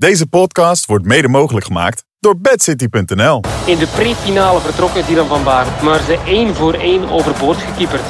Deze 0.00 0.26
podcast 0.26 0.86
wordt 0.86 1.04
mede 1.04 1.28
mogelijk 1.28 1.66
gemaakt 1.66 2.04
door 2.20 2.38
bedcity.nl. 2.38 3.42
In 3.64 3.78
de 3.78 3.86
pre-finale 3.86 4.60
vertrokken 4.60 5.06
Dylan 5.06 5.26
van 5.26 5.44
Baarle, 5.44 5.70
maar 5.82 6.00
ze 6.06 6.18
één 6.26 6.54
voor 6.54 6.74
één 6.74 7.10
overboord 7.10 7.56
gekieperd. 7.58 8.02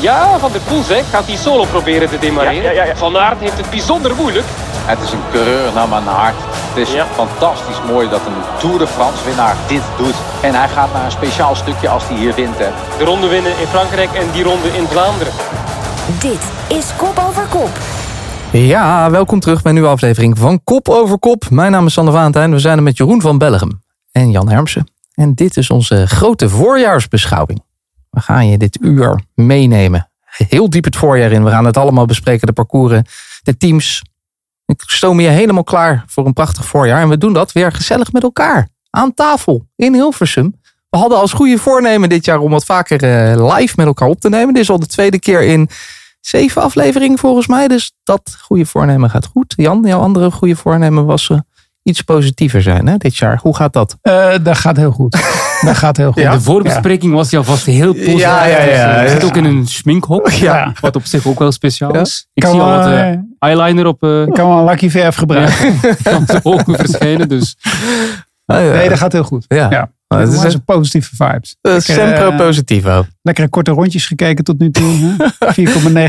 Ja, 0.00 0.38
Van 0.38 0.52
der 0.52 0.60
Poel 0.60 0.82
zeg, 0.82 1.10
gaat 1.10 1.26
hij 1.26 1.36
solo 1.36 1.64
proberen 1.64 2.08
te 2.08 2.18
demareren. 2.18 2.62
Ja, 2.62 2.70
ja, 2.70 2.82
ja, 2.82 2.84
ja. 2.84 2.96
Van 2.96 3.16
Aert 3.18 3.40
heeft 3.40 3.56
het 3.56 3.70
bijzonder 3.70 4.14
moeilijk. 4.14 4.46
Het 4.86 5.00
is 5.00 5.12
een 5.12 5.22
coureur 5.32 5.72
naar 5.74 5.88
mijn 5.88 6.02
hart. 6.02 6.34
Het 6.40 6.88
is 6.88 6.92
Ja. 6.94 7.06
fantastisch 7.14 7.82
mooi 7.90 8.08
dat 8.08 8.20
een 8.26 8.58
Tour 8.58 8.78
de 8.78 8.86
France 8.86 9.24
winnaar 9.24 9.56
dit 9.66 9.82
doet. 9.96 10.14
En 10.42 10.54
hij 10.54 10.68
gaat 10.68 10.92
naar 10.92 11.04
een 11.04 11.10
speciaal 11.10 11.54
stukje 11.54 11.88
als 11.88 12.08
hij 12.08 12.16
hier 12.16 12.34
wint. 12.34 12.58
Hè. 12.58 12.68
De 12.98 13.04
ronde 13.04 13.26
winnen 13.28 13.58
in 13.58 13.66
Frankrijk 13.66 14.12
en 14.12 14.30
die 14.32 14.42
ronde 14.44 14.68
in 14.68 14.86
Vlaanderen. 14.86 15.32
Dit 16.18 16.42
is 16.78 16.86
Kop 16.96 17.18
Over 17.28 17.46
Kop. 17.46 17.70
Ja, 18.52 19.10
welkom 19.10 19.40
terug 19.40 19.62
bij 19.62 19.70
een 19.70 19.76
nieuwe 19.78 19.92
aflevering 19.92 20.38
van 20.38 20.64
Kop 20.64 20.88
over 20.88 21.18
Kop. 21.18 21.50
Mijn 21.50 21.72
naam 21.72 21.86
is 21.86 21.92
Sander 21.92 22.14
Vaantijn. 22.14 22.50
We 22.50 22.58
zijn 22.58 22.76
er 22.76 22.82
met 22.82 22.96
Jeroen 22.96 23.20
van 23.20 23.38
Bellegem 23.38 23.82
en 24.12 24.30
Jan 24.30 24.48
Hermsen. 24.48 24.88
En 25.14 25.34
dit 25.34 25.56
is 25.56 25.70
onze 25.70 26.06
grote 26.06 26.48
voorjaarsbeschouwing. 26.48 27.62
We 28.10 28.20
gaan 28.20 28.48
je 28.48 28.58
dit 28.58 28.78
uur 28.80 29.20
meenemen. 29.34 30.10
Heel 30.24 30.70
diep 30.70 30.84
het 30.84 30.96
voorjaar 30.96 31.32
in. 31.32 31.44
We 31.44 31.50
gaan 31.50 31.64
het 31.64 31.76
allemaal 31.76 32.06
bespreken, 32.06 32.46
de 32.46 32.52
parcours, 32.52 33.00
de 33.42 33.56
teams. 33.56 34.02
Ik 34.66 34.82
stoom 34.86 35.20
je 35.20 35.28
helemaal 35.28 35.64
klaar 35.64 36.04
voor 36.06 36.26
een 36.26 36.32
prachtig 36.32 36.64
voorjaar. 36.64 37.02
En 37.02 37.08
we 37.08 37.18
doen 37.18 37.32
dat 37.32 37.52
weer 37.52 37.72
gezellig 37.72 38.12
met 38.12 38.22
elkaar. 38.22 38.68
Aan 38.90 39.14
tafel 39.14 39.66
in 39.76 39.94
Hilversum. 39.94 40.54
We 40.90 40.98
hadden 40.98 41.18
als 41.18 41.32
goede 41.32 41.58
voornemen 41.58 42.08
dit 42.08 42.24
jaar 42.24 42.38
om 42.38 42.50
wat 42.50 42.64
vaker 42.64 43.02
eh, 43.02 43.56
live 43.56 43.74
met 43.76 43.86
elkaar 43.86 44.08
op 44.08 44.20
te 44.20 44.28
nemen. 44.28 44.54
Dit 44.54 44.62
is 44.62 44.70
al 44.70 44.80
de 44.80 44.86
tweede 44.86 45.18
keer 45.18 45.42
in 45.42 45.68
zeven 46.20 46.62
afleveringen 46.62 47.18
volgens 47.18 47.46
mij. 47.46 47.68
Dus 47.68 47.92
dat 48.04 48.36
goede 48.40 48.66
voornemen 48.66 49.10
gaat 49.10 49.26
goed. 49.26 49.54
Jan, 49.56 49.82
jouw 49.86 50.00
andere 50.00 50.30
goede 50.30 50.56
voornemen 50.56 51.04
was 51.06 51.30
eh, 51.30 51.38
iets 51.82 52.02
positiever 52.02 52.62
zijn 52.62 52.86
hè, 52.86 52.96
dit 52.96 53.16
jaar. 53.16 53.38
Hoe 53.42 53.56
gaat 53.56 53.72
dat? 53.72 53.96
Eh, 54.02 54.28
dat 54.42 54.56
gaat 54.56 54.76
heel 54.76 54.90
goed. 54.90 55.12
dat 55.66 55.76
gaat 55.76 55.96
heel 55.96 56.12
goed. 56.12 56.22
Ja? 56.22 56.32
De 56.32 56.40
voorbespreking 56.40 57.12
was 57.14 57.30
jou 57.30 57.44
vast 57.44 57.66
heel 57.66 57.92
positief. 57.92 58.18
Ja, 58.20 58.44
ja, 58.44 58.62
ja. 58.62 59.00
Je 59.02 59.08
zit 59.08 59.24
ook 59.24 59.36
in 59.36 59.44
een 59.44 59.66
schminkhok. 59.66 60.30
Ja. 60.48 60.72
Wat 60.80 60.96
op 60.96 61.04
zich 61.04 61.26
ook 61.26 61.38
wel 61.38 61.52
speciaal 61.52 61.94
Ja. 61.94 62.00
is. 62.00 62.28
Ik 62.34 62.42
Kan 62.42 62.52
zie 62.52 62.60
al 62.60 62.70
wat 62.76 62.86
eh, 62.86 63.10
eh, 63.12 63.18
eyeliner 63.38 63.86
op 63.86 64.02
eh 64.02 64.22
Ik 64.22 64.32
kan 64.32 64.48
wel 64.48 64.58
een 64.58 64.64
lucky 64.64 64.88
verf 64.90 65.16
gebruiken. 65.16 65.74
van 66.02 66.24
de 66.26 66.40
ogen 66.42 66.74
verschijnen. 66.74 67.28
Dus 67.28 67.56
Ah, 68.46 68.64
ja. 68.64 68.72
Nee, 68.72 68.88
dat 68.88 68.98
gaat 68.98 69.12
heel 69.12 69.22
goed. 69.24 69.44
Ja. 69.48 69.90
Oh, 70.08 70.18
het 70.18 70.32
is 70.32 70.54
een- 70.54 70.64
positieve 70.64 71.16
vibes. 71.16 71.56
Eh, 71.60 71.72
Lekker, 71.72 71.94
sempre 71.94 72.24
eh, 72.24 72.36
positivo. 72.36 73.06
Lekkere 73.22 73.48
korte 73.48 73.70
rondjes 73.70 74.06
gekeken 74.06 74.44
tot 74.44 74.58
nu 74.58 74.70
toe. 74.70 75.16
hè? 75.38 75.52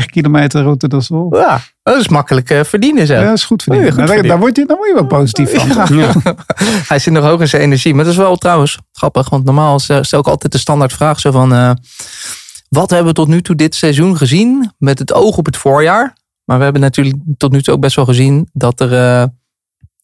4,9 0.00 0.06
kilometer 0.06 0.62
route, 0.62 0.88
dat 0.88 1.00
is 1.02 1.08
wel. 1.08 1.28
Ja, 1.36 1.60
dat 1.82 1.96
is 2.00 2.08
makkelijk 2.08 2.50
eh, 2.50 2.64
verdienen 2.64 3.06
zo. 3.06 3.14
Ja, 3.14 3.24
dat 3.24 3.36
is 3.36 3.44
goed. 3.44 3.62
Ja, 3.66 3.74
goed 3.74 3.94
Nou, 3.94 4.06
daar, 4.06 4.22
daar, 4.22 4.38
word 4.38 4.56
je, 4.56 4.66
daar 4.66 4.76
word 4.76 4.88
je 4.88 4.94
wel 4.94 5.06
positief 5.06 5.54
van. 5.54 5.96
ja. 5.98 6.12
Hij 6.88 6.98
zit 6.98 7.12
nog 7.12 7.24
hoog 7.24 7.40
in 7.40 7.48
zijn 7.48 7.62
energie. 7.62 7.94
Maar 7.94 8.04
dat 8.04 8.12
is 8.12 8.18
wel 8.18 8.36
trouwens 8.36 8.78
grappig. 8.92 9.28
Want 9.28 9.44
normaal 9.44 9.78
stel 9.78 10.20
ik 10.20 10.26
altijd 10.26 10.52
de 10.52 10.58
standaard 10.58 10.92
vraag 10.92 11.20
zo 11.20 11.30
van... 11.30 11.54
eh, 11.54 11.70
wat 12.68 12.90
hebben 12.90 13.08
we 13.08 13.14
tot 13.14 13.28
nu 13.28 13.42
toe 13.42 13.54
dit 13.56 13.74
seizoen 13.74 14.16
gezien 14.16 14.72
met 14.78 14.98
het 14.98 15.12
oog 15.12 15.36
op 15.36 15.46
het 15.46 15.56
voorjaar? 15.56 16.16
Maar 16.44 16.58
we 16.58 16.64
hebben 16.64 16.82
natuurlijk 16.82 17.16
tot 17.36 17.52
nu 17.52 17.62
toe 17.62 17.74
ook 17.74 17.80
best 17.80 17.96
wel 17.96 18.04
gezien 18.04 18.48
dat 18.52 18.80
er... 18.80 18.92
eh, 18.94 19.24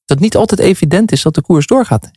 dat 0.04 0.18
niet 0.20 0.36
altijd 0.36 0.60
evident 0.60 1.12
is 1.12 1.22
dat 1.22 1.34
de 1.34 1.42
koers 1.42 1.66
doorgaat. 1.66 2.10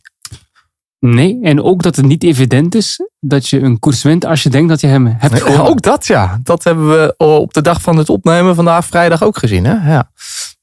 Nee, 1.00 1.38
en 1.42 1.62
ook 1.62 1.82
dat 1.82 1.96
het 1.96 2.04
niet 2.06 2.22
evident 2.24 2.74
is 2.74 3.00
dat 3.20 3.48
je 3.48 3.60
een 3.60 3.78
koers 3.78 4.02
wint 4.02 4.24
als 4.24 4.42
je 4.42 4.48
denkt 4.50 4.68
dat 4.68 4.80
je 4.80 4.86
hem 4.86 5.06
hebt 5.06 5.32
Nee, 5.32 5.40
gewonnen. 5.42 5.66
ook 5.66 5.82
dat 5.82 6.06
ja. 6.06 6.40
Dat 6.42 6.64
hebben 6.64 6.88
we 6.88 7.14
op 7.16 7.54
de 7.54 7.62
dag 7.62 7.82
van 7.82 7.96
het 7.96 8.08
opnemen 8.08 8.54
vandaag 8.54 8.86
vrijdag 8.86 9.22
ook 9.22 9.38
gezien. 9.38 9.64
Hè? 9.64 9.92
Ja. 9.92 10.10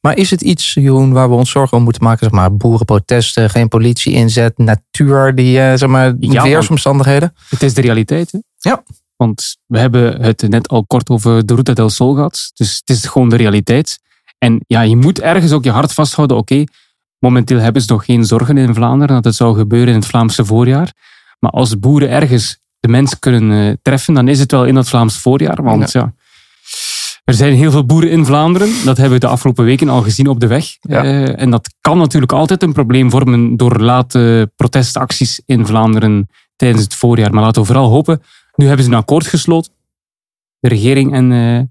Maar 0.01 0.17
is 0.17 0.29
het 0.31 0.41
iets, 0.41 0.73
Jeroen, 0.73 1.11
waar 1.13 1.29
we 1.29 1.35
ons 1.35 1.49
zorgen 1.51 1.77
om 1.77 1.83
moeten 1.83 2.03
maken? 2.03 2.19
Zeg 2.23 2.31
maar, 2.31 2.55
boerenprotesten, 2.55 3.49
geen 3.49 3.67
politie 3.67 4.13
inzet, 4.13 4.57
natuur, 4.57 5.35
die 5.35 5.59
eh, 5.59 5.77
zeg 5.77 5.89
maar, 5.89 6.13
Ja, 6.19 6.43
weersomstandigheden. 6.43 7.33
Het 7.49 7.63
is 7.63 7.73
de 7.73 7.81
realiteit. 7.81 8.31
Hè? 8.31 8.39
Ja. 8.69 8.83
Want 9.15 9.57
we 9.65 9.79
hebben 9.79 10.21
het 10.21 10.41
net 10.47 10.67
al 10.67 10.85
kort 10.85 11.09
over 11.09 11.45
de 11.45 11.55
Ruta 11.55 11.73
del 11.73 11.89
Sol 11.89 12.13
gehad. 12.13 12.51
Dus 12.53 12.81
het 12.85 12.97
is 12.97 13.05
gewoon 13.05 13.29
de 13.29 13.35
realiteit. 13.35 13.99
En 14.37 14.63
ja, 14.67 14.81
je 14.81 14.95
moet 14.95 15.19
ergens 15.21 15.51
ook 15.51 15.63
je 15.63 15.71
hart 15.71 15.93
vasthouden. 15.93 16.37
Oké, 16.37 16.63
momenteel 17.19 17.59
hebben 17.59 17.81
ze 17.81 17.91
nog 17.91 18.05
geen 18.05 18.25
zorgen 18.25 18.57
in 18.57 18.73
Vlaanderen 18.73 19.15
dat 19.15 19.23
het 19.23 19.35
zou 19.35 19.57
gebeuren 19.57 19.93
in 19.93 19.99
het 19.99 20.05
Vlaamse 20.07 20.45
voorjaar. 20.45 20.93
Maar 21.39 21.51
als 21.51 21.79
boeren 21.79 22.09
ergens 22.09 22.59
de 22.79 22.87
mens 22.87 23.19
kunnen 23.19 23.67
eh, 23.67 23.73
treffen, 23.81 24.13
dan 24.13 24.27
is 24.27 24.39
het 24.39 24.51
wel 24.51 24.65
in 24.65 24.75
dat 24.75 24.89
Vlaams 24.89 25.17
voorjaar. 25.17 25.63
Want 25.63 25.91
ja. 25.91 26.13
er 27.23 27.33
zijn 27.33 27.53
heel 27.53 27.71
veel 27.71 27.85
boeren 27.85 28.09
in 28.09 28.25
Vlaanderen. 28.25 28.69
Dat 28.85 28.97
hebben 28.97 29.19
we 29.19 29.25
de 29.25 29.31
afgelopen 29.31 29.65
weken 29.65 29.89
al 29.89 30.01
gezien 30.01 30.27
op 30.27 30.39
de 30.39 30.47
weg. 30.47 30.77
Ja. 30.81 31.03
Eh, 31.03 31.41
en 31.41 31.49
dat 31.49 31.75
kan 31.81 31.97
natuurlijk 31.97 32.31
altijd 32.31 32.63
een 32.63 32.73
probleem 32.73 33.09
vormen 33.09 33.57
door 33.57 33.79
late 33.79 34.51
protestacties 34.55 35.41
in 35.45 35.65
Vlaanderen 35.65 36.29
tijdens 36.55 36.83
het 36.83 36.95
voorjaar. 36.95 37.33
Maar 37.33 37.43
laten 37.43 37.61
we 37.61 37.67
vooral 37.67 37.89
hopen. 37.89 38.21
Nu 38.55 38.65
hebben 38.65 38.85
ze 38.85 38.91
een 38.91 38.97
akkoord 38.97 39.27
gesloten. 39.27 39.71
De 40.59 40.67
regering 40.67 41.13
en 41.13 41.31
eh, 41.31 41.61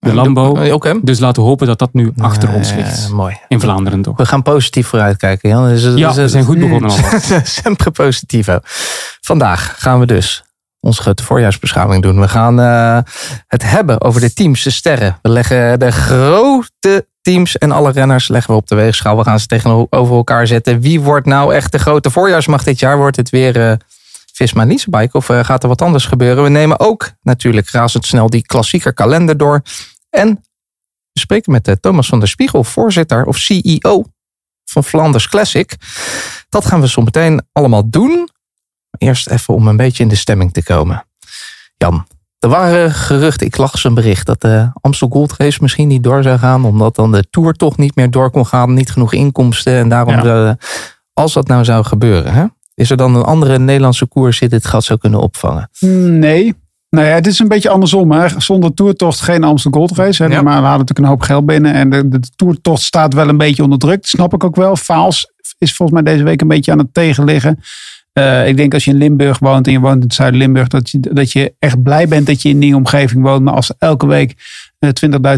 de 0.00 0.14
landbouw. 0.14 0.56
Eh, 0.56 0.74
Oké. 0.74 0.98
Dus 1.02 1.18
laten 1.18 1.42
we 1.42 1.48
hopen 1.48 1.66
dat 1.66 1.78
dat 1.78 1.92
nu 1.92 2.12
achter 2.18 2.52
ons 2.52 2.72
ligt. 2.72 3.08
mooi. 3.10 3.38
In 3.48 3.60
Vlaanderen 3.60 4.02
toch. 4.02 4.16
We 4.16 4.26
gaan 4.26 4.42
positief 4.42 4.86
vooruitkijken, 4.86 5.48
Jan. 5.48 5.68
Dus, 5.68 5.82
Ja, 5.82 6.06
dus- 6.08 6.16
we 6.16 6.28
zijn 6.28 6.44
goed 6.44 6.58
begonnen 6.58 6.90
al. 6.90 6.96
Sempre 7.44 7.90
positivo. 7.90 8.58
Vandaag 9.20 9.74
gaan 9.78 10.00
we 10.00 10.06
dus 10.06 10.44
onze 10.80 11.02
grote 11.02 11.22
voorjaarsbeschouwing 11.22 12.02
doen. 12.02 12.20
We 12.20 12.28
gaan 12.28 12.60
eh, 12.60 12.98
het 13.46 13.62
hebben 13.70 14.00
over 14.00 14.20
de 14.20 14.32
teams, 14.32 14.62
de 14.62 14.70
sterren. 14.70 15.18
We 15.22 15.28
leggen 15.28 15.78
de 15.78 15.90
grote 15.92 17.06
teams 17.22 17.58
en 17.58 17.72
alle 17.72 17.90
renners 17.90 18.28
leggen 18.28 18.50
we 18.54 18.60
op 18.60 18.68
de 18.68 18.74
weegschaal. 18.74 19.16
We 19.16 19.24
gaan 19.24 19.40
ze 19.40 19.46
tegenover 19.46 19.88
elkaar 20.16 20.46
zetten. 20.46 20.80
Wie 20.80 21.00
wordt 21.00 21.26
nou 21.26 21.54
echt 21.54 21.72
de 21.72 21.78
grote 21.78 22.10
voorjaarsmacht 22.10 22.64
dit 22.64 22.78
jaar? 22.78 22.96
Wordt 22.96 23.16
het 23.16 23.30
weer 23.30 23.68
eh 23.70 23.72
Visma 24.40 24.64
Leasebike 24.64 25.16
of 25.16 25.28
eh, 25.28 25.44
gaat 25.44 25.62
er 25.62 25.68
wat 25.68 25.82
anders 25.82 26.06
gebeuren? 26.06 26.42
We 26.42 26.48
nemen 26.48 26.80
ook 26.80 27.10
natuurlijk 27.22 27.70
razendsnel 27.70 28.30
die 28.30 28.42
klassieker 28.42 28.94
kalender 28.94 29.36
door. 29.36 29.62
En 30.10 30.28
we 31.12 31.20
spreken 31.20 31.52
met 31.52 31.68
eh, 31.68 31.74
Thomas 31.74 32.08
van 32.08 32.18
der 32.18 32.28
Spiegel, 32.28 32.64
voorzitter 32.64 33.24
of 33.24 33.36
CEO 33.36 34.04
van 34.64 34.84
Flanders 34.84 35.28
Classic. 35.28 35.76
Dat 36.48 36.64
gaan 36.66 36.80
we 36.80 36.88
zo 36.88 37.02
meteen 37.02 37.42
allemaal 37.52 37.90
doen. 37.90 38.28
Eerst 38.98 39.28
even 39.28 39.54
om 39.54 39.68
een 39.68 39.76
beetje 39.76 40.02
in 40.02 40.08
de 40.08 40.14
stemming 40.14 40.52
te 40.52 40.62
komen. 40.62 41.04
Jan, 41.76 42.06
er 42.38 42.48
waren 42.48 42.92
geruchten, 42.92 43.46
ik 43.46 43.56
las 43.56 43.84
een 43.84 43.94
bericht 43.94 44.26
dat 44.26 44.40
de 44.40 44.70
Amstel 44.80 45.08
Gold 45.08 45.32
Race 45.36 45.58
misschien 45.60 45.88
niet 45.88 46.02
door 46.02 46.22
zou 46.22 46.38
gaan, 46.38 46.64
omdat 46.64 46.94
dan 46.94 47.12
de 47.12 47.24
Tour 47.30 47.52
toch 47.52 47.76
niet 47.76 47.94
meer 47.96 48.10
door 48.10 48.30
kon 48.30 48.46
gaan, 48.46 48.74
niet 48.74 48.90
genoeg 48.90 49.12
inkomsten. 49.12 49.74
En 49.74 49.88
daarom, 49.88 50.24
Ja. 50.24 50.56
als 51.12 51.32
dat 51.32 51.46
nou 51.46 51.64
zou 51.64 51.84
gebeuren, 51.84 52.32
hè, 52.32 52.44
is 52.80 52.90
er 52.90 52.96
dan 52.96 53.14
een 53.14 53.22
andere 53.22 53.58
Nederlandse 53.58 54.06
koers 54.06 54.38
die 54.38 54.48
dit 54.48 54.66
gat 54.66 54.84
zou 54.84 54.98
kunnen 54.98 55.20
opvangen? 55.20 55.70
Nee. 56.18 56.54
Nou 56.90 57.06
ja, 57.06 57.14
het 57.14 57.26
is 57.26 57.38
een 57.38 57.48
beetje 57.48 57.68
andersom. 57.68 58.12
Hè. 58.12 58.28
Zonder 58.40 58.74
toertocht 58.74 59.20
geen 59.20 59.44
Amstel 59.44 59.70
Gold 59.70 59.96
Race. 59.96 60.22
Hè. 60.22 60.28
Ja. 60.28 60.42
Maar 60.42 60.60
we 60.60 60.66
hadden 60.66 60.86
natuurlijk 60.86 60.98
een 60.98 61.04
hoop 61.04 61.22
geld 61.22 61.46
binnen. 61.46 61.72
En 61.74 61.90
de, 61.90 62.08
de 62.08 62.20
toertocht 62.36 62.82
staat 62.82 63.14
wel 63.14 63.28
een 63.28 63.36
beetje 63.36 63.62
onder 63.62 63.78
druk. 63.78 64.00
Dat 64.00 64.06
snap 64.06 64.34
ik 64.34 64.44
ook 64.44 64.56
wel. 64.56 64.76
Faals 64.76 65.32
is 65.58 65.74
volgens 65.74 66.02
mij 66.02 66.12
deze 66.12 66.24
week 66.24 66.40
een 66.40 66.48
beetje 66.48 66.72
aan 66.72 66.78
het 66.78 66.94
tegenliggen. 66.94 67.60
Eh, 68.12 68.48
ik 68.48 68.56
denk 68.56 68.74
als 68.74 68.84
je 68.84 68.90
in 68.90 68.96
Limburg 68.96 69.38
woont 69.38 69.66
en 69.66 69.72
je 69.72 69.80
woont 69.80 70.02
in 70.02 70.12
Zuid-Limburg, 70.12 70.68
dat 70.68 70.90
je, 70.90 71.00
dat 71.00 71.32
je 71.32 71.54
echt 71.58 71.82
blij 71.82 72.08
bent 72.08 72.26
dat 72.26 72.42
je 72.42 72.48
in 72.48 72.60
die 72.60 72.76
omgeving 72.76 73.22
woont. 73.22 73.42
Maar 73.42 73.54
als 73.54 73.72
elke 73.78 74.06
week 74.06 74.34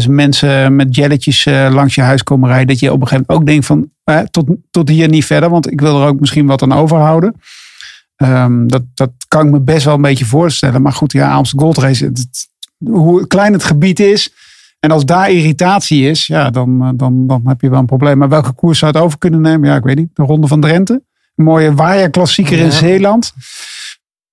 20.000 0.03 0.09
mensen 0.09 0.75
met 0.75 0.95
jelletjes 0.95 1.45
eh, 1.45 1.69
langs 1.71 1.95
je 1.95 2.01
huis 2.01 2.23
komen 2.23 2.49
rijden, 2.49 2.67
dat 2.67 2.79
je 2.79 2.91
op 2.91 3.01
een 3.01 3.07
gegeven 3.07 3.25
moment 3.27 3.41
ook 3.41 3.53
denkt 3.53 3.65
van 3.65 3.89
eh, 4.03 4.19
tot, 4.19 4.45
tot 4.71 4.89
hier 4.89 5.07
niet 5.09 5.25
verder, 5.25 5.49
want 5.49 5.71
ik 5.71 5.81
wil 5.81 6.01
er 6.01 6.07
ook 6.07 6.19
misschien 6.19 6.45
wat 6.45 6.61
aan 6.61 6.73
overhouden. 6.73 7.35
Ehm, 8.15 8.67
dat, 8.67 8.83
dat 8.93 9.11
kan 9.27 9.45
ik 9.45 9.51
me 9.51 9.59
best 9.61 9.85
wel 9.85 9.93
een 9.95 10.01
beetje 10.01 10.25
voorstellen. 10.25 10.81
Maar 10.81 10.91
goed, 10.93 11.11
ja, 11.11 11.33
Amsterdam 11.33 11.65
Gold 11.65 11.77
Race, 11.85 12.05
het- 12.05 12.47
hoe 12.89 13.27
klein 13.27 13.53
het 13.53 13.63
gebied 13.63 13.99
is. 13.99 14.33
En 14.79 14.91
als 14.91 15.05
daar 15.05 15.31
irritatie 15.31 16.09
is, 16.09 16.27
ja, 16.27 16.49
dan, 16.49 16.81
eh, 16.83 16.89
dan, 16.95 17.27
dan 17.27 17.41
heb 17.45 17.61
je 17.61 17.69
wel 17.69 17.79
een 17.79 17.85
probleem. 17.85 18.17
Maar 18.17 18.29
welke 18.29 18.51
koers 18.51 18.79
zou 18.79 18.91
het 18.91 19.01
over 19.01 19.17
kunnen 19.17 19.41
nemen? 19.41 19.69
Ja, 19.69 19.75
ik 19.75 19.83
weet 19.83 19.95
niet. 19.95 20.09
De 20.13 20.23
Ronde 20.23 20.47
van 20.47 20.61
Drenthe. 20.61 21.03
Een 21.35 21.43
mooie 21.45 21.73
waaierklassieker 21.73 22.57
in 22.57 22.65
Ja. 22.65 22.71
Zeeland. 22.71 23.33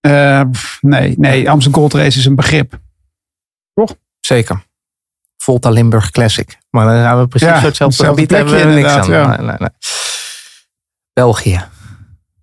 Eh, 0.00 0.42
nee, 0.80 1.14
nee, 1.18 1.50
Amsterdam 1.50 1.80
Gold 1.80 1.94
Race 1.94 2.18
is 2.18 2.24
een 2.24 2.34
begrip. 2.34 2.78
Zeker. 4.20 4.64
Volta 5.50 5.70
Limburg 5.70 6.10
Classic. 6.10 6.58
Maar 6.70 6.86
dan 6.86 7.02
gaan 7.02 7.20
we 7.20 7.28
precies 7.28 7.48
Ja, 7.48 7.60
zo 7.60 7.66
hetzelfde 7.66 8.04
hetzelfde 8.04 8.22
gebied 8.22 8.36
hebben 8.36 8.54
we 8.68 8.80
niks 8.80 8.88
aan. 8.88 9.04
inderdaad, 9.04 9.28
ja. 9.30 9.36
Nee, 9.36 9.46
nee, 9.46 9.56
nee. 9.58 9.68
België. 11.12 11.64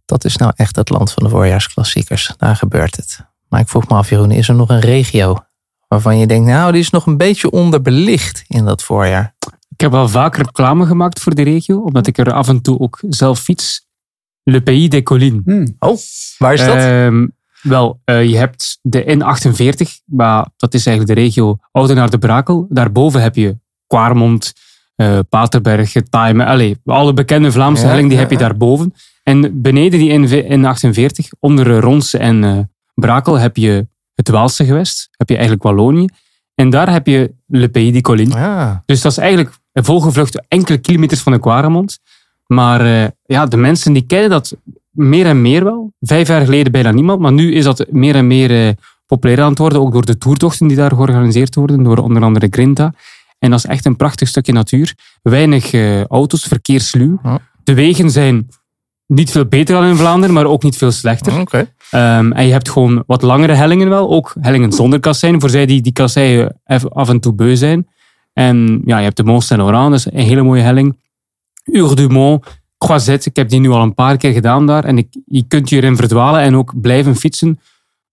Dat 0.06 0.26
is 0.26 0.38
nou 0.38 0.52
echt 0.56 0.76
het 0.76 0.90
land 0.90 1.12
van 1.12 1.24
de 1.24 1.30
voorjaarsklassiekers. 1.30 2.34
Daar 2.38 2.56
gebeurt 2.56 2.96
het. 2.96 3.20
Maar 3.50 3.60
ik 3.60 3.68
vroeg 3.68 3.88
me 3.88 3.96
af, 3.96 4.10
Jeroen, 4.10 4.32
is 4.32 4.50
er 4.50 4.56
nog 4.56 4.70
een 4.70 4.80
regio 4.80 5.38
waarvan 5.88 6.18
je 6.18 6.28
denkt, 6.28 6.48
nou, 6.48 6.72
die 6.72 6.82
is 6.82 6.90
nog 6.90 7.06
een 7.06 7.18
beetje 7.18 7.52
onderbelicht 7.52 8.44
in 8.48 8.66
dat 8.66 8.84
voorjaar? 8.84 9.36
Ik 9.70 9.82
heb 9.82 9.92
wel 9.92 10.10
vaak 10.10 10.36
reclame 10.36 10.86
gemaakt 10.86 11.20
voor 11.20 11.36
die 11.36 11.46
regio, 11.46 11.80
omdat 11.82 12.08
ik 12.08 12.18
er 12.18 12.34
af 12.34 12.48
en 12.48 12.62
toe 12.62 12.80
ook 12.80 13.00
zelf 13.10 13.40
fiets. 13.40 13.88
Le 14.44 14.62
Pays 14.62 14.90
des 14.90 15.04
Collines. 15.04 15.42
Hmm. 15.46 15.76
Oh, 15.80 15.98
waar 16.38 16.54
is 16.54 16.66
dat? 16.66 16.76
Ehm, 16.76 17.28
wel, 17.62 18.00
eh, 18.04 18.30
je 18.30 18.38
hebt 18.38 18.80
de 18.82 19.04
N48, 19.04 20.04
maar 20.06 20.48
dat 20.58 20.74
is 20.74 20.86
eigenlijk 20.86 21.18
de 21.18 21.26
regio 21.26 21.58
Oudenaarde 21.72 22.18
Brakel. 22.18 22.66
Daarboven 22.70 23.22
heb 23.22 23.36
je 23.36 23.58
Quaremont, 23.88 24.54
eh, 24.96 25.20
Paterberg, 25.30 25.92
Taime, 26.10 26.46
allee, 26.46 26.78
alle 26.86 27.14
bekende 27.14 27.52
Vlaamse 27.52 27.82
Ja, 27.82 27.88
hellingen 27.88 28.10
die 28.10 28.18
ja, 28.18 28.24
heb 28.24 28.32
je 28.32 28.38
daarboven. 28.38 28.94
En 29.24 29.62
beneden 29.62 30.00
die 30.00 30.10
in, 30.10 30.46
in 30.50 30.66
48, 30.66 31.28
onder 31.40 31.80
Ronse 31.80 32.18
en 32.18 32.44
eh, 32.44 32.60
Brakel, 32.94 33.40
heb 33.40 33.58
je 33.58 33.88
het 34.14 34.30
Waalse 34.30 34.66
gewest. 34.66 35.10
Heb 35.12 35.30
je 35.30 35.36
eigenlijk 35.36 35.64
Wallonië. 35.64 36.08
En 36.56 36.70
daar 36.70 36.92
heb 36.92 37.08
je 37.08 37.34
Le 37.48 37.70
Pays 37.70 37.94
de 37.94 38.02
Collines. 38.02 38.34
Ja. 38.34 38.84
Dus 38.86 39.02
dat 39.02 39.12
is 39.12 39.18
eigenlijk 39.18 39.58
een 39.72 39.84
volgevlucht 39.84 40.42
enkele 40.48 40.78
kilometers 40.78 41.22
van 41.22 41.32
de 41.32 41.40
Quaremont. 41.40 42.00
Maar 42.48 43.12
ja, 43.26 43.46
de 43.46 43.58
mensen 43.58 43.94
die 43.94 44.06
kennen 44.06 44.30
dat 44.30 44.56
meer 44.98 45.26
en 45.26 45.42
meer 45.42 45.64
wel. 45.64 45.94
Vijf 46.00 46.28
jaar 46.28 46.46
geleden 46.46 46.72
bijna 46.72 46.92
niemand, 46.92 47.20
maar 47.20 47.32
nu 47.32 47.54
is 47.54 47.64
dat 47.64 47.86
meer 47.90 48.16
en 48.16 48.28
meer 48.28 48.68
eh, 48.68 48.74
populair 49.06 49.42
aan 49.42 49.50
het 49.50 49.58
worden. 49.58 49.80
Ook 49.80 49.92
door 49.92 50.06
de 50.06 50.18
toertochten 50.18 50.68
die 50.68 50.78
daar 50.78 50.92
georganiseerd 50.92 51.56
worden, 51.56 51.84
door 51.84 51.98
onder 51.98 52.24
andere 52.24 52.48
Grinta. 52.50 52.94
En 53.40 53.50
dat 53.50 53.60
is 53.60 53.66
echt 53.66 53.86
een 53.86 53.96
prachtig 53.96 54.28
stukje 54.28 54.54
natuur. 54.54 54.96
Weinig 55.22 55.74
eh, 55.74 56.04
auto's, 56.04 56.44
verkeerssluw. 56.44 57.20
Ja. 57.24 57.40
De 57.64 57.74
wegen 57.74 58.10
zijn 58.10 58.48
niet 59.06 59.32
veel 59.32 59.46
beter 59.46 59.76
dan 59.76 59.86
in 59.86 59.96
Vlaanderen, 59.96 60.36
maar 60.36 60.46
ook 60.46 60.64
niet 60.64 60.78
veel 60.78 60.92
slechter. 60.92 61.40
Oké. 61.40 61.74
Ehm, 61.92 62.32
en 62.32 62.46
je 62.46 62.52
hebt 62.52 62.70
gewoon 62.70 63.04
wat 63.08 63.22
langere 63.22 63.54
hellingen 63.54 63.90
wel. 63.90 64.10
Ook 64.10 64.34
hellingen 64.40 64.72
zonder 64.72 65.00
kassein. 65.00 65.40
Voor 65.40 65.50
zij 65.50 65.66
die 65.66 65.82
die 65.82 65.94
kasseien 65.94 66.62
af 66.90 67.10
en 67.10 67.20
toe 67.20 67.34
beu 67.34 67.56
zijn. 67.56 67.88
En 68.34 68.82
ja, 68.86 68.98
je 68.98 69.04
hebt 69.04 69.18
de 69.18 69.24
Mont 69.24 69.44
Saint-Laurent. 69.44 69.90
Dat 69.90 70.00
is 70.00 70.06
een 70.06 70.28
hele 70.28 70.44
mooie 70.44 70.62
helling. 70.62 70.98
Ur 71.64 71.96
Croisette. 72.78 73.30
Ik 73.30 73.36
heb 73.36 73.50
die 73.50 73.60
nu 73.60 73.70
al 73.70 73.82
een 73.82 73.94
paar 73.94 74.18
keer 74.18 74.32
gedaan 74.34 74.66
daar. 74.66 74.84
En 74.84 74.98
ik, 74.98 75.08
je 75.26 75.44
kunt 75.48 75.70
hierin 75.70 75.96
verdwalen 75.96 76.42
en 76.42 76.56
ook 76.56 76.82
blijven 76.82 77.16
fietsen. 77.16 77.60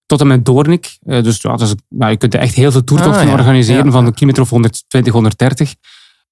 Tot 0.06 0.20
en 0.20 0.26
met 0.26 0.44
Doornik. 0.44 0.98
Eh, 1.02 1.22
dus 1.22 1.40
ja, 1.40 1.56
ja, 1.88 2.08
je 2.08 2.16
kunt 2.16 2.34
er 2.34 2.40
echt 2.40 2.54
heel 2.54 2.72
veel 2.72 2.84
toertochten 2.84 3.22
Ah, 3.22 3.28
ja. 3.28 3.32
organiseren. 3.32 3.84
Ja. 3.84 3.90
Van 3.90 4.06
een 4.06 4.14
kilometer 4.14 4.42
of 4.42 4.50
120, 4.50 5.12
130. 5.12 5.74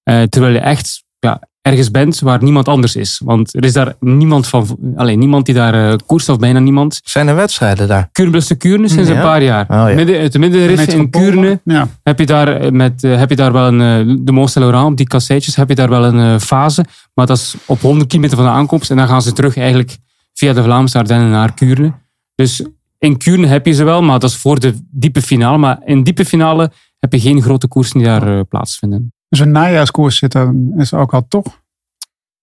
Eh, 0.03 0.23
terwijl 0.23 0.53
je 0.53 0.61
echt 0.61 1.05
ja, 1.19 1.41
ergens 1.63 1.91
bent 1.91 2.21
waar 2.21 2.43
niemand 2.43 2.69
anders 2.69 2.97
is. 2.97 3.21
Want 3.25 3.55
er 3.55 3.65
is 3.65 3.73
daar 3.73 3.95
niemand 4.01 4.47
van... 4.47 4.79
Alleen 4.97 5.19
niemand 5.19 5.47
die 5.47 5.55
daar 5.55 5.91
eh, 5.91 5.97
koerst 6.07 6.29
of 6.29 6.39
bijna 6.39 6.59
niemand. 6.59 7.01
Zijn 7.05 7.29
er 7.29 7.35
wedstrijden 7.35 7.89
daar? 7.89 8.09
Kuurne 8.13 8.57
Kuurne 8.57 8.89
sinds 8.89 9.09
Ja. 9.09 9.15
een 9.17 9.21
paar 9.23 9.43
jaar. 9.43 9.63
Oh, 9.69 9.89
ja. 9.89 9.95
Midden, 9.95 10.21
het 10.23 10.39
middenrif 10.39 10.87
in. 10.87 11.11
Kuurne 11.11 11.61
Ja. 11.65 11.89
heb 12.03 12.19
je 12.19 12.27
daar, 12.27 12.49
eh, 12.49 12.71
met, 12.71 13.05
eh, 13.05 13.17
heb 13.19 13.31
je 13.31 13.37
daar 13.37 13.53
wel 13.53 13.67
een, 13.67 14.09
eh, 14.09 14.15
de 14.21 14.33
Mont 14.33 14.51
Saint-Laurent, 14.51 14.91
op 14.91 14.97
die 14.97 15.07
kasseitjes, 15.07 15.57
heb 15.57 15.69
je 15.69 15.75
daar 15.75 15.89
wel 15.89 16.05
een 16.05 16.35
eh, 16.35 16.39
fase. 16.41 16.85
Maar 17.15 17.27
dat 17.27 17.37
is 17.37 17.55
op 17.67 17.81
100 17.81 18.09
kilometer 18.09 18.37
van 18.37 18.47
de 18.47 18.53
aankomst. 18.53 18.91
En 18.91 18.97
dan 18.97 19.09
gaan 19.09 19.23
ze 19.23 19.33
terug 19.33 19.57
eigenlijk 19.57 19.97
via 20.33 20.53
de 20.53 20.63
Vlaamse 20.63 20.99
Ardennen 20.99 21.31
naar 21.31 21.55
Kuurne. 21.55 21.93
Dus 22.35 22.65
in 22.99 23.17
Kuurne 23.17 23.47
heb 23.47 23.67
je 23.67 23.73
ze 23.73 23.85
wel, 23.85 24.03
maar 24.03 24.19
dat 24.19 24.31
is 24.31 24.37
voor 24.37 24.61
de 24.61 24.75
diepe 24.91 25.23
finale. 25.23 25.59
Maar 25.59 25.79
in 25.85 26.03
diepe 26.03 26.25
finale 26.25 26.71
heb 26.99 27.13
je 27.13 27.21
geen 27.21 27.43
grote 27.43 27.69
koersen 27.69 27.99
die 27.99 28.07
daar 28.07 28.37
eh, 28.37 28.41
plaatsvinden. 28.49 29.13
Dus 29.33 29.41
een 29.41 29.51
najaarskoers 29.51 30.17
zit 30.19 30.35
er 30.35 30.55
is 30.77 30.95
ook 30.95 31.15
al 31.15 31.25
toch? 31.29 31.61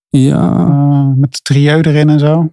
Ja, 0.09 0.51
Eh, 0.51 1.05
met 1.15 1.31
de 1.31 1.39
trio 1.41 1.79
erin 1.81 2.09
en 2.09 2.19
zo. 2.19 2.49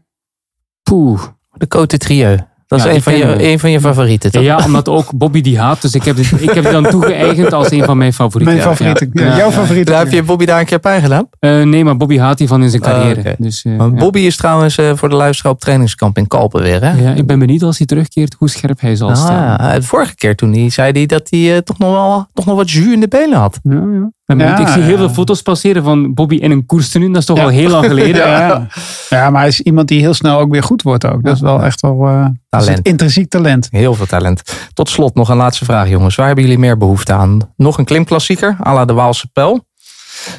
poeh. 0.82 1.22
De 1.52 1.66
Côte 1.76 1.96
Trieu. 1.98 2.38
Dat 2.66 2.78
is 2.78 2.84
een, 2.84 3.02
van 3.02 3.16
je, 3.16 3.48
een 3.50 3.58
van 3.58 3.70
je 3.70 3.80
favorieten, 3.80 4.30
toch? 4.32 4.42
Ja, 4.42 4.64
omdat 4.64 4.88
ook 4.88 5.12
Bobby 5.12 5.40
die 5.40 5.58
haat. 5.58 5.82
Dus 5.82 5.94
ik 5.94 6.02
heb, 6.04 6.16
dit, 6.16 6.32
ik 6.40 6.50
heb 6.50 6.62
die 6.64 6.72
dan 6.72 6.84
toegeëigend 6.90 7.52
als 7.52 7.70
een 7.70 7.84
van 7.84 7.96
mijn 7.98 8.12
favorieten. 8.12 8.56
Mijn 8.56 8.66
favoriete. 8.76 9.08
Ja, 9.12 9.24
Ja, 9.24 9.36
jouw 9.36 9.46
ja. 9.46 9.52
favoriete. 9.52 9.90
Daar 9.90 10.00
heb 10.04 10.12
je 10.12 10.22
Bobby 10.22 10.44
daar 10.44 10.60
een 10.60 10.66
keer 10.66 10.80
bij 10.80 11.00
gedaan. 11.00 11.28
Eh, 11.38 11.62
nee, 11.62 11.84
maar 11.84 11.96
Bobby 11.96 12.18
haat 12.18 12.38
die 12.38 12.48
van 12.48 12.62
in 12.62 12.70
zijn 12.70 12.82
Ah, 12.82 12.88
carrière. 12.90 13.34
dus, 13.38 13.64
eh, 13.64 13.76
Maar 13.76 13.86
ja. 13.88 13.94
Bobby 13.94 14.18
is 14.18 14.36
trouwens 14.36 14.78
eh, 14.78 14.96
voor 14.96 15.08
de 15.08 15.14
luisteraar 15.14 15.52
op 15.52 15.60
trainingskamp 15.60 16.18
in 16.18 16.26
Kalpen 16.26 16.62
weer. 16.62 16.82
Hè? 16.84 16.92
Ja, 17.02 17.12
ik 17.12 17.26
ben 17.26 17.38
benieuwd 17.38 17.62
als 17.62 17.78
hij 17.78 17.86
terugkeert 17.86 18.34
hoe 18.38 18.48
scherp 18.50 18.80
hij 18.80 18.96
zal 18.96 19.08
Ah, 19.10 19.16
staan. 19.16 19.66
ja. 19.68 19.74
De 19.74 19.82
vorige 19.82 20.14
keer 20.14 20.36
toen 20.36 20.52
hij 20.52 20.70
zei 20.70 20.92
hij 20.92 21.06
dat 21.06 21.30
hij 21.30 21.62
toch, 21.62 21.78
nog 21.78 21.90
wel, 21.92 22.26
toch 22.32 22.46
nog 22.46 22.56
wat 22.56 22.70
jus 22.70 22.92
in 22.92 23.00
de 23.00 23.08
benen 23.08 23.38
had. 23.38 23.58
Ja, 23.62 23.74
ja. 23.74 24.10
Ja, 24.26 24.58
ik 24.58 24.68
zie 24.68 24.82
heel 24.82 24.90
ja. 24.92 24.96
veel 24.98 25.08
foto's 25.08 25.42
passeren 25.42 25.82
van 25.82 26.14
Bobby 26.14 26.36
in 26.36 26.50
een 26.50 26.66
koerstenu. 26.66 27.06
Dat 27.08 27.16
is 27.16 27.24
toch 27.24 27.36
Ja. 27.36 27.42
al 27.42 27.48
heel 27.48 27.70
lang 27.70 27.86
geleden. 27.86 28.26
Ja. 28.28 28.66
ja, 29.08 29.30
maar 29.30 29.40
hij 29.40 29.48
is 29.48 29.60
iemand 29.60 29.88
die 29.88 30.00
heel 30.00 30.14
snel 30.14 30.38
ook 30.38 30.50
weer 30.50 30.62
goed 30.62 30.82
wordt 30.82 31.06
ook. 31.06 31.22
Dat 31.24 31.34
is 31.34 31.40
wel 31.40 31.62
echt 31.62 31.80
wel 31.80 32.06
eh, 32.06 32.26
Talent. 32.48 32.86
intrinsiek 32.86 33.30
talent. 33.30 33.68
Heel 33.70 33.94
veel 33.94 34.06
talent. 34.06 34.42
Tot 34.72 34.88
slot 34.88 35.14
nog 35.14 35.28
een 35.28 35.36
laatste 35.36 35.64
vraag, 35.64 35.88
jongens. 35.88 36.14
Waar 36.14 36.26
hebben 36.26 36.44
jullie 36.44 36.58
meer 36.58 36.76
behoefte 36.78 37.12
aan? 37.12 37.38
Nog 37.56 37.78
een 37.78 37.84
klimklassieker, 37.84 38.56
à 38.66 38.74
la 38.74 38.84
de 38.84 38.92
Waalse 38.92 39.28
Pijl. 39.32 39.66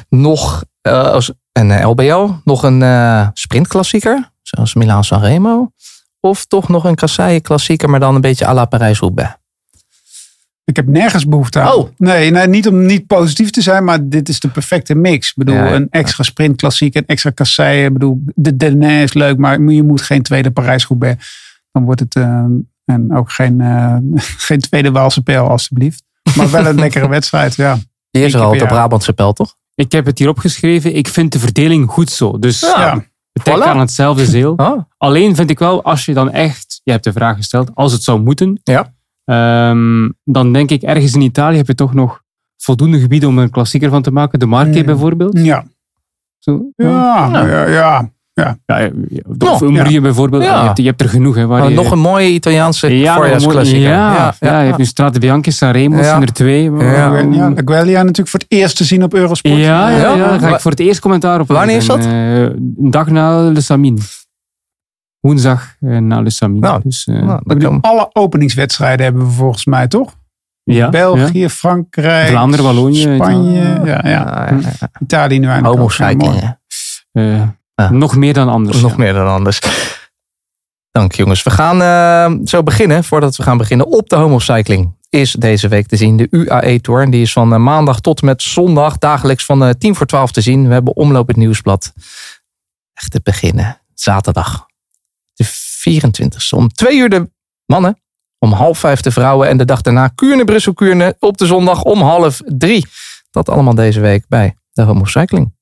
Nog 0.08 0.64
eh, 0.82 1.02
als 1.02 1.32
een 1.52 1.70
eh, 1.70 1.88
LBO. 1.88 2.40
Nog 2.44 2.62
een 2.62 2.82
eh, 2.82 3.26
sprintklassieker, 3.32 4.30
zoals 4.42 4.74
Milaan 4.74 5.04
Sanremo. 5.04 5.70
Of 6.20 6.44
toch 6.44 6.68
nog 6.68 6.84
een 6.84 6.94
kasseien 6.94 7.42
klassieker, 7.42 7.90
maar 7.90 8.00
dan 8.00 8.14
een 8.14 8.20
beetje 8.20 8.46
à 8.46 8.54
la 8.54 8.64
Parijs-Roubaix. 8.64 9.36
Ik 10.68 10.76
heb 10.76 10.86
nergens 10.86 11.26
behoefte 11.28 11.60
aan. 11.60 11.74
Oh. 11.74 11.88
Nee, 11.96 12.30
nee, 12.30 12.46
niet 12.46 12.68
om 12.68 12.86
niet 12.86 13.06
positief 13.06 13.50
te 13.50 13.60
zijn, 13.62 13.84
maar 13.84 14.08
dit 14.08 14.28
is 14.28 14.40
de 14.40 14.48
perfecte 14.48 14.94
mix. 14.94 15.28
Ik 15.28 15.34
bedoel, 15.36 15.54
Ja, 15.54 15.64
ja. 15.66 15.74
een 15.74 15.86
extra 15.90 16.22
sprintklassiek, 16.24 16.94
een 16.94 17.06
extra 17.06 17.30
kasseien. 17.30 17.86
Ik 17.86 17.92
bedoel, 17.92 18.22
de 18.34 18.56
Denain 18.56 19.02
is 19.02 19.12
leuk, 19.12 19.36
maar 19.38 19.60
je 19.60 19.82
moet 19.82 20.02
geen 20.02 20.22
tweede 20.22 20.50
Parijs-Roubaix. 20.50 21.26
Dan 21.72 21.84
wordt 21.84 22.00
het, 22.00 22.14
eh, 22.14 22.44
en 22.84 23.14
ook 23.14 23.30
geen, 23.32 23.60
eh, 23.60 23.96
geen 24.48 24.60
tweede 24.60 24.90
Waalse 24.90 25.22
pijl, 25.22 25.48
alstublieft. 25.48 26.02
Maar 26.36 26.50
wel 26.50 26.66
een 26.66 26.78
lekkere 26.78 27.08
wedstrijd, 27.18 27.54
ja. 27.54 27.78
Die 28.10 28.24
is 28.24 28.32
Eén 28.32 28.40
er 28.40 28.46
al 28.46 28.52
de. 28.58 28.66
Brabantse 28.66 29.12
Pijl, 29.12 29.32
toch? 29.32 29.54
Ik 29.74 29.92
heb 29.92 30.06
het 30.06 30.18
hier 30.18 30.28
opgeschreven. 30.28 30.94
Ik 30.96 31.08
vind 31.08 31.32
de 31.32 31.38
verdeling 31.38 31.90
goed 31.90 32.10
zo. 32.10 32.38
Dus 32.38 32.60
Ja. 32.60 33.04
trekken 33.32 33.64
Voilà. 33.64 33.68
aan 33.68 33.78
hetzelfde 33.80 34.26
zeel. 34.26 34.52
Oh. 34.56 34.82
Alleen 34.96 35.34
vind 35.36 35.50
ik 35.50 35.58
wel, 35.58 35.82
als 35.84 36.04
je 36.04 36.14
dan 36.14 36.30
echt, 36.30 36.80
je 36.84 36.90
hebt 36.90 37.04
de 37.04 37.12
vraag 37.12 37.36
gesteld, 37.36 37.70
als 37.74 37.92
het 37.92 38.02
zou 38.02 38.20
moeten, 38.20 38.60
Ja. 38.62 38.96
Ehm, 39.28 40.08
dan 40.24 40.52
denk 40.52 40.70
ik 40.70 40.82
ergens 40.82 41.14
in 41.14 41.20
Italië 41.20 41.56
heb 41.56 41.66
je 41.66 41.74
toch 41.74 41.94
nog 41.94 42.22
voldoende 42.56 43.00
gebieden 43.00 43.28
om 43.28 43.36
er 43.38 43.42
een 43.44 43.50
klassieker 43.50 43.90
van 43.90 44.02
te 44.02 44.10
maken. 44.10 44.38
De 44.38 44.46
Marche 44.46 44.78
Mm. 44.78 44.84
bijvoorbeeld. 44.86 45.38
Ja, 45.38 45.64
Zo. 46.38 46.70
ja, 46.76 47.28
ja, 47.32 47.46
ja. 47.46 47.66
ja. 47.68 48.58
Ja. 48.66 48.90
Of 49.38 49.60
Ja. 49.60 49.66
Umbrië 49.66 50.00
bijvoorbeeld. 50.00 50.42
Ja. 50.42 50.60
Je, 50.60 50.66
hebt, 50.66 50.78
je 50.78 50.84
hebt 50.84 51.00
er 51.00 51.08
genoeg. 51.08 51.34
Hè, 51.34 51.46
waar 51.46 51.68
je, 51.68 51.74
nog 51.74 51.90
een 51.90 51.98
mooie 51.98 52.28
Italiaanse 52.28 52.98
ja, 52.98 53.14
voorjaarsklassieker. 53.14 53.88
Ja, 53.88 54.34
ja, 54.40 54.60
je 54.60 54.66
hebt 54.66 54.78
nu 54.78 54.84
Strade 54.84 55.18
Bianche, 55.18 55.50
Sanremo, 55.50 55.96
Ja. 55.96 56.02
zijn 56.02 56.22
er 56.22 56.32
twee. 56.32 56.70
Ja. 56.72 56.82
Ja, 57.16 57.18
ja, 57.30 57.50
de 57.50 57.62
Guelia 57.64 57.98
natuurlijk 58.02 58.28
voor 58.28 58.40
het 58.40 58.48
eerst 58.48 58.76
te 58.76 58.84
zien 58.84 59.02
op 59.02 59.14
Eurosport. 59.14 59.54
Ja, 59.54 59.90
ja, 59.90 59.96
Ja. 59.98 60.14
ja, 60.14 60.28
daar 60.28 60.38
ga 60.40 60.54
ik 60.54 60.60
voor 60.60 60.70
het 60.70 60.80
eerst 60.80 61.00
commentaar 61.00 61.40
op 61.40 61.48
Wanneer 61.48 61.76
is 61.76 61.86
dat? 61.86 61.98
Eh, 62.04 62.42
een 62.42 62.76
dag 62.90 63.06
na 63.10 63.40
Le 63.50 63.60
Samin. 63.60 63.98
Woensdag 65.20 65.74
eh, 65.80 65.96
na 65.96 66.20
Le 66.20 66.30
Samin. 66.30 66.60
Nou, 66.60 66.80
dus, 66.84 67.06
eh, 67.06 67.22
Nou, 67.22 67.78
alle 67.80 68.10
openingswedstrijden 68.12 69.04
hebben 69.04 69.26
we 69.26 69.32
volgens 69.32 69.64
mij, 69.64 69.88
toch? 69.88 70.16
ja, 70.62 70.88
België, 70.88 71.38
ja. 71.38 71.48
Frankrijk, 71.48 72.28
Vlaanderen, 72.28 72.64
Wallonië, 72.64 73.00
Spanje, 73.00 73.60
Italië. 73.60 73.90
ja, 73.90 74.00
ja. 74.08 74.50
Italië 75.00 75.38
nu 75.38 75.48
cycling, 75.88 76.40
hè. 76.40 77.46
Eh. 77.74 77.90
Nog 77.90 78.16
meer 78.16 78.34
dan 78.34 78.48
anders. 78.48 78.80
Nog 78.80 78.96
meer 78.96 79.12
dan 79.12 79.28
anders. 79.28 79.60
Dank 80.90 81.12
jongens. 81.12 81.42
We 81.42 81.50
gaan 81.50 82.46
zo 82.46 82.62
beginnen. 82.62 83.04
Voordat 83.04 83.36
we 83.36 83.42
gaan 83.42 83.58
beginnen 83.58 83.86
op 83.86 84.08
de 84.08 84.16
homocycling. 84.16 84.96
Is 85.10 85.32
deze 85.32 85.68
week 85.68 85.86
te 85.86 85.96
zien 85.96 86.16
de 86.16 86.26
UAE 86.30 86.80
Tour. 86.80 87.02
En 87.02 87.10
die 87.10 87.22
is 87.22 87.32
van 87.32 87.62
maandag 87.62 88.00
tot 88.00 88.22
met 88.22 88.42
zondag 88.42 88.98
dagelijks 88.98 89.44
van 89.44 89.64
eh, 89.64 89.70
10 89.70 89.94
voor 89.94 90.06
12 90.06 90.32
te 90.32 90.40
zien. 90.40 90.66
We 90.66 90.72
hebben 90.72 90.96
omloop 90.96 91.28
het 91.28 91.36
nieuwsblad. 91.36 91.92
Echt 92.94 93.10
te 93.10 93.20
beginnen. 93.22 93.80
Zaterdag. 93.94 94.67
De 95.38 95.44
24ste. 95.44 96.56
Om 96.56 96.68
twee 96.68 96.98
uur 96.98 97.08
de 97.08 97.30
mannen. 97.66 98.00
Om 98.38 98.52
half 98.52 98.78
vijf 98.78 99.00
de 99.00 99.10
vrouwen. 99.10 99.48
En 99.48 99.56
de 99.56 99.64
dag 99.64 99.80
daarna 99.80 100.08
Kuurne, 100.08 100.44
Brussel, 100.44 100.72
Kuurne. 100.72 101.16
Op 101.18 101.36
de 101.38 101.46
zondag 101.46 101.82
om 101.82 102.00
half 102.00 102.40
drie. 102.44 102.86
Dat 103.30 103.48
allemaal 103.48 103.74
deze 103.74 104.00
week 104.00 104.24
bij 104.28 104.56
de 104.72 104.82
homocycling. 104.82 105.56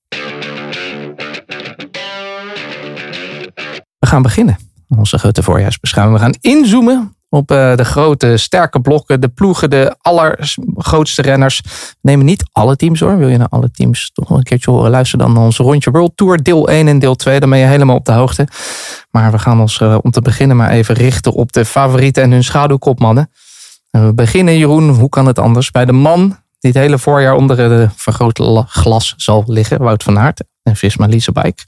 We 3.99 4.07
gaan 4.07 4.23
beginnen. 4.23 4.57
Onze 4.89 5.19
grote 5.19 5.43
voorjaarsbeschouwing. 5.43 6.19
We 6.19 6.23
gaan 6.23 6.35
inzoomen 6.41 7.16
op 7.29 7.51
eh, 7.51 7.77
de 7.77 7.85
grote, 7.85 8.37
sterke 8.37 8.81
blokken. 8.81 9.21
De 9.21 9.29
ploegen, 9.29 9.71
de 9.71 9.97
allergrootste 10.01 11.23
renners. 11.23 11.61
We 11.61 11.71
nemen 12.01 12.27
niet 12.27 12.45
alle 12.53 12.77
teams 12.77 13.01
hoor. 13.01 13.19
Wil 13.19 13.29
je 13.29 13.37
naar 13.37 13.49
alle 13.49 13.71
teams 13.71 14.11
toch 14.13 14.29
nog 14.29 14.39
een 14.39 14.45
keertje 14.45 14.71
horen? 14.71 14.91
Luister 14.91 15.19
dan 15.19 15.33
naar 15.33 15.43
onze 15.43 15.63
rondje 15.63 15.91
World 15.91 16.13
Tour 16.15 16.43
deel 16.43 16.69
1 16.69 16.89
en 16.89 16.99
deel 16.99 17.15
2. 17.15 17.41
Dan 17.41 17.51
ben 17.51 17.59
je 17.59 17.65
helemaal 17.65 17.97
op 17.97 18.05
de 18.05 18.13
hoogte. 18.13 18.49
Maar 19.11 19.33
we 19.33 19.39
gaan 19.39 19.61
ons 19.61 19.81
eh, 19.81 19.99
om 20.03 20.11
te 20.11 20.21
beginnen 20.21 20.57
maar 20.57 20.71
even 20.71 20.95
richten 20.95 21.33
op 21.33 21.53
de 21.53 21.65
favorieten 21.65 22.23
en 22.23 22.31
hun 22.31 22.45
schaduwkopmannen. 22.45 23.31
En 23.91 24.07
we 24.07 24.15
beginnen 24.15 24.59
Jeroen, 24.59 24.89
hoe 24.89 25.09
kan 25.09 25.27
het 25.27 25.39
anders? 25.39 25.71
Bij 25.71 25.85
de 25.85 25.93
man 25.93 26.37
die 26.59 26.71
het 26.71 26.81
hele 26.81 26.99
voorjaar 26.99 27.35
onder 27.35 27.57
de 27.57 27.89
vergrootglas 27.97 29.15
zal 29.17 29.45
liggen. 29.47 29.79
Wout 29.79 30.03
van 30.03 30.19
Aert 30.19 30.45
en 30.63 30.77
Visma 30.77 31.07
Leasebike. 31.07 31.65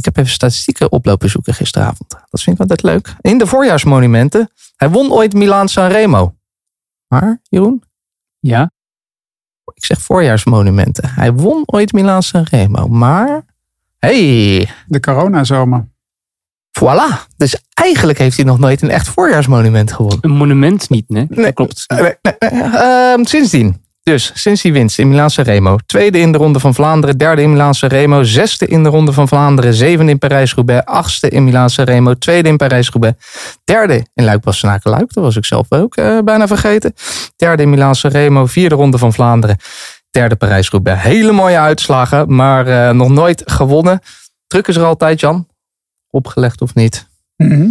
Ik 0.00 0.06
heb 0.06 0.16
even 0.16 0.30
statistieken 0.30 0.92
oplopen 0.92 1.30
zoeken 1.30 1.54
gisteravond. 1.54 2.10
Dat 2.30 2.40
vind 2.42 2.54
ik 2.54 2.60
altijd 2.60 2.82
leuk. 2.82 3.14
In 3.20 3.38
de 3.38 3.46
voorjaarsmonumenten. 3.46 4.50
Hij 4.76 4.90
won 4.90 5.12
ooit 5.12 5.32
Milaan 5.32 5.68
Sanremo. 5.68 6.34
Maar, 7.08 7.40
Jeroen? 7.42 7.82
Ja? 8.38 8.70
Ik 9.74 9.84
zeg 9.84 10.00
voorjaarsmonumenten. 10.00 11.08
Hij 11.10 11.32
won 11.32 11.62
ooit 11.66 11.92
Milaan 11.92 12.22
Sanremo. 12.22 12.88
Maar, 12.88 13.44
hey, 13.98 14.68
De 14.86 15.00
coronazomer. 15.00 15.88
voilà. 16.80 17.26
Dus 17.36 17.62
eigenlijk 17.74 18.18
heeft 18.18 18.36
hij 18.36 18.44
nog 18.44 18.58
nooit 18.58 18.82
een 18.82 18.90
echt 18.90 19.08
voorjaarsmonument 19.08 19.92
gewonnen. 19.92 20.18
Een 20.20 20.30
monument 20.30 20.88
niet, 20.90 21.08
nee? 21.08 21.26
Nee. 21.28 21.44
Dat 21.44 21.54
klopt. 21.54 21.84
Nee, 21.86 22.00
nee, 22.22 22.34
nee, 22.38 22.62
ehm, 22.62 23.24
sindsdien. 23.24 23.79
Dus 24.02 24.30
sinds 24.34 24.62
die 24.62 24.72
winst 24.72 24.98
in 24.98 25.08
Milaanse 25.08 25.42
Remo. 25.42 25.78
Tweede 25.86 26.18
in 26.18 26.32
de 26.32 26.38
Ronde 26.38 26.60
van 26.60 26.74
Vlaanderen. 26.74 27.18
Derde 27.18 27.42
in 27.42 27.50
Milaanse 27.50 27.86
Remo. 27.86 28.22
Zesde 28.22 28.66
in 28.66 28.82
de 28.82 28.88
Ronde 28.88 29.12
van 29.12 29.28
Vlaanderen. 29.28 29.74
Zevende 29.74 30.12
in 30.12 30.18
Parijs-Roubaix. 30.18 30.84
Achtste 30.84 31.28
in 31.28 31.44
Milaanse 31.44 31.82
Remo. 31.82 32.14
Tweede 32.14 32.48
in 32.48 32.56
Parijs-Roubaix. 32.56 33.16
Derde 33.64 34.06
in 34.14 34.24
Luik-Bastenaken-Luik. 34.24 35.12
Dat 35.12 35.24
was 35.24 35.36
ik 35.36 35.44
zelf 35.44 35.66
ook 35.68 35.96
eh, 35.96 36.18
bijna 36.24 36.46
vergeten. 36.46 36.94
Derde 37.36 37.62
in 37.62 37.70
Milaanse 37.70 38.08
Remo. 38.08 38.46
Vierde 38.46 38.74
Ronde 38.74 38.98
van 38.98 39.12
Vlaanderen. 39.12 39.56
Derde 40.10 40.36
Parijs-Roubaix. 40.36 41.02
Hele 41.02 41.32
mooie 41.32 41.58
uitslagen. 41.58 42.34
Maar 42.34 42.66
eh, 42.66 42.94
nog 42.94 43.08
nooit 43.08 43.42
gewonnen. 43.44 44.00
Druk 44.46 44.68
is 44.68 44.76
er 44.76 44.84
altijd, 44.84 45.20
Jan. 45.20 45.46
Opgelegd 46.10 46.60
of 46.60 46.74
niet. 46.74 47.08
Mhm. 47.36 47.68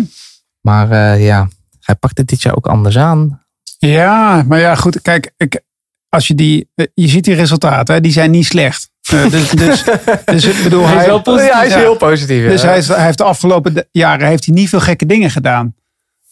Maar 0.61 0.91
eh, 0.91 1.25
ja, 1.25 1.47
hij 1.79 1.95
pakt 1.95 2.17
het 2.17 2.27
dit 2.27 2.41
jaar 2.41 2.55
ook 2.55 2.67
anders 2.67 2.97
aan. 2.97 3.43
Ja, 3.77 4.43
maar 4.47 4.59
ja, 4.59 4.75
goed. 4.75 5.01
Kijk, 5.01 5.31
ik, 5.37 5.61
als 6.09 6.27
je 6.27 6.35
die, 6.35 6.69
eh, 6.75 6.85
je 6.93 7.07
ziet 7.07 7.23
die 7.23 7.33
resultaten, 7.35 7.95
hè, 7.95 8.01
die 8.01 8.11
zijn 8.11 8.31
niet 8.31 8.45
slecht. 8.45 8.89
Eh, 9.09 9.29
dus, 9.29 9.49
dus, 9.49 9.83
dus 10.25 10.45
ik 10.45 10.63
bedoel, 10.63 10.87
Hij 10.87 10.97
is 10.99 11.05
wel 11.05 11.21
positief. 11.21 11.51
Ja, 11.51 11.57
hij 11.57 11.67
is 11.67 11.73
Ja. 11.73 11.79
heel 11.79 11.95
positief. 11.97 12.43
ja. 12.43 12.49
Dus 12.49 12.61
hij, 12.61 12.77
is, 12.77 12.87
hij 12.87 13.05
heeft 13.05 13.17
de 13.17 13.23
afgelopen 13.23 13.87
jaren 13.91 14.27
heeft 14.27 14.45
hij 14.45 14.53
niet 14.55 14.69
veel 14.69 14.79
gekke 14.79 15.05
dingen 15.05 15.29
gedaan. 15.31 15.75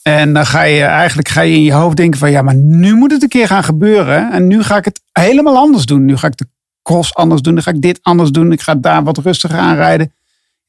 En 0.02 0.34
dan 0.34 0.46
ga 0.46 0.62
je 0.62 0.84
eigenlijk 0.84 1.28
ga 1.28 1.42
je 1.42 1.54
in 1.56 1.64
je 1.64 1.74
hoofd 1.74 1.98
denken 1.98 2.20
van 2.20 2.32
ja, 2.32 2.42
maar 2.42 2.56
nu 2.56 2.96
moet 2.96 3.12
het 3.12 3.22
een 3.22 3.30
keer 3.30 3.48
gaan 3.48 3.64
gebeuren. 3.64 4.32
En 4.32 4.48
nu 4.48 4.64
ga 4.64 4.78
ik 4.78 4.86
het 4.86 5.02
helemaal 5.12 5.58
anders 5.58 5.86
doen. 5.86 6.06
Nu 6.06 6.18
ga 6.18 6.28
ik 6.28 6.38
de 6.38 6.48
cross 6.84 7.14
anders 7.16 7.42
doen. 7.42 7.54
Dan 7.54 7.64
ga 7.64 7.72
ik 7.72 7.82
dit 7.82 8.00
anders 8.02 8.30
doen. 8.32 8.52
Ik 8.52 8.62
ga 8.62 8.76
daar 8.76 9.04
wat 9.04 9.18
rustiger 9.18 9.58
aanrijden. 9.60 10.14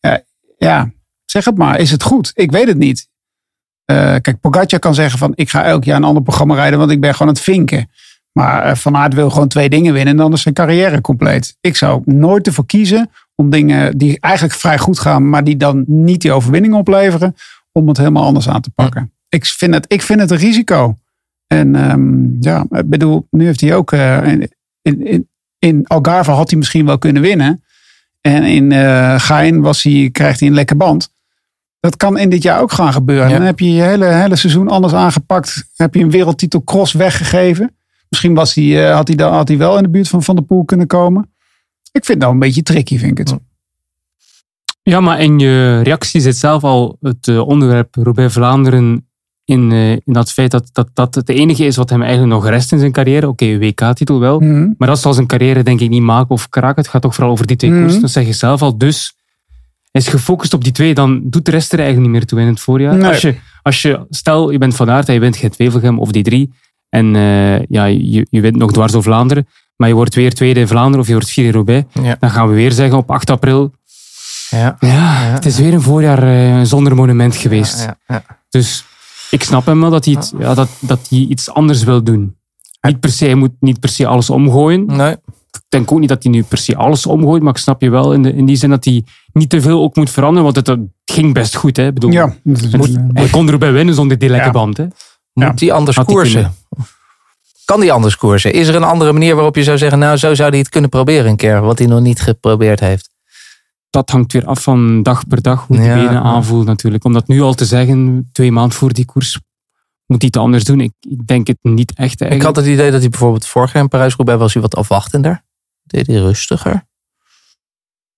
Ja, 0.00 0.22
ja 0.58 0.90
zeg 1.24 1.44
het 1.44 1.56
maar. 1.56 1.78
Is 1.78 1.90
het 1.90 2.02
goed? 2.02 2.30
Ik 2.34 2.50
weet 2.50 2.66
het 2.66 2.76
niet. 2.78 3.08
Eh, 3.84 3.96
kijk, 4.20 4.40
Pogacar 4.40 4.78
kan 4.78 4.94
zeggen 4.94 5.18
van 5.18 5.32
ik 5.34 5.50
ga 5.50 5.64
elk 5.64 5.84
jaar 5.84 5.96
een 5.96 6.04
ander 6.04 6.22
programma 6.22 6.54
rijden, 6.54 6.78
want 6.78 6.90
ik 6.90 7.00
ben 7.00 7.12
gewoon 7.12 7.28
aan 7.28 7.34
het 7.34 7.42
vinken. 7.44 7.90
Maar 8.32 8.62
eh, 8.62 8.74
Van 8.74 8.96
Aert 8.96 9.14
wil 9.14 9.30
gewoon 9.30 9.48
twee 9.48 9.68
dingen 9.68 9.92
winnen 9.92 10.12
en 10.12 10.18
dan 10.18 10.32
is 10.32 10.42
zijn 10.42 10.54
carrière 10.54 11.00
compleet. 11.00 11.56
Ik 11.60 11.76
zou 11.76 12.02
nooit 12.04 12.46
ervoor 12.46 12.66
kiezen 12.66 13.10
om 13.34 13.50
dingen 13.50 13.98
die 13.98 14.20
eigenlijk 14.20 14.54
vrij 14.54 14.78
goed 14.78 14.98
gaan, 14.98 15.28
maar 15.28 15.44
die 15.44 15.56
dan 15.56 15.84
niet 15.86 16.20
die 16.20 16.32
overwinning 16.32 16.74
opleveren, 16.74 17.36
om 17.72 17.88
het 17.88 17.96
helemaal 17.96 18.24
anders 18.24 18.48
aan 18.48 18.60
te 18.60 18.70
pakken. 18.70 19.12
Ik, 19.28 19.46
vind 19.46 19.74
het, 19.74 19.84
ik 19.88 20.02
vind 20.02 20.20
het 20.20 20.30
een 20.30 20.36
risico. 20.36 20.96
En 21.46 21.74
ehm, 21.76 22.40
ja, 22.40 22.66
ik 22.70 22.88
bedoel, 22.88 23.26
nu 23.30 23.44
heeft 23.44 23.60
hij 23.60 23.74
ook 23.74 23.92
eh, 23.92 24.26
in, 24.26 24.50
in, 24.82 25.28
in, 25.58 25.86
Algarve 25.86 26.30
had 26.30 26.50
hij 26.50 26.58
misschien 26.58 26.86
wel 26.86 26.98
kunnen 26.98 27.22
winnen. 27.22 27.62
En 28.20 28.44
in 28.44 28.72
eh 28.72 29.20
Gein 29.20 29.60
was 29.60 29.82
hij, 29.82 30.08
krijgt 30.12 30.40
hij 30.40 30.48
een 30.48 30.54
lekker 30.54 30.76
band. 30.76 31.10
Dat 31.80 31.96
kan 31.96 32.18
in 32.18 32.30
dit 32.30 32.42
jaar 32.42 32.60
ook 32.60 32.72
gaan 32.72 32.92
gebeuren. 32.92 33.28
Ja. 33.28 33.36
Dan 33.36 33.46
heb 33.46 33.58
je 33.58 33.72
je 33.72 33.82
hele, 33.82 34.06
hele 34.06 34.36
seizoen 34.36 34.68
anders 34.68 34.92
aangepakt. 34.92 35.64
Heb 35.76 35.94
je 35.94 36.02
een 36.02 36.10
wereldtitel 36.10 36.64
cross 36.64 36.92
weggegeven. 36.92 37.76
Misschien 38.08 38.34
was 38.34 38.54
hij, 38.54 38.88
eh, 38.88 38.94
had, 38.94 39.08
hij 39.08 39.16
dan, 39.16 39.32
had 39.32 39.48
hij 39.48 39.56
wel 39.58 39.76
in 39.76 39.82
de 39.82 39.88
buurt 39.88 40.08
van 40.08 40.22
Van 40.22 40.36
der 40.36 40.44
Poel 40.44 40.64
kunnen 40.64 40.86
komen. 40.86 41.22
Ik 41.92 42.04
vind 42.04 42.08
het 42.08 42.18
nou 42.18 42.32
een 42.32 42.38
beetje 42.38 42.62
tricky, 42.62 42.98
vind 42.98 43.18
ik 43.18 43.28
het. 43.28 43.38
Ja, 44.82 45.00
maar 45.00 45.20
in 45.20 45.38
je 45.38 45.80
reactie 45.82 46.20
zit 46.20 46.36
zelf 46.36 46.64
al 46.64 46.96
het 47.00 47.28
eh, 47.28 47.46
onderwerp 47.48 47.94
Roubaix-Vlaanderen 47.94 49.06
in, 49.44 49.72
eh, 49.72 49.90
in 49.90 50.02
dat 50.04 50.32
feit 50.32 50.50
dat, 50.50 50.70
dat 50.72 50.88
dat 50.94 51.14
het 51.14 51.28
enige 51.28 51.64
is 51.64 51.76
wat 51.76 51.90
hem 51.90 52.02
eigenlijk 52.02 52.32
nog 52.32 52.48
rest 52.48 52.72
in 52.72 52.78
zijn 52.78 52.92
carrière. 52.92 53.28
Oké, 53.28 53.58
WK-titel 53.58 54.20
wel. 54.20 54.40
Mhm. 54.40 54.72
Maar 54.78 54.88
dat 54.88 55.00
zal 55.00 55.12
zijn 55.14 55.26
carrière 55.26 55.62
denk 55.62 55.80
ik 55.80 55.88
niet 55.88 56.02
maken 56.02 56.30
of 56.30 56.48
kraken. 56.48 56.82
Het 56.82 56.90
gaat 56.90 57.02
toch 57.02 57.14
vooral 57.14 57.32
over 57.32 57.46
die 57.46 57.56
twee 57.56 57.70
Mhm. 57.70 57.80
koersen. 57.80 58.00
Dat 58.00 58.10
zeg 58.10 58.26
je 58.26 58.32
zelf 58.32 58.62
al. 58.62 58.78
Dus 58.78 59.16
hij 59.90 60.00
is 60.00 60.08
gefocust 60.08 60.54
op 60.54 60.64
die 60.64 60.72
twee. 60.72 60.94
Dan 60.94 61.20
doet 61.24 61.44
de 61.44 61.50
rest 61.50 61.72
er 61.72 61.78
eigenlijk 61.78 62.08
niet 62.08 62.18
meer 62.18 62.26
toe 62.28 62.40
in 62.40 62.46
het 62.46 62.60
voorjaar. 62.60 62.96
Nee. 62.96 63.08
Als, 63.08 63.20
je, 63.20 63.34
als 63.62 63.82
je, 63.82 64.06
stel, 64.10 64.50
je 64.50 64.58
bent 64.58 64.76
Van 64.76 64.90
Aert 64.90 65.08
en 65.08 65.14
je 65.14 65.20
bent 65.20 65.36
Gent-Wevelgem 65.36 65.98
of 65.98 66.12
die 66.12 66.22
drie. 66.22 66.52
En 66.88 67.16
eh, 67.16 67.62
ja, 67.66 67.84
je, 67.84 68.26
je 68.30 68.40
wint 68.40 68.56
nog 68.56 68.72
dwars 68.72 68.92
door 68.92 69.02
Vlaanderen. 69.02 69.46
Maar 69.76 69.88
je 69.88 69.94
wordt 69.94 70.14
weer 70.14 70.32
tweede 70.34 70.60
in 70.60 70.68
Vlaanderen 70.68 71.00
of 71.00 71.06
je 71.06 71.12
wordt 71.12 71.30
vierde 71.30 71.48
in 71.48 71.54
Roubaix. 71.54 71.86
Ja. 72.02 72.16
Dan 72.20 72.30
gaan 72.30 72.48
we 72.48 72.54
weer 72.54 72.72
zeggen 72.72 72.98
op 72.98 73.10
8 73.10 73.30
april. 73.30 73.72
Ja. 74.50 74.76
Ja, 74.80 75.14
het 75.14 75.46
is 75.46 75.58
weer 75.58 75.72
een 75.72 75.80
voorjaar 75.82 76.22
eh, 76.22 76.60
zonder 76.64 76.94
monument 76.94 77.36
geweest. 77.36 77.84
Ja, 77.84 77.96
ja. 78.06 78.24
Dus 78.50 78.84
ik 79.30 79.42
snap 79.42 79.66
hem 79.66 79.80
wel 79.80 79.90
dat 79.90 80.04
hij, 80.04 80.14
het, 80.14 80.32
ja, 80.38 80.54
dat, 80.54 80.68
dat 80.80 81.06
hij 81.10 81.18
iets 81.18 81.50
anders 81.50 81.82
wil 81.82 82.02
doen. 82.02 82.36
Niet 82.80 83.00
per 83.00 83.10
se, 83.10 83.24
hij 83.24 83.34
moet 83.34 83.52
niet 83.60 83.80
per 83.80 83.88
se 83.88 84.06
alles 84.06 84.30
omgooien. 84.30 84.86
Nee. 84.86 85.12
Ik 85.50 85.60
denk 85.68 85.92
ook 85.92 85.98
niet 85.98 86.08
dat 86.08 86.22
hij 86.22 86.32
nu 86.32 86.42
per 86.42 86.58
se 86.58 86.76
alles 86.76 87.06
omgooit, 87.06 87.42
maar 87.42 87.52
ik 87.52 87.58
snap 87.58 87.80
je 87.82 87.90
wel 87.90 88.12
in, 88.12 88.22
de, 88.22 88.32
in 88.34 88.46
die 88.46 88.56
zin 88.56 88.70
dat 88.70 88.84
hij 88.84 89.04
niet 89.32 89.50
te 89.50 89.60
veel 89.60 89.82
ook 89.82 89.96
moet 89.96 90.10
veranderen, 90.10 90.52
want 90.52 90.66
het, 90.66 90.78
ging 91.04 91.34
best 91.34 91.56
goed. 91.56 91.76
Hè? 91.76 91.92
Bedoel, 91.92 92.10
Ja, 92.10 92.34
het- 92.44 92.98
hij 93.12 93.28
kon 93.28 93.48
erbij 93.48 93.72
winnen 93.72 93.94
zonder 93.94 94.18
die 94.18 94.28
lekke 94.28 94.46
Ja. 94.46 94.52
band. 94.52 94.76
Hè? 94.76 94.86
Moet 95.32 95.58
die 95.58 95.72
anders 95.72 95.96
Had 95.96 96.06
hij 96.06 96.14
koersen? 96.14 96.54
Kan 97.68 97.80
die 97.80 97.92
anders 97.92 98.16
koersen? 98.16 98.52
Is 98.52 98.68
er 98.68 98.74
een 98.74 98.84
andere 98.84 99.12
manier 99.12 99.34
waarop 99.34 99.56
je 99.56 99.62
zou 99.62 99.78
zeggen, 99.78 99.98
nou 99.98 100.16
zo 100.16 100.34
zou 100.34 100.48
hij 100.50 100.58
het 100.58 100.68
kunnen 100.68 100.90
proberen 100.90 101.30
een 101.30 101.36
keer, 101.36 101.60
wat 101.60 101.78
hij 101.78 101.86
nog 101.88 102.00
niet 102.00 102.20
geprobeerd 102.20 102.80
heeft? 102.80 103.10
Dat 103.90 104.10
hangt 104.10 104.32
weer 104.32 104.46
af 104.46 104.62
van 104.62 105.02
dag 105.02 105.26
per 105.26 105.42
dag 105.42 105.66
hoe 105.66 105.76
Ja. 105.76 105.94
die 105.94 106.06
benen 106.06 106.22
aanvoelt 106.22 106.66
natuurlijk. 106.66 107.04
Om 107.04 107.12
dat 107.12 107.28
nu 107.28 107.40
al 107.40 107.54
te 107.54 107.64
zeggen, 107.64 108.28
twee 108.32 108.52
maanden 108.52 108.76
voor 108.76 108.92
die 108.92 109.04
koers, 109.04 109.40
moet 110.06 110.20
hij 110.22 110.30
het 110.32 110.36
anders 110.42 110.64
doen. 110.64 110.80
Ik, 110.80 110.92
ik 111.00 111.26
denk 111.26 111.46
het 111.46 111.58
niet 111.62 111.90
echt 111.94 112.12
Ik 112.12 112.20
eigenlijk. 112.20 112.56
had 112.56 112.64
het 112.64 112.74
idee 112.74 112.90
dat 112.90 113.00
hij 113.00 113.08
bijvoorbeeld 113.08 113.46
vorig 113.46 113.72
jaar 113.72 113.82
in 113.82 113.88
Parijs-Roubaix 113.88 114.40
was 114.40 114.52
hij 114.52 114.62
wat 114.62 114.76
afwachtender. 114.76 115.44
Deed 115.82 116.06
hij 116.06 116.16
rustiger. 116.16 116.86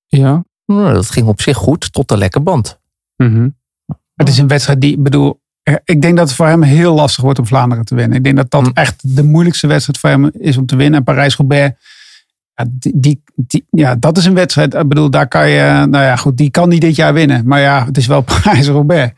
Ja. 0.07 0.45
Nou, 0.67 0.95
dat 0.95 1.11
ging 1.11 1.27
op 1.27 1.41
zich 1.41 1.57
goed, 1.57 1.93
tot 1.93 2.09
de 2.09 2.17
lekke 2.17 2.41
band. 2.41 2.81
Mhm. 3.17 3.49
Het 4.15 4.29
is 4.29 4.39
een 4.39 4.49
wedstrijd 4.49 4.81
die, 4.81 4.93
ik 4.93 5.03
bedoel, 5.03 5.40
ik 5.85 6.03
denk 6.03 6.17
dat 6.17 6.27
het 6.29 6.37
voor 6.37 6.47
hem 6.47 6.63
heel 6.63 6.95
lastig 6.95 7.23
wordt 7.25 7.39
om 7.39 7.47
Vlaanderen 7.47 7.85
te 7.85 7.95
winnen. 7.95 8.17
Ik 8.17 8.25
denk 8.25 8.37
dat 8.37 8.51
dat 8.51 8.63
Hm. 8.67 8.71
echt 8.75 9.17
de 9.17 9.23
moeilijkste 9.25 9.67
wedstrijd 9.67 9.99
voor 9.99 10.11
hem 10.11 10.31
is 10.39 10.57
om 10.57 10.67
te 10.67 10.77
winnen. 10.77 10.99
En 10.99 11.05
Parijs-Roubaix, 11.05 11.75
ja, 12.55 12.65
die, 12.71 12.93
die, 12.97 13.23
die- 13.35 13.67
ja, 13.71 13.97
dat 13.97 14.17
is 14.19 14.25
een 14.25 14.35
wedstrijd. 14.35 14.75
Ik 14.75 14.89
bedoel, 14.89 15.11
daar 15.11 15.29
kan 15.29 15.49
je, 15.49 15.63
nou 15.91 16.05
ja, 16.05 16.17
goed, 16.17 16.37
die 16.37 16.51
kan 16.51 16.69
niet 16.69 16.81
dit 16.81 16.97
jaar 16.97 17.13
winnen. 17.15 17.43
Maar 17.47 17.61
ja, 17.61 17.85
het 17.85 17.97
is 17.97 18.07
wel 18.07 18.21
Parijs-Roubaix. 18.43 19.13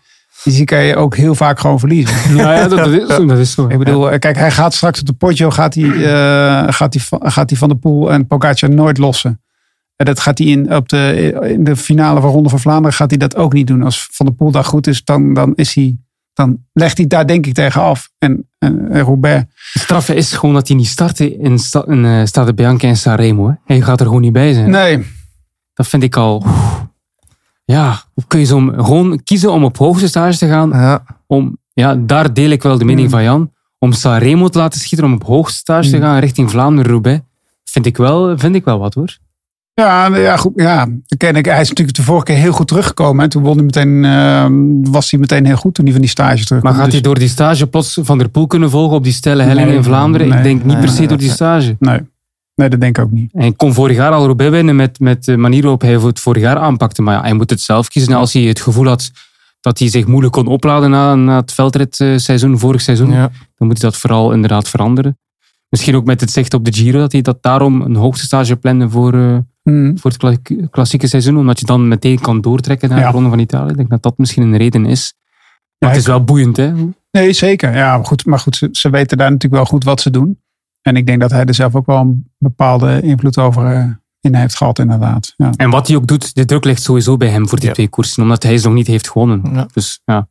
Dus 0.45 0.57
die 0.57 0.65
kan 0.65 0.83
je 0.83 0.97
ook 0.97 1.17
heel 1.17 1.35
vaak 1.35 1.59
gewoon 1.61 1.79
verliezen. 1.79 2.37
Ja, 2.37 2.53
ja, 2.57 2.69
dat, 2.69 2.79
dat 2.79 2.89
is 2.93 3.09
zo. 3.09 3.27
Dat 3.27 3.39
is 3.39 3.53
zo. 3.53 3.67
Ik 3.69 3.79
bedoel, 3.79 4.11
eh, 4.11 4.19
kijk, 4.19 4.37
hij 4.37 4.51
gaat 4.51 4.75
straks 4.75 5.01
op 5.01 5.07
de 5.07 5.13
potjo, 5.13 5.51
gaat 5.51 5.75
hij, 5.75 5.85
eh, 5.85 6.73
gaat 6.73 6.95
hij, 6.95 7.03
van- 7.03 7.21
gaat 7.31 7.51
hij 7.51 7.59
Van 7.59 7.69
de 7.69 7.75
Poel 7.77 8.13
en 8.13 8.27
Pogacar 8.27 8.71
nooit 8.71 8.99
lossen. 8.99 9.41
En 9.97 10.07
dat 10.07 10.21
gaat 10.21 10.39
hij 10.39 10.47
in, 10.47 10.75
op 10.75 10.89
de, 10.89 11.33
in 11.57 11.65
de 11.65 11.77
finale 11.77 12.21
van 12.21 12.31
Ronde 12.31 12.49
van 12.49 12.61
Vlaanderen 12.61 12.93
gaat 12.97 13.11
hij 13.11 13.19
dat 13.19 13.37
ook 13.37 13.53
niet 13.53 13.67
doen. 13.67 13.83
Als 13.83 14.09
Van 14.13 14.27
de 14.27 14.33
Poel 14.33 14.51
daar 14.51 14.65
goed 14.65 14.87
is, 14.87 15.05
dan, 15.05 15.35
dan, 15.35 15.53
is 15.55 15.75
hij, 15.75 15.97
dan 16.35 16.65
legt 16.73 16.97
hij 16.97 17.07
daar 17.07 17.27
denk 17.27 17.47
ik 17.47 17.55
tegen 17.55 17.81
af. 17.81 18.11
En, 18.19 18.49
en, 18.59 18.91
en 18.91 19.01
Roubaix. 19.01 19.45
Het 19.73 19.83
straffe 19.83 20.15
is 20.15 20.33
gewoon 20.33 20.55
dat 20.55 20.69
hij 20.69 20.77
niet 20.77 20.87
startte 20.87 21.37
in, 21.37 21.59
sta, 21.59 21.85
in 21.87 22.05
eh, 22.05 22.25
Stade 22.25 22.55
Bianca 22.55 22.89
en 22.89 22.97
Sanremo. 22.97 23.49
Hè. 23.49 23.55
Hij 23.65 23.81
gaat 23.81 24.01
er 24.01 24.07
gewoon 24.07 24.21
niet 24.21 24.33
bij 24.33 24.53
zijn. 24.53 24.71
Nee, 24.71 25.07
Dat 25.75 25.89
vind 25.89 26.03
ik 26.03 26.17
al... 26.17 26.45
Ja, 27.65 28.03
hoe 28.13 28.25
kun 28.27 28.39
je 28.39 28.45
zo 28.45 28.73
gewoon 28.77 29.23
kiezen 29.25 29.53
om 29.53 29.65
op 29.65 29.77
hoogste 29.77 30.09
stage 30.09 30.39
te 30.39 30.49
gaan? 30.49 30.71
Ja. 30.71 31.05
Om, 31.27 31.59
ja, 31.73 31.95
daar 31.95 32.35
deel 32.35 32.51
ik 32.51 32.63
wel 32.63 32.79
de 32.79 32.85
mening 32.85 33.11
van 33.11 33.23
Jan. 33.23 33.53
Om 33.79 33.93
Sanremo 33.93 34.49
te 34.49 34.59
laten 34.59 34.81
schieten, 34.81 35.07
om 35.07 35.13
op 35.15 35.25
hoogste 35.25 35.59
stage 35.59 35.91
te 35.91 36.01
gaan 36.01 36.19
richting 36.19 36.51
Vlaanderen-Roubaix. 36.51 37.21
Vind 37.65 37.87
ik, 37.87 37.97
wel, 37.97 38.39
vind 38.39 38.55
ik 38.55 38.65
wel 38.65 38.79
wat 38.79 38.95
hoor. 38.95 39.19
Ja, 39.75 40.09
nou 40.09 40.23
ja, 40.23 40.37
goed, 40.37 40.53
ja. 40.55 40.89
Ken 41.17 41.37
ik, 41.37 41.45
hij 41.45 41.61
is 41.61 41.69
natuurlijk 41.69 41.97
de 41.97 42.03
vorige 42.03 42.25
keer 42.25 42.37
heel 42.37 42.53
goed 42.53 42.69
teruggekomen. 42.69 43.25
En 43.25 43.31
toen 43.31 43.43
won 43.43 43.55
hij 43.57 43.65
meteen, 43.65 44.05
eh, 44.05 44.47
was 44.93 45.11
hij 45.11 45.21
meteen 45.21 45.47
heel 45.47 45.57
goed 45.57 45.75
toen 45.75 45.85
hij 45.85 45.93
van 45.93 46.03
die 46.03 46.11
stage 46.11 46.45
terug 46.45 46.63
Maar 46.63 46.75
gaat 46.75 46.85
dus, 46.85 46.93
hij 46.93 47.03
door 47.03 47.19
die 47.19 47.29
stage 47.29 47.67
plots 47.67 47.99
Van 48.03 48.19
der 48.19 48.29
Poel 48.29 48.47
kunnen 48.47 48.71
volgen 48.71 48.97
op 48.97 49.05
die 49.05 49.13
steile 49.13 49.43
hellingen 49.43 49.69
Nee, 49.69 49.77
in 49.77 49.85
Vlaanderen? 49.85 50.27
ik 50.27 50.33
nee, 50.33 50.43
denk 50.43 50.57
niet 50.65 50.67
nee, 50.73 50.77
per 50.83 50.89
se 50.89 50.99
nee, 50.99 51.09
door 51.09 51.19
die 51.19 51.31
stage. 51.31 51.77
Nee, 51.79 52.01
nee, 52.55 52.69
dat 52.69 52.81
denk 52.81 52.99
ik 52.99 53.05
ook 53.05 53.11
niet. 53.11 53.33
En 53.33 53.41
hij 53.41 53.53
kon 53.53 53.75
vorig 53.75 53.97
jaar 53.97 54.13
al 54.13 54.25
Roubaix 54.25 54.53
winnen 54.53 54.77
met, 54.77 55.01
met 55.01 55.25
de 55.25 55.37
manier 55.37 55.63
waarop 55.63 55.81
hij 55.81 55.93
het 55.93 56.21
vorig 56.21 56.43
jaar 56.43 56.57
aanpakte. 56.59 57.03
Maar 57.03 57.15
ja, 57.15 57.21
hij 57.21 57.33
moet 57.33 57.51
het 57.51 57.61
zelf 57.61 57.89
kiezen. 57.89 58.13
En 58.13 58.19
als 58.19 58.33
hij 58.33 58.43
het 58.43 58.61
gevoel 58.61 58.87
had 58.87 59.11
dat 59.61 59.79
hij 59.79 59.89
zich 59.89 60.07
moeilijk 60.07 60.33
kon 60.33 60.47
opladen 60.47 60.91
na, 60.91 61.15
na 61.15 61.37
het 61.37 61.53
veldritseizoen, 61.53 62.59
vorig 62.59 62.81
seizoen, 62.81 63.11
Ja. 63.13 63.31
dan 63.57 63.67
moet 63.69 63.81
hij 63.81 63.91
dat 63.91 63.99
vooral 64.01 64.33
inderdaad 64.33 64.69
veranderen. 64.69 65.19
Misschien 65.69 65.97
ook 65.97 66.05
met 66.05 66.21
het 66.21 66.31
zicht 66.31 66.55
op 66.55 66.65
de 66.65 66.73
Giro, 66.73 66.99
dat 66.99 67.13
hij 67.13 67.23
dat 67.23 67.43
daarom 67.43 67.81
een 67.81 67.97
hoogste 67.97 68.25
stage 68.25 68.57
plande 68.57 68.91
voor, 68.91 69.15
eh, 69.15 69.37
Hmm. 69.63 69.99
voor 69.99 70.11
het 70.11 70.19
kla- 70.21 70.67
klassieke 70.71 71.07
seizoen. 71.07 71.37
Omdat 71.37 71.61
je 71.61 71.67
dan 71.67 71.89
meteen 71.89 72.21
kan 72.21 72.41
doortrekken 72.41 72.89
naar 72.89 72.99
Ja. 72.99 73.07
de 73.07 73.13
Ronde 73.13 73.29
van 73.29 73.39
Italië. 73.39 73.71
Ik 73.71 73.77
denk 73.77 73.91
dat 73.91 74.03
dat 74.03 74.19
misschien 74.19 74.43
een 74.43 74.57
reden 74.57 74.87
is. 74.87 75.15
Maar 75.19 75.31
Ja, 75.79 75.87
het 75.89 75.97
is 75.97 76.03
ik- 76.03 76.09
wel 76.09 76.25
boeiend, 76.25 76.57
hè? 76.57 76.73
Nee, 77.11 77.33
zeker. 77.33 77.75
Ja, 77.75 77.97
maar 77.97 78.07
goed, 78.07 78.25
maar 78.27 78.39
goed 78.39 78.57
ze, 78.57 78.69
ze 78.73 78.91
weten 78.91 79.17
daar 79.19 79.31
natuurlijk 79.31 79.63
wel 79.63 79.71
goed 79.71 79.85
wat 79.85 80.01
ze 80.01 80.11
doen. 80.11 80.41
En 80.83 80.97
ik 80.97 81.07
denk 81.07 81.21
dat 81.21 81.31
hij 81.31 81.45
er 81.45 81.55
zelf 81.55 81.75
ook 81.75 81.87
wel 81.87 81.99
een 81.99 82.31
bepaalde 82.39 83.01
invloed 83.03 83.39
over 83.39 83.67
eh, 83.75 83.85
in 84.21 84.35
heeft 84.35 84.57
gehad, 84.57 84.79
inderdaad. 84.79 85.35
Ja. 85.37 85.51
En 85.57 85.71
wat 85.71 85.87
hij 85.87 85.97
ook 85.97 86.07
doet, 86.07 86.35
de 86.35 86.45
druk 86.45 86.65
ligt 86.65 86.83
sowieso 86.83 87.17
bij 87.17 87.29
hem 87.29 87.49
voor 87.49 87.59
die 87.59 87.69
Ja. 87.69 87.75
twee 87.75 87.89
koersen. 87.89 88.23
Omdat 88.23 88.43
hij 88.43 88.59
ze 88.59 88.67
nog 88.67 88.77
niet 88.77 88.87
heeft 88.87 89.11
gewonnen. 89.11 89.41
Ja. 89.55 89.67
Dus 89.73 90.01
ja, 90.05 90.29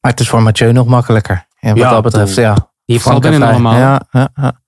Maar 0.00 0.10
het 0.12 0.20
is 0.20 0.28
voor 0.28 0.42
Mathieu 0.42 0.72
nog 0.72 0.86
makkelijker. 0.86 1.46
En 1.60 1.68
wat 1.70 1.78
Ja, 1.78 1.90
dat 1.90 2.02
betreft, 2.02 2.34
ja. 2.34 2.54
die 2.54 2.96
heeft 2.96 3.06
al 3.06 3.20
binnen 3.20 3.42
allemaal. 3.48 3.76
Ja, 3.76 4.02
ja, 4.10 4.28
ja. 4.34 4.60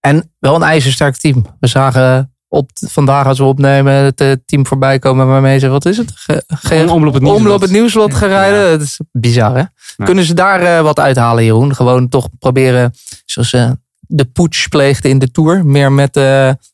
En 0.00 0.32
wel 0.38 0.54
een 0.54 0.62
ijzersterk 0.62 1.16
team. 1.16 1.46
We 1.60 1.66
zagen 1.66 2.31
op, 2.52 2.70
vandaag 2.74 3.26
als 3.26 3.38
we 3.38 3.44
opnemen 3.44 3.92
het 3.92 4.20
eh, 4.20 4.32
team 4.44 4.66
voorbij 4.66 4.98
komen 4.98 5.26
waarmee 5.26 5.58
ze, 5.58 5.68
wat 5.68 5.84
is 5.86 5.96
het? 5.96 6.12
Ge, 6.14 6.42
ge- 6.46 6.56
Gewoon 6.56 6.88
omloop 6.88 7.12
het 7.14 7.22
nieuwsblad. 7.22 7.44
omloop 7.46 7.60
het 7.60 7.70
nieuwsblad 7.70 8.14
gaan 8.14 8.28
rijden. 8.28 8.70
Dat 8.70 8.80
is 8.80 9.00
bizar 9.12 9.56
hè? 9.56 9.62
Kunnen 10.04 10.24
ze 10.24 10.34
daar 10.34 10.60
eh, 10.60 10.80
wat 10.82 10.98
uithalen 10.98 11.44
Jeroen? 11.44 11.74
Gewoon 11.74 12.08
toch 12.08 12.28
proberen, 12.38 12.94
zoals 13.24 13.52
eh, 13.52 13.70
de 14.00 14.24
putsch 14.24 14.66
pleegde 14.68 15.08
in 15.08 15.18
de 15.18 15.30
Tour. 15.30 15.66
Meer 15.66 15.92
met 15.92 16.14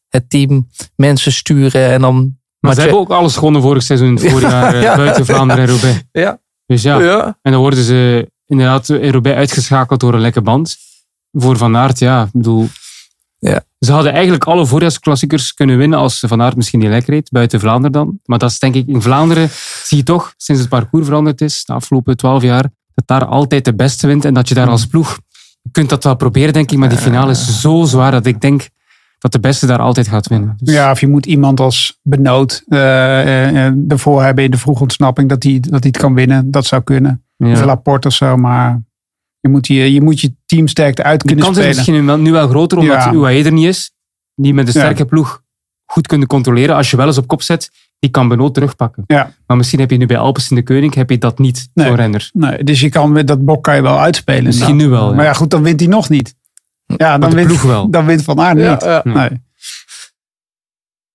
het 0.08 0.25
team 0.30 0.68
mensen 0.97 1.32
sturen 1.32 1.90
en 1.90 2.00
dan... 2.00 2.37
Maar 2.61 2.75
ze 2.75 2.80
hebben 2.80 2.99
ook 2.99 3.11
alles 3.11 3.35
gewonnen 3.35 3.62
vorig 3.62 3.82
seizoen, 3.82 4.08
in 4.08 4.14
het 4.14 4.30
voorjaar, 4.30 4.75
eh, 4.75 4.82
Ja. 4.88 4.97
buiten 4.97 5.26
Vlaanderen 5.26 5.64
en 5.64 5.70
Roubaix. 5.70 6.02
Ja. 6.12 6.38
Dus 6.66 6.82
ja, 6.82 7.00
Ja. 7.00 7.38
en 7.42 7.52
dan 7.52 7.61
worden 7.61 7.85
ze 7.85 8.30
inderdaad 8.47 8.88
in 8.88 9.11
Roubaix 9.11 9.37
uitgeschakeld 9.38 10.00
door 10.00 10.14
een 10.14 10.20
lekke 10.20 10.42
band. 10.42 10.76
Voor 11.32 11.56
Van 11.56 11.76
Aert, 11.76 11.99
ja, 11.99 12.23
ik 12.23 12.28
bedoel... 12.32 12.68
Ja. 13.38 13.62
Ze 13.78 13.92
hadden 13.92 14.12
eigenlijk 14.12 14.45
alle 14.45 14.66
voorjaarsklassiekers 14.66 15.54
kunnen 15.54 15.78
winnen 15.78 15.99
als 15.99 16.25
Van 16.26 16.42
Aert 16.42 16.57
misschien 16.57 16.78
niet 16.80 16.88
lekker 16.88 17.12
reed, 17.14 17.30
buiten 17.30 17.61
Vlaanderen 17.61 17.92
dan. 17.92 18.18
Maar 18.25 18.38
dat 18.38 18.50
is 18.50 18.59
denk 18.59 18.75
ik, 18.75 18.87
in 18.87 19.02
Vlaanderen 19.02 19.49
zie 19.85 19.97
je 19.97 20.02
toch, 20.02 20.35
sinds 20.37 20.61
het 20.61 20.71
parcours 20.71 21.07
veranderd 21.07 21.40
is, 21.40 21.64
de 21.64 21.73
afgelopen 21.73 22.16
twaalf 22.16 22.42
jaar, 22.42 22.62
dat 22.95 23.07
daar 23.07 23.25
altijd 23.25 23.64
de 23.64 23.75
beste 23.75 24.07
wint 24.07 24.25
en 24.25 24.35
dat 24.35 24.49
je 24.49 24.54
daar 24.54 24.68
als 24.68 24.87
ploeg, 24.87 25.18
je 25.62 25.71
kunt 25.71 25.88
dat 25.88 26.04
wel 26.04 26.16
proberen 26.16 26.52
denk 26.52 26.71
ik, 26.71 26.78
maar 26.78 26.88
die 26.88 26.99
finale 26.99 27.30
is 27.30 27.61
zo 27.61 27.85
zwaar 27.85 28.11
dat 28.11 28.26
ik 28.26 28.40
denk 28.40 28.68
dat 29.18 29.33
de 29.33 29.40
beste 29.40 29.66
daar 29.66 29.78
altijd 29.78 30.09
gaat 30.09 30.28
winnen. 30.28 30.54
Dus- 30.59 30.75
Ja, 30.75 30.90
of 30.90 31.00
je 31.00 31.09
moet 31.09 31.26
iemand 31.26 31.61
als 31.61 31.99
benoot 32.02 32.62
eh, 32.68 33.21
eh, 33.21 33.66
eh, 33.66 33.75
ervoor 33.88 34.23
hebben 34.23 34.45
in 34.45 34.50
de 34.50 34.59
vroege 34.59 34.83
ontsnapping 34.83 35.28
dat 35.28 35.42
hij 35.42 35.61
dat 35.61 35.85
het 35.85 35.97
kan 35.97 36.14
winnen. 36.14 36.50
Dat 36.50 36.66
zou 36.66 36.83
kunnen. 36.83 37.23
ja. 37.37 37.52
Of 37.52 37.64
Laporte 37.64 38.09
of 38.09 38.14
zo, 38.14 38.37
maar 38.37 38.83
je 39.40 39.49
moet 39.49 39.66
je, 39.66 39.92
je, 39.92 40.02
moet 40.02 40.21
je 40.21 40.35
teamsterkte 40.47 41.02
uit 41.02 41.21
De 41.21 41.26
kunnen 41.26 41.45
kans 41.45 41.57
is 41.57 41.62
spelen. 41.62 41.76
misschien 41.76 42.00
nu 42.00 42.07
wel, 42.07 42.18
nu 42.18 42.33
wel 42.33 42.49
groter 42.49 42.78
omdat 42.78 43.02
Ja. 43.04 43.12
UAE 43.12 43.45
er 43.45 43.52
niet 43.52 43.66
is. 43.66 43.92
Die 44.35 44.54
met 44.54 44.66
een 44.68 44.73
Ja. 44.75 44.80
sterke 44.80 45.04
ploeg 45.04 45.42
goed 45.85 46.07
kunnen 46.07 46.28
controleren. 46.28 46.76
Als 46.76 46.90
je 46.90 46.97
wel 46.97 47.07
eens 47.07 47.18
op 47.18 47.26
kop 47.26 47.42
zet, 47.42 47.71
die 47.99 48.11
kan 48.11 48.28
Benoot 48.28 48.54
terugpakken. 48.54 49.04
Ja. 49.07 49.33
Maar 49.47 49.57
misschien 49.57 49.80
heb 49.80 49.90
je 49.90 49.97
nu 49.97 50.07
bij 50.07 50.18
Alpes 50.18 50.50
in 50.50 50.57
de 50.57 50.62
Koning 50.62 50.95
heb 50.95 51.11
je 51.11 51.18
dat 51.18 51.38
niet, 51.38 51.68
Nee. 51.75 51.87
zo'n 51.87 51.97
renner. 51.97 52.30
Nee, 52.33 52.64
dus 52.64 52.80
je 52.80 52.88
kan, 52.88 53.12
met 53.12 53.26
dat 53.26 53.45
blok 53.45 53.62
kan 53.62 53.75
je 53.76 53.83
wel 53.83 53.99
uitspelen. 54.00 54.45
Misschien 54.45 54.76
nu 54.76 54.88
wel, 54.88 55.09
ja. 55.11 55.14
Maar 55.16 55.25
ja, 55.25 55.33
goed, 55.33 55.50
dan 55.50 55.62
wint 55.62 55.80
hij 55.80 55.88
nog 55.88 56.09
niet. 56.09 56.35
Ja, 56.97 57.18
dan 57.18 57.30
de 57.30 57.37
wint, 57.37 57.49
ploeg 57.49 57.62
wel. 57.62 57.90
dan 57.97 58.07
wint 58.07 58.23
Van 58.23 58.40
Aert 58.40 58.59
Ja, 58.59 58.73
niet. 58.73 58.83
ja. 58.83 59.00
Nee. 59.04 59.30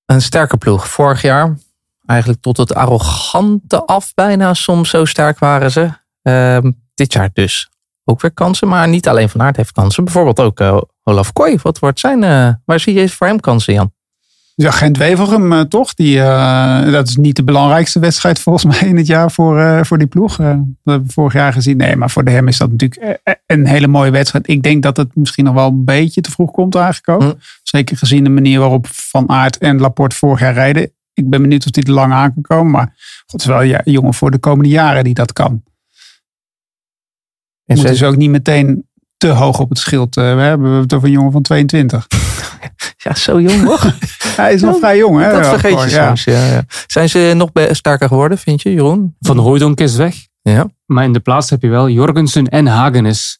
Een 0.05 0.21
sterke 0.21 0.57
ploeg. 0.57 0.87
Vorig 0.89 1.21
jaar 1.21 1.57
eigenlijk 2.05 2.41
tot 2.41 2.57
het 2.57 2.73
arrogante 2.75 3.85
af 3.85 4.13
bijna. 4.13 4.53
Soms 4.53 4.89
zo 4.89 5.05
sterk 5.05 5.39
waren 5.39 5.71
ze. 5.71 5.89
Ehm, 6.21 6.71
dit 6.93 7.13
jaar 7.13 7.29
dus 7.33 7.69
ook 8.05 8.21
weer 8.21 8.31
kansen. 8.31 8.67
Maar 8.67 8.87
niet 8.87 9.07
alleen 9.07 9.29
Van 9.29 9.41
Aert 9.41 9.57
heeft 9.57 9.71
kansen. 9.71 10.03
Bijvoorbeeld 10.03 10.39
ook 10.39 10.59
eh, 10.59 10.81
Olaf 11.03 11.33
Kooi. 11.33 11.57
Wat 11.61 11.79
wordt 11.79 11.99
zijn... 11.99 12.23
eh, 12.23 12.49
waar 12.65 12.79
zie 12.79 12.93
je 12.93 13.09
voor 13.09 13.27
hem 13.27 13.39
kansen, 13.39 13.73
Jan? 13.73 13.91
Ja, 14.55 14.71
Gent-Wevelgem 14.71 15.53
eh, 15.53 15.61
toch? 15.61 15.93
Die, 15.93 16.17
dat 16.91 17.07
is 17.07 17.15
niet 17.15 17.35
de 17.35 17.43
belangrijkste 17.43 17.99
wedstrijd 17.99 18.39
volgens 18.39 18.65
mij 18.79 18.89
in 18.89 18.97
het 18.97 19.07
jaar 19.07 19.31
voor, 19.31 19.85
voor 19.85 19.97
die 19.97 20.07
ploeg. 20.07 20.35
Dat 20.35 20.45
hebben 20.83 21.07
we 21.07 21.13
vorig 21.13 21.33
jaar 21.33 21.53
gezien. 21.53 21.77
Nee, 21.77 21.95
maar 21.95 22.09
voor 22.09 22.23
de 22.23 22.31
hem 22.31 22.47
is 22.47 22.57
dat 22.57 22.71
natuurlijk 22.71 23.19
een 23.45 23.67
hele 23.67 23.87
mooie 23.87 24.11
wedstrijd. 24.11 24.47
Ik 24.47 24.63
denk 24.63 24.83
dat 24.83 24.97
het 24.97 25.15
misschien 25.15 25.45
nog 25.45 25.53
wel 25.53 25.67
een 25.67 25.85
beetje 25.85 26.21
te 26.21 26.31
vroeg 26.31 26.51
komt 26.51 26.75
aangekomen. 26.75 27.27
Hm. 27.27 27.35
Zeker 27.63 27.97
gezien 27.97 28.23
de 28.23 28.29
manier 28.29 28.59
waarop 28.59 28.87
Van 28.89 29.29
Aert 29.29 29.57
en 29.57 29.79
Laporte 29.79 30.15
vorig 30.15 30.39
jaar 30.39 30.53
rijden. 30.53 30.91
Ik 31.13 31.29
ben 31.29 31.41
benieuwd 31.41 31.65
of 31.65 31.71
die 31.71 31.83
er 31.83 31.91
lang 31.91 32.13
aan 32.13 32.33
kan 32.33 32.41
komen. 32.41 32.71
Maar 32.71 32.95
het 33.25 33.41
is 33.41 33.47
wel 33.47 33.61
ja, 33.61 33.81
jongen 33.83 34.13
voor 34.13 34.31
de 34.31 34.37
komende 34.37 34.69
jaren 34.69 35.03
die 35.03 35.13
dat 35.13 35.33
kan. 35.33 35.63
En 37.65 37.75
Moet 37.75 37.85
ze- 37.85 37.91
dus 37.91 38.03
ook 38.03 38.15
niet 38.15 38.29
meteen 38.29 38.87
te 39.17 39.27
hoog 39.27 39.59
op 39.59 39.69
het 39.69 39.77
schild. 39.77 40.17
eh, 40.17 40.35
we 40.35 40.41
hebben 40.41 40.71
het 40.71 40.93
over 40.93 41.07
een 41.07 41.13
jongen 41.13 41.31
van 41.31 41.41
22. 41.41 42.07
Ja, 42.97 43.15
zo 43.15 43.41
jong 43.41 43.61
nog. 43.61 43.81
Hij 44.35 44.53
is 44.53 44.61
nog 44.61 44.77
vrij 44.77 44.97
jong, 44.97 45.19
hè? 45.21 45.31
dat 45.31 45.47
vergeet 45.47 45.81
je 45.81 45.89
ja. 45.89 46.07
soms. 46.07 46.23
Ja, 46.23 46.45
ja. 46.45 46.63
Zijn 46.87 47.09
ze 47.09 47.33
nog 47.35 47.49
sterker 47.71 48.07
geworden, 48.07 48.37
vind 48.37 48.61
je, 48.61 48.73
Jeroen? 48.73 49.15
Van 49.19 49.37
Hooydonk 49.37 49.79
is 49.79 49.95
weg. 49.95 50.15
Ja. 50.41 50.69
Maar 50.85 51.03
in 51.03 51.13
de 51.13 51.19
plaats 51.19 51.49
heb 51.49 51.61
je 51.61 51.67
wel 51.69 51.89
Jorgensen 51.89 52.47
en 52.47 52.65
Hagenes. 52.67 53.39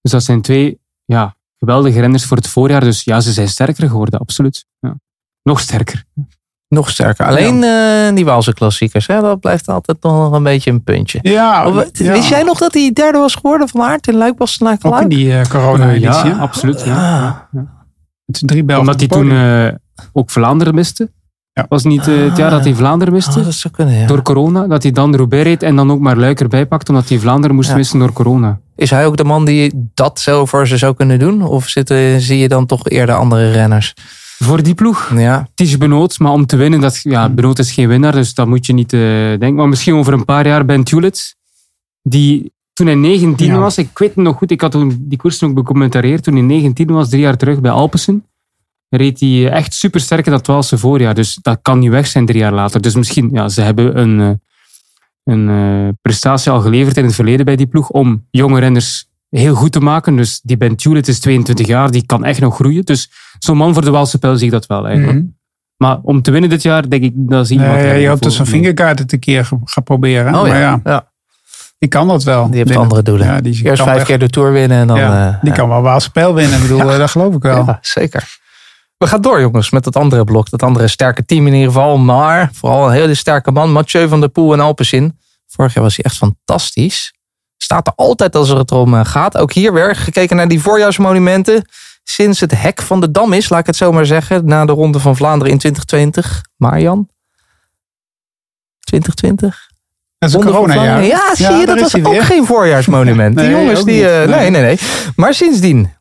Dus 0.00 0.12
dat 0.12 0.22
zijn 0.24 0.42
twee 0.42 0.80
ja, 1.04 1.36
geweldige 1.58 2.00
renners 2.00 2.24
voor 2.24 2.36
het 2.36 2.48
voorjaar. 2.48 2.80
Dus 2.80 3.04
ja, 3.04 3.20
ze 3.20 3.32
zijn 3.32 3.48
sterker 3.48 3.88
geworden, 3.88 4.20
absoluut. 4.20 4.66
Ja. 4.78 4.94
Nog 5.42 5.60
sterker. 5.60 6.04
Nog 6.68 6.90
sterker. 6.90 7.26
Alleen 7.26 7.62
eh, 7.64 8.14
die 8.14 8.24
Waalse 8.24 8.54
klassiekers, 8.54 9.06
hè, 9.06 9.20
dat 9.20 9.40
blijft 9.40 9.68
altijd 9.68 10.02
nog 10.02 10.32
een 10.32 10.42
beetje 10.42 10.70
een 10.70 10.82
puntje. 10.82 11.18
Ja, 11.22 11.66
Of, 11.66 11.74
Oh, 11.76 11.84
ja. 11.92 12.12
Wist 12.12 12.28
jij 12.28 12.42
nog 12.42 12.58
dat 12.58 12.74
hij 12.74 12.90
derde 12.92 13.18
was 13.18 13.34
geworden 13.34 13.68
van 13.68 13.80
Aert 13.82 14.08
in 14.08 14.16
Luik 14.16 14.34
Ook 14.82 15.00
in 15.00 15.08
die 15.08 15.32
eh, 15.38 15.44
corona-editie. 15.46 16.30
ja, 16.30 16.36
absoluut. 16.38 16.82
Ja. 16.84 16.94
Ah. 17.54 17.60
Het 18.26 18.36
zijn 18.36 18.50
drie 18.50 18.64
Belgen. 18.64 18.84
Omdat 18.84 19.00
hij 19.00 19.08
toen 19.08 19.30
eh, 19.32 19.68
ook 20.12 20.30
Vlaanderen 20.30 20.74
miste. 20.74 21.10
Ja. 21.52 21.66
Was 21.68 21.84
niet 21.84 22.08
eh, 22.08 22.22
het 22.22 22.36
jaar 22.36 22.50
dat 22.50 22.64
hij 22.64 22.74
Vlaanderen 22.74 23.14
miste? 23.14 23.38
Oh, 23.38 23.44
dat 23.44 23.54
zou 23.54 23.74
kunnen, 23.74 23.94
ja. 23.94 24.06
Door 24.06 24.22
corona. 24.22 24.66
Dat 24.66 24.82
hij 24.82 24.92
dan 24.92 25.16
Roubaix 25.16 25.44
reed 25.44 25.62
en 25.62 25.76
dan 25.76 25.90
ook 25.90 26.00
maar 26.00 26.16
Luik 26.16 26.40
erbij 26.40 26.66
pakt. 26.66 26.88
Omdat 26.88 27.08
hij 27.08 27.18
Vlaanderen 27.18 27.56
moest 27.56 27.68
Ja. 27.70 27.76
missen 27.76 27.98
door 27.98 28.12
corona. 28.12 28.58
Is 28.76 28.90
hij 28.90 29.06
ook 29.06 29.16
de 29.16 29.24
man 29.24 29.44
die 29.44 29.90
dat 29.94 30.20
zo 30.20 30.46
voor 30.46 30.66
ze 30.66 30.76
zou 30.76 30.94
kunnen 30.94 31.18
doen? 31.18 31.42
Of 31.42 31.68
zitten, 31.68 32.20
zie 32.20 32.38
je 32.38 32.48
dan 32.48 32.66
toch 32.66 32.88
eerder 32.88 33.14
andere 33.14 33.50
renners? 33.50 33.94
Voor 34.38 34.62
die 34.62 34.74
ploeg. 34.74 35.12
Ja, 35.16 35.46
Het 35.50 35.60
is 35.66 35.78
Benoot, 35.78 36.18
maar 36.18 36.32
om 36.32 36.46
te 36.46 36.56
winnen, 36.56 36.80
dat, 36.80 37.00
ja, 37.02 37.28
Benoot 37.28 37.58
is 37.58 37.72
geen 37.72 37.88
winnaar, 37.88 38.12
dus 38.12 38.34
dat 38.34 38.46
moet 38.46 38.66
je 38.66 38.72
niet 38.72 38.92
eh, 38.92 39.00
denken. 39.00 39.54
Maar 39.54 39.68
misschien 39.68 39.94
over 39.94 40.12
een 40.12 40.24
paar 40.24 40.46
jaar 40.46 40.64
Ben 40.64 40.84
Tulit, 40.84 41.36
die 42.02 42.52
toen 42.72 42.86
hij 42.86 42.96
19 42.96 43.46
Ja. 43.46 43.58
was, 43.58 43.78
ik 43.78 43.98
weet 43.98 44.14
het 44.14 44.24
nog 44.24 44.36
goed, 44.36 44.50
ik 44.50 44.60
had 44.60 44.70
toen 44.70 44.96
die 45.00 45.18
koers 45.18 45.42
ook 45.42 45.54
becommentarieerd, 45.54 46.22
toen 46.22 46.34
hij 46.34 46.42
19 46.42 46.86
was, 46.86 47.08
drie 47.08 47.20
jaar 47.22 47.36
terug 47.36 47.60
bij 47.60 47.70
Alpesen, 47.70 48.26
reed 48.88 49.20
hij 49.20 49.50
echt 49.50 49.74
super 49.74 50.00
sterk 50.00 50.26
in 50.26 50.32
dat 50.32 50.46
Waalse 50.46 50.78
voorjaar. 50.78 51.14
Dus 51.14 51.38
dat 51.42 51.58
kan 51.62 51.78
niet 51.78 51.90
weg 51.90 52.06
zijn 52.06 52.26
drie 52.26 52.38
jaar 52.40 52.52
later. 52.52 52.80
Dus 52.80 52.94
misschien, 52.94 53.30
ja, 53.32 53.48
ze 53.48 53.60
hebben 53.60 53.98
een, 53.98 54.20
eh, 54.20 54.30
een 55.34 55.48
eh, 55.48 55.88
prestatie 56.02 56.50
al 56.50 56.60
geleverd 56.60 56.96
in 56.96 57.04
het 57.04 57.14
verleden 57.14 57.44
bij 57.44 57.56
die 57.56 57.66
ploeg 57.66 57.88
om 57.90 58.26
jonge 58.30 58.60
renners 58.60 59.07
heel 59.30 59.54
goed 59.54 59.72
te 59.72 59.80
maken. 59.80 60.16
Dus 60.16 60.40
die 60.42 60.56
Ben 60.56 60.76
Tulit 60.76 61.08
is 61.08 61.20
22 61.20 61.66
jaar, 61.66 61.90
die 61.90 62.06
kan 62.06 62.24
echt 62.24 62.40
nog 62.40 62.54
groeien. 62.54 62.84
Dus 62.84 63.10
zo'n 63.38 63.56
man 63.56 63.72
voor 63.72 63.84
de 63.84 63.90
Waalse 63.90 64.18
pijl 64.18 64.36
zie 64.36 64.46
ik 64.46 64.52
dat 64.52 64.66
wel 64.66 64.86
eigenlijk. 64.86 65.18
Mhm. 65.18 65.26
Maar 65.76 65.98
om 66.02 66.22
te 66.22 66.30
winnen 66.30 66.50
dit 66.50 66.62
jaar, 66.62 66.88
denk 66.88 67.02
ik, 67.02 67.12
dat 67.14 67.46
zie 67.46 67.58
je 67.60 67.66
wat 67.66 67.74
Nee, 67.76 68.00
je 68.00 68.08
hoopt 68.08 68.22
dat 68.22 68.34
voor- 68.36 68.46
zo'n 68.46 68.54
vingerkaart 68.54 68.98
het 68.98 69.12
een 69.12 69.18
keer 69.18 69.48
gaat 69.64 69.84
proberen. 69.84 70.34
oh 70.34 70.40
maar 70.42 70.58
ja. 70.60 70.80
ja, 70.84 71.10
die 71.78 71.88
kan 71.88 72.08
dat 72.08 72.24
wel. 72.24 72.50
Die 72.50 72.56
heeft 72.64 72.76
andere 72.76 73.02
doelen. 73.02 73.26
Ja, 73.26 73.40
die 73.40 73.52
Eerst 73.64 73.76
kan 73.76 73.86
vijf 73.86 73.98
echt- 73.98 74.06
keer 74.06 74.18
de 74.18 74.28
Tour 74.30 74.52
winnen 74.52 74.78
en 74.78 74.86
dan... 74.86 74.98
ja, 74.98 75.26
eh, 75.28 75.40
die 75.40 75.50
ja. 75.50 75.56
kan 75.56 75.68
wel 75.68 75.82
Waalse 75.82 76.10
pijl 76.10 76.34
winnen. 76.34 76.56
Ik 76.56 76.62
bedoel, 76.62 76.80
eh, 76.92 76.98
dat 76.98 77.10
geloof 77.10 77.34
ik 77.34 77.42
wel. 77.42 77.64
Ja, 77.66 77.78
zeker. 77.80 78.36
We 78.96 79.06
gaan 79.06 79.20
door, 79.20 79.40
jongens, 79.40 79.70
met 79.70 79.84
dat 79.84 79.96
andere 79.96 80.24
blok. 80.24 80.50
Dat 80.50 80.62
andere 80.62 80.88
sterke 80.88 81.24
team 81.24 81.46
in 81.46 81.52
ieder 81.52 81.66
geval. 81.68 81.98
Maar 81.98 82.50
vooral 82.52 82.86
een 82.86 82.92
hele 82.92 83.14
sterke 83.14 83.50
man. 83.50 83.72
Mathieu 83.72 84.08
van 84.08 84.20
der 84.20 84.28
Poel 84.28 84.52
en 84.52 84.60
Alpecin. 84.60 85.18
Vorig 85.46 85.74
jaar 85.74 85.82
was 85.84 85.96
hij 85.96 86.04
echt 86.04 86.16
fantastisch. 86.16 87.12
Staat 87.58 87.86
er 87.86 87.92
altijd 87.96 88.36
als 88.36 88.50
er 88.50 88.58
het 88.58 88.72
om 88.72 88.94
eh, 88.94 89.04
gaat. 89.04 89.36
Ook 89.36 89.52
hier 89.52 89.72
weer 89.72 89.96
gekeken 89.96 90.36
naar 90.36 90.48
die 90.48 90.60
voorjaarsmonumenten. 90.60 91.64
Sinds 92.04 92.40
het 92.40 92.60
hek 92.60 92.82
van 92.82 93.00
de 93.00 93.10
Dam 93.10 93.32
is, 93.32 93.48
laat 93.48 93.60
ik 93.60 93.66
het 93.66 93.76
zo 93.76 93.92
maar 93.92 94.06
zeggen. 94.06 94.44
Na 94.44 94.64
de 94.64 94.72
Ronde 94.72 95.00
van 95.00 95.16
Vlaanderen 95.16 95.52
in 95.52 95.58
2020. 95.58 96.42
Marjan? 96.56 97.08
2020? 98.80 99.66
Dat 100.18 100.28
is 100.28 100.34
een. 100.34 101.04
Ja, 101.04 101.34
zie 101.34 101.50
je, 101.56 101.66
dat 101.66 101.80
was 101.80 101.96
ook 101.96 102.08
weer. 102.08 102.22
geen 102.24 102.46
voorjaarsmonument. 102.46 103.36
die 103.38 103.50
jongens, 103.50 103.84
die... 103.84 104.08
eh, 104.08 104.28
nee, 104.28 104.50
Nee. 104.50 104.62
nee. 104.62 104.78
Maar 105.16 105.34
sindsdien 105.34 105.92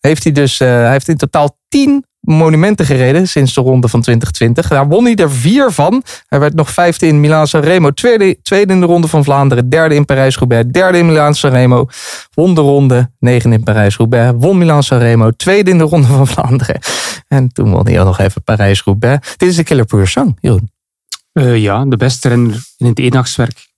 heeft 0.00 0.22
hij 0.22 0.32
dus... 0.32 0.60
eh, 0.60 0.68
hij 0.68 0.90
heeft 0.90 1.08
in 1.08 1.16
totaal 1.16 1.58
tien 1.68 2.04
monumenten 2.20 2.86
gereden 2.86 3.28
sinds 3.28 3.54
de 3.54 3.60
ronde 3.60 3.88
van 3.88 4.00
2020. 4.00 4.68
Daar 4.68 4.88
won 4.88 5.04
hij 5.04 5.14
er 5.14 5.30
vier 5.30 5.70
van. 5.70 6.02
Hij 6.26 6.40
werd 6.40 6.54
nog 6.54 6.70
vijfde 6.70 7.06
in 7.06 7.20
Milaan-San 7.20 7.60
Remo. 7.60 7.90
Tweede, 7.90 8.42
tweede 8.42 8.72
in 8.72 8.80
de 8.80 8.86
ronde 8.86 9.08
van 9.08 9.24
Vlaanderen. 9.24 9.68
Derde 9.68 9.94
in 9.94 10.04
Parijs-Roubaix. 10.04 10.68
Derde 10.70 10.98
in 10.98 11.06
Milaan-San 11.06 11.50
Remo. 11.50 11.86
Won 12.34 12.54
de 12.54 12.60
ronde. 12.60 13.10
Negen 13.18 13.52
in 13.52 13.62
Parijs-Roubaix. 13.62 14.32
Won 14.36 14.58
Milaan-San 14.58 14.98
Remo. 14.98 15.30
Tweede 15.30 15.70
in 15.70 15.78
de 15.78 15.84
ronde 15.84 16.06
van 16.06 16.26
Vlaanderen. 16.26 16.78
En 17.28 17.52
toen 17.52 17.70
won 17.70 17.86
hij 17.86 18.00
ook 18.00 18.06
nog 18.06 18.18
even 18.18 18.42
Parijs-Roubaix. 18.42 19.34
Dit 19.36 19.48
is 19.48 19.56
de 19.56 19.62
killer 19.64 20.08
sang, 20.08 20.36
Jeroen. 20.40 20.70
Eh, 21.32 21.56
ja, 21.56 21.84
de 21.84 21.96
beste 21.96 22.28
renner 22.28 22.62
in 22.78 22.86
het 22.86 22.98
eendagswerk. 22.98 23.68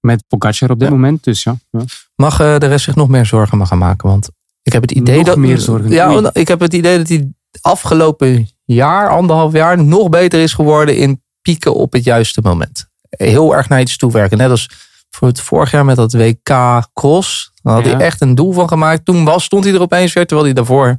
Met 0.00 0.24
Pogacar 0.28 0.70
op 0.70 0.78
dit 0.78 0.88
Ja. 0.88 0.94
moment. 0.94 1.24
Dus 1.24 1.42
ja. 1.42 1.56
ja. 1.70 1.80
Mag 2.16 2.40
eh, 2.40 2.58
de 2.58 2.66
rest 2.66 2.84
zich 2.84 2.94
nog 2.94 3.08
meer 3.08 3.26
zorgen 3.26 3.66
gaan 3.66 3.78
maken? 3.78 4.08
Want 4.08 4.28
ik 4.62 4.72
heb 4.72 4.82
het 4.82 4.90
idee 4.90 5.16
Nog 5.16 5.26
dat. 5.26 5.36
meer 5.36 5.58
zorgen? 5.58 5.90
Ja, 5.90 6.30
ik 6.32 6.48
heb 6.48 6.60
het 6.60 6.74
idee 6.74 6.96
dat 6.98 7.08
hij 7.08 7.32
afgelopen 7.60 8.48
jaar, 8.64 9.08
anderhalf 9.08 9.52
jaar, 9.52 9.84
nog 9.84 10.08
beter 10.08 10.40
is 10.40 10.52
geworden 10.52 10.96
in 10.96 11.22
pieken 11.42 11.74
op 11.74 11.92
het 11.92 12.04
juiste 12.04 12.40
moment. 12.42 12.86
Heel 13.08 13.56
erg 13.56 13.68
naar 13.68 13.80
iets 13.80 13.96
toewerken. 13.96 14.38
Net 14.38 14.50
als 14.50 14.70
voor 15.10 15.28
het 15.28 15.40
vorig 15.40 15.70
jaar 15.70 15.84
met 15.84 15.96
dat 15.96 16.12
WK 16.12 16.50
Cross. 16.92 17.52
Daar 17.62 17.74
had 17.74 17.84
Ja. 17.84 17.90
hij 17.96 18.00
echt 18.06 18.20
een 18.20 18.34
doel 18.34 18.52
van 18.52 18.68
gemaakt. 18.68 19.04
Toen 19.04 19.24
was, 19.24 19.44
stond 19.44 19.64
hij 19.64 19.74
er 19.74 19.80
opeens 19.80 20.12
weer, 20.12 20.26
terwijl 20.26 20.46
hij 20.46 20.56
daarvoor 20.56 20.96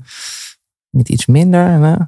niet 0.89 1.09
iets 1.09 1.25
minder. 1.25 2.07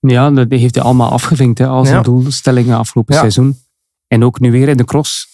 Ja, 0.00 0.30
dat 0.30 0.46
heeft 0.50 0.74
hij 0.74 0.84
allemaal 0.84 1.10
afgevinkt 1.10 1.58
hè, 1.58 1.66
als 1.66 1.88
Ja. 1.88 1.96
een 1.96 2.02
doelstellingen 2.02 2.78
afgelopen 2.78 3.14
Ja. 3.14 3.20
seizoen. 3.20 3.58
En 4.06 4.24
ook 4.24 4.40
nu 4.40 4.50
weer 4.50 4.68
in 4.68 4.76
de 4.76 4.84
cross. 4.84 5.26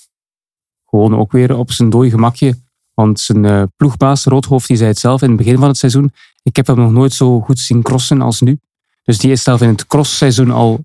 Gewoon 0.89 1.17
ook 1.17 1.33
weer 1.33 1.57
op 1.57 1.73
zijn 1.73 1.91
dooi 1.91 2.11
gemakje. 2.11 2.63
Want 2.95 3.21
zijn 3.21 3.45
eh, 3.45 3.63
ploegbaas, 3.77 4.25
Roodhoofd, 4.25 4.69
die 4.69 4.77
zei 4.77 4.89
het 4.89 4.99
zelf 4.99 5.23
in 5.23 5.29
het 5.29 5.37
begin 5.37 5.59
van 5.59 5.69
het 5.69 5.77
seizoen. 5.77 6.13
Ik 6.45 6.57
heb 6.57 6.67
hem 6.67 6.77
nog 6.77 6.91
nooit 6.91 7.13
zo 7.13 7.41
goed 7.41 7.59
zien 7.59 7.83
crossen 7.83 8.21
als 8.21 8.41
nu. 8.41 8.59
Dus 9.03 9.19
die 9.19 9.31
is 9.31 9.43
zelf 9.43 9.61
in 9.63 9.69
het 9.69 9.87
crossseizoen 9.87 10.51
al 10.51 10.85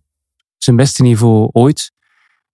zijn 0.57 0.75
beste 0.75 1.01
niveau 1.01 1.49
ooit. 1.51 1.91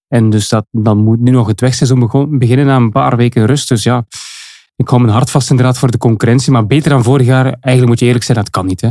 En 0.08 0.30
dus 0.30 0.50
dat, 0.50 0.66
dan 0.72 0.98
moet 0.98 1.20
nu 1.20 1.32
nog 1.32 1.48
het 1.48 1.62
wegseizoen 1.62 2.38
beginnen 2.40 2.66
na 2.66 2.76
een 2.76 2.92
paar 2.92 3.18
weken 3.18 3.46
rust. 3.46 3.68
Dus 3.70 3.84
ja, 3.84 4.06
Ik 4.76 4.88
hou 4.88 5.02
mijn 5.02 5.14
hart 5.14 5.30
vast 5.30 5.50
inderdaad 5.50 5.78
voor 5.78 5.92
de 5.92 5.98
concurrentie. 5.98 6.52
Maar 6.52 6.66
beter 6.66 6.90
dan 6.90 7.04
vorig 7.04 7.26
jaar, 7.28 7.46
eigenlijk 7.46 7.88
moet 7.88 8.00
je 8.00 8.06
eerlijk 8.06 8.24
zijn, 8.24 8.38
dat 8.38 8.50
kan 8.50 8.66
niet. 8.66 8.82
Hè. 8.82 8.90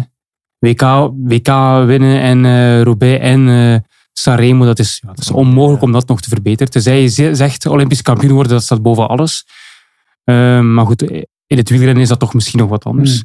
WK, 0.58 1.10
WK 1.16 1.48
winnen 1.86 2.20
en 2.20 2.44
eh 2.44 2.82
Roubaix 2.82 3.20
en 3.22 3.48
eh 3.48 3.78
Sanremo, 4.12 4.64
dat 4.64 4.78
is, 4.78 5.02
dat 5.06 5.18
is 5.18 5.30
onmogelijk 5.30 5.82
om 5.82 5.92
dat 5.92 6.08
nog 6.08 6.20
te 6.20 6.28
verbeteren. 6.28 6.72
Tenzij 6.72 7.00
je 7.00 7.06
ze- 7.08 7.34
zegt 7.34 7.66
Olympisch 7.66 8.02
kampioen 8.02 8.32
worden, 8.32 8.52
dat 8.52 8.62
staat 8.62 8.82
boven 8.82 9.08
alles. 9.08 9.46
Eh, 10.24 10.60
maar 10.60 10.86
goed, 10.86 11.26
in 11.54 11.60
het 11.60 11.70
wielrennen 11.70 12.02
is 12.02 12.08
dat 12.08 12.18
toch 12.18 12.34
misschien 12.34 12.58
nog 12.58 12.68
wat 12.68 12.84
anders. 12.84 13.22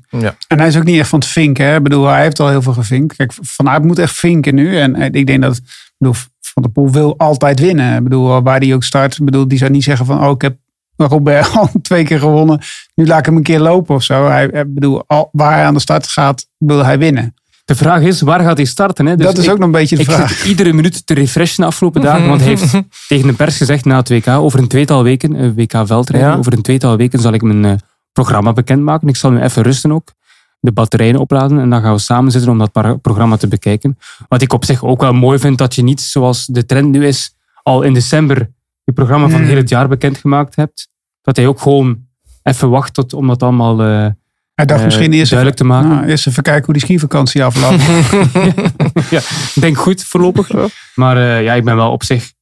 En 0.48 0.60
hij 0.60 0.68
is 0.68 0.78
ook 0.78 0.84
niet 0.84 1.00
echt 1.00 1.10
van 1.10 1.20
het 1.20 1.28
vinken. 1.28 1.66
Hè? 1.66 1.76
Ik 1.76 1.84
bedoel, 1.84 2.08
hij 2.08 2.22
heeft 2.22 2.40
al 2.40 2.50
heel 2.50 2.62
veel 2.62 2.74
gevinkt. 2.74 3.16
Kijk, 3.16 3.34
Van 3.42 3.70
Aert 3.70 3.84
moet 3.84 4.00
echt 4.00 4.16
vinken 4.16 4.56
nu. 4.56 4.78
En 4.80 4.96
eh, 4.96 5.06
ik 5.12 5.28
denk 5.28 5.42
dat 5.42 5.56
ik 5.58 5.64
bedoel, 5.98 6.16
Van 6.42 6.64
der 6.64 6.72
Poel 6.72 6.92
wil 6.92 7.18
altijd 7.18 7.60
winnen. 7.60 7.96
Ik 7.98 8.04
bedoel, 8.04 8.42
waar 8.42 8.60
hij 8.60 8.74
ook 8.74 8.84
start. 8.84 9.18
Ik 9.18 9.26
bedoel, 9.26 9.48
die 9.48 9.58
zou 9.58 9.72
niet 9.72 9.84
zeggen 9.84 10.06
van, 10.06 10.24
oh, 10.24 10.32
ik 10.32 10.42
heb 10.42 10.56
Robert 10.98 11.52
al 11.58 11.70
twee 11.82 12.04
keer 12.04 12.20
gewonnen. 12.20 12.60
Nu 12.96 13.06
laat 13.08 13.20
ik 13.20 13.26
hem 13.26 13.36
een 13.36 13.44
keer 13.44 13.60
lopen 13.60 13.96
of 13.96 14.04
zo. 14.04 14.28
Hij, 14.28 14.46
ik 14.46 14.74
bedoel, 14.74 15.04
al, 15.08 15.30
waar 15.32 15.54
hij 15.54 15.66
aan 15.66 15.74
de 15.74 15.80
start 15.80 16.08
gaat, 16.08 16.48
wil 16.58 16.86
hij 16.86 16.98
winnen. 17.00 17.34
De 17.66 17.76
vraag 17.76 18.02
is, 18.02 18.22
waar 18.22 18.40
gaat 18.40 18.58
hij 18.58 18.66
starten? 18.66 19.06
Hè? 19.06 19.16
Dus 19.16 19.26
dat 19.26 19.38
is 19.38 19.46
ik- 19.46 19.52
ook 19.52 19.58
nog 19.58 19.66
een 19.66 19.72
beetje 19.72 19.96
de 19.96 20.02
Ik 20.02 20.12
vraag. 20.12 20.30
zit 20.32 20.46
iedere 20.52 20.74
minuut 20.74 21.06
te 21.06 21.14
refreshen 21.14 21.62
de 21.62 21.68
afgelopen 21.68 22.02
dagen. 22.02 22.28
Want 22.28 22.42
hij 22.42 22.50
heeft 22.50 22.74
tegen 23.08 23.28
de 23.28 23.34
pers 23.34 23.58
gezegd 23.58 23.86
na 23.86 23.98
het 23.98 24.10
WK, 24.10 24.28
over 24.28 24.60
een 24.60 24.68
tweetal 24.68 25.04
weken, 25.04 25.36
eh, 25.36 25.50
WK 25.56 25.88
veldrijden, 25.88 26.30
Ja. 26.30 26.36
over 26.36 26.54
een 26.54 26.62
tweetal 26.62 26.98
weken 26.98 27.20
zal 27.20 27.34
ik 27.34 27.42
mijn 27.42 27.66
eh, 27.66 27.72
programma 28.12 28.54
bekendmaken. 28.54 29.08
Ik 29.08 29.16
zal 29.16 29.32
nu 29.32 29.42
even 29.42 29.64
rusten 29.64 29.92
ook. 29.92 30.14
De 30.60 30.72
batterijen 30.72 31.16
opladen 31.16 31.60
en 31.60 31.70
dan 31.70 31.82
gaan 31.82 31.94
we 31.94 32.00
samen 32.00 32.32
zitten 32.32 32.52
om 32.52 32.58
dat 32.58 33.02
programma 33.02 33.38
te 33.38 33.48
bekijken. 33.48 33.98
Wat 34.28 34.42
ik 34.42 34.54
op 34.54 34.66
zich 34.66 34.84
ook 34.84 35.02
wel 35.02 35.14
mooi 35.14 35.40
vind, 35.40 35.58
dat 35.58 35.76
je 35.76 35.84
niet 35.84 36.02
zoals 36.02 36.46
de 36.46 36.66
trend 36.66 36.92
nu 36.92 37.08
is, 37.08 37.36
al 37.64 37.82
in 37.82 37.94
december 37.94 38.50
je 38.84 38.96
programma 38.96 39.28
van 39.30 39.40
Hmm. 39.40 39.48
heel 39.48 39.58
het 39.58 39.70
jaar 39.70 39.88
bekendgemaakt 39.88 40.56
hebt. 40.56 40.90
Dat 41.22 41.36
hij 41.36 41.48
ook 41.48 41.60
gewoon 41.60 42.08
even 42.44 42.70
wacht 42.70 42.94
tot, 42.94 43.14
om 43.14 43.28
dat 43.28 43.44
allemaal 43.44 43.82
eh, 43.82 44.08
Hij 44.54 44.66
dacht 44.66 44.80
eh, 44.80 44.86
misschien 44.86 45.14
eerst 45.14 45.30
duidelijk 45.30 45.60
te 45.60 45.66
maken. 45.66 45.90
Nou, 45.90 46.06
eerst 46.06 46.28
even 46.28 46.44
kijken 46.44 46.66
hoe 46.66 46.74
die 46.74 46.84
skivakantie 46.84 47.44
afloopt. 47.44 47.84
ja, 49.16 49.20
ik 49.56 49.62
denk 49.62 49.78
goed 49.78 50.04
voorlopig. 50.04 50.52
Maar 50.96 51.18
eh, 51.18 51.44
ja, 51.44 51.54
ik 51.54 51.64
ben 51.64 51.76
wel 51.76 51.92
op 51.92 52.04
zich 52.04 52.34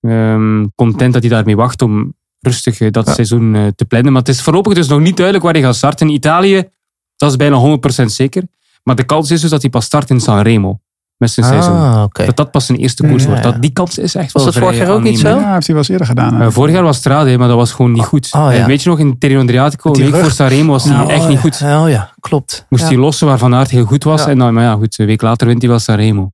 ehm, 0.00 0.66
content 0.74 1.12
dat 1.12 1.22
hij 1.22 1.30
daarmee 1.30 1.56
wacht 1.56 1.82
om 1.82 2.14
rustig 2.46 2.90
dat 2.90 3.08
seizoen 3.08 3.54
eh, 3.54 3.66
te 3.76 3.84
plannen. 3.84 4.12
Maar 4.12 4.20
het 4.22 4.30
is 4.30 4.42
voorlopig 4.42 4.74
dus 4.74 4.88
nog 4.88 5.00
niet 5.00 5.16
duidelijk 5.16 5.44
waar 5.44 5.54
hij 5.54 5.62
gaat 5.62 5.76
starten. 5.76 6.08
In 6.08 6.14
Italië, 6.14 6.68
dat 7.16 7.30
is 7.30 7.36
bijna 7.36 7.78
100% 8.02 8.04
zeker. 8.04 8.42
Maar 8.82 8.96
de 8.96 9.04
kans 9.04 9.30
is 9.30 9.40
dus 9.40 9.50
dat 9.50 9.60
hij 9.62 9.70
pas 9.70 9.84
start 9.84 10.10
in 10.10 10.20
Sanremo 10.20 10.80
met 11.16 11.30
zijn 11.30 11.46
seizoen. 11.46 11.76
Ah, 11.76 12.02
oké. 12.02 12.24
Dat 12.24 12.36
dat 12.36 12.50
pas 12.50 12.66
zijn 12.66 12.78
eerste 12.78 13.06
koers 13.06 13.22
Ja, 13.22 13.28
wordt. 13.28 13.42
Dat, 13.42 13.62
die 13.62 13.70
kans 13.72 13.98
is 13.98 14.14
echt 14.14 14.32
Was 14.32 14.42
wel 14.44 14.52
dat 14.52 14.62
vorig 14.62 14.78
jaar 14.78 14.90
ook 14.90 15.02
niet 15.02 15.18
zo? 15.18 15.28
ja, 15.28 15.52
heeft 15.54 15.66
hij 15.66 15.74
wel 15.76 15.84
eerder 15.88 16.06
gedaan. 16.06 16.40
Eh, 16.40 16.50
vorig 16.50 16.74
jaar 16.74 16.82
was 16.82 16.96
Strade, 16.96 17.38
maar 17.38 17.48
dat 17.48 17.56
was 17.56 17.72
gewoon 17.72 17.92
niet 17.92 18.04
goed. 18.04 18.28
Oh, 18.32 18.40
ja. 18.40 18.52
Eh, 18.52 18.66
Weet 18.66 18.82
je 18.82 18.88
nog, 18.88 18.98
in 18.98 19.18
Terreno 19.18 19.42
Adriatico, 19.42 19.88
een 19.88 19.94
die 19.94 20.02
week 20.04 20.12
rug. 20.12 20.22
voor 20.22 20.30
Sanremo, 20.30 20.70
was 20.70 20.84
hij 20.84 20.92
Nou, 20.96 21.10
echt 21.10 21.28
niet 21.28 21.38
goed. 21.38 21.62
Oh 21.62 21.84
ja, 21.88 22.14
klopt. 22.20 22.66
Moest 22.68 22.82
Ja. 22.82 22.88
hij 22.88 22.98
lossen 22.98 23.26
waar 23.26 23.38
Van 23.38 23.54
Aert 23.54 23.70
heel 23.70 23.84
goed 23.84 24.04
was. 24.04 24.20
Ja. 24.24 24.28
En 24.28 24.38
dan, 24.38 24.54
maar 24.54 24.64
ja, 24.64 24.74
goed, 24.74 24.98
een 24.98 25.06
week 25.06 25.22
later 25.22 25.46
wint 25.46 25.60
hij 25.60 25.70
wel 25.70 25.78
Sanremo. 25.78 26.30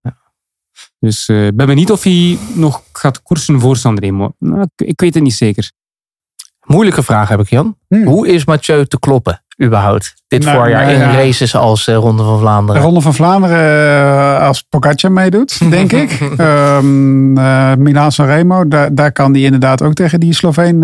Dus 1.00 1.28
eh, 1.28 1.46
ik 1.46 1.56
ben 1.56 1.66
benieuwd 1.66 1.90
of 1.90 2.02
hij 2.02 2.38
nog 2.54 2.82
gaat 2.92 3.22
koersen 3.22 3.60
voor 3.60 3.76
Sanremo. 3.76 4.34
Nou, 4.38 4.62
ik, 4.76 4.86
ik 4.88 5.00
weet 5.00 5.14
het 5.14 5.22
niet 5.22 5.34
zeker. 5.34 5.70
Moeilijke 6.68 7.02
vraag 7.02 7.28
heb 7.28 7.40
ik, 7.40 7.48
Jan. 7.48 7.76
Hmm. 7.88 8.06
Hoe 8.06 8.28
is 8.28 8.44
Mathieu 8.44 8.86
te 8.86 8.98
kloppen, 8.98 9.42
überhauut? 9.62 10.14
Dit 10.28 10.44
Nou, 10.44 10.56
voorjaar 10.56 10.84
nou, 10.84 10.94
in 10.94 11.00
ja. 11.00 11.14
races 11.14 11.54
als 11.54 11.86
eh, 11.86 11.94
Ronde 11.94 12.22
van 12.22 12.32
De 12.32 12.38
Vlaanderen. 12.38 12.82
Ronde 12.82 13.00
van 13.00 13.14
Vlaanderen 13.14 14.38
uh, 14.38 14.46
als 14.46 14.62
Pogacar 14.62 15.12
meedoet, 15.12 15.58
denk 15.70 15.92
ik. 15.92 16.20
um, 16.20 17.38
uh, 17.38 17.74
Milaan 17.74 18.12
Sanremo, 18.12 18.68
daar, 18.68 18.94
daar 18.94 19.12
kan 19.12 19.32
hij 19.32 19.42
inderdaad 19.42 19.82
ook 19.82 19.94
tegen 19.94 20.20
die 20.20 20.32
Sloveen, 20.32 20.80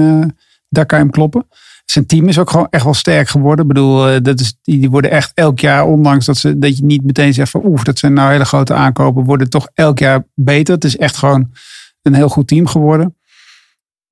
daar 0.68 0.87
kan 0.87 0.99
je 0.99 1.05
hem 1.05 1.12
kloppen. 1.12 1.47
Zijn 1.85 2.07
team 2.07 2.29
is 2.29 2.38
ook 2.38 2.51
gewoon 2.51 2.66
echt 2.70 2.85
wel 2.85 2.94
sterk 2.94 3.29
geworden. 3.29 3.64
Ik 3.64 3.73
bedoel, 3.73 4.23
dat 4.23 4.40
is, 4.40 4.55
die, 4.62 4.79
die 4.79 4.90
worden 4.90 5.11
echt 5.11 5.33
elk 5.35 5.61
jaar, 5.61 5.87
ondanks 5.87 6.27
dat, 6.27 6.37
ze, 6.37 6.59
dat 6.59 6.77
je 6.77 6.85
niet 6.85 7.05
meteen 7.05 7.35
zegt 7.35 7.51
van 7.51 7.64
oef, 7.64 7.85
dat 7.85 7.99
zijn 7.99 8.12
nou 8.12 8.31
hele 8.31 8.44
grote 8.44 8.75
aankopen, 8.75 9.25
worden 9.25 9.51
toch 9.51 9.68
elk 9.75 9.99
jaar 9.99 10.25
beter. 10.35 10.75
Het 10.75 10.85
is 10.85 10.97
echt 10.97 11.16
gewoon 11.16 11.51
een 12.03 12.14
heel 12.14 12.29
goed 12.29 12.49
team 12.49 12.66
geworden. 12.66 13.16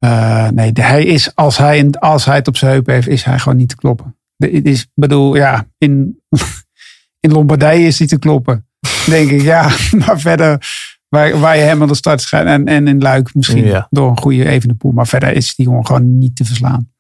Uh, 0.05 0.49
nee, 0.49 0.71
hij 0.73 1.05
is, 1.05 1.35
als 1.35 1.57
hij, 1.59 1.91
als 1.91 2.25
hij 2.25 2.35
het 2.37 2.49
op 2.49 2.57
zijn 2.57 2.71
heupen 2.71 2.95
heeft, 2.95 3.09
is 3.09 3.23
hij 3.25 3.39
gewoon 3.39 3.59
niet 3.59 3.69
te 3.69 3.77
kloppen. 3.77 4.17
Het 4.37 4.67
is, 4.67 4.87
bedoel, 4.95 5.37
ja, 5.37 5.67
in, 5.79 6.21
in 7.25 7.33
Lombardije 7.33 7.87
is 7.87 7.99
hij 7.99 8.09
te 8.09 8.19
kloppen. 8.19 8.67
Denk 9.07 9.31
ik, 9.31 9.41
ja. 9.43 9.71
Maar 10.07 10.21
verder, 10.21 10.67
waar, 11.09 11.39
waar 11.39 11.57
je 11.57 11.63
hem 11.63 11.83
aan 11.83 11.89
de 11.89 11.95
start 11.95 12.21
schijnt. 12.21 12.49
En, 12.49 12.67
en 12.67 12.89
in 12.89 13.01
Luik 13.01 13.35
misschien 13.35 13.65
Ja. 13.65 13.87
door 13.91 14.11
een 14.11 14.19
goede 14.21 14.49
evenepoel. 14.49 14.93
Maar 14.93 15.07
verder 15.07 15.33
is 15.33 15.55
die 15.55 15.67
jongen 15.67 15.87
gewoon 15.87 16.19
niet 16.19 16.37
te 16.37 16.45
verslaan. 16.45 16.91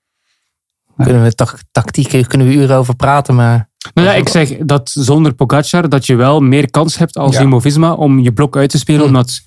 Kunnen 0.96 1.22
we 1.22 1.34
tak- 1.34 1.58
tactieken, 1.70 2.26
kunnen 2.26 2.46
we 2.46 2.54
uren 2.54 2.76
over 2.76 2.96
praten, 2.96 3.34
maar... 3.34 3.70
Nou 3.94 4.08
ja, 4.08 4.14
ik 4.14 4.28
zeg 4.28 4.56
dat 4.58 4.90
zonder 4.90 5.34
Pogacar 5.34 5.88
dat 5.88 6.06
je 6.06 6.14
wel 6.14 6.40
meer 6.40 6.70
kans 6.70 6.98
hebt 6.98 7.16
als 7.16 7.34
Ja. 7.34 7.40
Jumbo-Visma 7.40 7.92
om 7.92 8.18
je 8.18 8.32
blok 8.32 8.56
uit 8.56 8.70
te 8.70 8.78
spelen. 8.78 9.00
Hmm. 9.00 9.08
Omdat 9.08 9.40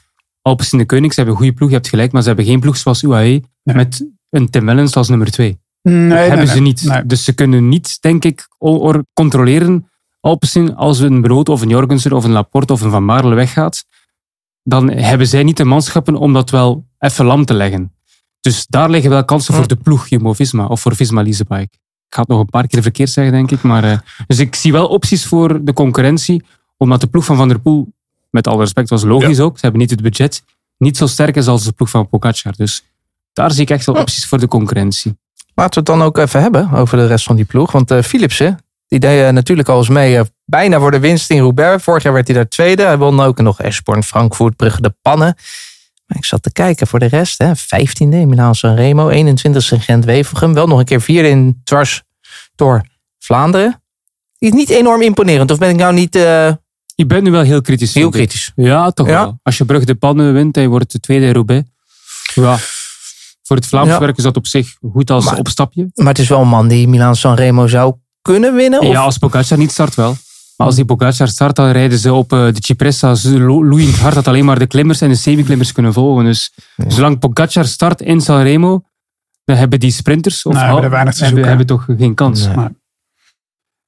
Alpes 0.45 0.71
in 0.71 0.77
de 0.77 0.85
Koning, 0.85 1.13
ze 1.13 1.15
hebben 1.15 1.33
een 1.33 1.41
goede 1.41 1.57
ploeg, 1.57 1.69
je 1.69 1.75
hebt 1.75 1.87
gelijk. 1.87 2.11
Maar 2.11 2.21
ze 2.21 2.27
hebben 2.27 2.45
geen 2.45 2.59
ploeg 2.59 2.77
zoals 2.77 3.03
UAE 3.03 3.41
met 3.63 4.07
een 4.29 4.49
Tim 4.49 4.65
Wellens 4.65 4.95
als 4.95 5.09
nummer 5.09 5.31
twee. 5.31 5.59
Nee, 5.81 6.09
Dat 6.09 6.17
hebben 6.17 6.37
nee, 6.37 6.47
ze 6.47 6.61
niet. 6.61 7.09
Dus 7.09 7.23
ze 7.23 7.33
kunnen 7.33 7.69
niet, 7.69 8.01
denk 8.01 8.25
ik, 8.25 8.47
controleren 9.13 9.89
Alpecin 10.19 10.75
als 10.75 10.99
een 10.99 11.21
Brood 11.21 11.49
of 11.49 11.61
een 11.61 11.69
Jorgensen 11.69 12.11
of 12.11 12.23
een 12.23 12.31
Laporte 12.31 12.73
of 12.73 12.81
een 12.81 12.91
Van 12.91 13.05
Baarle 13.05 13.35
weggaat. 13.35 13.85
Dan 14.63 14.91
hebben 14.91 15.27
zij 15.27 15.43
niet 15.43 15.57
de 15.57 15.63
manschappen 15.63 16.15
om 16.15 16.33
dat 16.33 16.49
wel 16.49 16.85
even 16.99 17.25
lam 17.25 17.45
te 17.45 17.53
leggen. 17.53 17.93
Dus 18.41 18.65
daar 18.67 18.89
liggen 18.89 19.09
wel 19.09 19.25
kansen 19.25 19.53
voor 19.53 19.67
de 19.67 19.75
ploeg 19.75 20.07
Jumbo-Visma 20.07 20.65
of 20.65 20.81
voor 20.81 20.95
Visma 20.95 21.21
Leasebike. 21.21 21.61
Ik 22.07 22.13
ga 22.15 22.19
het 22.19 22.29
nog 22.29 22.39
een 22.39 22.49
paar 22.49 22.67
keer 22.67 22.81
verkeerd 22.81 23.09
zeggen, 23.09 23.33
denk 23.33 23.51
ik. 23.51 23.61
Maar, 23.61 23.83
eh, 23.83 23.97
dus 24.27 24.39
ik 24.39 24.55
zie 24.55 24.71
wel 24.71 24.87
opties 24.87 25.25
voor 25.25 25.63
de 25.63 25.73
concurrentie. 25.73 26.43
Omdat 26.77 27.01
de 27.01 27.07
ploeg 27.07 27.25
van 27.25 27.35
Van 27.35 27.47
der 27.47 27.59
Poel, 27.59 27.93
met 28.35 28.47
alle 28.47 28.59
respect, 28.59 28.89
was 28.89 29.03
logisch 29.03 29.39
ook. 29.39 29.53
Ze 29.53 29.61
hebben 29.61 29.81
niet 29.81 29.89
het 29.89 30.01
budget. 30.01 30.43
Niet 30.77 30.97
zo 30.97 31.07
sterk 31.07 31.35
is 31.35 31.47
als 31.47 31.63
de 31.63 31.71
ploeg 31.71 31.89
van 31.89 32.09
Pogacar. 32.09 32.53
Dus 32.57 32.83
daar 33.33 33.51
zie 33.51 33.61
ik 33.61 33.69
echt 33.69 33.85
wel 33.85 33.95
opties 33.95 34.25
voor 34.25 34.39
de 34.39 34.47
concurrentie. 34.47 35.17
Laten 35.53 35.83
we 35.83 35.91
het 35.91 35.99
dan 35.99 36.07
ook 36.07 36.17
even 36.17 36.41
hebben 36.41 36.71
over 36.71 36.97
de 36.97 37.07
rest 37.07 37.25
van 37.25 37.35
die 37.35 37.45
ploeg. 37.45 37.71
Want 37.71 37.91
eh, 37.91 38.01
Philipsen, 38.01 38.59
die 38.87 38.99
deed 38.99 39.23
eh, 39.23 39.29
natuurlijk 39.29 39.69
al 39.69 39.77
eens 39.77 39.89
mee 39.89 40.17
eh, 40.17 40.25
bijna 40.45 40.79
voor 40.79 40.91
de 40.91 40.99
winst 40.99 41.29
in 41.29 41.39
Roubaix. 41.39 41.83
Vorig 41.83 42.03
jaar 42.03 42.13
werd 42.13 42.27
hij 42.27 42.35
daar 42.35 42.47
tweede. 42.47 42.83
Hij 42.83 42.97
won 42.97 43.19
ook 43.19 43.37
nog 43.37 43.61
Eschborn, 43.61 44.03
Frankfurt, 44.03 44.55
Brugge 44.55 44.81
de 44.81 44.95
Pannen. 45.01 45.35
Maar 46.05 46.17
ik 46.17 46.25
zat 46.25 46.43
te 46.43 46.51
kijken 46.51 46.87
voor 46.87 46.99
de 46.99 47.05
rest. 47.05 47.37
Hè. 47.37 47.51
15e 47.55 48.09
in 48.09 48.29
Milaan 48.29 48.55
Sanremo, 48.55 49.09
21e 49.09 49.69
in 49.69 49.81
Gent-Wevelgem. 49.81 50.53
Wel 50.53 50.67
nog 50.67 50.79
een 50.79 50.85
keer 50.85 51.01
vierde 51.01 51.29
in 51.29 51.61
dwars 51.63 52.03
door 52.55 52.85
Vlaanderen. 53.19 53.83
Die 54.37 54.49
is 54.49 54.55
niet 54.55 54.69
enorm 54.69 55.01
imponerend. 55.01 55.51
Of 55.51 55.57
ben 55.57 55.69
ik 55.69 55.75
nou 55.75 55.93
niet 55.93 56.15
eh, 56.15 56.51
Je 56.95 57.05
bent 57.05 57.23
nu 57.23 57.31
wel 57.31 57.41
heel 57.41 57.61
kritisch. 57.61 57.93
heel 57.93 58.05
ik. 58.07 58.11
kritisch? 58.11 58.51
Ja, 58.55 58.91
toch 58.91 59.07
Ja? 59.07 59.21
wel. 59.23 59.39
Als 59.43 59.57
je 59.57 59.65
Brugge 59.65 59.85
de 59.85 59.95
Pannen 59.95 60.33
wint 60.33 60.55
je 60.55 60.67
wordt 60.67 60.91
de 60.91 60.99
tweede 60.99 61.33
Roubaix. 61.33 61.67
Ja. 62.33 62.57
Voor 63.43 63.55
het 63.55 63.65
Vlaams 63.65 63.87
Ja. 63.89 63.99
werk 63.99 64.17
is 64.17 64.23
dat 64.23 64.35
op 64.37 64.47
zich 64.47 64.75
goed 64.91 65.09
als 65.11 65.25
Maar- 65.25 65.37
opstapje. 65.37 65.89
Maar 65.93 66.07
het 66.07 66.19
is 66.19 66.27
wel 66.29 66.41
een 66.41 66.47
man 66.47 66.67
die 66.67 66.87
Milaan 66.87 67.15
Sanremo 67.15 67.67
zou 67.67 67.93
kunnen 68.21 68.55
winnen. 68.55 68.79
Of? 68.81 68.87
Ja, 68.91 68.99
als 69.01 69.17
Pogacar 69.17 69.57
niet 69.57 69.71
start 69.71 69.95
wel. 69.95 70.15
Maar 70.57 70.67
als 70.67 70.75
die 70.75 70.85
Pogacar 70.85 71.27
start, 71.27 71.55
dan 71.55 71.69
rijden 71.71 71.97
ze 71.97 72.13
op 72.13 72.33
eh, 72.33 72.39
de 72.45 72.55
Cipressa 72.59 73.15
loeiend 73.23 73.95
hard 73.97 74.15
dat 74.15 74.27
alleen 74.27 74.45
maar 74.45 74.59
de 74.59 74.67
klimmers 74.67 75.01
en 75.01 75.09
de 75.09 75.15
semi-klimmers 75.15 75.71
kunnen 75.71 75.93
volgen. 75.93 76.23
Dus 76.25 76.51
zolang 76.87 77.19
Pogacar 77.19 77.65
start 77.65 78.01
in 78.01 78.21
Sanremo, 78.21 78.83
dan 79.45 79.55
hebben 79.57 79.79
die 79.79 79.91
sprinters 79.91 80.43
of 80.45 80.53
Nou, 80.53 80.55
hebben 80.55 80.73
hal- 80.75 80.83
er 80.83 80.89
weinig 80.89 81.13
te 81.13 81.23
hebben, 81.23 81.43
zoeken. 81.43 81.57
hebben 81.57 81.85
toch 81.87 81.97
geen 81.99 82.13
kans. 82.13 82.45
Nee. 82.45 82.55
Maar- 82.55 82.71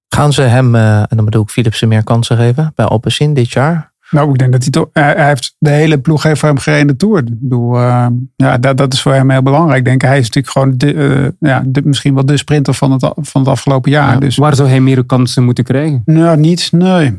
Gaan 0.10 0.34
ze 0.34 0.42
hem, 0.42 0.76
eh, 0.76 0.98
en 1.00 1.08
dan 1.16 1.26
bedoel 1.26 1.42
ik 1.42 1.50
Philipsen, 1.50 1.88
meer 1.88 2.04
kansen 2.04 2.38
geven 2.38 2.72
bij 2.76 2.86
Alpecin 2.86 3.34
dit 3.34 3.52
jaar? 3.52 3.92
Nou, 4.10 4.30
ik 4.32 4.38
denk 4.38 4.52
dat 4.52 4.62
hij 4.62 4.72
toch. 4.72 4.88
Hij, 4.94 5.14
hij 5.16 5.28
heeft 5.28 5.56
de 5.60 5.70
hele 5.70 6.00
ploeg 6.00 6.24
heeft 6.24 6.40
voor 6.40 6.50
hem 6.50 6.58
gereden 6.58 6.88
de 6.88 6.96
tour. 6.96 7.18
Ik 7.18 7.40
bedoel, 7.40 7.76
uh, 7.76 8.08
ja, 8.36 8.58
dat, 8.58 8.78
dat 8.78 8.94
is 8.94 9.02
voor 9.02 9.14
hem 9.14 9.30
heel 9.30 9.42
belangrijk. 9.42 9.86
Denk 9.86 10.04
ik. 10.04 10.08
Hij 10.08 10.18
is 10.20 10.26
natuurlijk 10.32 10.54
gewoon 10.54 10.78
de, 10.78 10.94
uh, 10.94 11.50
ja, 11.50 11.64
de, 11.66 11.82
misschien 11.84 12.14
wel 12.14 12.26
de 12.26 12.38
sprinter 12.38 12.74
van 12.74 12.92
het, 12.92 13.12
van 13.16 13.42
het 13.42 13.50
afgelopen 13.50 13.92
jaar. 13.92 14.14
Ja, 14.14 14.20
Dus 14.20 14.38
Waar 14.38 14.56
zou 14.56 14.70
hij 14.70 14.80
meer 14.80 15.04
kansen 15.04 15.44
moeten 15.44 15.64
krijgen? 15.64 16.02
nou, 16.06 16.38
niet. 16.38 16.72
Nee. 16.72 17.16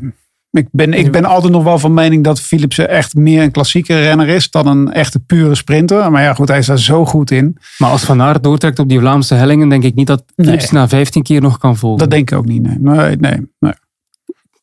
Ik 0.51 0.67
ben, 0.71 0.93
ik 0.93 1.11
ben 1.11 1.25
altijd 1.25 1.51
nog 1.53 1.63
wel 1.63 1.79
van 1.79 1.93
mening 1.93 2.23
dat 2.23 2.41
Philipsen 2.41 2.89
echt 2.89 3.15
meer 3.15 3.43
een 3.43 3.51
klassieke 3.51 3.99
renner 4.01 4.27
is 4.27 4.49
dan 4.49 4.67
een 4.67 4.91
echte 4.93 5.19
pure 5.19 5.55
sprinter. 5.55 6.11
Maar 6.11 6.21
ja, 6.23 6.33
goed, 6.33 6.47
hij 6.47 6.57
is 6.57 6.65
daar 6.65 6.79
zo 6.79 7.05
goed 7.05 7.31
in. 7.31 7.57
Maar 7.77 7.89
als 7.89 8.03
Van 8.03 8.21
Aert 8.21 8.43
doortrekt 8.43 8.79
op 8.79 8.89
die 8.89 8.99
Vlaamse 8.99 9.33
hellingen, 9.35 9.69
denk 9.69 9.83
ik 9.83 9.95
niet 9.95 10.07
dat 10.07 10.23
Nee. 10.35 10.47
Philips 10.47 10.71
na 10.71 10.87
15 10.87 11.23
keer 11.23 11.41
nog 11.41 11.57
kan 11.57 11.77
volgen. 11.77 11.99
Dat 11.99 12.09
denk 12.11 12.31
ik 12.31 12.37
ook 12.37 12.45
niet. 12.45 12.61
Nee, 12.61 12.77
nee, 12.79 13.15
nee. 13.17 13.49
nee. 13.59 13.73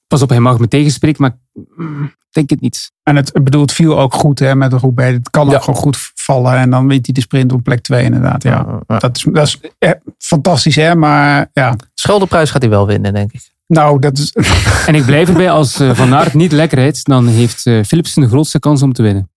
Pas 0.07 0.23
op, 0.23 0.29
hij 0.29 0.41
mag 0.41 0.59
me 0.59 0.69
tegenspreken, 0.69 1.23
maar 1.23 1.39
mm, 1.77 2.05
ik 2.05 2.33
denk 2.33 2.51
het 2.51 2.61
niet. 2.61 2.93
En 3.03 3.17
het, 3.17 3.33
bedoel, 3.43 3.61
het 3.61 3.73
viel 3.73 3.99
ook 3.99 4.15
goed 4.15 4.39
hè, 4.39 4.55
met 4.55 4.71
de 4.71 4.79
Roubaix. 4.79 5.17
Het 5.17 5.31
kan 5.31 5.49
Ja. 5.49 5.55
ook 5.57 5.63
gewoon 5.63 5.81
goed 5.81 6.11
vallen. 6.15 6.57
En 6.57 6.71
dan 6.71 6.87
wint 6.89 7.07
hij 7.07 7.15
de 7.15 7.21
sprint 7.21 7.53
op 7.53 7.63
plek 7.63 7.81
2 7.81 8.05
inderdaad. 8.05 8.43
Ja, 8.43 8.81
Dat 8.87 9.17
is, 9.17 9.27
dat 9.33 9.47
is 9.47 9.61
eh, 9.79 9.91
fantastisch 10.19 10.77
hè. 10.77 10.95
Maar 10.95 11.51
ja, 11.53 11.77
Scheldeprijs 11.95 12.51
gaat 12.51 12.63
hij 12.63 12.71
wel 12.71 12.87
winnen, 12.87 13.13
denk 13.15 13.33
ik. 13.33 13.55
Nou 13.67 13.99
dat 13.99 14.19
is... 14.19 14.33
En 14.87 14.95
ik 14.95 15.05
blijf 15.05 15.29
erbij, 15.29 15.51
als 15.51 15.81
eh, 15.81 15.95
Van 15.95 16.15
Aert 16.15 16.35
niet 16.35 16.53
lekker 16.53 16.79
rijdt, 16.79 17.05
dan 17.05 17.27
heeft 17.27 17.67
eh, 17.67 17.83
Philipsen 17.83 18.23
de 18.23 18.29
grootste 18.29 18.59
kans 18.59 18.83
om 18.83 18.93
te 18.93 19.03
winnen. 19.03 19.31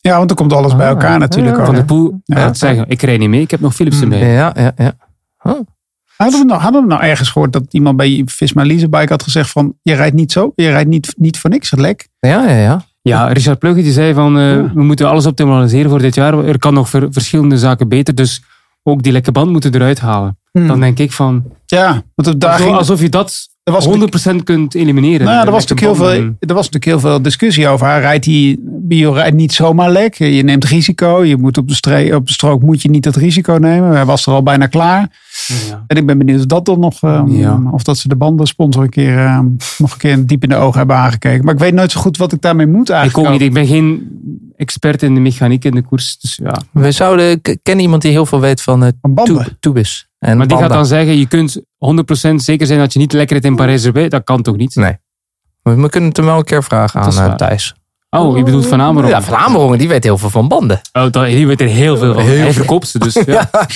Ja, 0.00 0.16
want 0.16 0.28
dan 0.28 0.36
komt 0.36 0.52
alles 0.52 0.76
bij 0.76 0.86
Ah, 0.86 0.92
elkaar 0.92 1.18
natuurlijk 1.18 1.56
ja. 1.56 1.64
Van 1.64 1.74
de 1.74 1.84
Poel 1.84 2.20
Ja. 2.24 2.36
gaat 2.36 2.58
zeggen, 2.58 2.88
ik 2.88 3.02
rijd 3.02 3.18
niet 3.18 3.28
mee, 3.28 3.40
ik 3.40 3.50
heb 3.50 3.60
nog 3.60 3.74
Philipsen 3.74 4.08
bij. 4.08 4.32
Ja, 4.32 4.52
ja, 4.56 4.72
ja. 4.76 4.96
Hadden 6.16 6.40
we, 6.40 6.44
nou, 6.46 6.60
hadden 6.60 6.82
we 6.82 6.88
nou 6.88 7.02
ergens 7.02 7.30
gehoord 7.30 7.52
dat 7.52 7.62
iemand 7.70 7.96
bij 7.96 8.22
Visma 8.26 8.64
Leasebike 8.66 9.12
had 9.12 9.22
gezegd 9.22 9.50
van... 9.50 9.74
Je 9.82 9.94
rijdt 9.94 10.14
niet 10.14 10.32
zo, 10.32 10.52
je 10.54 10.68
rijdt 10.70 10.88
niet, 10.88 11.14
niet 11.16 11.38
voor 11.38 11.50
niks, 11.50 11.70
lek. 11.74 12.08
Ja, 12.18 12.48
ja, 12.48 12.56
ja. 12.56 12.84
Ja, 13.02 13.26
Richard 13.28 13.58
Plugge 13.58 13.82
die 13.82 13.92
zei 13.92 14.14
van, 14.14 14.38
eh, 14.38 14.54
Ja. 14.54 14.72
we 14.74 14.82
moeten 14.82 15.08
alles 15.08 15.26
optimaliseren 15.26 15.90
voor 15.90 15.98
dit 15.98 16.14
jaar. 16.14 16.44
Er 16.44 16.58
kan 16.58 16.74
nog 16.74 16.88
ver- 16.88 17.12
verschillende 17.12 17.58
zaken 17.58 17.88
beter, 17.88 18.14
dus 18.14 18.42
ook 18.90 19.02
die 19.02 19.12
lekke 19.12 19.32
band 19.32 19.50
moeten 19.50 19.74
eruit 19.74 20.00
halen. 20.00 20.38
Dan 20.52 20.80
denk 20.80 20.98
ik 20.98 21.12
van, 21.12 21.44
Ja, 21.66 22.02
alsof, 22.74 23.00
je 23.00 23.08
dat 23.08 23.48
was 23.70 23.86
100% 24.32 24.42
kunt 24.44 24.74
elimineren. 24.74 25.26
Nou 25.26 25.38
ja, 25.38 25.44
er 25.44 25.50
was, 25.50 25.66
natuurlijk 25.66 25.98
heel 25.98 26.06
veel, 26.06 26.20
er 26.40 26.54
was 26.54 26.70
natuurlijk 26.70 26.84
heel 26.84 27.00
veel 27.00 27.22
discussie 27.22 27.68
over. 27.68 27.86
Hij 27.86 28.00
rijdt 28.00 28.24
die 28.24 28.60
bio 28.64 29.12
rijdt 29.12 29.36
niet 29.36 29.52
zomaar 29.52 29.90
lek. 29.90 30.14
Je 30.14 30.42
neemt 30.42 30.64
risico. 30.64 31.24
Je 31.24 31.36
moet 31.36 31.58
op 31.58 31.68
de, 31.68 32.10
op 32.14 32.26
de 32.26 32.32
strook 32.32 32.62
moet 32.62 32.82
je 32.82 32.90
niet 32.90 33.02
dat 33.02 33.16
risico 33.16 33.52
nemen. 33.52 33.90
Hij 33.90 34.04
was 34.04 34.26
er 34.26 34.32
al 34.32 34.42
bijna 34.42 34.66
klaar. 34.66 35.08
Ja. 35.46 35.84
En 35.86 35.96
ik 35.96 36.06
ben 36.06 36.18
benieuwd 36.18 36.38
of 36.40 36.46
dat 36.46 36.64
dan 36.64 36.80
nog, 36.80 37.02
eh, 37.02 37.22
Ja. 37.26 37.60
of 37.72 37.82
dat 37.82 37.98
ze 37.98 38.08
de 38.08 38.16
bandensponsor 38.16 38.82
een 38.82 38.90
keer, 38.90 39.18
eh, 39.18 39.38
nog 39.78 39.92
een 39.92 39.98
keer 39.98 40.26
diep 40.26 40.42
in 40.42 40.48
de 40.48 40.56
ogen 40.56 40.78
hebben 40.78 40.96
aangekeken. 40.96 41.44
Maar 41.44 41.54
ik 41.54 41.60
weet 41.60 41.74
nooit 41.74 41.90
zo 41.92 42.00
goed 42.00 42.16
wat 42.16 42.32
ik 42.32 42.40
daarmee 42.40 42.66
moet 42.66 42.88
Ik 42.88 42.94
eigenlijk. 42.94 43.26
ook 43.28 43.32
niet, 43.32 43.42
ik 43.42 43.52
ben 43.52 43.66
geen 43.66 44.08
expert 44.56 45.02
in 45.02 45.14
de 45.14 45.20
mechaniek 45.20 45.64
in 45.64 45.74
de 45.74 45.82
koers. 45.82 46.18
Dus 46.18 46.40
ja. 46.42 46.60
We 46.72 46.92
zouden, 46.92 47.30
ik 47.30 47.58
ken 47.62 47.78
iemand 47.78 48.02
die 48.02 48.10
heel 48.10 48.26
veel 48.26 48.40
weet 48.40 48.62
van 48.62 48.84
uh, 48.84 48.88
tubis. 49.60 50.07
En 50.18 50.36
Maar 50.36 50.46
die 50.46 50.56
gaat 50.56 50.68
dan 50.72 50.86
zeggen, 50.86 51.18
je 51.18 51.26
kunt 51.26 51.60
100% 51.60 52.34
zeker 52.34 52.66
zijn 52.66 52.78
dat 52.78 52.92
je 52.92 52.98
niet 52.98 53.12
lekker 53.12 53.30
rijdt 53.32 53.46
in 53.46 53.56
Parijs-Roubaix. 53.56 54.08
Dat 54.10 54.24
kan 54.24 54.42
toch 54.42 54.56
niet? 54.56 54.74
Nee. 54.74 54.96
We 55.62 55.88
kunnen 55.88 56.08
het 56.08 56.16
hem 56.16 56.26
wel 56.26 56.36
een 56.38 56.44
keer 56.44 56.64
vragen 56.64 57.00
aan 57.00 57.30
eh. 57.30 57.34
Thijs. 57.34 57.74
Oh, 58.10 58.36
je 58.36 58.42
bedoelt 58.42 58.66
Van 58.66 58.80
Amerongen? 58.80 59.16
Ja, 59.16 59.22
Van 59.22 59.36
Amerongen, 59.36 59.78
die 59.78 59.88
weet 59.88 60.04
heel 60.04 60.18
veel 60.18 60.30
van 60.30 60.48
banden. 60.48 60.80
Oh, 60.92 61.24
die 61.24 61.46
weet 61.46 61.60
er 61.60 61.66
heel 61.66 61.96
veel 61.96 62.14
van. 62.14 62.22
Heel 62.22 62.36
Hij 62.36 62.44
veel. 62.44 62.52
verkoopt 62.52 62.88
ze 62.88 62.98
dus. 62.98 63.14
Ja. 63.26 63.50
Ja, 63.52 63.66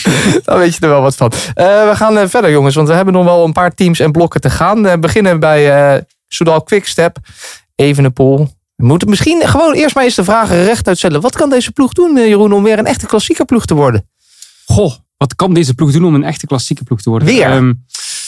daar 0.45 0.59
weet 0.59 0.75
je 0.75 0.81
er 0.81 0.89
wel 0.89 1.01
wat 1.01 1.17
van. 1.17 1.33
Eh, 1.55 1.65
we 1.67 1.93
gaan 1.95 2.19
eh, 2.19 2.29
verder, 2.29 2.51
jongens, 2.51 2.75
want 2.75 2.89
we 2.89 2.95
hebben 2.95 3.15
nog 3.15 3.25
wel 3.25 3.45
een 3.45 3.53
paar 3.53 3.75
teams 3.75 4.01
en 4.01 4.13
blokken 4.13 4.41
te 4.41 4.51
gaan. 4.51 4.83
We 4.83 4.99
beginnen 4.99 5.41
bij 5.41 5.95
eh 5.95 6.03
Soudal 6.29 6.63
Quickstep, 6.63 7.17
Evenepoel. 7.75 8.49
We 8.77 8.87
moeten 8.87 9.09
misschien 9.09 9.43
gewoon 9.45 9.75
eerst 9.75 9.95
maar 9.95 10.05
eens 10.05 10.15
de 10.15 10.25
vragen 10.25 10.65
recht 10.65 10.89
uitstellen. 10.89 11.21
Wat 11.21 11.37
kan 11.37 11.51
deze 11.51 11.73
ploeg 11.73 11.93
doen, 11.93 12.15
Jeroen, 12.15 12.53
om 12.53 12.63
weer 12.63 12.79
een 12.79 12.87
echte 12.87 13.07
klassieke 13.07 13.45
ploeg 13.45 13.67
te 13.67 13.75
worden? 13.75 14.09
Goh, 14.67 14.93
wat 15.23 15.35
kan 15.35 15.55
deze 15.55 15.75
ploeg 15.75 15.93
doen 15.93 16.05
om 16.05 16.15
een 16.15 16.25
echte 16.25 16.47
klassieke 16.47 16.85
ploeg 16.85 17.03
te 17.03 17.11
worden? 17.11 17.29
Weer? 17.29 17.51
Ehm, 17.51 17.73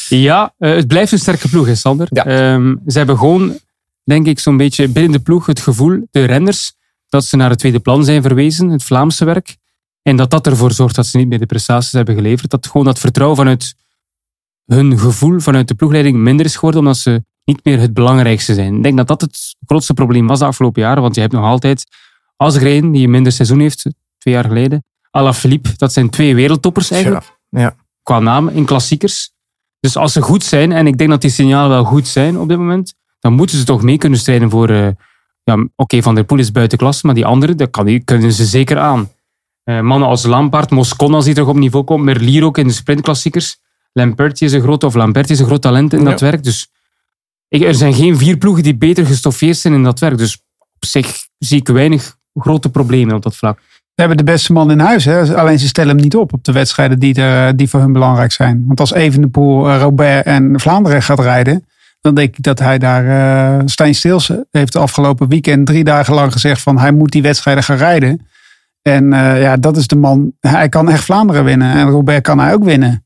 ja, 0.09 0.55
eh, 0.59 0.75
het 0.75 0.87
blijft 0.87 1.13
een 1.13 1.19
sterke 1.19 1.49
ploeg, 1.49 1.67
hè, 1.67 1.75
Sander. 1.75 2.09
Ja. 2.11 2.25
Ehm, 2.25 2.75
ze 2.87 2.99
hebben 2.99 3.19
gewoon, 3.19 3.59
denk 4.05 4.27
ik, 4.27 4.39
zo'n 4.39 4.57
beetje 4.57 4.89
binnen 4.89 5.13
de 5.13 5.19
ploeg 5.19 5.47
het 5.47 5.61
gevoel, 5.61 6.07
de 6.11 6.25
renners, 6.25 6.73
dat 7.09 7.25
ze 7.25 7.37
naar 7.37 7.51
het 7.51 7.59
tweede 7.59 7.81
plan 7.81 8.05
zijn 8.05 8.23
verwezen, 8.23 8.69
het 8.69 8.83
Vlaamse 8.83 9.25
werk. 9.25 9.57
En 10.03 10.17
dat 10.17 10.31
dat 10.31 10.47
ervoor 10.47 10.73
zorgt 10.73 10.95
dat 10.95 11.07
ze 11.07 11.17
niet 11.17 11.29
meer 11.29 11.39
de 11.39 11.47
prestaties 11.47 11.93
hebben 11.93 12.15
geleverd. 12.15 12.51
Dat 12.51 12.67
gewoon 12.67 12.87
dat 12.87 12.99
vertrouwen 12.99 13.39
vanuit 13.39 13.75
hun 14.65 14.99
gevoel, 14.99 15.41
vanuit 15.41 15.69
de 15.69 15.75
ploegleiding 15.75 16.17
minder 16.17 16.47
is 16.47 16.55
geworden, 16.55 16.81
omdat 16.81 16.97
ze 16.97 17.25
niet 17.45 17.65
meer 17.65 17.81
het 17.81 17.95
belangrijkste 17.95 18.55
zijn. 18.55 18.77
Ik 18.77 18.83
denk 18.83 18.97
dat 18.97 19.09
dat 19.09 19.21
het 19.21 19.57
grootste 19.67 19.95
probleem 19.95 20.27
was 20.27 20.39
de 20.39 20.45
afgelopen 20.45 20.83
jaren, 20.83 21.03
want 21.03 21.15
je 21.15 21.21
hebt 21.21 21.33
nog 21.33 21.45
altijd 21.45 21.85
Asgreen, 22.37 22.93
die 22.93 23.05
een 23.05 23.11
minder 23.11 23.33
seizoen 23.33 23.61
heeft, 23.61 23.87
twee 24.19 24.35
jaar 24.35 24.45
geleden. 24.45 24.85
Alaphilippe, 25.15 25.71
dat 25.77 25.93
zijn 25.93 26.11
twee 26.11 26.35
wereldtoppers 26.35 26.91
eigenlijk 26.91 27.39
Ja. 27.49 27.77
qua 28.03 28.19
naam 28.19 28.49
in 28.49 28.65
klassiekers. 28.65 29.33
Dus 29.81 29.97
als 29.97 30.13
ze 30.13 30.21
goed 30.23 30.45
zijn, 30.45 30.73
en 30.73 30.87
ik 30.87 30.99
denk 30.99 31.11
dat 31.11 31.21
die 31.21 31.31
signalen 31.31 31.69
wel 31.71 31.85
goed 31.85 32.09
zijn 32.09 32.39
op 32.39 32.49
dit 32.49 32.59
moment, 32.59 32.95
dan 33.21 33.33
moeten 33.33 33.59
ze 33.59 33.65
toch 33.65 33.83
mee 33.83 33.99
kunnen 33.99 34.19
strijden 34.19 34.51
voor. 34.51 34.69
eh, 34.69 34.89
ja, 35.43 35.67
Oké, 35.77 36.03
Van 36.03 36.15
der 36.15 36.25
Poel 36.25 36.39
is 36.39 36.51
buiten 36.53 36.79
klas, 36.79 37.03
maar 37.03 37.15
die 37.15 37.27
anderen, 37.27 37.57
dat 37.57 37.71
kan, 37.71 37.85
die 37.87 38.01
kunnen 38.05 38.33
ze 38.33 38.45
zeker 38.45 38.79
aan. 38.79 39.11
Eh, 39.65 39.81
mannen 39.81 40.09
als 40.09 40.25
Lampaard, 40.25 40.71
Moscon 40.71 41.15
als 41.15 41.25
die 41.25 41.35
terug 41.35 41.49
op 41.49 41.57
niveau 41.57 41.85
komt, 41.85 42.05
Merlier 42.05 42.45
ook 42.45 42.59
in 42.59 42.67
de 42.67 42.73
sprintklassiekers. 42.73 43.59
Lamperti 43.93 44.45
is 44.45 44.53
een 44.53 44.61
groot, 44.63 44.85
of 44.85 44.95
Lamperti 44.95 45.33
is 45.33 45.39
een 45.41 45.47
groot 45.47 45.63
talent 45.63 45.93
in 45.93 46.05
dat 46.05 46.21
werk. 46.21 46.43
Dus 46.45 46.69
ik, 47.49 47.63
er 47.63 47.75
zijn 47.75 47.95
geen 47.95 48.17
vier 48.17 48.37
ploegen 48.37 48.63
die 48.63 48.77
beter 48.77 49.07
gestoffeerd 49.07 49.57
zijn 49.57 49.75
in 49.75 49.83
dat 49.83 49.99
werk. 50.01 50.19
Dus 50.19 50.43
op 50.75 50.85
zich 50.85 51.27
zie 51.39 51.59
ik 51.59 51.69
weinig 51.69 52.17
grote 52.35 52.71
problemen 52.71 53.15
op 53.15 53.23
dat 53.23 53.37
vlak. 53.37 53.61
We 53.95 54.01
hebben 54.03 54.17
de 54.17 54.33
beste 54.33 54.53
man 54.53 54.71
in 54.71 54.79
huis. 54.79 55.05
Hè? 55.05 55.37
Alleen 55.37 55.59
ze 55.59 55.67
stellen 55.67 55.95
hem 55.95 56.03
niet 56.03 56.17
op 56.17 56.33
op 56.33 56.45
de 56.45 56.53
wedstrijden 56.53 56.99
die, 56.99 57.15
er, 57.15 57.57
die 57.57 57.69
voor 57.69 57.81
hun 57.81 57.93
belangrijk 57.93 58.33
zijn. 58.33 58.65
Want 58.67 58.81
als 58.81 58.93
Evenepoel, 58.93 59.69
eh, 59.69 59.81
Robert 59.81 60.27
en 60.27 60.61
Vlaanderen 60.61 61.03
gaat 61.03 61.21
rijden. 61.21 61.67
Dan 62.01 62.15
denk 62.15 62.37
ik 62.37 62.43
dat 62.43 62.59
hij 62.59 62.79
daar... 62.79 63.07
eh 63.07 63.63
Stijn 63.65 63.95
heeft 64.51 64.73
de 64.73 64.79
afgelopen 64.79 65.29
weekend 65.29 65.67
drie 65.67 65.85
dagen 65.85 66.15
lang 66.15 66.33
gezegd 66.33 66.63
van... 66.63 66.79
hij 66.79 66.93
moet 66.93 67.13
die 67.13 67.23
wedstrijden 67.23 67.65
gaan 67.65 67.77
rijden. 67.77 68.27
En 68.83 69.13
eh, 69.13 69.41
ja, 69.43 69.57
dat 69.57 69.77
is 69.77 69.87
de 69.87 69.97
man. 69.97 70.33
Hij 70.41 70.69
kan 70.69 70.91
echt 70.91 71.05
Vlaanderen 71.05 71.45
winnen. 71.45 71.73
En 71.73 71.89
Robert 71.89 72.23
kan 72.23 72.39
hij 72.39 72.53
ook 72.53 72.65
winnen. 72.65 73.05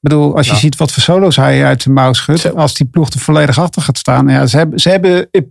Ik 0.00 0.08
bedoel, 0.08 0.36
als 0.36 0.48
je 0.48 0.56
ziet 0.56 0.76
wat 0.76 0.92
voor 0.92 1.02
solo's 1.02 1.36
hij 1.36 1.64
uit 1.64 1.82
de 1.82 1.90
mouw 1.90 2.12
schudt. 2.12 2.54
Als 2.54 2.74
die 2.74 2.86
ploeg 2.86 3.10
er 3.10 3.20
volledig 3.20 3.58
achter 3.58 3.82
gaat 3.82 3.98
staan. 3.98 4.28
Ja, 4.28 4.46
ze 4.46 4.56
hebben, 4.56 4.78
ze 4.80 4.88
hebben 4.88 5.28
in 5.30 5.48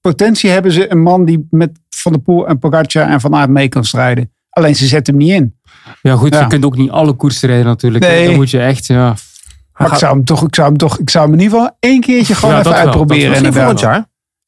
potentie 0.00 0.50
hebben 0.50 0.72
ze 0.72 0.90
een 0.92 1.02
man 1.02 1.24
die 1.24 1.46
met 1.50 1.70
Van 1.88 2.12
der 2.12 2.20
Poel 2.20 2.48
en 2.48 2.58
Pogacar 2.58 3.08
en 3.08 3.20
Van 3.20 3.34
Aert 3.34 3.50
mee 3.50 3.68
kan 3.68 3.84
strijden. 3.84 4.32
Alleen 4.50 4.76
ze 4.76 4.86
zetten 4.86 5.14
hem 5.14 5.22
niet 5.22 5.32
in. 5.32 5.58
Ja, 6.02 6.16
goed, 6.16 6.34
Ja. 6.34 6.40
je 6.40 6.46
kunt 6.46 6.64
ook 6.64 6.76
niet 6.76 6.90
alle 6.90 7.12
koersen 7.12 7.48
rijden 7.48 7.66
natuurlijk. 7.66 8.04
Nee. 8.04 8.26
Dan 8.26 8.34
moet 8.34 8.50
je 8.50 8.60
echt, 8.60 8.86
ja, 8.86 9.14
Maar 9.72 9.92
ik 9.92 9.98
zou 9.98 10.14
hem 10.14 10.24
toch, 10.24 10.46
ik 10.46 10.54
zou 10.54 10.68
hem 10.68 10.76
toch, 10.76 10.98
ik 10.98 11.10
zou 11.10 11.24
hem 11.24 11.34
in 11.34 11.40
ieder 11.40 11.58
geval 11.58 11.76
één 11.80 12.00
keertje 12.00 12.34
gewoon 12.34 12.54
Ja, 12.54 12.60
even 12.60 12.74
uitproberen. 12.74 13.30
Misschien 13.30 13.52
volgend 13.52 13.80
jaar. 13.80 13.98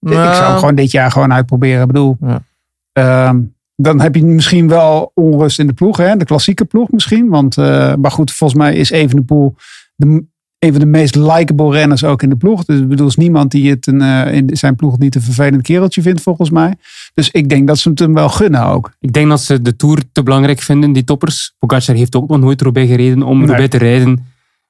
Ik 0.00 0.12
zou 0.12 0.44
hem 0.50 0.58
gewoon 0.58 0.74
dit 0.74 0.90
jaar 0.90 1.10
gewoon 1.10 1.32
uitproberen. 1.32 1.80
Ik 1.80 1.86
bedoel, 1.86 2.16
Ja. 2.92 3.34
Dan 3.82 4.00
heb 4.00 4.14
je 4.14 4.24
misschien 4.24 4.68
wel 4.68 5.10
onrust 5.14 5.58
in 5.58 5.66
de 5.66 5.72
ploeg, 5.72 5.96
hè? 5.96 6.16
de 6.16 6.24
klassieke 6.24 6.64
ploeg 6.64 6.90
misschien. 6.90 7.28
Want, 7.28 7.58
eh, 7.58 7.94
maar 7.94 8.10
goed, 8.10 8.32
volgens 8.32 8.58
mij 8.58 8.74
is 8.74 8.90
Evenepoel 8.90 9.54
de, 9.96 10.24
een 10.58 10.70
van 10.70 10.80
de 10.80 10.86
meest 10.86 11.14
likable 11.14 11.70
renners 11.70 12.04
ook 12.04 12.22
in 12.22 12.28
de 12.28 12.36
ploeg. 12.36 12.64
Dus 12.64 12.80
ik 12.80 12.88
bedoel, 12.88 13.06
is 13.06 13.16
niemand 13.16 13.50
die 13.50 13.70
het 13.70 13.86
een, 13.86 14.00
eh, 14.00 14.34
in 14.34 14.48
zijn 14.52 14.76
ploeg 14.76 14.98
niet 14.98 15.14
een 15.14 15.22
vervelend 15.22 15.62
kereltje 15.62 16.02
vindt 16.02 16.22
volgens 16.22 16.50
mij. 16.50 16.74
Dus 17.14 17.30
ik 17.30 17.48
denk 17.48 17.66
dat 17.66 17.78
ze 17.78 17.88
het 17.88 17.98
hem 17.98 18.14
wel 18.14 18.28
gunnen 18.28 18.64
ook. 18.64 18.92
Ik 19.00 19.12
denk 19.12 19.28
dat 19.28 19.40
ze 19.40 19.62
de 19.62 19.76
Tour 19.76 20.02
te 20.12 20.22
belangrijk 20.22 20.60
vinden, 20.60 20.92
die 20.92 21.04
toppers. 21.04 21.54
Pogacar 21.58 21.94
heeft 21.94 22.16
ook 22.16 22.28
nog 22.28 22.40
nooit 22.40 22.62
Roubaix 22.62 22.90
gereden 22.90 23.22
om 23.22 23.38
Nee. 23.38 23.46
Roubaix 23.46 23.70
te 23.70 23.78
rijden 23.78 24.26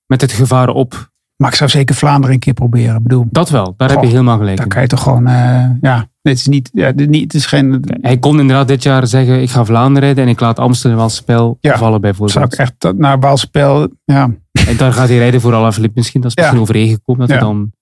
met 0.07 0.21
het 0.21 0.33
gevaar 0.33 0.69
op. 0.69 1.11
Maar 1.37 1.51
ik 1.51 1.57
zou 1.57 1.71
zeker 1.71 1.95
Vlaanderen 1.95 2.35
een 2.35 2.41
keer 2.41 2.55
proberen. 2.55 2.97
Ik 2.97 3.03
bedoel, 3.03 3.27
Dat 3.31 3.51
wel, 3.51 3.75
daar 3.77 3.91
heb 3.91 4.03
je 4.03 4.07
helemaal 4.07 4.39
gelijk 4.39 4.57
dan 4.57 4.69
kan 4.69 4.83
je 4.83 4.89
toch 4.89 5.03
gewoon, 5.03 5.27
eh, 5.27 5.71
ja, 5.81 6.09
dit 6.23 6.37
is 6.37 6.47
niet, 6.47 6.71
ja, 6.73 6.91
niet, 6.97 7.23
het 7.23 7.35
is 7.35 7.47
geen, 7.47 7.85
Hij 8.01 8.19
kon 8.19 8.41
inderdaad 8.41 8.69
dit 8.69 8.83
jaar 8.83 9.07
zeggen, 9.07 9.43
ik 9.43 9.51
ga 9.51 9.65
Vlaanderen 9.65 10.01
rijden 10.09 10.25
en 10.25 10.31
ik 10.31 10.41
laat 10.41 10.59
Amsterdam 10.59 10.99
wel 10.99 11.09
spel 11.09 11.57
Ja, 11.61 11.71
vallen 11.71 11.89
zou 11.89 12.01
bijvoorbeeld. 12.01 12.53
ik 12.53 12.59
echt 12.59 12.75
dat- 12.79 12.97
naar 12.97 13.21
Waalspel, 13.21 13.89
ja. 14.05 14.31
En 14.67 14.77
daar 14.77 14.93
gaat 14.93 15.09
hij 15.09 15.19
rijden 15.19 15.41
voor 15.41 15.55
Alaphilippe 15.55 15.99
misschien. 15.99 16.21
Dat 16.21 16.31
is 16.31 16.37
Ja. 16.37 16.43
misschien 16.43 16.63
overeengekomen. 16.63 17.21
Dat 17.21 17.29
hij 17.31 17.39
Ja. 17.39 17.45
dan... 17.45 17.73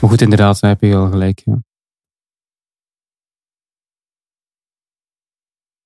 Maar 0.00 0.10
goed, 0.10 0.20
inderdaad, 0.20 0.60
daar 0.60 0.70
heb 0.70 0.80
je 0.80 0.88
wel 0.88 1.10
gelijk. 1.10 1.42
Ja. 1.44 1.56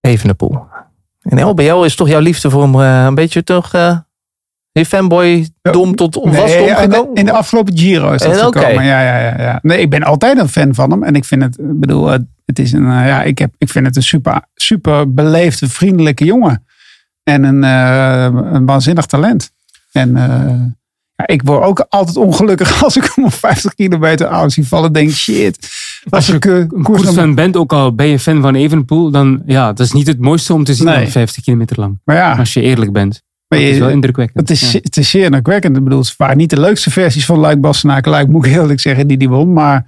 Evenepoel. 0.00 0.64
En 1.20 1.44
LBL 1.46 1.82
is 1.84 1.96
toch 1.96 2.08
jouw 2.08 2.20
liefde 2.20 2.50
voor 2.50 2.62
hem 2.62 2.80
eh, 2.80 3.04
een 3.04 3.14
beetje 3.14 3.44
toch... 3.44 3.72
eh 3.74 3.98
die 4.72 4.84
fanboy 4.86 5.48
dom 5.62 5.94
tot 5.94 6.16
onvast 6.16 6.54
Nee, 6.54 6.68
in, 6.68 6.74
de, 6.74 6.80
omgekomen? 6.80 7.14
in 7.14 7.24
de 7.24 7.32
afgelopen 7.32 7.78
Giro 7.78 8.12
is 8.12 8.20
dat 8.22 8.32
En, 8.32 8.38
gekomen. 8.38 8.84
Ja, 8.84 9.02
ja, 9.02 9.18
ja, 9.18 9.42
ja. 9.42 9.58
Nee, 9.62 9.80
ik 9.80 9.90
ben 9.90 10.02
altijd 10.02 10.38
een 10.38 10.48
fan 10.48 10.74
van 10.74 10.90
hem. 10.90 11.02
En 11.02 11.14
ik 11.14 11.24
vind 11.24 11.42
het, 11.42 11.58
ik 11.58 11.80
bedoel, 11.80 12.06
het, 12.08 12.58
is 12.58 12.72
een, 12.72 12.84
eh, 12.84 13.06
ja, 13.06 13.22
ik, 13.22 13.38
heb, 13.38 13.54
ik 13.58 13.68
vind 13.68 13.86
het 13.86 13.96
een 13.96 14.02
super, 14.02 14.42
super 14.54 15.14
beleefde, 15.14 15.68
vriendelijke 15.68 16.24
jongen. 16.24 16.64
En 17.22 17.44
een, 17.44 17.64
eh, 17.64 18.52
een 18.52 18.66
waanzinnig 18.66 19.06
talent. 19.06 19.50
En 19.92 20.16
eh, 20.16 20.54
ja, 21.14 21.26
ik 21.26 21.42
word 21.42 21.62
ook 21.64 21.86
altijd 21.88 22.16
ongelukkig 22.16 22.82
als 22.84 22.96
ik 22.96 23.12
hem 23.14 23.24
op 23.24 23.32
50 23.32 23.74
kilometer 23.74 24.26
aan 24.26 24.50
zie 24.50 24.66
vallen. 24.66 24.92
Denk 24.92 25.10
shit. 25.10 25.68
Als 26.10 26.28
eh, 26.28 26.34
Een 26.34 26.68
koers 26.68 26.82
koersfan 26.82 27.34
bent, 27.34 27.56
ook 27.56 27.72
al 27.72 27.94
ben 27.94 28.06
je 28.06 28.18
fan 28.18 28.40
van 28.40 28.54
Evenepoel, 28.54 29.10
dan 29.10 29.42
ja, 29.46 29.66
dat 29.66 29.86
is 29.86 29.92
niet 29.92 30.06
het 30.06 30.18
mooiste 30.20 30.52
om 30.54 30.64
te 30.64 30.74
zien 30.74 30.86
Nee. 30.86 31.04
op 31.04 31.10
50 31.10 31.42
kilometer 31.44 31.80
lang. 31.80 32.00
Maar 32.04 32.16
ja, 32.16 32.32
Als 32.36 32.52
je 32.52 32.60
eerlijk 32.60 32.92
bent. 32.92 33.22
Maar 33.50 33.58
Dat 33.58 33.68
is 33.68 33.78
wel 33.78 33.88
indrukwekkend. 33.90 34.48
Het 34.48 34.50
is, 34.50 34.72
Ja. 34.72 34.78
het 34.82 34.96
is 34.96 35.10
zeer 35.10 35.24
indrukwekkend. 35.24 35.76
Ik 35.76 35.84
bedoel, 35.84 35.98
het 35.98 36.16
waren 36.16 36.36
niet 36.36 36.50
de 36.50 36.60
leukste 36.60 36.90
versies 36.90 37.24
van 37.26 37.38
Luik 37.38 37.60
Bastenaken. 37.60 38.10
Luik 38.10 38.28
moet 38.28 38.44
ik 38.44 38.50
heel 38.52 38.60
eerlijk 38.60 38.80
zeggen, 38.80 39.06
die 39.06 39.16
die 39.16 39.28
won. 39.28 39.52
Maar 39.52 39.86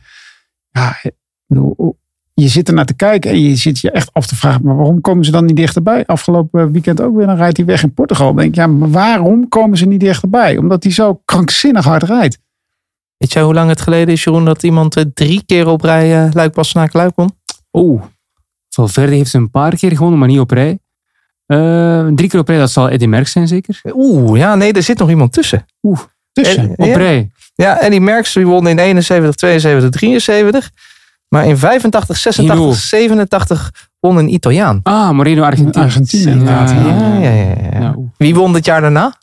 ja, 0.71 0.99
ik 1.03 1.13
bedoel, 1.47 1.99
je 2.35 2.49
zit 2.49 2.69
er 2.69 2.75
naar 2.75 2.85
te 2.85 2.95
kijken 2.95 3.31
en 3.31 3.41
je 3.41 3.57
zit 3.57 3.79
je 3.81 3.91
echt 3.91 4.13
af 4.13 4.27
te 4.27 4.37
vragen. 4.37 4.65
Maar 4.65 4.77
waarom 4.77 5.01
komen 5.01 5.25
ze 5.25 5.31
dan 5.31 5.45
niet 5.45 5.57
dichterbij? 5.57 6.07
Afgelopen 6.07 6.73
weekend 6.73 7.01
ook 7.01 7.17
weer, 7.17 7.27
dan 7.27 7.37
rijdt 7.37 7.57
hij 7.57 7.67
weg 7.67 7.83
in 7.83 7.95
Portugal. 7.95 8.27
Dan 8.27 8.37
denk 8.37 8.49
ik, 8.49 8.55
ja, 8.55 8.67
maar 8.67 8.91
waarom 8.91 9.49
komen 9.49 9.79
ze 9.79 9.87
niet 9.87 10.01
dichterbij? 10.01 10.57
Omdat 10.57 10.83
hij 10.83 10.93
zo 10.93 11.21
krankzinnig 11.25 11.85
hard 11.85 12.03
rijdt. 12.03 12.39
Weet 13.17 13.33
jij 13.33 13.43
hoe 13.43 13.55
lang 13.55 13.69
het 13.69 13.81
geleden 13.81 14.15
is, 14.15 14.25
Jeroen, 14.25 14.45
dat 14.45 14.63
iemand 14.63 14.97
eh, 14.97 15.05
drie 15.15 15.43
keer 15.47 15.67
op 15.67 15.81
rij 15.83 16.25
uh, 16.27 16.33
Luik 16.33 16.53
Bastenaak 16.53 16.93
Luik 16.93 17.15
kon? 17.15 17.31
Oeh, 17.73 18.03
Valverde 18.69 19.15
heeft 19.15 19.31
ze 19.31 19.37
een 19.37 19.51
paar 19.51 19.77
keer 19.77 19.91
gewonnen, 19.91 20.19
maar 20.19 20.29
niet 20.29 20.41
op 20.41 20.51
rij. 20.51 20.79
Eh, 21.53 22.07
drie 22.15 22.29
keer 22.29 22.41
op 22.41 22.49
rij, 22.49 22.59
dat 22.59 22.71
zal 22.71 22.89
Eddy 22.89 23.07
Merckx 23.07 23.33
zijn 23.33 23.49
zeker? 23.49 23.81
Oeh, 23.95 24.39
ja, 24.39 24.55
nee, 24.55 24.73
er 24.73 24.83
zit 24.83 24.99
nog 24.99 25.09
iemand 25.09 25.33
tussen. 25.33 25.65
Tussen. 26.33 26.63
En- 26.63 26.71
Op 26.77 26.87
ja. 26.87 26.97
rij. 26.97 27.31
Ja, 27.55 27.81
Eddie 27.81 28.01
Merckx 28.01 28.33
die 28.33 28.47
won 28.47 28.67
in 28.67 28.79
71, 28.79 29.35
72, 29.35 29.91
73. 29.91 30.71
Maar 31.29 31.47
in 31.47 31.59
85, 31.59 32.17
86, 32.17 32.59
Hino. 32.65 32.73
87 32.73 33.71
won 34.01 34.17
een 34.17 34.33
Italiaan. 34.35 34.81
Ah, 34.83 35.11
Moreno 35.11 35.43
Argentinië. 35.43 35.85
Argentinië, 35.85 36.31
inderdaad, 36.31 36.71
Ja, 36.71 36.77
ja. 36.77 36.97
Ja, 36.97 37.19
ja, 37.19 37.31
ja, 37.31 37.55
ja. 37.73 37.81
Ja, 37.81 37.93
oeh. 37.97 38.09
Wie 38.17 38.35
won 38.35 38.53
dit 38.53 38.65
jaar 38.65 38.81
daarna? 38.81 39.15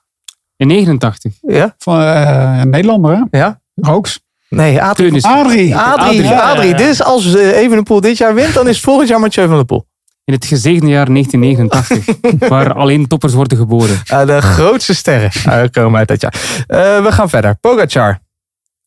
In 0.55 0.67
89. 0.67 1.33
Ja? 1.41 1.75
Van 1.77 1.99
een 1.99 2.69
Nederlander, 2.69 3.15
hè? 3.29 3.37
Ja? 3.39 3.61
Rooks. 3.75 4.19
Nee, 4.49 4.81
Adrie. 4.81 5.25
Adrie. 5.25 5.25
Adrie, 5.25 5.75
Adrie, 5.75 6.09
Adrie. 6.09 6.23
ja, 6.23 6.53
ja, 6.53 6.63
ja. 6.63 6.77
Dus 6.77 7.03
als 7.03 7.35
uh, 7.35 7.57
Evenepoel 7.57 8.01
dit 8.01 8.17
jaar 8.17 8.33
wint, 8.33 8.53
dan 8.53 8.67
is 8.67 8.75
het 8.75 8.83
volgend 8.85 9.09
jaar 9.09 9.19
Mathieu 9.19 9.47
van 9.47 9.55
der 9.55 9.65
Poel. 9.65 9.85
In 10.29 10.35
het 10.35 10.45
gezegende 10.45 10.91
jaar 10.91 11.05
1989. 11.05 12.49
waar 12.49 12.73
alleen 12.73 13.07
toppers 13.07 13.33
worden 13.33 13.57
geboren. 13.57 14.01
Uh, 14.11 14.25
de 14.25 14.41
grootste 14.41 14.95
sterren 14.95 15.71
komen 15.71 15.99
uit 15.99 16.07
dat 16.07 16.21
jaar. 16.21 16.33
Uh, 16.67 17.03
we 17.03 17.11
gaan 17.11 17.29
verder. 17.29 17.55
Pogacar. 17.55 18.19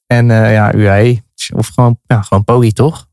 En 0.06 0.28
uh, 0.28 0.52
ja, 0.52 0.74
UAE. 0.74 1.22
Of 1.54 1.68
gewoon, 1.68 1.98
ja, 2.06 2.22
gewoon 2.22 2.44
Pogi, 2.44 2.72
toch? 2.72 3.06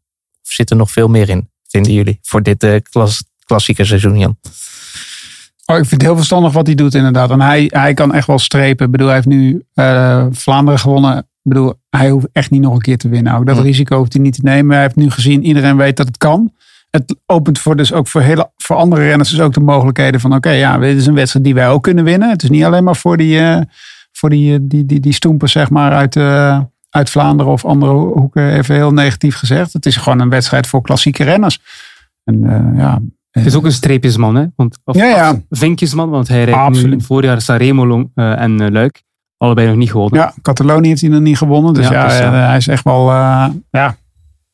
Of 0.44 0.52
zit 0.52 0.70
er 0.70 0.76
nog 0.76 0.92
veel 0.92 1.08
meer 1.08 1.30
in, 1.30 1.50
vinden 1.68 1.94
jullie? 1.94 2.20
Voor 2.22 2.44
dit 2.44 2.64
uh, 2.64 2.76
klas, 2.90 3.24
klassieke 3.46 3.86
seizoen, 3.86 4.20
Jan. 4.20 4.38
Oh, 5.66 5.78
ik 5.78 5.86
vind 5.86 5.92
het 5.92 6.02
heel 6.02 6.16
verstandig 6.16 6.54
wat 6.54 6.66
hij 6.66 6.76
doet 6.76 6.96
inderdaad. 6.96 7.30
En 7.32 7.42
hij, 7.42 7.70
hij 7.74 7.94
kan 7.94 8.14
echt 8.14 8.28
wel 8.28 8.40
strepen. 8.40 8.86
Ik 8.86 8.92
bedoel, 8.92 9.08
hij 9.08 9.16
heeft 9.16 9.28
nu 9.28 9.64
uh, 9.76 10.26
Vlaanderen 10.32 10.80
gewonnen. 10.80 11.18
Ik 11.18 11.26
bedoel, 11.42 11.74
hij 11.90 12.10
hoeft 12.10 12.28
echt 12.32 12.52
niet 12.52 12.62
nog 12.62 12.74
een 12.74 12.82
keer 12.82 12.98
te 12.98 13.10
winnen. 13.10 13.34
Ook 13.34 13.46
dat 13.46 13.56
mm. 13.56 13.62
risico 13.62 13.98
hoeft 13.98 14.14
hij 14.14 14.22
niet 14.22 14.36
te 14.36 14.44
nemen. 14.44 14.74
Hij 14.74 14.84
heeft 14.84 14.96
nu 14.96 15.10
gezien, 15.10 15.46
iedereen 15.46 15.78
weet 15.78 15.98
dat 15.98 16.08
het 16.08 16.18
kan. 16.18 16.54
Het 16.90 17.16
opent 17.26 17.60
voor 17.60 17.76
dus 17.76 17.94
ook 17.94 18.08
voor, 18.08 18.22
hele, 18.22 18.52
voor 18.58 18.76
andere 18.76 19.04
renners 19.04 19.30
dus 19.30 19.40
ook 19.40 19.54
de 19.54 19.60
mogelijkheden 19.60 20.20
van... 20.20 20.30
oké, 20.30 20.48
okay, 20.48 20.60
ja, 20.60 20.78
dit 20.78 20.98
is 20.98 21.06
een 21.06 21.14
wedstrijd 21.14 21.46
die 21.46 21.54
wij 21.54 21.70
ook 21.70 21.84
kunnen 21.84 22.04
winnen. 22.04 22.30
Het 22.30 22.44
is 22.44 22.50
niet 22.50 22.64
alleen 22.64 22.84
maar 22.84 22.96
voor 22.96 23.18
die, 23.18 23.40
uh, 23.40 23.62
voor 24.12 24.30
die, 24.30 24.68
die, 24.68 24.86
die, 24.86 25.00
die 25.00 25.14
stoempen 25.14 25.50
zeg 25.50 25.70
maar 25.70 25.92
uit, 25.92 26.16
uh, 26.16 26.60
uit 26.90 27.10
Vlaanderen 27.10 27.52
of 27.52 27.66
andere 27.66 27.92
hoeken. 27.92 28.54
Even 28.54 28.76
heel 28.76 28.94
negatief 28.94 29.36
gezegd. 29.36 29.74
Het 29.74 29.86
is 29.86 29.96
gewoon 29.96 30.20
een 30.20 30.30
wedstrijd 30.30 30.68
voor 30.68 30.82
klassieke 30.82 31.24
renners. 31.24 31.60
En 32.24 32.44
uh, 32.44 32.78
ja... 32.78 33.02
Het 33.30 33.46
is 33.46 33.56
ook 33.56 33.66
een 33.66 33.72
streepjesman, 33.72 34.36
hè? 34.36 34.46
Want, 34.56 34.78
of, 34.84 34.96
ja, 34.96 35.06
ja. 35.06 35.42
Vinkjesman, 35.50 36.10
want 36.10 36.28
hij 36.28 36.44
rijdt 36.44 36.60
Absoluut. 36.60 36.88
nu 36.88 36.94
in 36.94 37.02
voorjaar 37.02 37.42
Sanremo 37.42 38.10
en 38.16 38.72
Luik. 38.72 39.04
Allebei 39.38 39.68
nog 39.68 39.76
niet 39.76 39.92
gewonnen. 39.92 40.20
Ja, 40.20 40.34
Catalonië 40.42 40.88
heeft 40.88 41.02
hij 41.02 41.10
nog 41.10 41.20
niet 41.20 41.38
gewonnen. 41.38 41.74
Dus 41.74 41.88
ja, 41.88 41.94
ja, 41.94 42.04
dus, 42.08 42.40
hij 42.48 42.58
is 42.58 42.68
echt 42.68 42.84
wel... 42.84 43.06
Ja. 43.70 43.96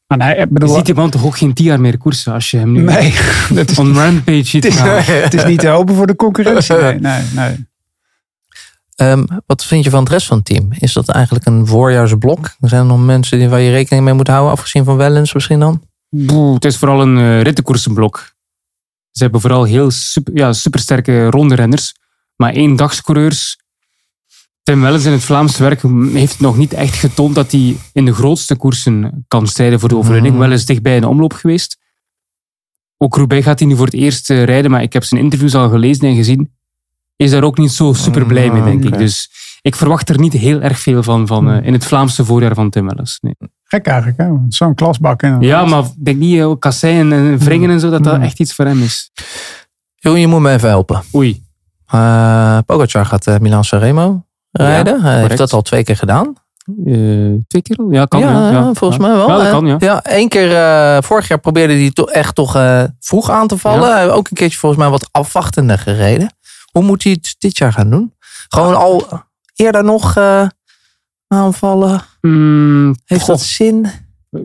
En 0.08 0.22
hij, 0.22 0.48
bedoel, 0.50 0.70
je 0.70 0.76
ziet 0.76 0.86
die 0.86 0.96
man 0.96 1.10
toch 1.10 1.26
ook 1.26 1.38
geen 1.38 1.54
tien 1.54 1.66
jaar 1.66 1.80
meer 1.80 1.98
koersen 1.98 2.34
als 2.34 2.52
je 2.52 2.58
hem 2.58 2.72
nu 2.72 2.82
nee, 2.82 3.16
dat 3.54 3.70
is, 3.70 3.80
on 3.80 3.94
rampage 3.94 4.44
ziet 4.44 4.64
het 4.64 4.74
is, 4.74 4.80
het 5.24 5.34
is 5.34 5.46
niet 5.46 5.60
te 5.60 5.68
hopen 5.68 5.96
voor 5.96 6.08
de 6.08 6.16
concurrentie. 6.16 6.76
Nee, 6.76 7.00
nee, 7.00 7.24
nee. 7.34 7.68
Um, 8.96 9.26
wat 9.46 9.66
vind 9.66 9.84
je 9.84 9.90
van 9.90 10.00
het 10.00 10.12
rest 10.12 10.28
van 10.28 10.38
het 10.38 10.46
team? 10.46 10.72
Is 10.72 10.94
dat 10.94 11.10
eigenlijk 11.10 11.46
een 11.46 11.68
voorjaarsblok? 11.68 12.56
Zijn 12.60 12.82
er 12.82 12.88
nog 12.88 13.06
mensen 13.06 13.40
die, 13.40 13.50
waar 13.50 13.60
je 13.60 13.72
rekening 13.72 14.06
mee 14.06 14.14
moet 14.14 14.28
houden, 14.28 14.52
afgezien 14.52 14.84
van 14.84 14.98
Wellens 14.98 15.34
misschien 15.34 15.60
dan? 15.60 15.82
Boe, 16.10 16.54
het 16.54 16.66
is 16.66 16.78
vooral 16.78 17.02
een 17.02 17.18
uh, 17.18 17.42
rittenkoersenblok. 17.42 18.34
Ze 19.12 19.24
hebben 19.24 19.42
vooral 19.42 19.64
heel 19.64 19.92
super, 19.92 20.38
ja, 20.38 20.54
supersterke 20.54 21.30
ronde 21.30 21.56
renners, 21.56 21.96
maar 22.36 22.54
één 22.54 22.76
dagscoureurs. 22.76 23.60
Tim 24.66 24.82
Wellens 24.82 25.06
in 25.06 25.12
het 25.12 25.24
Vlaamse 25.24 25.64
werk 25.64 25.82
heeft 26.14 26.40
nog 26.40 26.58
niet 26.58 26.74
echt 26.74 26.96
getoond 26.96 27.36
dat 27.36 27.52
hij 27.52 27.78
in 27.94 28.06
de 28.06 28.14
grootste 28.14 28.56
koersen 28.56 29.26
kan 29.28 29.48
strijden 29.48 29.80
voor 29.80 29.90
de 29.90 29.98
overwinning. 29.98 30.34
Mm. 30.34 30.40
Wel 30.40 30.52
eens 30.52 30.66
dichtbij 30.66 30.96
in 30.96 31.02
de 31.02 31.08
omloop 31.08 31.34
geweest. 31.34 31.78
Ook 32.98 33.16
Roubaix 33.16 33.46
gaat 33.46 33.60
hij 33.60 33.68
nu 33.68 33.76
voor 33.76 33.86
het 33.86 33.94
eerst 33.94 34.30
uh, 34.30 34.44
rijden, 34.44 34.72
maar 34.72 34.82
ik 34.82 34.94
heb 34.94 35.04
zijn 35.04 35.22
interviews 35.22 35.56
al 35.56 35.70
gelezen 35.70 36.08
en 36.08 36.16
gezien. 36.16 36.52
Is 37.16 37.32
daar 37.32 37.44
ook 37.44 37.58
niet 37.58 37.72
zo 37.72 37.94
super 37.94 38.26
blij 38.26 38.52
mee, 38.52 38.64
denk 38.64 38.80
Mm, 38.80 38.82
ik. 38.88 38.94
oké. 38.94 38.98
Dus 38.98 39.30
ik 39.62 39.76
verwacht 39.76 40.10
er 40.10 40.20
niet 40.20 40.34
heel 40.34 40.62
erg 40.62 40.80
veel 40.80 41.04
van, 41.04 41.28
van 41.28 41.52
uh, 41.52 41.66
in 41.66 41.74
het 41.74 41.86
Vlaamse 41.86 42.26
voorjaar 42.26 42.54
van 42.56 42.70
Tim 42.70 42.86
Wellens. 42.88 43.18
Nee. 43.22 43.36
Gek 43.64 43.86
eigenlijk, 43.88 44.18
hè? 44.18 44.30
Zo'n 44.50 44.76
klasbak. 44.76 45.22
Inderdaad. 45.22 45.50
Ja, 45.50 45.66
maar 45.66 45.84
ik 45.84 46.06
denk 46.06 46.18
niet, 46.18 46.36
uh, 46.36 46.52
kasseien 46.60 47.12
en 47.14 47.38
wringen 47.38 47.70
en 47.70 47.80
zo, 47.80 47.90
dat 47.90 48.04
dat 48.04 48.22
echt 48.22 48.40
iets 48.40 48.54
voor 48.54 48.66
hem 48.66 48.82
is. 48.82 49.12
Je 49.96 50.28
moet 50.28 50.42
me 50.42 50.52
even 50.52 50.70
helpen. 50.70 51.04
Oei. 51.16 51.44
Uh, 51.94 52.58
Pogacar 52.66 53.06
gaat 53.06 53.28
uh, 53.28 53.38
Milan 53.38 53.64
Sanremo 53.64 54.25
rijden. 54.58 55.02
Hij 55.02 55.20
heeft 55.20 55.38
dat 55.38 55.54
al 55.54 55.62
twee 55.62 55.84
keer 55.84 55.98
gedaan. 55.98 56.34
Uh, 56.86 57.40
twee 57.48 57.62
keer 57.62 57.78
al? 57.78 57.92
Ja, 57.92 58.06
kan. 58.06 58.20
ja, 58.20 58.32
Ja, 58.32 58.52
ja. 58.52 58.74
volgens 58.74 59.00
ja. 59.02 59.08
mij 59.08 59.18
wel. 59.18 59.28
Ja, 59.30 59.38
dat 59.38 59.50
kan, 59.50 59.66
ja. 59.66 59.76
ja 59.80 60.04
één 60.04 60.30
keer, 60.30 60.52
uh, 60.52 60.98
vorig 61.02 61.28
jaar 61.28 61.40
probeerde 61.40 61.74
hij 61.74 61.92
to 61.92 62.04
echt 62.04 62.36
toch 62.36 62.56
uh, 62.56 62.84
vroeg 63.00 63.30
aan 63.30 63.48
te 63.48 63.58
vallen. 63.58 63.94
Hij 63.94 64.12
ook 64.12 64.30
een 64.30 64.38
keertje 64.38 64.58
volgens 64.58 64.82
mij 64.82 64.90
wat 64.90 65.08
afwachtender 65.12 65.78
gereden. 65.78 66.36
Hoe 66.72 66.84
moet 66.84 67.04
hij 67.04 67.12
het 67.12 67.36
dit 67.38 67.58
jaar 67.58 67.74
gaan 67.74 67.90
doen? 67.90 68.14
Gewoon 68.48 68.76
al 68.76 69.08
eerder 69.56 69.84
nog 69.84 70.18
aanvallen? 71.28 72.02
Mm, 72.22 72.96
heeft 73.06 73.26
dat 73.26 73.42
zin? 73.42 73.88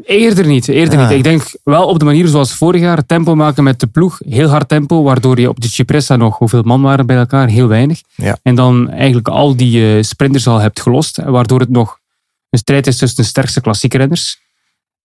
Eerder 0.05 0.47
niet, 0.47 0.69
eerder 0.69 0.99
Ja. 0.99 1.09
niet. 1.09 1.17
Ik 1.17 1.23
denk 1.25 1.43
wel 1.65 1.87
op 1.87 1.99
de 1.99 2.05
manier 2.05 2.27
zoals 2.27 2.55
vorig 2.55 2.81
jaar, 2.81 3.07
tempo 3.07 3.35
maken 3.35 3.65
met 3.65 3.81
de 3.81 3.87
ploeg, 3.87 4.21
heel 4.29 4.49
hard 4.49 4.69
tempo, 4.69 5.03
waardoor 5.03 5.41
je 5.41 5.49
op 5.49 5.61
de 5.61 5.69
Cipressa 5.69 6.17
nog, 6.17 6.39
hoeveel 6.39 6.63
man 6.63 6.83
waren 6.83 7.07
bij 7.07 7.17
elkaar? 7.17 7.49
Heel 7.49 7.69
weinig. 7.69 8.01
Ja. 8.15 8.39
En 8.43 8.55
dan 8.55 8.91
eigenlijk 8.91 9.29
al 9.29 9.57
die 9.57 9.97
uh, 9.97 10.03
sprinters 10.03 10.47
al 10.47 10.59
hebt 10.59 10.81
gelost, 10.81 11.23
waardoor 11.23 11.61
het 11.61 11.69
nog 11.71 11.99
een 12.51 12.59
strijd 12.59 12.87
is 12.87 12.97
tussen 12.97 13.23
de 13.23 13.29
sterkste 13.29 13.61
klassieke 13.61 13.97
renners. 13.97 14.41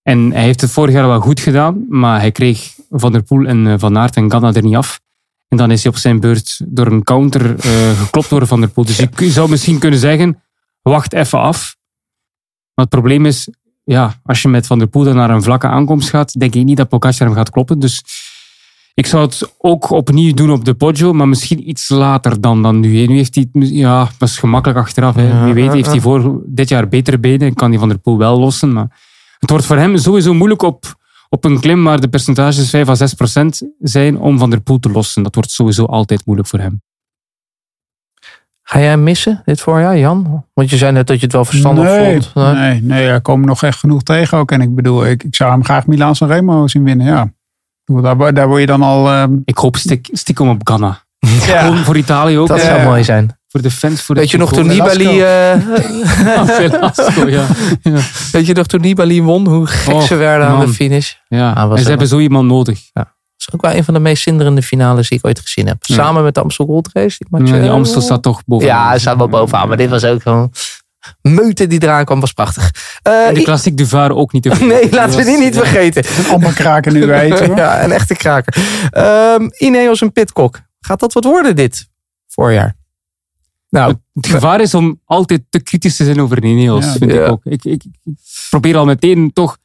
En 0.01 0.31
hij 0.31 0.43
heeft 0.43 0.61
het 0.61 0.71
vorig 0.71 0.93
jaar 0.93 1.07
wel 1.07 1.19
goed 1.19 1.39
gedaan, 1.39 1.85
maar 1.89 2.19
hij 2.19 2.31
kreeg 2.31 2.73
Van 2.89 3.11
der 3.11 3.23
Poel 3.23 3.45
en 3.45 3.65
uh, 3.65 3.73
Van 3.77 3.97
Aert 3.97 4.15
en 4.15 4.31
Ganna 4.31 4.53
er 4.53 4.63
niet 4.63 4.75
af. 4.75 4.99
En 5.47 5.57
dan 5.57 5.71
is 5.71 5.83
hij 5.83 5.91
op 5.91 5.97
zijn 5.97 6.19
beurt 6.19 6.61
door 6.65 6.87
een 6.87 7.03
counter 7.03 7.65
uh, 7.65 7.99
geklopt 7.99 8.29
door 8.29 8.47
Van 8.47 8.59
der 8.59 8.69
Poel. 8.69 8.85
Dus 8.85 8.97
je 9.17 9.31
zou 9.31 9.49
misschien 9.49 9.79
kunnen 9.79 9.99
zeggen, 9.99 10.41
wacht 10.81 11.13
even 11.13 11.39
af. 11.39 11.75
Maar 12.73 12.85
het 12.85 12.89
probleem 12.89 13.25
is, 13.25 13.47
ja, 13.85 14.19
als 14.23 14.41
je 14.41 14.47
met 14.47 14.67
Van 14.67 14.79
der 14.79 14.87
Poel 14.87 15.13
naar 15.13 15.29
een 15.29 15.43
vlakke 15.43 15.67
aankomst 15.67 16.09
gaat, 16.09 16.39
denk 16.39 16.55
ik 16.55 16.63
niet 16.63 16.77
dat 16.77 16.89
Pogacar 16.89 17.27
hem 17.27 17.35
gaat 17.35 17.49
kloppen. 17.49 17.79
Dus 17.79 18.03
ik 18.93 19.05
zou 19.05 19.25
het 19.25 19.53
ook 19.57 19.89
opnieuw 19.89 20.33
doen 20.33 20.51
op 20.51 20.65
de 20.65 20.73
Poggio, 20.73 21.13
maar 21.13 21.27
misschien 21.27 21.69
iets 21.69 21.89
later 21.89 22.41
dan, 22.41 22.61
dan 22.61 22.79
nu. 22.79 23.07
Nu 23.07 23.15
heeft 23.15 23.35
hij, 23.35 23.47
ja, 23.53 24.09
dat 24.17 24.29
is 24.29 24.37
gemakkelijk 24.37 24.79
achteraf. 24.79 25.15
Hè. 25.15 25.43
Wie 25.43 25.53
weet 25.53 25.71
heeft 25.71 25.89
hij 25.89 26.01
voor 26.01 26.41
dit 26.45 26.69
jaar 26.69 26.87
betere 26.87 27.19
benen 27.19 27.47
en 27.47 27.53
kan 27.53 27.69
hij 27.69 27.79
Van 27.79 27.89
der 27.89 27.97
Poel 27.97 28.17
wel 28.17 28.39
lossen. 28.39 28.73
Maar 28.73 28.99
het 29.39 29.49
wordt 29.49 29.65
voor 29.65 29.77
hem 29.77 29.97
sowieso 29.97 30.33
moeilijk 30.33 30.61
op, 30.61 30.95
op 31.29 31.45
een 31.45 31.59
klim 31.59 31.83
waar 31.83 32.01
de 32.01 32.07
percentages 32.07 32.69
5 32.69 32.89
à 32.89 32.95
6 32.95 33.13
procent 33.13 33.61
zijn 33.79 34.19
om 34.19 34.37
Van 34.37 34.49
der 34.49 34.61
Poel 34.61 34.79
te 34.79 34.91
lossen. 34.91 35.23
Dat 35.23 35.35
wordt 35.35 35.51
sowieso 35.51 35.85
altijd 35.85 36.25
moeilijk 36.25 36.49
voor 36.49 36.59
hem. 36.59 36.81
Ga 38.67 38.80
jij 38.80 38.88
hem 38.88 39.04
missen 39.04 39.41
dit 39.45 39.62
voorjaar, 39.62 39.97
Jan? 39.97 40.45
Want 40.54 40.69
je 40.69 40.78
zei 40.78 40.91
net 40.91 41.08
dat 41.08 41.17
je 41.19 41.23
het 41.23 41.34
wel 41.34 41.45
verstandig 41.45 41.84
nee, 41.84 42.21
vond. 42.21 42.36
Nee. 42.36 42.54
Nee, 42.54 42.82
nee, 42.82 43.08
er 43.08 43.21
komen 43.21 43.47
nog 43.47 43.63
echt 43.63 43.80
genoeg 43.80 44.04
tegen 44.04 44.38
ook. 44.38 44.51
En 44.51 44.62
ik 44.62 44.75
bedoel, 44.75 45.06
ik, 45.06 45.23
ik 45.23 45.36
zou 45.36 45.51
hem 45.51 45.63
graag 45.63 45.86
Milaan 45.88 46.15
San 46.15 46.28
Remo 46.28 46.67
zien 46.67 46.84
winnen, 46.84 47.06
ja. 47.06 47.32
Daar, 47.86 48.34
daar 48.34 48.47
word 48.47 48.60
je 48.60 48.65
dan 48.67 48.82
al... 48.82 49.10
ehm, 49.12 49.34
Ik 49.45 49.58
hoop 49.58 49.75
stik, 49.75 50.10
stiekem 50.12 50.49
op 50.49 50.67
Ganna. 50.67 51.04
ja. 51.47 51.75
Voor 51.84 51.97
Italië 51.97 52.38
ook. 52.38 52.47
Dat 52.47 52.62
zou 52.62 52.84
mooi 52.84 53.04
zijn. 53.04 53.38
Voor 53.47 53.62
de 53.62 53.71
fans. 53.71 54.01
Voor 54.01 54.15
de 54.15 54.21
Weet 54.21 54.32
je 54.32 54.38
nog 54.38 54.54
toen. 54.54 54.67
Nibali, 54.67 55.21
eh, 55.21 55.21
Ja, 56.25 56.45
Velasco, 56.45 57.30
ja. 57.30 57.45
ja. 57.82 57.91
weet 58.32 58.45
je 58.45 58.54
nog 58.54 58.67
toen 58.67 58.82
Nibali 58.82 59.21
won, 59.23 59.47
hoe 59.47 59.65
gek 59.67 60.01
ze 60.01 60.15
werden 60.15 60.47
aan 60.47 60.60
de 60.60 60.67
finish? 60.67 61.13
ja. 61.28 61.51
Ah, 61.51 61.71
en 61.71 61.84
ze 61.84 61.89
hebben 61.89 62.08
zo 62.08 62.19
iemand 62.19 62.47
nodig. 62.47 62.80
Dat 62.93 63.08
is 63.47 63.53
ook 63.53 63.62
wel 63.62 63.73
een 63.73 63.84
van 63.84 63.93
de 63.93 63.99
meest 63.99 64.23
zinderende 64.23 64.62
finales 64.62 65.10
die 65.10 65.17
ik 65.17 65.25
ooit 65.25 65.39
gezien 65.39 65.67
heb. 65.67 65.77
Ja. 65.86 65.95
Samen 65.95 66.23
met 66.23 66.34
de 66.34 66.41
Amstel 66.41 66.65
Gold 66.65 66.89
Race. 66.93 67.17
Die, 67.29 67.45
Ja, 67.45 67.60
die 67.62 67.69
Amstel 67.69 68.01
staat 68.01 68.21
toch 68.21 68.41
bovenaan. 68.45 68.75
Ja, 68.75 68.88
hij 68.88 68.99
staat 68.99 69.17
wel 69.17 69.29
bovenaan. 69.29 69.67
Maar 69.67 69.77
dit 69.77 69.89
was 69.89 70.03
ook 70.03 70.21
gewoon... 70.21 70.51
Meute 71.21 71.67
die 71.67 71.84
eraan 71.84 72.05
kwam 72.05 72.19
was 72.19 72.31
prachtig. 72.34 72.71
Eh, 73.01 73.27
En 73.27 73.34
de 73.34 73.41
Klassiek 73.41 73.77
du 73.77 73.86
Var 73.86 74.12
ook 74.12 74.31
niet 74.31 74.43
te 74.43 74.49
nee, 74.65 74.89
laten 74.91 75.17
we 75.17 75.23
die 75.23 75.38
niet 75.38 75.53
ja. 75.53 75.60
vergeten. 75.60 76.03
allemaal 76.31 76.51
kraken 76.51 76.93
nu 76.93 77.05
weten. 77.05 77.45
hoor. 77.47 77.58
ja, 77.58 77.84
een 77.84 77.91
echte 77.91 78.13
kraker. 78.15 78.55
Ehm 78.91 79.49
Ineos 79.58 80.01
en 80.01 80.12
Pitcock. 80.12 80.62
Gaat 80.79 80.99
dat 80.99 81.13
wat 81.13 81.23
worden 81.23 81.55
dit 81.55 81.88
voorjaar? 82.27 82.75
Nou, 83.69 83.95
Het 84.13 84.27
gevaar 84.27 84.62
is 84.62 84.73
om 84.73 85.01
altijd 85.05 85.41
te 85.49 85.60
kritisch 85.62 85.95
te 85.95 86.03
zijn 86.05 86.21
over 86.21 86.43
Ineos, 86.43 86.86
Ja. 86.86 86.91
vind 86.91 87.12
Ja. 87.12 87.25
ik 87.25 87.31
ook. 87.31 87.41
Ik, 87.45 87.63
ik, 87.65 87.84
ik 88.03 88.13
probeer 88.49 88.77
al 88.77 88.86
meteen 88.86 89.34
toch 89.34 89.58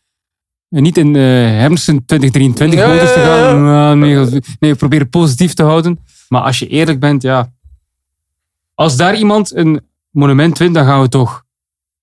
niet 0.70 0.98
in 0.98 1.14
uh, 1.14 1.22
herfsten 1.58 2.04
2023 2.04 2.78
Ja, 2.78 2.86
modus 2.86 3.12
te 3.12 3.20
gaan. 3.20 3.98
Nee, 3.98 4.40
nee, 4.58 4.74
probeer 4.74 5.06
positief 5.06 5.54
te 5.54 5.62
houden. 5.62 5.98
Maar 6.28 6.42
als 6.42 6.58
je 6.58 6.66
eerlijk 6.66 7.00
bent, 7.00 7.22
ja. 7.22 7.52
Als 8.74 8.96
daar 8.96 9.16
iemand 9.16 9.54
een 9.54 9.80
monument 10.10 10.58
wint, 10.58 10.74
dan 10.74 10.84
gaan 10.84 11.00
we 11.00 11.08
toch 11.08 11.44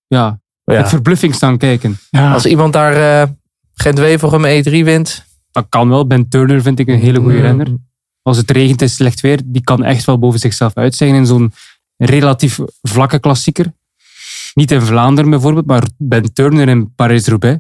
ja, 0.08 0.40
met 0.64 0.78
ja. 0.78 0.88
verbluffing 0.88 1.36
staan 1.36 1.58
kijken. 1.58 1.98
Ja. 2.10 2.34
als 2.34 2.46
iemand 2.46 2.74
daar 2.74 3.24
uh, 3.24 3.34
Gent 3.74 3.98
Wevelgem 3.98 4.44
E3 4.44 4.84
wint. 4.84 5.26
Dat 5.52 5.66
kan 5.70 5.90
wel. 5.90 6.08
Ben 6.08 6.30
Turner 6.30 6.62
vind 6.62 6.80
ik 6.80 6.88
een 6.88 7.00
hele 7.00 7.20
goede 7.20 7.42
renner. 7.42 7.68
Als 8.22 8.38
het 8.38 8.52
regent 8.52 8.82
en 8.82 8.90
slecht 8.90 9.22
weer, 9.22 9.42
die 9.46 9.64
kan 9.64 9.84
echt 9.84 10.06
wel 10.06 10.20
boven 10.20 10.40
zichzelf 10.40 10.74
uitzeggen 10.74 11.18
in 11.18 11.26
zo'n 11.26 11.54
relatief 11.98 12.60
vlakke 12.82 13.20
klassieker. 13.20 13.74
Niet 14.54 14.72
in 14.72 14.82
Vlaanderen 14.82 15.30
bijvoorbeeld, 15.30 15.66
maar 15.66 15.84
Ben 15.98 16.34
Turner 16.34 16.68
in 16.68 16.94
Parijs-Roubaix. 16.96 17.60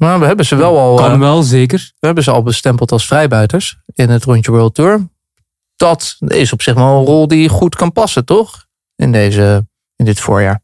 Nou, 0.00 0.20
we 0.20 0.26
hebben 0.26 0.46
ze 0.46 0.56
wel 0.56 0.78
al, 0.78 0.96
Kan 0.96 1.12
eh, 1.12 1.18
wel, 1.18 1.42
zeker. 1.42 1.92
we 1.98 2.06
hebben 2.06 2.24
ze 2.24 2.30
al 2.30 2.42
bestempeld 2.42 2.92
als 2.92 3.06
vrijbuiters 3.06 3.78
in 3.94 4.08
het 4.08 4.24
rondje 4.24 4.50
World 4.50 4.74
Tour. 4.74 5.08
Dat 5.76 6.16
is 6.26 6.52
op 6.52 6.62
zich 6.62 6.74
wel 6.74 6.98
een 6.98 7.04
rol 7.04 7.28
die 7.28 7.48
goed 7.48 7.74
kan 7.74 7.92
passen, 7.92 8.24
toch? 8.24 8.66
In, 8.96 9.12
deze, 9.12 9.66
in 9.96 10.04
dit 10.04 10.20
voorjaar. 10.20 10.62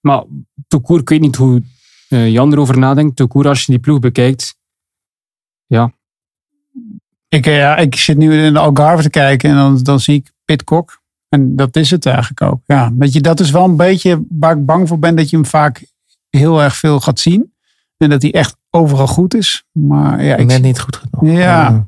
Maar 0.00 0.24
Toekoer, 0.68 1.00
ik 1.00 1.08
weet 1.08 1.20
niet 1.20 1.36
hoe 1.36 1.62
eh, 2.08 2.30
Jan 2.30 2.52
erover 2.52 2.78
nadenkt. 2.78 3.16
Toekoer, 3.16 3.48
als 3.48 3.64
je 3.64 3.72
die 3.72 3.80
ploeg 3.80 3.98
bekijkt, 3.98 4.56
ja. 5.66 5.92
Ik, 7.28 7.46
eh, 7.46 7.56
ja, 7.56 7.76
ik 7.76 7.94
zit 7.94 8.16
nu 8.16 8.44
in 8.44 8.52
de 8.52 8.58
Algarve 8.58 9.02
te 9.02 9.10
kijken 9.10 9.50
en 9.50 9.56
dan, 9.56 9.82
dan 9.82 10.00
zie 10.00 10.14
ik 10.14 10.32
Pitcock. 10.44 11.02
En 11.28 11.56
dat 11.56 11.76
is 11.76 11.90
het 11.90 12.06
eigenlijk 12.06 12.42
ook. 12.42 12.60
Ja, 12.66 12.92
weet 12.98 13.12
je, 13.12 13.20
dat 13.20 13.40
is 13.40 13.50
wel 13.50 13.64
een 13.64 13.76
beetje 13.76 14.24
waar 14.28 14.56
ik 14.56 14.66
bang 14.66 14.88
voor 14.88 14.98
ben 14.98 15.16
dat 15.16 15.30
je 15.30 15.36
hem 15.36 15.46
vaak 15.46 15.86
heel 16.28 16.62
erg 16.62 16.76
veel 16.76 17.00
gaat 17.00 17.20
zien. 17.20 17.52
En 17.98 18.10
dat 18.10 18.22
hij 18.22 18.32
echt 18.32 18.56
overal 18.70 19.06
goed 19.06 19.34
is. 19.34 19.64
Maar 19.72 20.24
ja, 20.24 20.36
ik 20.36 20.46
Net 20.46 20.62
niet 20.62 20.80
goed 20.80 20.96
genoeg. 20.96 21.36
Ja. 21.38 21.86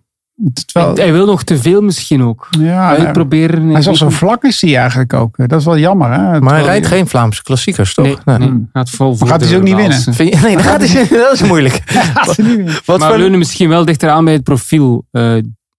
Hij 0.95 1.13
wil 1.13 1.27
nog 1.27 1.43
te 1.43 1.57
veel 1.59 1.81
misschien 1.83 2.23
ook. 2.23 2.49
ja, 2.59 2.89
Hij 2.89 3.01
hij, 3.01 3.13
proberen. 3.13 3.69
hij 3.69 3.79
is 3.81 3.89
al 3.89 3.97
zo 3.97 4.09
vlak 4.11 4.43
is 4.45 4.61
hij 4.61 4.77
eigenlijk 4.77 5.13
ook. 5.15 5.37
Dat 5.37 5.59
is 5.61 5.65
wel 5.65 5.79
jammer. 5.79 6.13
Hè? 6.13 6.41
Maar 6.41 6.55
hij 6.55 6.63
rijdt 6.63 6.87
geen 6.87 7.07
Vlaamse 7.07 7.43
klassiekers, 7.43 7.95
toch? 7.95 8.05
Nee, 8.05 8.39
Nee. 8.39 8.51
nee, 8.51 8.67
gaat 8.73 8.91
vol 8.91 9.15
voor 9.17 9.29
gaat 9.29 9.41
hij 9.41 9.49
ze 9.49 9.57
ook 9.57 9.63
niet. 9.63 9.77
Vind 10.11 10.35
je- 10.35 10.41
nee, 10.43 10.57
dat, 10.57 10.65
gaat 10.65 10.81
dus- 10.81 11.09
dat 11.09 11.33
is 11.33 11.43
moeilijk. 11.43 11.83
Gaat 11.87 12.37
hij 12.37 12.47
niet 12.47 12.57
winnen. 12.57 12.75
Wat 12.85 12.99
maar 12.99 13.09
voor... 13.09 13.17
we 13.17 13.23
leunen 13.23 13.39
misschien 13.39 13.69
wel 13.69 13.85
dichter 13.85 14.11
aan 14.11 14.25
bij 14.25 14.33
het 14.35 14.43
profiel 14.43 15.07
eh, 15.11 15.35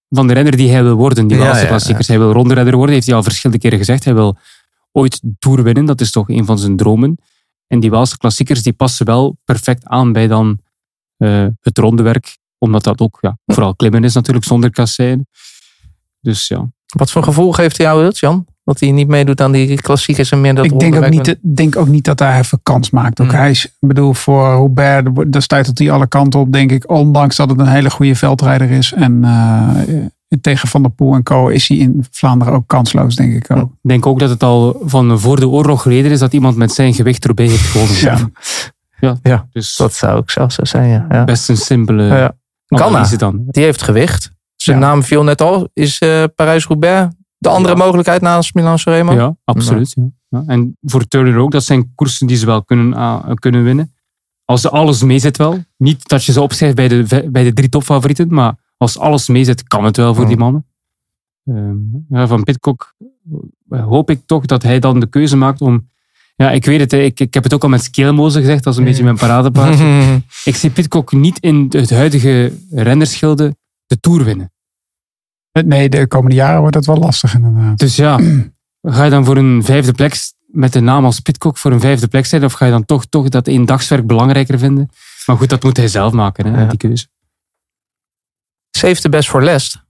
van 0.08 0.26
de 0.26 0.32
renner 0.34 0.56
die 0.56 0.70
hij 0.70 0.82
wil 0.82 0.96
worden. 0.96 1.26
Die 1.26 1.36
Ja, 1.38 1.44
Waalse 1.44 1.60
ja, 1.62 1.66
klassiekers. 1.68 2.08
Hij 2.08 2.18
wil 2.18 2.32
ronderenner 2.32 2.76
worden, 2.76 2.94
heeft 2.94 3.06
hij 3.06 3.16
al 3.16 3.22
verschillende 3.22 3.62
keren 3.62 3.78
gezegd. 3.78 4.04
Hij 4.04 4.14
wil 4.14 4.36
ooit 4.92 5.20
Tour 5.38 5.62
winnen, 5.62 5.84
dat 5.84 6.00
is 6.00 6.10
toch 6.10 6.28
een 6.28 6.44
van 6.44 6.58
zijn 6.58 6.76
dromen. 6.76 7.18
En 7.66 7.80
die 7.80 7.90
Waalse 7.90 8.16
klassiekers 8.16 8.62
die 8.62 8.72
passen 8.72 9.06
wel 9.06 9.36
perfect 9.44 9.86
aan 9.86 10.12
bij 10.12 10.26
dan 10.26 10.60
eh, 11.16 11.46
het 11.60 11.78
rondewerk. 11.78 12.38
Omdat 12.58 12.84
dat 12.84 13.00
ook 13.00 13.18
ja, 13.20 13.38
vooral 13.46 13.76
klimmen 13.76 14.04
is 14.04 14.14
natuurlijk 14.14 14.46
zonder 14.46 14.70
kasseien. 14.70 15.26
Dus 16.20 16.48
ja. 16.48 16.70
Wat 16.96 17.10
voor 17.10 17.22
gevoel 17.22 17.52
geeft 17.52 17.76
hij 17.76 17.86
jou, 17.86 18.00
Hult, 18.00 18.18
Jan? 18.18 18.46
Dat 18.64 18.80
hij 18.80 18.90
niet 18.90 19.08
meedoet 19.08 19.40
aan 19.40 19.52
die 19.52 19.80
klassiekers 19.80 20.30
en 20.30 20.40
meer 20.40 20.54
dat 20.54 20.64
Ik 20.64 20.80
denk 20.80 20.94
ook, 20.94 21.08
niet, 21.08 21.38
denk 21.42 21.76
ook 21.76 21.88
niet 21.88 22.04
dat 22.04 22.18
hij 22.18 22.38
even 22.38 22.60
kans 22.62 22.90
maakt. 22.90 23.20
Ook 23.20 23.26
Mm. 23.26 23.34
hij 23.34 23.50
is, 23.50 23.64
ik 23.64 23.88
bedoel, 23.88 24.12
voor 24.12 24.60
Hubert, 24.60 25.32
daar 25.32 25.42
stuitert 25.42 25.78
hij 25.78 25.90
alle 25.90 26.06
kanten 26.06 26.40
op, 26.40 26.52
denk 26.52 26.72
ik. 26.72 26.90
Ondanks 26.90 27.36
dat 27.36 27.50
het 27.50 27.58
een 27.60 27.68
hele 27.68 27.90
goede 27.90 28.14
veldrijder 28.14 28.70
is. 28.70 28.92
En 28.92 29.24
eh, 29.24 30.04
tegen 30.40 30.68
Van 30.68 30.82
der 30.82 30.90
Poel 30.90 31.14
en 31.14 31.22
Co. 31.22 31.48
is 31.48 31.68
hij 31.68 31.76
in 31.76 32.04
Vlaanderen 32.10 32.54
ook 32.54 32.66
kansloos, 32.66 33.14
denk 33.14 33.32
ik 33.34 33.56
ook. 33.56 33.70
Ik 33.82 33.88
denk 33.88 34.06
ook 34.06 34.18
dat 34.18 34.30
het 34.30 34.42
al 34.42 34.82
van 34.84 35.18
voor 35.18 35.40
de 35.40 35.48
oorlog 35.48 35.82
geleden 35.82 36.10
is 36.10 36.18
dat 36.18 36.32
iemand 36.32 36.56
met 36.56 36.72
zijn 36.72 36.94
gewicht 36.94 37.24
erbij 37.24 37.46
heeft 37.46 37.66
gewonnen. 37.66 37.96
Ja. 38.00 38.18
ja. 39.00 39.16
Ja, 39.22 39.46
Dus 39.52 39.76
Dat 39.76 39.94
zou 39.94 40.16
ook 40.16 40.30
zelfs 40.30 40.54
zo 40.54 40.64
zijn, 40.64 40.88
ja. 40.88 41.06
ja. 41.08 41.24
best 41.24 41.48
een 41.48 41.56
simpele 41.56 42.04
Ja. 42.04 42.32
analyse 42.66 43.16
dan. 43.16 43.44
Die 43.46 43.62
heeft 43.64 43.82
gewicht. 43.82 44.32
Zijn 44.56 44.78
Ja. 44.78 44.86
naam 44.86 45.02
viel 45.02 45.22
net 45.24 45.40
al. 45.40 45.68
Is 45.72 45.98
eh, 45.98 46.24
Parijs-Roubaix 46.34 47.14
de 47.38 47.48
andere 47.48 47.76
mogelijkheid 47.76 48.20
naast? 48.20 48.50
Ja, 48.54 49.36
absoluut. 49.44 49.92
Ja. 49.96 50.10
Ja. 50.28 50.42
En 50.46 50.76
voor 50.82 51.08
Turner 51.08 51.36
ook, 51.36 51.50
dat 51.50 51.64
zijn 51.64 51.92
koersen 51.94 52.26
die 52.26 52.36
ze 52.36 52.46
wel 52.46 52.64
kunnen, 52.64 52.94
ah, 52.94 53.30
kunnen 53.34 53.64
winnen. 53.64 53.94
Als 54.44 54.70
alles 54.70 55.02
meezit 55.02 55.36
wel. 55.36 55.64
Niet 55.76 56.08
dat 56.08 56.24
je 56.24 56.32
ze 56.32 56.40
opschrijft 56.40 56.76
bij 56.76 56.88
de, 56.88 57.28
bij 57.30 57.44
de 57.44 57.52
drie 57.52 57.68
topfavorieten, 57.68 58.34
maar 58.34 58.54
als 58.82 58.98
alles 58.98 59.28
meezit, 59.28 59.62
kan 59.62 59.84
het 59.84 59.96
wel 59.96 60.14
voor 60.14 60.26
die 60.26 60.36
mannen. 60.36 60.66
Ehm, 61.44 61.76
ja, 62.08 62.26
van 62.26 62.42
Pitcock 62.42 62.94
eh, 63.70 63.84
hoop 63.84 64.10
ik 64.10 64.20
toch 64.26 64.46
dat 64.46 64.62
hij 64.62 64.78
dan 64.78 65.00
de 65.00 65.06
keuze 65.06 65.36
maakt 65.36 65.60
om... 65.60 65.90
Ja, 66.36 66.50
ik 66.50 66.64
weet 66.64 66.80
het, 66.80 66.92
ik, 66.92 67.20
ik 67.20 67.34
heb 67.34 67.42
het 67.42 67.54
ook 67.54 67.62
al 67.62 67.68
met 67.68 67.82
Skelmoze 67.82 68.38
gezegd, 68.38 68.64
dat 68.64 68.72
is 68.72 68.78
een 68.78 68.84
beetje 68.84 69.04
mijn 69.04 69.16
paradepaardje. 69.16 70.20
Ik 70.44 70.56
zie 70.56 70.70
Pitcock 70.70 71.12
niet 71.12 71.38
in 71.38 71.66
het 71.70 71.90
huidige 71.90 72.52
rennerschilde 72.70 73.56
de 73.86 74.00
Tour 74.00 74.24
winnen. 74.24 74.52
Nee, 75.64 75.88
de 75.88 76.06
komende 76.06 76.36
jaren 76.36 76.60
wordt 76.60 76.74
het 76.76 76.86
wel 76.86 76.96
lastig 76.96 77.34
inderdaad. 77.34 77.78
Dus 77.78 77.96
ja, 77.96 78.20
ga 78.82 79.04
je 79.04 79.10
dan 79.10 79.24
voor 79.24 79.36
een 79.36 79.64
vijfde 79.64 79.92
plek 79.92 80.14
met 80.46 80.72
de 80.72 80.80
naam 80.80 81.04
als 81.04 81.20
Pitcock 81.20 81.58
voor 81.58 81.72
een 81.72 81.80
vijfde 81.80 82.08
plek 82.08 82.26
zijn? 82.26 82.44
Of 82.44 82.52
ga 82.52 82.64
je 82.64 82.70
dan 82.70 82.84
toch, 82.84 83.06
toch 83.06 83.28
dat 83.28 83.46
eendagswerk 83.46 84.06
belangrijker 84.06 84.58
vinden? 84.58 84.90
Maar 85.26 85.36
goed, 85.36 85.48
dat 85.48 85.62
moet 85.62 85.76
hij 85.76 85.88
zelf 85.88 86.12
maken, 86.12 86.46
hè, 86.46 86.60
Ja. 86.60 86.68
die 86.68 86.78
keuze. 86.78 87.06
Safety 88.76 89.08
best 89.08 89.28
voor 89.28 89.42
Lest. 89.42 89.82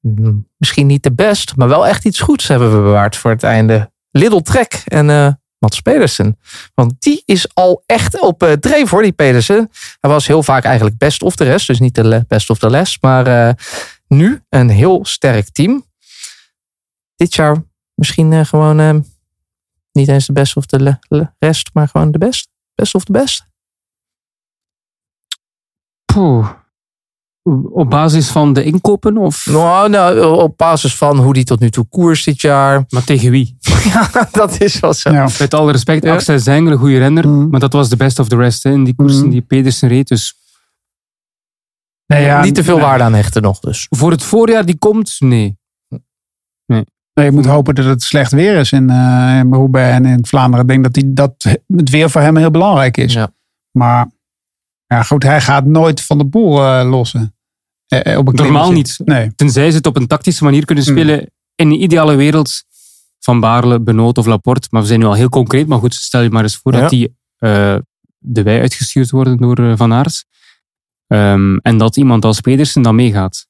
Mm, 0.00 0.48
Misschien 0.56 0.86
niet 0.86 1.02
de 1.02 1.12
best, 1.12 1.56
maar 1.56 1.68
wel 1.68 1.86
echt 1.86 2.04
iets 2.04 2.20
goeds 2.20 2.48
hebben 2.48 2.70
we 2.70 2.82
bewaard 2.82 3.16
voor 3.16 3.30
het 3.30 3.42
einde. 3.42 3.92
Little 4.10 4.42
Trek 4.42 4.82
en 4.84 5.10
eh 5.10 5.32
Mats 5.58 5.80
Pedersen. 5.80 6.38
Want 6.74 6.94
die 6.98 7.22
is 7.24 7.54
al 7.54 7.82
echt 7.86 8.20
op 8.20 8.42
eh 8.42 8.52
dreef 8.52 8.90
hoor, 8.90 9.02
die 9.02 9.12
Pedersen. 9.12 9.70
Hij 10.00 10.10
was 10.10 10.26
heel 10.26 10.42
vaak 10.42 10.64
eigenlijk 10.64 10.98
best 10.98 11.22
of 11.22 11.36
de 11.36 11.44
rest. 11.44 11.66
Dus 11.66 11.78
niet 11.78 11.94
de 11.94 12.24
best 12.28 12.50
of 12.50 12.58
de 12.58 12.70
les. 12.70 12.98
Maar 13.00 13.26
eh, 13.26 13.54
nu 14.06 14.42
een 14.48 14.68
heel 14.68 15.04
sterk 15.04 15.48
team. 15.48 15.84
Dit 17.16 17.34
jaar 17.34 17.62
misschien 17.94 18.46
gewoon 18.46 19.04
niet 19.92 20.08
eens 20.08 20.26
de 20.26 20.32
best 20.32 20.56
of 20.56 20.66
de 20.66 20.98
rest. 21.38 21.70
Maar 21.72 21.88
gewoon 21.88 22.10
de 22.10 22.18
best. 22.18 22.48
Best 22.74 22.94
of 22.94 23.04
de 23.04 23.12
best. 23.12 23.46
Poeh. 26.04 26.50
Op 27.72 27.90
basis 27.90 28.28
van 28.28 28.52
de 28.52 28.64
inkopen? 28.64 29.16
Of... 29.16 29.46
Nou, 29.46 29.88
nou, 29.88 30.36
op 30.42 30.56
basis 30.56 30.96
van 30.96 31.18
hoe 31.18 31.32
die 31.32 31.44
tot 31.44 31.60
nu 31.60 31.70
toe 31.70 31.86
koers 31.88 32.24
dit 32.24 32.40
jaar. 32.40 32.84
Maar 32.88 33.04
tegen 33.04 33.30
wie? 33.30 33.56
Ja, 33.94 34.28
dat 34.32 34.60
is 34.60 34.80
wel 34.80 34.92
zo. 34.92 35.10
Ja. 35.12 35.28
Met 35.38 35.54
alle 35.54 35.72
respect, 35.72 36.04
Ja. 36.04 36.12
Axel 36.12 36.38
Zengel, 36.38 36.72
een 36.72 36.78
goede 36.78 36.98
renner. 36.98 37.28
Mm. 37.28 37.48
Maar 37.50 37.60
dat 37.60 37.72
was 37.72 37.88
de 37.88 37.96
best 37.96 38.18
of 38.18 38.28
the 38.28 38.36
rest 38.36 38.62
hè, 38.62 38.70
in 38.70 38.84
die 38.84 38.94
koersen 38.94 39.24
Mm. 39.24 39.30
die 39.30 39.40
Pedersen 39.40 39.88
reed. 39.88 40.08
Dus 40.08 40.34
Nee, 42.06 42.24
ja, 42.24 42.42
niet 42.42 42.54
te 42.54 42.64
veel 42.64 42.76
nee. 42.76 42.84
waarde 42.84 43.04
aan 43.04 43.14
hechten 43.14 43.42
nog 43.42 43.58
dus. 43.58 43.86
voor 43.90 44.10
het 44.10 44.22
voorjaar 44.22 44.64
die 44.64 44.78
komt, 44.78 45.16
nee. 45.18 45.58
Nee, 46.66 47.26
je 47.26 47.32
moet 47.32 47.46
hopen 47.46 47.74
dat 47.74 47.84
het 47.84 48.02
slecht 48.02 48.32
weer 48.32 48.56
is 48.56 48.72
in, 48.72 48.90
eh 48.90 49.38
in 49.38 49.52
Roubaix 49.52 49.94
en 49.96 50.04
in 50.04 50.26
Vlaanderen. 50.26 50.60
Ik 50.64 50.70
denk 50.70 50.82
dat, 50.84 50.92
die, 50.92 51.12
dat 51.12 51.58
het 51.76 51.90
weer 51.90 52.10
voor 52.10 52.20
hem 52.20 52.36
heel 52.36 52.50
belangrijk 52.50 52.96
is. 52.96 53.12
Ja. 53.12 53.32
Maar 53.70 54.10
ja, 54.86 55.02
goed, 55.02 55.22
hij 55.22 55.40
gaat 55.40 55.64
nooit 55.64 56.02
van 56.02 56.18
de 56.18 56.24
boel 56.24 56.62
eh, 56.64 56.88
lossen. 56.90 57.33
Eh, 58.02 58.12
eh, 58.12 58.18
op 58.18 58.28
een 58.28 58.34
Normaal 58.34 58.62
klimmetje. 58.68 59.04
niet. 59.04 59.14
Nee. 59.14 59.32
Tenzij 59.34 59.70
ze 59.70 59.76
het 59.76 59.86
op 59.86 59.96
een 59.96 60.06
tactische 60.06 60.44
manier 60.44 60.64
kunnen 60.64 60.84
Mm. 60.84 60.90
spelen. 60.90 61.20
In 61.54 61.66
een 61.70 61.82
ideale 61.82 62.14
wereld 62.14 62.52
van 63.20 63.40
Baarle, 63.40 63.80
Benoot 63.80 64.18
of 64.18 64.26
Laporte. 64.26 64.68
Maar 64.70 64.80
we 64.80 64.86
zijn 64.88 65.00
nu 65.00 65.06
al 65.06 65.14
heel 65.14 65.28
concreet. 65.28 65.66
Maar 65.66 65.78
goed, 65.78 65.94
stel 65.94 66.20
je 66.20 66.30
maar 66.30 66.42
eens 66.42 66.56
voor 66.56 66.72
Ja. 66.74 66.80
dat 66.80 66.90
die 66.90 67.16
eh, 67.38 67.76
de 68.18 68.42
wei 68.42 68.60
uitgestuurd 68.60 69.10
worden 69.10 69.36
door 69.36 69.58
eh, 69.58 69.72
Van 69.76 69.92
Aert. 69.92 70.24
Ehm, 71.06 71.56
en 71.56 71.78
dat 71.78 71.96
iemand 71.96 72.24
als 72.24 72.40
Pedersen 72.40 72.82
dan 72.82 72.94
meegaat. 72.94 73.46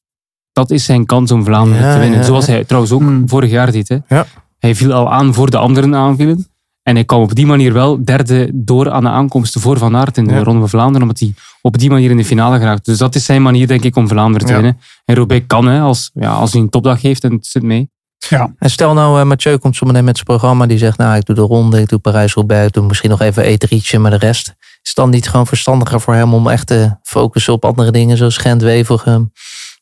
Dat 0.52 0.70
is 0.70 0.84
zijn 0.84 1.06
kans 1.06 1.30
om 1.30 1.44
Vlaanderen 1.44 1.86
Ja, 1.86 1.92
te 1.94 1.98
winnen. 2.00 2.18
ja, 2.18 2.24
Zoals 2.24 2.46
hij 2.46 2.64
trouwens 2.64 2.92
ook 2.92 3.00
Mm. 3.00 3.28
vorig 3.28 3.50
jaar 3.50 3.72
deed. 3.72 3.88
Hè. 3.88 3.98
Ja. 4.08 4.26
Hij 4.58 4.74
viel 4.74 4.92
al 4.92 5.12
aan 5.12 5.34
voor 5.34 5.50
de 5.50 5.56
anderen 5.58 5.94
aanvielen. 5.94 6.46
En 6.84 6.94
hij 6.94 7.04
kwam 7.04 7.22
op 7.22 7.34
die 7.34 7.46
manier 7.46 7.72
wel 7.72 8.04
derde 8.04 8.50
door 8.54 8.90
aan 8.90 9.02
de 9.02 9.08
aankomsten 9.08 9.60
voor 9.60 9.78
Van 9.78 9.96
Aert 9.96 10.16
in 10.16 10.24
de 10.24 10.34
Ja. 10.34 10.42
Ronde 10.42 10.60
van 10.60 10.68
Vlaanderen. 10.68 11.02
Omdat 11.02 11.18
hij 11.18 11.34
op 11.60 11.78
die 11.78 11.90
manier 11.90 12.10
in 12.10 12.16
de 12.16 12.24
finale 12.24 12.58
geraakt. 12.58 12.84
Dus 12.84 12.98
dat 12.98 13.14
is 13.14 13.24
zijn 13.24 13.42
manier, 13.42 13.66
denk 13.66 13.82
ik, 13.84 13.96
om 13.96 14.08
Vlaanderen 14.08 14.46
te 14.46 14.52
Ja. 14.52 14.60
winnen. 14.60 14.80
En 15.04 15.14
Roubaix 15.14 15.44
kan, 15.46 15.66
hè, 15.66 15.80
als, 15.80 16.10
ja, 16.14 16.30
als 16.32 16.52
hij 16.52 16.60
een 16.60 16.68
topdag 16.70 17.02
heeft 17.02 17.24
en 17.24 17.32
het 17.32 17.46
zit 17.46 17.62
mee. 17.62 17.90
Ja. 18.28 18.52
En 18.58 18.70
stel 18.70 18.94
nou, 18.94 19.20
eh, 19.20 19.26
Mathieu 19.26 19.56
komt 19.58 19.76
zometeen 19.76 20.04
met 20.04 20.14
zijn 20.14 20.26
programma. 20.26 20.66
Die 20.66 20.78
zegt, 20.78 20.98
nou, 20.98 21.16
ik 21.16 21.24
doe 21.24 21.34
de 21.34 21.40
ronde, 21.42 21.80
ik 21.80 21.88
doe 21.88 21.98
Parijs-Roubaix. 21.98 22.66
Ik 22.66 22.72
doe 22.72 22.86
misschien 22.86 23.10
nog 23.10 23.20
even 23.20 23.42
Eterietje, 23.44 23.98
maar 23.98 24.10
de 24.10 24.16
rest. 24.16 24.46
Is 24.58 24.78
het 24.82 24.94
dan 24.96 25.10
niet 25.10 25.28
gewoon 25.28 25.46
verstandiger 25.46 26.00
voor 26.00 26.14
hem 26.14 26.34
om 26.34 26.48
echt 26.48 26.66
te 26.66 26.96
focussen 27.02 27.52
op 27.52 27.64
andere 27.64 27.90
dingen. 27.90 28.16
Zoals 28.16 28.36
Gent-Wevelgem, 28.36 29.32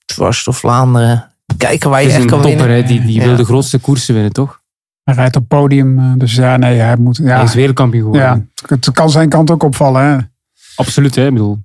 dwars 0.04 0.44
door 0.44 0.54
Vlaanderen. 0.54 1.26
Kijken 1.56 1.90
waar 1.90 2.02
je 2.02 2.08
echt 2.08 2.20
een 2.20 2.26
kan 2.26 2.40
topper, 2.40 2.58
winnen. 2.66 2.76
hè, 2.76 2.82
die, 2.88 3.00
die 3.04 3.20
Ja. 3.20 3.24
wil 3.26 3.36
de 3.36 3.44
grootste 3.44 3.78
koersen 3.78 4.14
winnen, 4.14 4.32
toch? 4.32 4.60
Hij 5.02 5.14
rijdt 5.14 5.36
op 5.36 5.48
podium. 5.48 5.98
eh, 5.98 6.12
Dus 6.16 6.34
ja, 6.34 6.56
nee, 6.56 6.78
hij 6.78 6.96
moet. 6.96 7.16
Hij 7.16 7.26
Ja, 7.26 7.42
is 7.42 7.54
wereldkampioen 7.54 8.02
geworden. 8.12 8.50
ja, 8.54 8.66
het 8.76 8.90
kan 8.92 9.10
zijn 9.10 9.28
kant 9.28 9.50
ook 9.50 9.62
opvallen. 9.62 10.02
Hè. 10.02 10.18
Absoluut, 10.76 11.14
hè. 11.14 11.26
Ik 11.26 11.32
bedoel, 11.32 11.58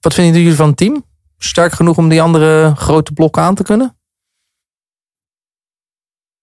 Wat 0.00 0.14
vinden 0.14 0.40
jullie 0.40 0.56
van 0.56 0.68
het 0.68 0.76
team? 0.76 1.04
Sterk 1.38 1.72
genoeg 1.72 1.96
om 1.96 2.08
die 2.08 2.22
andere 2.22 2.74
grote 2.76 3.12
blokken 3.12 3.42
aan 3.42 3.54
te 3.54 3.62
kunnen? 3.62 3.96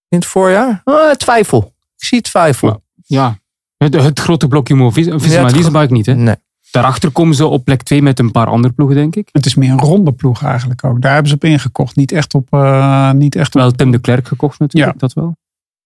In 0.07 0.17
het 0.17 0.25
voorjaar? 0.25 0.81
Eh, 0.85 1.11
twijfel. 1.11 1.73
Ik 1.97 2.03
zie 2.05 2.21
twijfel. 2.21 2.83
ja. 3.05 3.37
Het, 3.77 3.93
het 3.93 4.19
grote 4.19 4.47
blokje 4.47 4.75
Mo 4.75 4.89
Vis- 4.89 5.05
Visma 5.09 5.27
Ja, 5.39 5.43
het 5.45 5.55
Leasebike 5.55 5.93
niet, 5.93 6.05
hè. 6.05 6.15
Nee. 6.15 6.35
Daarachter 6.71 7.11
komen 7.11 7.35
ze 7.35 7.45
op 7.45 7.63
plek 7.65 7.83
2 7.83 8.01
met 8.01 8.19
een 8.19 8.31
paar 8.31 8.47
andere 8.47 8.73
ploegen, 8.73 8.95
denk 8.95 9.15
ik. 9.15 9.29
Het 9.31 9.45
is 9.45 9.55
meer 9.55 9.71
een 9.71 9.79
ronde 9.79 10.11
ploeg 10.11 10.43
eigenlijk 10.43 10.83
ook. 10.83 11.01
Daar 11.01 11.11
hebben 11.13 11.29
ze 11.29 11.35
op 11.35 11.43
ingekocht. 11.43 11.95
Niet 11.95 12.11
echt 12.11 12.33
op. 12.33 12.47
eh, 12.53 13.11
niet 13.11 13.35
echt 13.35 13.55
op 13.55 13.61
Wel 13.61 13.71
Tim 13.71 13.91
de 13.91 13.99
Klerk 13.99 14.27
gekocht 14.27 14.59
natuurlijk, 14.59 14.91
Ja. 14.93 14.97
dat 14.99 15.13
wel. 15.13 15.37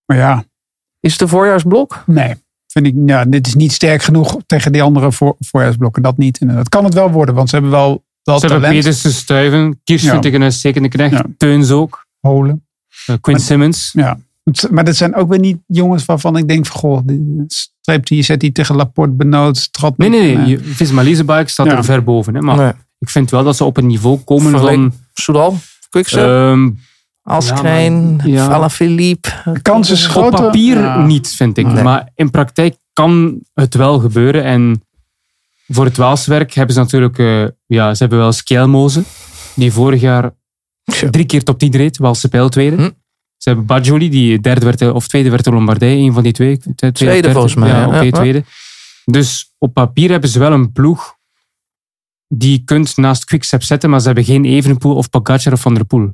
Maar 0.06 0.18
ja, 0.18 0.44
Is 1.00 1.12
het 1.12 1.22
een 1.22 1.28
voorjaarsblok? 1.28 2.04
nee. 2.06 2.34
Vind 2.68 2.86
ik, 2.86 2.94
ja, 3.06 3.26
dit 3.26 3.48
is 3.48 3.56
niet 3.56 3.72
sterk 3.72 4.02
genoeg 4.04 4.38
tegen 4.46 4.72
die 4.72 4.82
andere 4.82 5.12
voor, 5.12 5.36
voorjaarsblokken. 5.40 6.02
Dat 6.04 6.18
niet. 6.18 6.40
Dat 6.48 6.70
kan 6.70 6.84
het 6.84 6.94
wel 6.94 7.12
worden, 7.12 7.36
want 7.36 7.50
ze 7.50 7.56
hebben 7.56 7.74
wel, 7.74 8.04
wel 8.24 8.40
Ze 8.40 8.46
hebben 8.46 8.64
talent. 8.64 8.84
Pedersen, 8.84 9.12
Stuyven, 9.14 9.80
Kiers 9.84 10.04
Ja. 10.04 10.12
vind 10.12 10.26
ik 10.26 10.34
een 10.34 10.44
uitstekende 10.44 10.88
knecht, 10.90 11.12
Ja. 11.14 11.26
Teuns 11.38 11.72
ook, 11.72 12.08
Holen. 12.20 12.66
eh, 13.06 13.16
Quinn 13.22 13.38
Maar- 13.38 13.40
Simmons. 13.48 13.92
Ja. 13.94 14.18
Maar 14.72 14.84
dat 14.84 14.96
zijn 14.96 15.16
ook 15.16 15.30
weer 15.30 15.40
niet 15.40 15.58
jongens 15.68 16.06
waarvan 16.06 16.38
ik 16.38 16.48
denk 16.48 16.66
van 16.66 16.80
goh, 16.80 17.00
die 17.06 17.44
streept 17.48 18.08
die, 18.08 18.24
zet 18.24 18.40
die 18.40 18.52
tegen 18.52 18.76
Laporte 18.76 19.14
benoot, 19.14 19.74
trad 19.74 19.98
Nee, 19.98 20.10
nee, 20.10 20.36
En, 20.36 20.42
nee. 20.44 20.60
Visma 20.60 21.04
Leasebike 21.04 21.50
staat 21.50 21.66
Ja. 21.66 21.78
er 21.78 21.84
ver 21.84 22.04
boven. 22.04 22.36
Hè, 22.36 22.42
maar 22.42 22.58
Nee. 22.58 22.72
ik 23.00 23.10
vind 23.10 23.30
wel 23.32 23.44
dat 23.44 23.56
ze 23.56 23.64
op 23.64 23.78
een 23.78 23.88
niveau 23.88 24.18
komen 24.18 24.60
van... 24.60 24.94
Soudal? 25.14 25.58
Quickstep? 25.90 26.28
ehm, 26.28 26.70
Askreen? 27.24 28.20
ja, 28.24 28.34
ja. 28.34 28.48
Alaphilippe? 28.48 29.30
de 29.54 29.62
kans 29.62 29.90
is 29.90 30.16
op 30.16 30.32
papier 30.32 30.78
Ja. 30.80 31.06
niet, 31.06 31.28
vind 31.36 31.58
ik. 31.58 31.66
Nee. 31.66 31.84
Maar 31.84 32.10
in 32.16 32.30
praktijk 32.30 32.76
kan 32.94 33.40
het 33.54 33.76
wel 33.76 34.00
gebeuren. 34.00 34.44
En 34.44 34.82
voor 35.68 35.86
het 35.86 35.98
Waalswerk 35.98 36.54
hebben 36.54 36.76
ze 36.76 36.82
natuurlijk... 36.82 37.18
eh, 37.20 37.46
ja, 37.66 37.94
ze 37.94 37.98
hebben 38.04 38.20
wel 38.20 38.32
Skjelmoze, 38.32 39.04
die 39.56 39.72
vorig 39.74 40.02
jaar 40.02 40.32
Drie 41.12 41.26
keer 41.26 41.44
top 41.44 41.60
10 41.60 41.72
reed, 41.72 41.98
Waalse 41.98 42.30
Pijl 42.30 42.50
tweede. 42.50 42.76
Hm. 42.76 42.90
Ze 43.38 43.50
hebben 43.50 43.66
Bajoli, 43.66 44.10
die 44.10 44.40
derde 44.40 44.66
werd, 44.66 44.92
of 44.92 45.08
tweede 45.08 45.30
werd 45.30 45.44
de 45.44 45.52
Lombardij. 45.52 45.98
Een 45.98 46.14
van 46.14 46.24
die 46.24 46.32
twee. 46.32 46.60
Tweede, 46.92 47.32
volgens 47.32 47.56
mij, 47.56 47.70
Ja, 47.70 47.88
oké, 47.88 48.00
Ja. 48.00 48.12
tweede. 48.12 48.44
Dus 49.06 49.54
op 49.58 49.74
papier 49.74 50.10
hebben 50.10 50.30
ze 50.30 50.40
wel 50.40 50.52
een 50.52 50.72
ploeg 50.72 51.16
die 52.28 52.52
je 52.52 52.64
kunt 52.64 52.98
naast 52.98 53.26
Quickstep 53.26 53.64
zetten, 53.64 53.90
maar 53.90 54.00
ze 54.00 54.06
hebben 54.06 54.24
geen 54.24 54.46
Evenepoel 54.46 54.96
of 54.96 55.10
Pogacar 55.10 55.54
of 55.54 55.62
Van 55.62 55.74
der 55.74 55.86
Poel. 55.86 56.14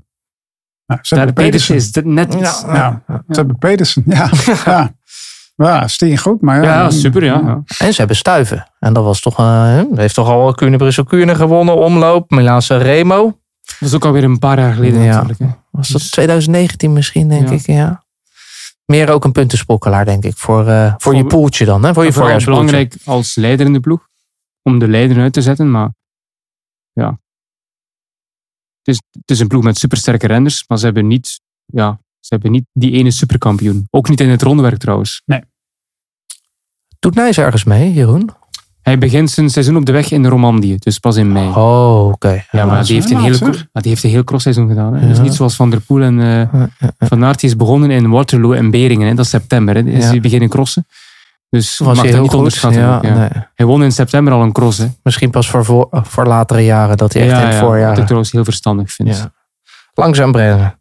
Nou, 0.89 1.01
ze 1.03 1.15
hebben 1.15 1.33
Pedersen 1.33 1.75
is 1.75 1.91
net 2.03 2.33
iets... 2.33 2.61
Ja, 2.61 3.01
ze 3.07 3.21
hebben 3.27 3.57
Pedersen. 3.57 4.03
Ja, 4.05 4.29
ja. 4.65 4.91
ja 5.55 5.87
steen 5.87 6.17
goed. 6.17 6.41
Maar 6.41 6.63
ja, 6.63 6.73
Ja, 6.73 6.89
super, 6.89 7.23
ja. 7.23 7.41
ja. 7.45 7.61
En 7.77 7.91
ze 7.91 7.97
hebben 7.97 8.15
stuiven. 8.15 8.67
En 8.79 8.93
dat 8.93 9.03
was 9.03 9.21
toch, 9.21 9.37
hè, 9.37 9.83
heeft 9.95 10.13
toch 10.15 10.27
al 10.27 10.53
Kuurne 10.53 10.77
Brussel 10.77 11.03
Kuurne 11.03 11.35
gewonnen, 11.35 11.75
omloop, 11.75 12.29
Milaanse 12.31 12.77
Remo. 12.77 13.39
Dat 13.79 13.89
is 13.89 13.95
ook 13.95 14.05
alweer 14.05 14.23
een 14.23 14.39
paar 14.39 14.59
jaar 14.59 14.73
geleden 14.73 15.01
Ja. 15.01 15.13
natuurlijk. 15.13 15.39
Hè. 15.39 15.47
Was 15.71 15.87
dat 15.87 16.11
2019 16.11 16.93
misschien, 16.93 17.27
denk 17.27 17.47
Ja. 17.49 17.53
ik, 17.55 17.65
ja. 17.65 18.03
Meer 18.85 19.09
ook 19.09 19.23
een 19.25 19.31
puntensprokkelaar, 19.31 20.05
denk 20.05 20.23
ik, 20.23 20.37
voor, 20.37 20.67
eh, 20.67 20.93
voor 20.97 21.15
je 21.15 21.25
poeltje 21.25 21.65
dan, 21.65 21.83
hè? 21.83 21.93
Voor 21.93 22.05
je 22.05 22.13
voorjaarspoeltje. 22.13 22.65
belangrijk 22.65 22.95
als 23.05 23.35
leider 23.35 23.65
in 23.65 23.73
de 23.73 23.79
ploeg. 23.79 24.07
Om 24.63 24.79
de 24.79 24.87
leider 24.87 25.21
uit 25.21 25.33
te 25.33 25.41
zetten. 25.41 25.71
Maar 25.71 25.89
ja. 26.93 27.19
Het 28.89 28.97
is, 28.97 29.19
het 29.21 29.31
is 29.31 29.39
een 29.39 29.47
ploeg 29.47 29.63
met 29.63 29.77
supersterke 29.77 30.27
renners. 30.27 30.63
Maar 30.67 30.77
ze 30.77 30.85
hebben 30.85 31.07
niet, 31.07 31.39
ja, 31.65 31.99
ze 32.19 32.27
hebben 32.33 32.51
niet 32.51 32.65
die 32.73 32.91
ene 32.91 33.11
superkampioen. 33.11 33.87
Ook 33.89 34.09
niet 34.09 34.19
in 34.19 34.29
het 34.29 34.41
rondewerk 34.41 34.77
trouwens. 34.77 35.21
Doet 36.99 37.15
Nijs 37.15 37.37
ergens 37.37 37.63
mee, 37.63 37.93
Jeroen? 37.93 38.29
Hij 38.81 38.97
begint 38.97 39.29
zijn 39.31 39.49
seizoen 39.49 39.75
op 39.77 39.85
de 39.85 39.91
weg 39.91 40.11
in 40.11 40.21
de 40.23 40.29
Romandie. 40.29 40.75
Dus 40.79 40.99
pas 40.99 41.15
in 41.15 41.31
mei. 41.31 41.47
Oh, 41.47 42.07
oké. 42.07 42.45
ja, 42.51 42.65
maar 42.65 42.85
die 42.85 42.93
heeft, 42.95 43.11
een 43.11 43.19
hele, 43.21 43.39
maar 43.71 43.81
die 43.81 43.91
heeft 43.91 44.03
een 44.03 44.09
heel 44.09 44.23
crossseizoen 44.23 44.67
gedaan. 44.67 44.93
Hè. 44.93 45.07
Dus 45.07 45.19
niet 45.19 45.33
zoals 45.33 45.55
Van 45.55 45.69
der 45.69 45.81
Poel 45.81 46.01
en 46.01 46.19
eh, 46.21 46.63
Van 46.97 47.23
Aert. 47.23 47.39
Die 47.39 47.49
is 47.49 47.55
begonnen 47.55 47.91
in 47.91 48.09
Waterloo 48.09 48.51
en 48.51 48.71
Beringen. 48.71 49.07
Hè. 49.07 49.13
Dat 49.13 49.25
is 49.25 49.31
september. 49.31 49.75
Hè. 49.75 49.83
Is 49.83 50.03
Ja. 50.03 50.09
hij 50.09 50.19
beginnen 50.19 50.49
crossen. 50.49 50.85
Dus 51.49 51.77
was 51.77 51.87
mag 51.87 51.95
hij 51.95 52.05
dat 52.05 52.13
heel 52.13 52.21
niet 52.21 52.29
goed. 52.29 52.37
onderschatten. 52.37 52.81
Ja, 52.81 53.01
nee. 53.01 53.29
Hij 53.55 53.65
won 53.65 53.83
in 53.83 53.91
september 53.91 54.33
al 54.33 54.41
een 54.41 54.51
cross. 54.51 54.77
Hè. 54.77 54.87
Misschien 55.03 55.29
pas 55.29 55.49
voor, 55.49 55.65
voor, 55.65 55.87
voor 55.91 56.25
latere 56.25 56.65
jaren, 56.65 56.97
dat 56.97 57.13
hij 57.13 57.29
echt 57.29 57.41
in 57.41 57.47
het 57.47 57.55
voorjaar... 57.55 57.97
ik 57.97 58.03
trouwens 58.03 58.31
heel 58.31 58.43
verstandig 58.43 58.91
vind. 58.91 59.17
Ja. 59.17 59.31
Langzaam 59.93 60.31
brengen. 60.31 60.79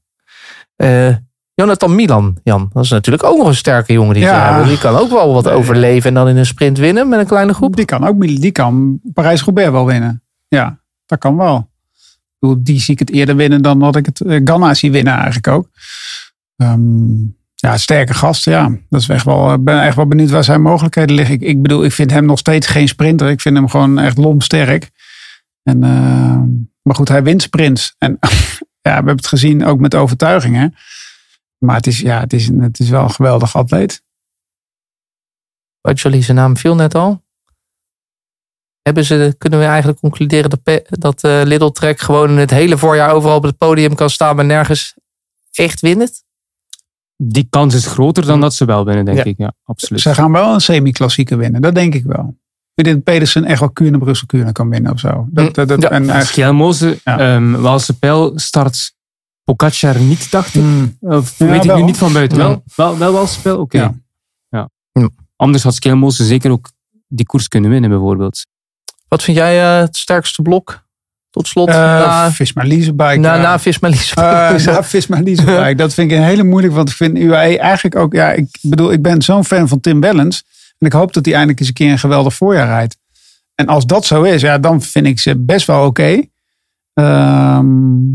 Eh, 0.76 1.14
Jonathan 1.54 1.94
Milan, 1.94 2.38
Jan. 2.42 2.70
Dat 2.72 2.84
is 2.84 2.90
natuurlijk 2.90 3.24
ook 3.24 3.36
nog 3.38 3.46
een 3.46 3.54
sterke 3.54 3.92
jongen 3.92 4.14
die 4.14 4.22
ze 4.22 4.28
Ja. 4.28 4.48
hebben. 4.48 4.68
Die 4.68 4.78
kan 4.78 4.96
ook 4.96 5.10
wel 5.10 5.32
wat 5.32 5.48
overleven 5.48 6.08
en 6.08 6.14
dan 6.14 6.28
in 6.28 6.36
een 6.36 6.46
sprint 6.46 6.78
winnen 6.78 7.08
met 7.08 7.20
een 7.20 7.26
kleine 7.26 7.54
groep. 7.54 7.76
Die 7.76 7.84
kan 7.84 8.06
ook 8.06 8.20
die 8.20 8.52
kan 8.52 9.00
Parijs-Roubaix 9.12 9.70
wel 9.70 9.86
winnen. 9.86 10.22
Ja, 10.48 10.80
dat 11.06 11.18
kan 11.18 11.36
wel. 11.36 11.56
Ik 11.58 12.36
bedoel, 12.38 12.62
die 12.62 12.80
zie 12.80 12.92
ik 12.94 12.98
het 12.98 13.10
eerder 13.10 13.36
winnen 13.36 13.62
dan 13.62 13.78
dat 13.78 13.96
ik 13.96 14.06
het 14.06 14.20
uh, 14.20 14.40
Ganna 14.44 14.74
zie 14.74 14.90
winnen 14.90 15.14
eigenlijk 15.14 15.48
ook. 15.48 15.68
Ehm, 16.56 17.14
ja, 17.60 17.76
sterke 17.76 18.14
gast. 18.14 18.44
Ja, 18.44 18.78
dat 18.88 19.00
is 19.00 19.08
echt 19.08 19.24
wel. 19.24 19.52
Ik 19.52 19.64
ben 19.64 19.82
echt 19.82 19.96
wel 19.96 20.06
benieuwd 20.06 20.30
waar 20.30 20.44
zijn 20.44 20.62
mogelijkheden 20.62 21.14
liggen. 21.14 21.34
Ik, 21.34 21.40
ik 21.40 21.62
bedoel, 21.62 21.84
ik 21.84 21.92
vind 21.92 22.10
hem 22.10 22.24
nog 22.24 22.38
steeds 22.38 22.66
geen 22.66 22.88
sprinter. 22.88 23.28
Ik 23.28 23.40
vind 23.40 23.56
hem 23.56 23.68
gewoon 23.68 23.98
echt 23.98 24.16
lomsterk. 24.16 24.90
En, 25.62 25.84
eh, 25.84 26.42
maar 26.82 26.94
goed, 26.94 27.08
hij 27.08 27.22
wint 27.22 27.42
sprints. 27.42 27.94
En 27.98 28.18
ja, 28.82 28.90
we 28.90 28.90
hebben 28.90 29.16
het 29.16 29.26
gezien 29.26 29.64
ook 29.64 29.80
met 29.80 29.94
overtuiging. 29.94 30.56
Hè? 30.56 30.66
Maar 31.58 31.76
het 31.76 31.86
is, 31.86 31.98
ja, 31.98 32.20
het, 32.20 32.32
is, 32.32 32.48
het 32.48 32.78
is 32.78 32.88
wel 32.88 33.02
een 33.02 33.10
geweldig 33.10 33.56
atleet. 33.56 34.02
Jullie 35.92 36.22
zijn 36.22 36.36
naam 36.36 36.56
viel 36.56 36.74
net 36.74 36.94
al. 36.94 37.22
Hebben 38.82 39.04
ze, 39.04 39.34
kunnen 39.38 39.58
we 39.58 39.64
eigenlijk 39.64 40.00
concluderen 40.00 40.50
dat, 40.50 40.82
dat 40.88 41.24
eh, 41.24 41.40
Little 41.44 41.72
Trek 41.72 42.00
gewoon 42.00 42.36
het 42.36 42.50
hele 42.50 42.78
voorjaar 42.78 43.10
overal 43.10 43.36
op 43.36 43.42
het 43.42 43.58
podium 43.58 43.94
kan 43.94 44.10
staan, 44.10 44.36
maar 44.36 44.44
nergens 44.44 44.94
echt 45.52 45.80
wint? 45.80 46.26
Die 47.22 47.46
kans 47.50 47.74
is 47.74 47.86
groter 47.86 48.26
dan 48.26 48.40
dat 48.40 48.54
ze 48.54 48.64
wel 48.64 48.84
winnen, 48.84 49.04
denk 49.04 49.16
Ja. 49.18 49.24
ik. 49.24 49.34
Ja, 49.38 49.52
absoluut. 49.64 50.00
Ze 50.02 50.14
gaan 50.14 50.32
wel 50.32 50.54
een 50.54 50.60
semi-klassieker 50.60 51.38
winnen. 51.38 51.62
Dat 51.62 51.74
denk 51.74 51.94
ik 51.94 52.04
wel. 52.04 52.36
Ik 52.74 52.84
denk 52.84 52.96
dat 52.96 53.04
Pedersen 53.14 53.44
echt 53.44 53.60
wel 53.60 53.70
Kuurne, 53.70 53.98
Brussel, 53.98 54.26
Kuurne 54.26 54.52
kan 54.52 54.68
winnen 54.68 54.92
of 54.92 54.98
zo. 55.00 55.26
Dat, 55.30 55.54
dat, 55.54 55.68
dat, 55.68 55.82
Ja. 55.82 55.90
en, 55.90 56.10
echt- 56.10 56.26
Schelmoze, 56.26 56.98
Ja. 57.04 57.18
ehm 57.18 57.52
Waalse 57.52 57.98
Pijl 57.98 58.32
start 58.38 58.92
Pogacar 59.44 59.98
niet, 60.00 60.30
dacht 60.30 60.54
ik. 60.54 60.62
Mm. 60.62 60.96
Of 61.00 61.38
Ja, 61.38 61.46
weet 61.46 61.60
ik 61.64 61.70
wel. 61.70 61.76
nu 61.76 61.82
niet 61.82 61.96
van 61.96 62.12
buiten. 62.12 62.38
Ja. 62.38 62.44
Wel, 62.46 62.62
wel, 62.74 62.98
wel 62.98 63.12
Waalse 63.12 63.40
Pijl? 63.40 63.58
Oké. 63.58 63.78
Ja. 63.78 63.94
Ja. 64.48 64.68
Ja. 64.92 65.08
Anders 65.36 65.62
had 65.62 65.74
Schelmoze 65.74 66.24
zeker 66.24 66.50
ook 66.50 66.70
die 67.08 67.26
koers 67.26 67.48
kunnen 67.48 67.70
winnen, 67.70 67.90
bijvoorbeeld. 67.90 68.46
Wat 69.08 69.22
vind 69.22 69.36
jij 69.36 69.60
eh, 69.74 69.80
het 69.80 69.96
sterkste 69.96 70.42
blok? 70.42 70.86
Tot 71.38 71.48
slot, 71.48 71.68
Eh, 71.68 71.74
na, 71.74 72.30
Visma 72.32 72.62
Leasebike. 72.64 73.16
na, 73.16 73.58
Visma. 73.58 73.88
Eh, 73.88 74.64
na 74.66 74.82
Visma 74.84 75.20
Leasebike. 75.20 75.74
Dat 75.74 75.94
vind 75.94 76.10
ik 76.10 76.16
een 76.18 76.24
hele 76.24 76.42
moeilijk. 76.44 76.74
Want 76.74 76.88
ik 76.88 76.94
vind 76.96 77.18
UAE 77.18 77.58
eigenlijk 77.58 77.96
ook... 77.96 78.12
Ja, 78.12 78.32
ik 78.32 78.46
bedoel, 78.62 78.92
ik 78.92 79.02
ben 79.02 79.22
zo'n 79.22 79.44
fan 79.44 79.68
van 79.68 79.80
Tim 79.80 80.00
Wellens. 80.00 80.44
En 80.78 80.86
ik 80.86 80.92
hoop 80.92 81.12
dat 81.12 81.24
hij 81.24 81.34
eindelijk 81.34 81.60
eens 81.60 81.68
een 81.68 81.74
keer 81.74 81.90
een 81.90 81.98
geweldig 81.98 82.34
voorjaar 82.34 82.66
rijdt. 82.66 82.96
En 83.54 83.66
als 83.66 83.86
dat 83.86 84.04
zo 84.06 84.22
is, 84.22 84.40
ja, 84.40 84.58
dan 84.58 84.82
vind 84.82 85.06
ik 85.06 85.18
ze 85.18 85.36
best 85.38 85.66
wel 85.66 85.86
oké. 85.86 86.22
Ehm, 86.94 88.06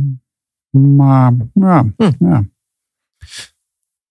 maar 0.96 1.32
ja, 1.54 1.86
Hm. 1.98 2.12
ja. 2.20 2.44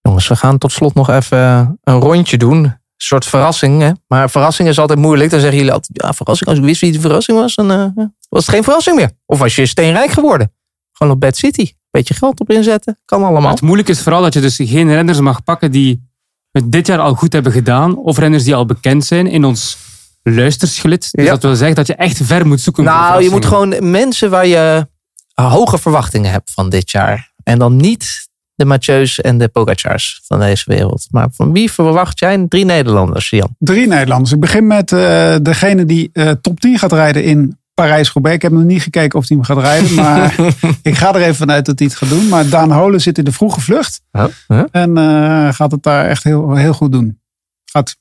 Jongens, 0.01 0.29
we 0.29 0.37
gaan 0.37 0.59
tot 0.59 0.73
slot 0.73 0.95
nog 0.95 1.11
even 1.11 1.79
een 1.85 1.99
rondje 2.01 2.37
doen. 2.39 2.65
Een 2.65 2.75
soort 2.97 3.25
verrassing. 3.27 3.81
Hè? 3.83 3.91
Maar 4.07 4.31
verrassing 4.31 4.69
is 4.69 4.79
altijd 4.79 4.99
moeilijk. 4.99 5.31
Dan 5.31 5.41
zeggen 5.41 5.59
jullie 5.59 5.73
altijd, 5.73 6.03
ja, 6.03 6.13
verrassing. 6.13 6.49
Als 6.51 6.59
ik 6.59 6.65
wist 6.65 6.81
wie 6.81 6.93
de 6.93 7.01
verrassing 7.01 7.39
was, 7.39 7.55
dan 7.55 7.71
eh, 7.71 8.05
was 8.33 8.47
het 8.47 8.55
geen 8.55 8.64
verrassing 8.64 8.97
meer. 8.97 9.11
Of 9.26 9.39
was 9.39 9.57
je 9.57 9.66
steenrijk 9.66 10.11
geworden. 10.11 10.53
Gewoon 10.93 11.12
op 11.12 11.20
Bad 11.20 11.37
City. 11.37 11.72
Beetje 11.91 12.14
geld 12.14 12.41
op 12.41 12.51
inzetten. 12.51 12.99
Kan 13.05 13.24
allemaal. 13.24 13.51
Het 13.51 13.61
moeilijke 13.61 13.93
is 13.93 14.01
vooral 14.03 14.22
dat 14.22 14.35
je 14.35 14.41
dus 14.41 14.57
geen 14.57 14.89
renners 14.93 15.20
mag 15.20 15.45
pakken 15.45 15.70
die 15.70 16.11
het 16.51 16.72
dit 16.72 16.87
jaar 16.87 16.99
al 16.99 17.14
goed 17.14 17.33
hebben 17.33 17.53
gedaan. 17.53 17.97
Of 17.97 18.18
renners 18.18 18.45
die 18.45 18.55
al 18.55 18.66
bekend 18.66 19.05
zijn 19.05 19.26
in 19.26 19.45
ons 19.45 19.76
luisterschlit. 20.22 21.09
Dus 21.12 21.24
Ja. 21.24 21.30
dat 21.30 21.43
wil 21.43 21.57
zeggen 21.57 21.76
dat 21.76 21.87
je 21.87 21.95
echt 21.95 22.20
ver 22.22 22.47
moet 22.47 22.61
zoeken. 22.61 22.85
Nou, 22.85 23.22
je 23.22 23.30
moet 23.30 23.45
gewoon 23.45 23.91
mensen 23.91 24.30
waar 24.30 24.47
je 24.47 24.87
hoge 25.35 25.78
verwachtingen 25.78 26.30
hebt 26.30 26.51
van 26.51 26.68
dit 26.68 26.91
jaar. 26.91 27.33
En 27.43 27.59
dan 27.59 27.76
niet 27.76 28.28
de 28.55 28.64
Mathieu's 28.64 29.20
en 29.20 29.39
de 29.39 29.49
Pogacars 29.49 30.20
van 30.26 30.39
deze 30.41 30.64
wereld. 30.66 31.07
Maar 31.11 31.28
van 31.33 31.53
wie 31.53 31.72
verwacht 31.72 32.18
jij? 32.18 32.47
Drie 32.49 32.64
Nederlanders, 32.64 33.30
Jan. 33.30 33.57
Drie 33.59 33.87
Nederlanders. 33.87 34.33
Ik 34.33 34.41
begin 34.41 34.66
met 34.66 34.93
eh, 34.93 35.37
degene 35.43 35.85
die 35.85 36.11
eh, 36.12 36.30
top 36.30 36.61
10 36.61 36.78
gaat 36.78 36.93
rijden 36.93 37.24
in 37.24 37.59
Parijs-Roubaix. 37.75 38.37
Ik 38.37 38.43
heb 38.43 38.53
nog 38.53 38.62
niet 38.62 38.83
gekeken 38.83 39.18
of 39.18 39.29
hij 39.29 39.37
hem 39.37 39.47
gaat 39.47 39.59
rijden. 39.59 39.95
Maar 40.03 40.35
ik 40.83 40.95
ga 40.95 41.14
er 41.14 41.20
even 41.23 41.35
vanuit 41.35 41.66
dat 41.66 41.79
hij 41.79 41.89
het 41.89 41.97
gaat 41.97 42.09
doen. 42.09 42.29
Maar 42.29 42.49
Daan 42.49 42.73
Holen 42.73 43.01
zit 43.01 43.18
in 43.18 43.25
de 43.25 43.33
vroege 43.33 43.61
vlucht. 43.61 44.03
Oh, 44.12 44.25
huh? 44.49 44.62
En 44.70 44.97
eh, 44.99 45.53
gaat 45.53 45.70
het 45.70 45.83
daar 45.83 46.07
echt 46.07 46.23
heel, 46.25 46.55
heel 46.55 46.73
goed 46.73 46.93
doen. 46.93 47.20
Gaat 47.64 47.97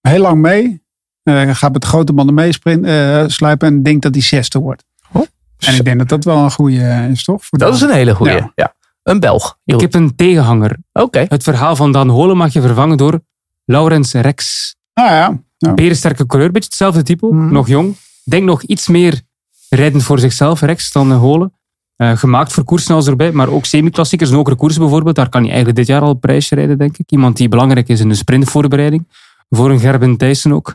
heel 0.00 0.20
lang 0.20 0.40
mee. 0.40 0.82
Eh, 1.22 1.54
gaat 1.54 1.72
met 1.72 1.84
grote 1.84 2.12
banden 2.12 2.34
meesluipen. 2.34 2.84
eh, 2.84 3.24
sluipen 3.28 3.68
en 3.68 3.82
denkt 3.82 4.02
dat 4.02 4.14
hij 4.14 4.22
zesde 4.22 4.58
wordt. 4.58 4.84
Oh. 5.12 5.26
En 5.58 5.74
ik 5.74 5.84
denk 5.84 5.98
dat 5.98 6.08
dat 6.08 6.24
wel 6.24 6.36
een 6.38 6.50
goede 6.50 7.08
is, 7.10 7.24
toch? 7.24 7.44
Voor 7.44 7.58
Dat 7.58 7.74
is 7.74 7.80
een 7.80 7.90
hele 7.92 8.14
goeie. 8.14 8.34
Ja. 8.34 8.52
Ja. 8.54 8.74
Een 9.02 9.20
Belg. 9.20 9.58
Ik 9.64 9.80
heb 9.80 9.94
een 9.94 10.14
tegenhanger. 10.14 10.76
Oké. 10.92 11.24
Het 11.28 11.42
verhaal 11.42 11.76
van 11.76 11.92
Dan 11.92 12.08
Holen 12.08 12.36
mag 12.36 12.52
je 12.52 12.60
vervangen 12.60 12.96
door 12.96 13.20
Laurens 13.64 14.12
Rex. 14.12 14.74
Ah 14.92 15.06
ja. 15.06 15.38
ja. 15.56 15.74
Berensterke 15.74 16.26
coureur, 16.26 16.50
beetje 16.50 16.68
hetzelfde 16.68 17.02
type. 17.02 17.26
Mhm. 17.26 17.52
Nog 17.52 17.68
jong. 17.68 17.96
Denk 18.28 18.44
nog 18.44 18.62
iets 18.62 18.88
meer 18.88 19.22
rijden 19.68 20.00
voor 20.00 20.18
zichzelf, 20.18 20.60
Rex, 20.60 20.92
dan 20.92 21.12
eh, 21.12 21.18
Holen. 21.18 21.52
Eh, 21.96 22.16
gemaakt 22.16 22.52
voor 22.52 22.64
koersen 22.64 22.94
als 22.94 23.06
erbij, 23.06 23.32
maar 23.32 23.48
ook 23.48 23.64
semi-klassiekers. 23.64 24.30
Een 24.30 24.56
koers 24.56 24.78
bijvoorbeeld, 24.78 25.16
daar 25.16 25.28
kan 25.28 25.40
hij 25.40 25.50
eigenlijk 25.50 25.78
dit 25.78 25.86
jaar 25.88 26.00
al 26.00 26.10
een 26.10 26.18
prijsje 26.18 26.54
rijden, 26.54 26.78
denk 26.78 26.98
ik. 26.98 27.10
Iemand 27.10 27.36
die 27.36 27.48
belangrijk 27.48 27.88
is 27.88 28.00
in 28.00 28.08
de 28.08 28.14
sprintvoorbereiding. 28.14 29.08
Voor 29.48 29.70
een 29.70 29.80
Gerben 29.80 30.16
Thijssen 30.16 30.52
ook. 30.52 30.74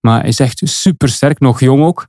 Maar 0.00 0.20
hij 0.20 0.28
is 0.28 0.38
echt 0.38 0.60
super 0.64 1.08
sterk, 1.08 1.40
nog 1.40 1.60
jong 1.60 1.82
ook. 1.82 2.06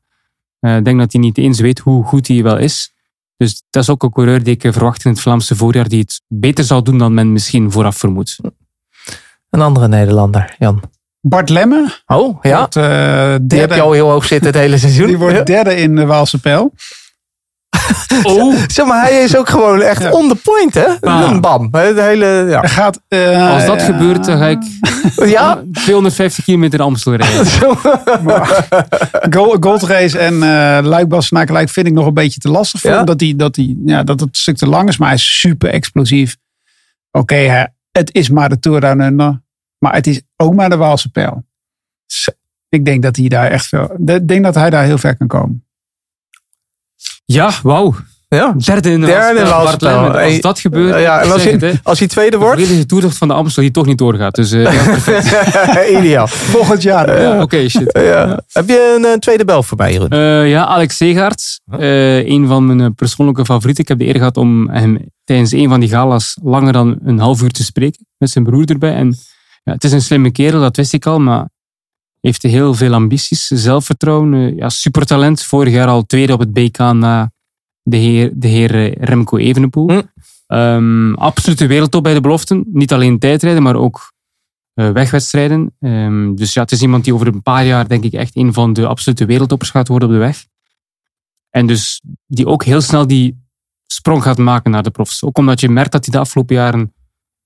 Eh, 0.59 0.77
Ik 0.77 0.85
denk 0.85 0.99
dat 0.99 1.11
hij 1.11 1.21
niet 1.21 1.37
eens 1.37 1.59
weet 1.59 1.79
hoe 1.79 2.03
goed 2.03 2.27
hij 2.27 2.43
wel 2.43 2.57
is. 2.57 2.93
Dus 3.37 3.63
dat 3.69 3.83
is 3.83 3.89
ook 3.89 4.03
een 4.03 4.11
coureur 4.11 4.43
die 4.43 4.53
ik 4.53 4.73
verwacht 4.73 5.05
in 5.05 5.11
het 5.11 5.19
Vlaamse 5.19 5.55
voorjaar, 5.55 5.87
die 5.87 5.99
het 5.99 6.21
beter 6.27 6.63
zal 6.63 6.83
doen 6.83 6.97
dan 6.97 7.13
men 7.13 7.31
misschien 7.31 7.71
vooraf 7.71 7.97
vermoedt. 7.97 8.39
Een 9.49 9.61
andere 9.61 9.87
Nederlander, 9.87 10.55
Jan. 10.59 10.81
Bart 11.25 11.49
Lemme. 11.49 11.87
Oh, 12.05 12.37
ja. 12.41 12.57
Wordt, 12.57 12.75
eh, 12.75 13.35
Die 13.41 13.59
heb 13.59 13.73
je 13.73 13.81
al 13.81 13.91
heel 13.91 14.09
hoog 14.09 14.25
zitten 14.25 14.47
het 14.51 14.59
hele 14.59 14.77
seizoen. 14.77 15.07
die 15.07 15.17
wordt 15.17 15.45
derde 15.45 15.75
in 15.75 15.95
de 15.95 16.05
Waalse 16.05 16.39
Pijl. 16.39 16.73
Oh! 18.23 18.55
Zeg 18.67 18.85
maar, 18.85 19.01
hij 19.01 19.23
is 19.23 19.35
ook 19.37 19.49
gewoon 19.49 19.81
echt 19.81 20.01
Ja. 20.01 20.11
on 20.11 20.27
the 20.27 20.35
point, 20.35 20.73
hè? 20.73 20.87
Een 21.01 21.41
bam. 21.41 21.67
Het 21.71 21.99
hele, 21.99 22.25
ja. 22.49 22.61
Gaat, 22.67 22.99
eh, 23.07 23.53
Als 23.53 23.65
dat 23.65 23.75
eh, 23.77 23.85
gebeurt, 23.85 24.25
dan 24.25 24.37
ga 24.37 24.45
ik 24.47 24.61
Ja? 25.35 25.63
250 25.73 26.43
kilometer 26.43 26.81
Amstel 26.81 27.13
rijden. 27.15 27.45
Gold, 29.33 29.57
Gold 29.65 29.83
Race 29.83 30.19
en 30.19 30.33
uh, 30.33 30.39
Luik 30.81 31.07
Bastenaken 31.07 31.67
vind 31.69 31.87
ik 31.87 31.93
nog 31.93 32.05
een 32.05 32.13
beetje 32.13 32.39
te 32.39 32.49
lastig 32.49 32.79
voor 32.81 32.89
Ja? 32.89 32.95
hem. 33.05 33.05
Dat, 33.05 33.55
hij, 33.55 33.75
ja, 33.85 34.03
dat 34.03 34.19
het 34.19 34.29
een 34.29 34.35
stuk 34.35 34.57
te 34.57 34.67
lang 34.67 34.89
is, 34.89 34.97
maar 34.97 35.07
hij 35.07 35.17
is 35.17 35.39
super 35.39 35.69
explosief. 35.69 36.35
Oké, 37.11 37.35
hè, 37.35 37.63
het 37.91 38.13
is 38.13 38.29
maar 38.29 38.49
de 38.49 38.59
Tour 38.59 38.83
Under. 38.83 39.41
Maar 39.83 39.93
het 39.93 40.07
is 40.07 40.21
ook 40.35 40.53
maar 40.53 40.69
de 40.69 40.75
Waalse 40.75 41.09
Pijl. 41.09 41.45
Ik 42.69 42.85
denk 42.85 43.03
dat 43.03 43.15
hij 43.15 43.27
daar 43.27 43.51
echt 43.51 43.65
veel... 43.65 43.95
Ik 44.05 44.27
denk 44.27 44.43
dat 44.43 44.55
hij 44.55 44.69
daar 44.69 44.83
heel 44.83 44.97
ver 44.97 45.17
kan 45.17 45.27
komen. 45.27 45.65
Ja, 47.25 47.51
wauw. 47.63 47.95
Ja. 48.27 48.53
Derde 48.57 48.91
in 48.91 48.99
de 48.99 49.05
Derde 49.05 49.39
de 49.39 49.49
Waalspel. 49.49 50.01
Lemmens. 50.01 50.23
Als 50.23 50.39
dat 50.41 50.59
gebeurt, 50.59 51.01
ja, 51.01 51.21
en 51.21 51.31
als 51.31 51.43
hij, 51.43 51.79
als 51.83 51.99
hij 51.99 52.07
tweede 52.07 52.31
De 52.31 52.37
wordt, 52.37 52.59
volledige 52.61 52.85
toertocht 52.85 53.17
van 53.17 53.27
de 53.27 53.33
Amstel 53.33 53.63
die 53.63 53.71
toch 53.71 53.85
niet 53.85 53.97
doorgaat. 53.97 54.35
Dus 54.35 54.51
eh, 54.51 55.95
ideaal. 55.99 56.27
Volgend 56.27 56.81
jaar. 56.81 57.21
Ja, 57.21 57.41
Oké, 57.41 57.69
shit. 57.69 57.99
Ja. 58.03 58.41
Heb 58.51 58.67
je 58.67 58.95
een, 58.97 59.05
eh, 59.05 59.17
tweede 59.17 59.45
bel 59.45 59.63
voor 59.63 59.77
mij, 59.77 59.91
Jeroen? 59.91 60.09
Eh, 60.09 60.49
ja, 60.49 60.65
Alex 60.65 60.97
Zegaerts. 60.97 61.61
eh 61.71 62.25
een 62.25 62.47
van 62.47 62.75
mijn 62.75 62.95
persoonlijke 62.95 63.45
favorieten. 63.45 63.83
Ik 63.83 63.89
heb 63.89 63.99
de 63.99 64.05
eer 64.05 64.17
gehad 64.17 64.37
om 64.37 64.69
hem 64.69 64.97
tijdens 65.23 65.51
een 65.51 65.69
van 65.69 65.79
die 65.79 65.89
galas 65.89 66.37
langer 66.43 66.73
dan 66.73 66.99
een 67.03 67.19
half 67.19 67.41
uur 67.41 67.51
te 67.51 67.63
spreken. 67.63 68.05
Met 68.17 68.29
zijn 68.29 68.43
broer 68.43 68.65
erbij. 68.65 68.93
En 68.95 69.15
ja, 69.63 69.73
het 69.73 69.83
is 69.83 69.91
een 69.91 70.01
slimme 70.01 70.31
kerel, 70.31 70.61
dat 70.61 70.75
wist 70.75 70.93
ik 70.93 71.05
al. 71.05 71.19
Maar 71.19 71.49
heeft 72.19 72.43
heel 72.43 72.73
veel 72.73 72.93
ambities, 72.93 73.47
zelfvertrouwen. 73.47 74.33
eh, 74.33 74.55
ja, 74.55 74.69
supertalent. 74.69 75.43
Vorig 75.43 75.73
jaar 75.73 75.87
al 75.87 76.05
tweede 76.05 76.33
op 76.33 76.39
het 76.39 76.53
BK 76.53 76.77
na 76.77 77.31
de 77.81 77.97
heer, 77.97 78.31
de 78.33 78.47
heer 78.47 78.75
eh, 78.75 78.91
Remco 78.91 79.37
Evenepoel. 79.37 79.89
Hm. 79.89 80.01
Ehm, 80.47 81.13
absolute 81.13 81.67
wereldtop 81.67 82.03
bij 82.03 82.13
de 82.13 82.21
beloften. 82.21 82.63
Niet 82.71 82.93
alleen 82.93 83.19
tijdrijden, 83.19 83.63
maar 83.63 83.75
ook 83.75 84.11
eh, 84.73 84.89
wegwedstrijden. 84.89 85.75
Ehm, 85.79 86.35
dus 86.35 86.53
ja, 86.53 86.61
het 86.61 86.71
is 86.71 86.81
iemand 86.81 87.03
die 87.03 87.13
over 87.13 87.27
een 87.27 87.41
paar 87.41 87.65
jaar, 87.65 87.87
denk 87.87 88.03
ik, 88.03 88.13
echt 88.13 88.35
een 88.35 88.53
van 88.53 88.73
de 88.73 88.87
absolute 88.87 89.25
wereldtoppers 89.25 89.69
gaat 89.69 89.87
worden 89.87 90.07
op 90.07 90.13
de 90.13 90.19
weg. 90.19 90.45
En 91.49 91.67
dus 91.67 92.01
die 92.27 92.47
ook 92.47 92.63
heel 92.63 92.81
snel 92.81 93.07
die 93.07 93.43
sprong 93.85 94.23
gaat 94.23 94.37
maken 94.37 94.71
naar 94.71 94.83
de 94.83 94.91
profs. 94.91 95.23
Ook 95.23 95.37
omdat 95.37 95.59
je 95.59 95.69
merkt 95.69 95.91
dat 95.91 96.05
hij 96.05 96.13
de 96.13 96.19
afgelopen 96.19 96.55
jaren 96.55 96.93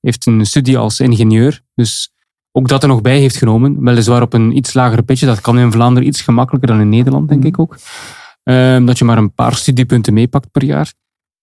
heeft 0.01 0.25
een 0.25 0.45
studie 0.45 0.77
als 0.77 0.99
ingenieur. 0.99 1.61
Dus 1.75 2.11
ook 2.51 2.67
dat 2.67 2.81
er 2.81 2.89
nog 2.89 3.01
bij 3.01 3.19
heeft 3.19 3.35
genomen. 3.35 3.83
Weliswaar 3.83 4.21
op 4.21 4.33
een 4.33 4.57
iets 4.57 4.73
lagere 4.73 5.01
pitje. 5.01 5.25
Dat 5.25 5.41
kan 5.41 5.59
in 5.59 5.71
Vlaanderen 5.71 6.07
iets 6.07 6.21
gemakkelijker 6.21 6.69
dan 6.69 6.79
in 6.79 6.89
Nederland, 6.89 7.29
denk 7.29 7.45
ik 7.45 7.59
ook. 7.59 7.77
Ehm, 8.43 8.85
dat 8.85 8.97
je 8.97 9.05
maar 9.05 9.17
een 9.17 9.33
paar 9.33 9.55
studiepunten 9.55 10.13
meepakt 10.13 10.51
per 10.51 10.63
jaar. 10.63 10.93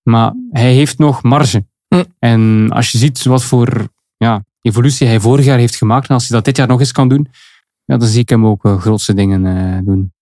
Maar 0.02 0.32
hij 0.50 0.72
heeft 0.72 0.98
nog 0.98 1.22
marge. 1.22 1.66
Hm. 1.88 2.04
En 2.18 2.70
als 2.70 2.92
je 2.92 2.98
ziet 2.98 3.24
wat 3.24 3.44
voor 3.44 3.88
ja, 4.16 4.44
evolutie 4.60 5.06
hij 5.06 5.20
vorig 5.20 5.44
jaar 5.44 5.58
heeft 5.58 5.76
gemaakt, 5.76 6.08
en 6.08 6.14
als 6.14 6.28
hij 6.28 6.36
dat 6.36 6.44
dit 6.44 6.56
jaar 6.56 6.68
nog 6.68 6.80
eens 6.80 6.92
kan 6.92 7.08
doen, 7.08 7.28
ja, 7.84 7.96
dan 7.96 8.08
zie 8.08 8.20
ik 8.20 8.28
hem 8.28 8.46
ook 8.46 8.64
eh, 8.64 8.80
grootste 8.80 9.14
dingen 9.14 9.46
eh, 9.46 9.78
doen. 9.84 10.12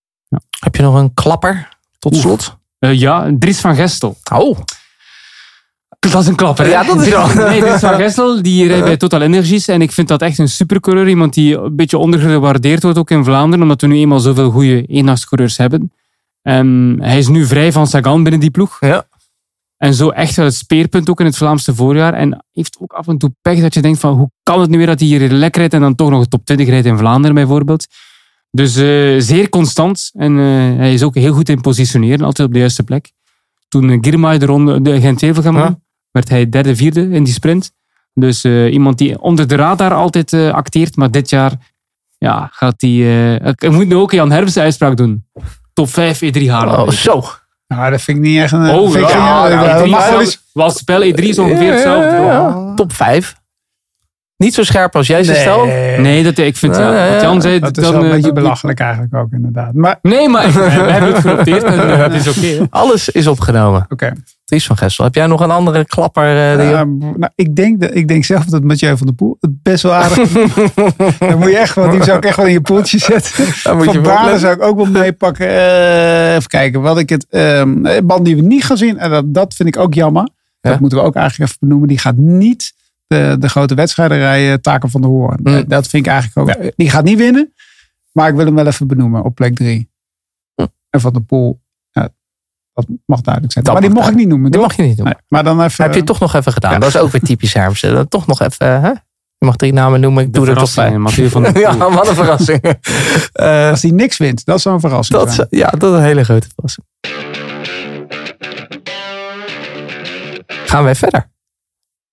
Heb 0.59 0.75
je 0.75 0.81
nog 0.81 0.95
een 0.95 1.13
klapper 1.13 1.77
tot 1.99 2.15
slot? 2.15 2.57
Eh, 2.79 2.93
ja, 2.93 3.31
Dries 3.39 3.59
van 3.59 3.75
Gestel. 3.75 4.17
Oh, 4.33 4.59
Dat 6.11 6.21
is 6.21 6.27
een 6.27 6.35
klapper. 6.35 6.65
hè? 6.65 6.71
Ja, 6.71 6.83
dat 6.83 7.01
is 7.01 7.09
wel. 7.09 7.27
Nee, 7.49 7.59
Dries 7.59 7.79
van 7.79 7.93
Gestel, 7.93 8.41
die 8.41 8.67
rijdt 8.67 8.83
bij 8.85 8.97
Total 8.97 9.21
Energies. 9.21 9.67
En 9.67 9.81
ik 9.81 9.91
vind 9.91 10.07
dat 10.07 10.21
echt 10.21 10.37
een 10.37 10.47
supercoureur. 10.49 11.07
Iemand 11.09 11.33
die 11.33 11.57
een 11.57 11.75
beetje 11.75 11.97
ondergewaardeerd 11.97 12.83
wordt 12.83 12.97
ook 12.97 13.09
in 13.11 13.23
Vlaanderen. 13.23 13.61
Omdat 13.61 13.81
we 13.81 13.87
nu 13.87 13.95
eenmaal 13.95 14.19
zoveel 14.19 14.51
goede 14.51 14.85
eendagscoureurs 14.85 15.57
hebben. 15.57 15.91
En 16.41 16.97
hij 17.01 17.17
is 17.17 17.27
nu 17.27 17.45
vrij 17.45 17.71
van 17.71 17.87
Sagan 17.87 18.23
binnen 18.23 18.41
die 18.41 18.51
ploeg. 18.51 18.77
Ja. 18.79 19.05
En 19.77 19.93
zo 19.93 20.09
echt 20.09 20.35
wel 20.35 20.45
het 20.45 20.55
speerpunt 20.55 21.09
ook 21.09 21.19
in 21.19 21.25
het 21.25 21.37
Vlaamse 21.37 21.75
voorjaar. 21.75 22.13
En 22.13 22.45
heeft 22.51 22.77
ook 22.79 22.93
af 22.93 23.07
en 23.07 23.17
toe 23.17 23.33
pech 23.41 23.59
dat 23.59 23.73
je 23.73 23.81
denkt 23.81 23.99
van 23.99 24.13
hoe 24.13 24.29
kan 24.43 24.61
het 24.61 24.69
nu 24.69 24.77
weer 24.77 24.87
dat 24.87 24.99
hij 24.99 25.07
hier 25.07 25.29
lekker 25.29 25.59
rijdt 25.59 25.73
en 25.73 25.81
dan 25.81 25.95
toch 25.95 26.09
nog 26.09 26.23
de 26.23 26.27
top 26.27 26.45
20 26.45 26.67
rijdt 26.67 26.85
in 26.85 26.97
Vlaanderen 26.97 27.35
bijvoorbeeld. 27.35 27.85
Dus 28.51 28.75
eh, 28.75 29.15
zeer 29.17 29.49
constant. 29.49 30.09
En 30.13 30.37
eh, 30.37 30.45
hij 30.77 30.93
is 30.93 31.03
ook 31.03 31.15
heel 31.15 31.33
goed 31.33 31.49
in 31.49 31.61
positioneren, 31.61 32.25
altijd 32.25 32.47
op 32.47 32.53
de 32.53 32.59
juiste 32.59 32.83
plek. 32.83 33.11
Toen 33.67 34.03
Girmay 34.03 34.37
de 34.37 34.45
ronde 34.45 34.81
de 34.81 35.01
Ja. 35.01 35.79
Werd 36.13 36.29
hij 36.29 36.49
derde, 36.49 36.75
vierde 36.75 37.09
in 37.09 37.23
die 37.23 37.33
sprint. 37.33 37.71
Dus 38.13 38.43
eh, 38.43 38.73
iemand 38.73 38.97
die 38.97 39.19
onder 39.21 39.47
de 39.47 39.55
radar 39.55 39.93
altijd 39.93 40.33
eh, 40.33 40.49
acteert, 40.51 40.95
maar 40.95 41.11
dit 41.11 41.29
jaar 41.29 41.51
ja, 42.17 42.49
gaat 42.51 42.81
hij... 42.81 42.89
eh, 42.91 43.33
ik 43.45 43.69
moet 43.71 43.87
nu 43.87 43.95
ook 43.95 44.11
Jan 44.11 44.31
Hermsen 44.31 44.61
uitspraak 44.61 44.97
doen. 44.97 45.25
Top 45.73 45.89
5 45.89 46.21
E3 46.23 46.45
halen. 46.47 46.79
oh 46.79 46.89
zo. 46.89 47.23
Nou, 47.67 47.91
dat 47.91 48.01
vind 48.01 48.17
ik 48.17 48.23
niet 48.23 48.39
echt 48.39 48.51
een... 48.51 48.69
Oh, 48.69 48.93
ja, 48.93 49.07
geen- 49.07 49.17
ja, 49.57 49.73
dat 49.77 49.85
E3 49.87 49.89
mag 49.89 50.09
wel 50.09 50.19
is- 50.19 50.25
eens- 50.25 50.41
was 50.53 50.77
spel 50.77 51.01
E3 51.03 51.13
is 51.15 51.39
ongeveer 51.39 51.71
hetzelfde. 51.73 52.73
Top 52.75 52.93
5. 52.93 53.35
Niet 54.37 54.53
zo 54.53 54.63
scherp 54.63 54.95
als 54.95 55.07
jij 55.07 55.23
ze 55.23 55.33
stelt. 55.33 55.65
Nee, 55.97 56.23
dat, 56.23 56.37
ik 56.37 56.57
vind 56.57 56.75
ja, 56.75 56.93
Ja, 56.93 57.05
ja, 57.05 57.11
wat 57.13 57.21
Jan 57.21 57.41
zei. 57.41 57.59
Dat 57.59 57.77
is 57.77 57.83
dan, 57.83 57.93
wel 57.93 58.01
een 58.03 58.07
eh, 58.09 58.15
beetje 58.15 58.33
belachelijk 58.33 58.79
eigenlijk 58.79 59.13
ook 59.15 59.31
inderdaad. 59.31 59.73
Maar 59.73 59.99
Nee, 60.01 60.29
maar 60.29 60.51
we 60.53 60.59
hebben 60.61 61.13
het 61.13 61.21
genoteerd 61.21 61.63
en 61.63 61.89
eh, 61.89 61.97
het 61.97 62.13
is 62.13 62.37
oké. 62.37 62.67
Alles 62.69 63.09
is 63.09 63.27
opgenomen. 63.27 63.85
oké. 63.89 64.13
Dries 64.45 64.65
van 64.65 64.77
Gestel, 64.77 65.05
heb 65.05 65.15
jij 65.15 65.27
nog 65.27 65.41
een 65.41 65.51
andere 65.51 65.85
klapper? 65.85 66.23
eh, 66.23 66.53
Eh, 66.79 66.87
nou, 66.97 67.29
ik, 67.35 67.55
denk 67.55 67.81
dat, 67.81 67.95
ik 67.95 68.07
denk 68.07 68.23
zelf 68.25 68.45
dat 68.45 68.63
Mathieu 68.63 68.97
van 68.97 69.05
der 69.07 69.15
Poel 69.15 69.37
het 69.39 69.51
best 69.63 69.83
wel 69.83 69.93
aardig 69.93 70.17
Dan 71.19 71.37
moet 71.39 71.49
je 71.49 71.57
echt 71.57 71.75
wel, 71.75 71.89
die 71.89 72.03
zou 72.03 72.17
ik 72.17 72.25
echt 72.25 72.37
wel 72.37 72.45
in 72.45 72.51
je 72.51 72.61
poeltje 72.61 72.97
zetten. 72.97 73.45
Daar 73.63 73.75
moet 73.75 73.91
je 73.91 74.01
Van 74.03 74.11
opletten. 74.11 74.39
zou 74.39 74.53
ik 74.53 74.61
ook 74.61 74.75
wel 74.75 74.85
meepakken. 74.85 75.47
Eh, 75.47 76.35
even 76.35 76.47
kijken, 76.49 76.81
wat 76.81 76.97
ik 76.97 77.09
het... 77.09 77.25
ehm, 77.29 77.85
een 77.85 78.05
band 78.05 78.25
die 78.25 78.35
we 78.35 78.41
niet 78.41 78.63
gaan 78.65 78.77
zien, 78.77 78.97
en 78.97 79.09
dat, 79.09 79.33
dat 79.33 79.53
vind 79.53 79.69
ik 79.69 79.77
ook 79.77 79.93
jammer. 79.93 80.27
Ja. 80.61 80.69
Dat 80.69 80.79
moeten 80.79 80.97
we 80.97 81.03
ook 81.03 81.15
eigenlijk 81.15 81.49
even 81.49 81.59
benoemen. 81.61 81.87
Die 81.87 81.99
gaat 81.99 82.15
niet 82.17 82.73
de, 83.07 83.35
de 83.39 83.49
grote 83.49 83.75
wedstrijden 83.75 84.17
rijden, 84.17 84.61
Taken 84.61 84.89
van 84.89 85.01
de 85.01 85.07
Hoorn. 85.07 85.39
Mm. 85.43 85.63
Dat 85.67 85.87
vind 85.87 86.05
ik 86.05 86.11
eigenlijk 86.11 86.49
ook... 86.59 86.71
Die 86.75 86.89
gaat 86.89 87.03
niet 87.03 87.17
winnen, 87.17 87.53
maar 88.11 88.29
ik 88.29 88.35
wil 88.35 88.45
hem 88.45 88.55
wel 88.55 88.67
even 88.67 88.87
benoemen 88.87 89.23
op 89.23 89.35
plek 89.35 89.55
drie. 89.55 89.89
Mm. 90.55 90.67
En 90.89 91.01
Van 91.01 91.13
der 91.13 91.21
Poel, 91.21 91.61
ja, 91.91 92.09
dat 92.73 92.85
mag 93.05 93.21
duidelijk 93.21 93.53
zijn. 93.53 93.65
Dat 93.65 93.73
maar 93.73 93.83
die 93.83 93.91
mag 93.91 93.99
mocht 94.01 94.13
ik 94.13 94.19
niet 94.19 94.27
noemen, 94.27 94.51
Dat 94.51 94.61
toch? 94.61 94.69
mag 94.69 94.77
je 94.77 94.83
niet. 94.83 95.03
Nee, 95.03 95.13
maar 95.27 95.43
dan 95.43 95.61
even... 95.61 95.83
heb 95.83 95.93
je 95.93 96.03
toch 96.03 96.19
nog 96.19 96.33
even 96.33 96.53
gedaan. 96.53 96.71
ja. 96.71 96.79
Dat 96.79 96.89
is 96.89 96.97
ook 96.97 97.11
weer 97.11 97.21
typisch 97.21 97.53
Hermsen. 97.53 97.93
Dat 97.93 98.09
toch 98.09 98.27
nog 98.27 98.41
even, 98.41 98.81
hè? 98.81 98.89
Je 99.37 99.49
mag 99.49 99.55
drie 99.55 99.73
namen 99.73 99.99
noemen. 99.99 100.23
Ik 100.23 100.33
De 100.33 100.39
doe 100.39 100.47
er 100.49 100.55
toch 100.55 100.73
bij. 100.75 101.29
Van 101.29 101.43
Ja, 101.61 101.77
wat 101.77 102.07
een 102.07 102.15
verrassing. 102.15 102.61
Eh, 103.33 103.69
Als 103.69 103.81
die 103.81 103.93
niks 103.93 104.17
wint, 104.17 104.45
dat 104.45 104.61
zou 104.61 104.75
een 104.75 104.81
verrassing 104.81 105.19
dat, 105.19 105.33
zijn. 105.33 105.47
is- 105.49 105.59
ja, 105.59 105.69
dat 105.69 105.91
is 105.91 105.97
een 105.97 106.03
hele 106.03 106.23
grote 106.23 106.47
verrassing. 106.55 106.85
Gaan 110.65 110.83
wij 110.83 110.95
verder. 110.95 111.31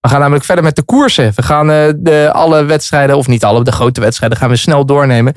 We 0.01 0.09
gaan 0.09 0.21
namelijk 0.21 0.45
verder 0.45 0.65
met 0.65 0.77
de 0.77 0.83
koersen. 0.83 1.33
We 1.35 1.43
gaan 1.43 1.71
eh, 1.71 1.93
de, 1.97 2.31
alle 2.33 2.65
wedstrijden, 2.65 3.17
of 3.17 3.27
niet 3.27 3.45
alle, 3.45 3.65
de 3.65 3.73
grote 3.73 4.01
wedstrijden 4.01 4.39
gaan 4.39 4.49
we 4.51 4.57
snel 4.57 4.87
doornemen. 4.87 5.35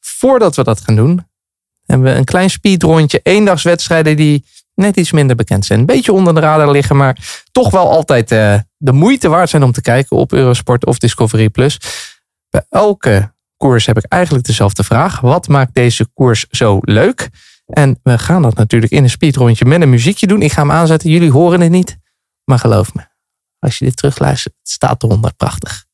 Voordat 0.00 0.56
we 0.56 0.64
dat 0.64 0.80
gaan 0.80 0.96
doen, 0.96 1.26
hebben 1.84 2.12
we 2.12 2.18
een 2.18 2.24
klein 2.24 2.50
speedrondje. 2.50 3.20
Eendagswedstrijden 3.22 4.16
die 4.16 4.44
net 4.74 4.96
iets 4.96 5.12
minder 5.12 5.36
bekend 5.36 5.64
zijn. 5.64 5.78
Een 5.78 5.86
beetje 5.86 6.12
onder 6.12 6.34
de 6.34 6.40
radar 6.40 6.70
liggen, 6.70 6.96
maar 6.96 7.44
toch 7.52 7.70
wel 7.70 7.90
altijd 7.90 8.32
eh, 8.32 8.58
de 8.76 8.92
moeite 8.92 9.28
waard 9.28 9.50
zijn 9.50 9.62
om 9.62 9.72
te 9.72 9.80
kijken 9.80 10.16
op 10.16 10.32
Eurosport 10.32 10.86
of 10.86 10.98
Discovery+. 10.98 11.48
Plus. 11.48 11.78
Bij 12.50 12.64
elke 12.68 13.34
koers 13.56 13.86
heb 13.86 13.96
ik 13.96 14.04
eigenlijk 14.04 14.46
dezelfde 14.46 14.84
vraag. 14.84 15.20
Wat 15.20 15.48
maakt 15.48 15.74
deze 15.74 16.06
koers 16.14 16.46
zo 16.50 16.78
leuk? 16.80 17.28
En 17.66 18.00
we 18.02 18.18
gaan 18.18 18.42
dat 18.42 18.54
natuurlijk 18.54 18.92
in 18.92 19.02
een 19.02 19.10
speedrondje 19.10 19.64
met 19.64 19.82
een 19.82 19.90
muziekje 19.90 20.26
doen. 20.26 20.42
Ik 20.42 20.52
ga 20.52 20.60
hem 20.60 20.70
aanzetten. 20.70 21.10
Jullie 21.10 21.30
horen 21.30 21.60
het 21.60 21.70
niet. 21.70 21.98
Maar 22.44 22.58
geloof 22.58 22.94
me, 22.94 23.02
als 23.58 23.78
je 23.78 23.84
dit 23.84 23.96
terugluistert, 23.96 24.54
het 24.62 24.70
staat 24.70 25.02
eronder. 25.02 25.32
Prachtig. 25.36 25.84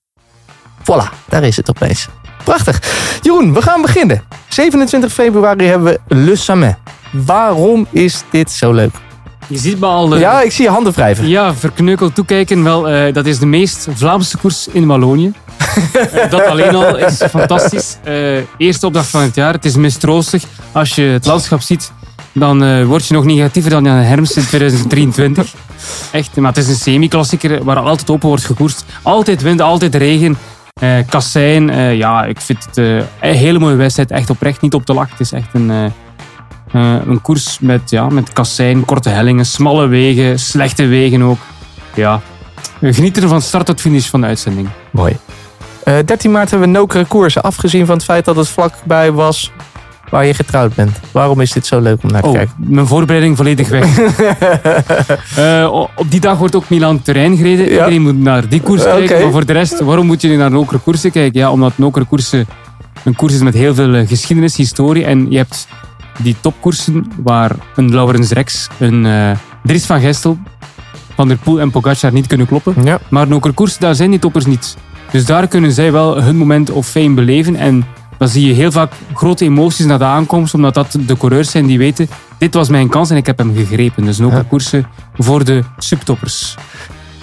Voilà, 0.81 1.09
daar 1.29 1.43
is 1.43 1.57
het 1.57 1.69
opeens. 1.71 2.07
Prachtig. 2.45 2.83
Jeroen, 3.23 3.55
we 3.55 3.63
gaan 3.63 3.83
beginnen. 3.83 4.23
27 4.49 5.13
februari 5.13 5.65
hebben 5.67 5.99
we 6.09 6.15
Le 6.15 6.37
Samet. 6.37 6.77
Waarom 7.13 7.87
is 7.91 8.23
dit 8.31 8.51
zo 8.51 8.73
leuk? 8.73 8.95
Je 9.47 9.59
ziet 9.59 9.81
me 9.81 9.87
al... 9.87 10.15
eh, 10.15 10.21
Ja, 10.21 10.41
ik 10.41 10.53
zie 10.53 10.65
je 10.65 10.71
handen 10.71 10.93
wrijven. 10.93 11.29
Ja, 11.29 11.55
verkneukeld 11.55 12.15
toekijken. 12.15 12.63
Wel, 12.65 12.89
eh, 12.89 13.15
dat 13.15 13.27
is 13.27 13.39
de 13.39 13.47
meest 13.47 13.87
Vlaamse 13.95 14.37
koers 14.39 14.69
in 14.69 14.87
Wallonië. 14.87 15.33
Eh, 15.93 16.31
dat 16.31 16.47
alleen 16.47 16.75
al 16.75 16.97
is 16.97 17.23
fantastisch. 17.31 17.97
Eerste 18.57 18.87
opdracht 18.87 19.09
van 19.09 19.23
het 19.23 19.35
jaar. 19.35 19.53
Het 19.53 19.65
is 19.65 19.77
mistroostig. 19.77 20.43
Als 20.73 20.95
je 20.95 21.03
het 21.03 21.27
landschap 21.27 21.61
ziet, 21.61 21.93
dan 22.33 22.64
eh, 22.64 22.85
word 22.85 23.07
je 23.07 23.14
nog 23.14 23.24
negatiever 23.24 23.70
dan 23.70 23.85
Jan 23.85 23.97
Herms 23.97 24.37
in 24.37 24.47
2023. 24.47 25.55
Echt, 26.12 26.37
maar 26.37 26.53
het 26.53 26.62
is 26.62 26.68
een 26.68 26.74
semi-klassieker 26.74 27.64
waar 27.64 27.76
altijd 27.76 28.11
open 28.11 28.28
wordt 28.28 28.45
gekoerst. 28.45 28.85
Altijd 29.03 29.43
wind, 29.43 29.61
altijd 29.61 29.95
regen. 29.95 30.37
Eh 30.80 30.91
kassein, 31.09 31.70
eh, 31.70 31.97
ja, 31.97 32.24
ik 32.24 32.41
vind 32.41 32.64
het 32.64 32.78
eh, 32.78 32.97
een 32.97 33.35
hele 33.37 33.59
mooie 33.59 33.76
wedstrijd. 33.76 34.11
Echt 34.11 34.30
oprecht 34.30 34.61
niet 34.61 34.74
op 34.74 34.85
te 34.85 34.95
lachen. 34.95 35.11
Het 35.11 35.20
is 35.20 35.33
echt 35.33 35.49
een... 35.53 35.70
eh, 35.70 35.85
eh, 36.72 37.01
een 37.07 37.20
koers 37.20 37.59
met, 37.61 37.91
ja, 37.91 38.09
met 38.09 38.33
kassein, 38.33 38.85
korte 38.85 39.09
hellingen, 39.09 39.47
smalle 39.47 39.87
wegen, 39.87 40.39
slechte 40.39 40.87
wegen 40.87 41.22
ook. 41.22 41.39
Ja, 41.95 42.20
genieten 42.80 43.28
van 43.28 43.43
start 43.43 43.66
tot 43.66 43.80
finish 43.80 44.07
van 44.07 44.20
de 44.20 44.26
uitzending. 44.26 44.68
Mooi. 44.91 45.16
Eh, 45.85 45.95
13 46.05 46.30
maart 46.30 46.51
hebben 46.51 46.68
we 46.68 46.78
nokere 46.78 47.05
koersen. 47.05 47.43
Afgezien 47.43 47.87
van 47.87 47.95
het 47.95 48.05
feit 48.05 48.24
dat 48.24 48.37
het 48.37 48.49
vlakbij 48.49 49.12
was 49.12 49.53
waar 50.13 50.27
je 50.27 50.35
getrouwd 50.35 50.75
bent. 50.75 51.01
Waarom 51.11 51.41
is 51.41 51.53
dit 51.53 51.67
zo 51.67 51.81
leuk 51.81 52.03
om 52.03 52.11
naar 52.11 52.23
te 52.23 52.29
Oh, 52.29 52.35
kijken? 52.35 52.55
mijn 52.57 52.87
voorbereiding 52.87 53.37
volledig 53.37 53.69
weg. 53.69 53.87
Eh, 55.37 55.69
op 55.97 56.11
die 56.11 56.21
dag 56.21 56.39
wordt 56.39 56.55
ook 56.57 56.69
Milan 56.69 57.03
terrein 57.03 57.37
gereden. 57.37 57.65
Ja. 57.65 57.71
Iedereen 57.71 58.03
moet 58.03 58.19
naar 58.19 58.49
die 58.49 58.61
koers 58.61 58.83
kijken. 58.83 59.23
Maar 59.23 59.31
voor 59.31 59.47
de 59.47 59.53
rest, 59.53 59.81
waarom 59.81 60.07
moet 60.07 60.21
je 60.23 60.29
nu 60.29 60.37
naar 60.37 60.51
nokere 60.51 60.79
koersen 60.79 61.11
kijken? 61.11 61.41
Ja, 61.41 61.51
omdat 61.51 61.73
nokere 61.79 62.05
koersen 62.05 62.47
een 63.05 63.15
koers 63.17 63.35
is 63.35 63.43
met 63.43 63.55
heel 63.55 63.75
veel 63.75 63.95
eh, 63.95 64.09
geschiedenis, 64.09 64.57
historie. 64.57 65.05
En 65.05 65.31
je 65.31 65.37
hebt 65.37 65.69
die 66.23 66.37
topkoersen 66.41 67.07
waar 67.23 67.51
een 67.77 67.91
Laurens 67.95 68.31
Rex, 68.31 68.69
een 68.79 69.07
eh 69.07 69.31
Dries 69.65 69.85
van 69.87 70.01
Gestel, 70.01 70.39
Van 71.15 71.29
der 71.29 71.37
Poel 71.37 71.61
en 71.61 71.71
Pogacar 71.71 72.13
niet 72.13 72.27
kunnen 72.27 72.47
kloppen. 72.47 72.75
Ja. 72.85 72.99
Maar 73.11 73.29
nokere 73.29 73.55
koersen, 73.55 73.81
daar 73.81 73.95
zijn 73.95 74.11
die 74.11 74.19
toppers 74.19 74.47
niet. 74.47 74.77
Dus 75.11 75.25
daar 75.25 75.47
kunnen 75.47 75.73
zij 75.73 75.93
wel 75.93 76.23
hun 76.23 76.37
moment 76.37 76.71
of 76.71 76.87
fame 76.89 77.15
beleven. 77.15 77.57
En 77.57 77.85
dan 78.23 78.31
zie 78.31 78.47
je 78.47 78.53
heel 78.53 78.70
vaak 78.73 78.93
grote 79.14 79.45
emoties 79.45 79.87
na 79.87 79.99
de 79.99 80.05
aankomst, 80.05 80.55
omdat 80.55 80.75
dat 80.75 80.97
de 81.07 81.16
coureurs 81.16 81.51
zijn 81.51 81.66
die 81.66 81.79
weten, 81.79 82.09
dit 82.39 82.55
was 82.55 82.68
mijn 82.68 82.89
kans 82.89 83.11
en 83.11 83.16
ik 83.16 83.27
heb 83.27 83.39
hem 83.39 83.55
gegrepen. 83.57 84.05
Dus 84.05 84.16
Ja. 84.16 84.25
een 84.25 84.49
koersen 84.49 84.87
voor 85.16 85.45
de 85.45 85.62
subtoppers. 85.79 86.55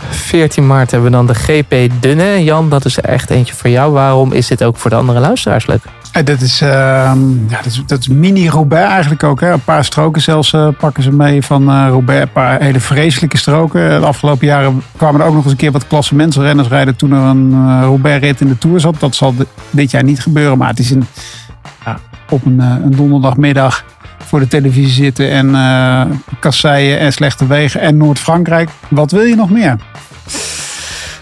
14 0.10 0.68
maart 0.68 0.92
hebben 0.92 1.12
we 1.12 1.16
dan 1.16 1.28
de 1.28 1.34
GP 1.36 2.02
Dunne. 2.02 2.44
Jan, 2.44 2.70
dat 2.70 2.86
is 2.86 3.00
echt 3.00 3.30
eentje 3.30 3.54
voor 3.54 3.70
jou. 3.70 3.92
Waarom 3.92 4.32
is 4.32 4.48
dit 4.48 4.64
ook 4.64 4.78
voor 4.78 4.90
de 4.90 4.96
andere 4.96 5.20
luisteraars 5.20 5.66
leuk? 5.68 5.84
Dat, 6.12 6.42
is, 6.42 6.62
ehm, 6.62 7.50
ja, 7.50 7.58
dat, 7.58 7.66
is, 7.66 7.84
dat 7.86 8.00
is 8.00 8.08
mini-Roubaix 8.08 8.90
eigenlijk 8.92 9.24
ook. 9.24 9.40
Hè. 9.42 9.52
Een 9.52 9.64
paar 9.64 9.84
stroken 9.84 10.22
zelfs 10.22 10.54
eh, 10.54 10.68
pakken 10.80 11.04
ze 11.04 11.12
mee 11.12 11.42
van 11.42 11.70
eh 11.70 11.86
Roubaix. 11.90 12.22
Een 12.22 12.32
paar 12.32 12.62
hele 12.62 12.80
vreselijke 12.80 13.38
stroken. 13.38 14.00
De 14.00 14.06
afgelopen 14.06 14.48
jaren 14.48 14.82
kwamen 14.98 15.22
er 15.22 15.28
ook 15.28 15.34
nog 15.34 15.44
eens 15.44 15.52
een 15.52 15.58
keer 15.58 15.72
wat 15.72 15.88
klassementsrenners 15.88 16.68
rijden... 16.68 16.96
toen 16.96 17.12
er 17.12 17.22
een 17.22 17.52
eh, 17.54 17.80
Roubaix-rit 17.82 18.42
in 18.42 18.48
de 18.48 18.58
Tour 18.58 18.80
zat. 18.80 19.00
Dat 19.00 19.16
zal 19.16 19.36
di- 19.36 19.44
dit 19.70 19.92
jaar 19.92 20.04
niet 20.04 20.20
gebeuren. 20.22 20.58
Maar 20.58 20.70
het 20.70 20.80
is 20.80 20.92
een, 20.92 21.06
ja, 21.86 22.00
op 22.30 22.46
een, 22.46 22.60
een 22.60 22.96
donderdagmiddag 22.96 23.84
voor 24.26 24.40
de 24.40 24.48
televisie 24.48 25.04
zitten... 25.04 25.32
en 25.32 26.22
kasseien 26.40 27.00
en 27.00 27.14
slechte 27.14 27.48
wegen 27.48 27.82
en 27.82 27.98
Noord-Frankrijk. 27.98 28.70
Wat 28.88 29.12
wil 29.12 29.24
je 29.24 29.36
nog 29.36 29.50
meer? 29.50 29.76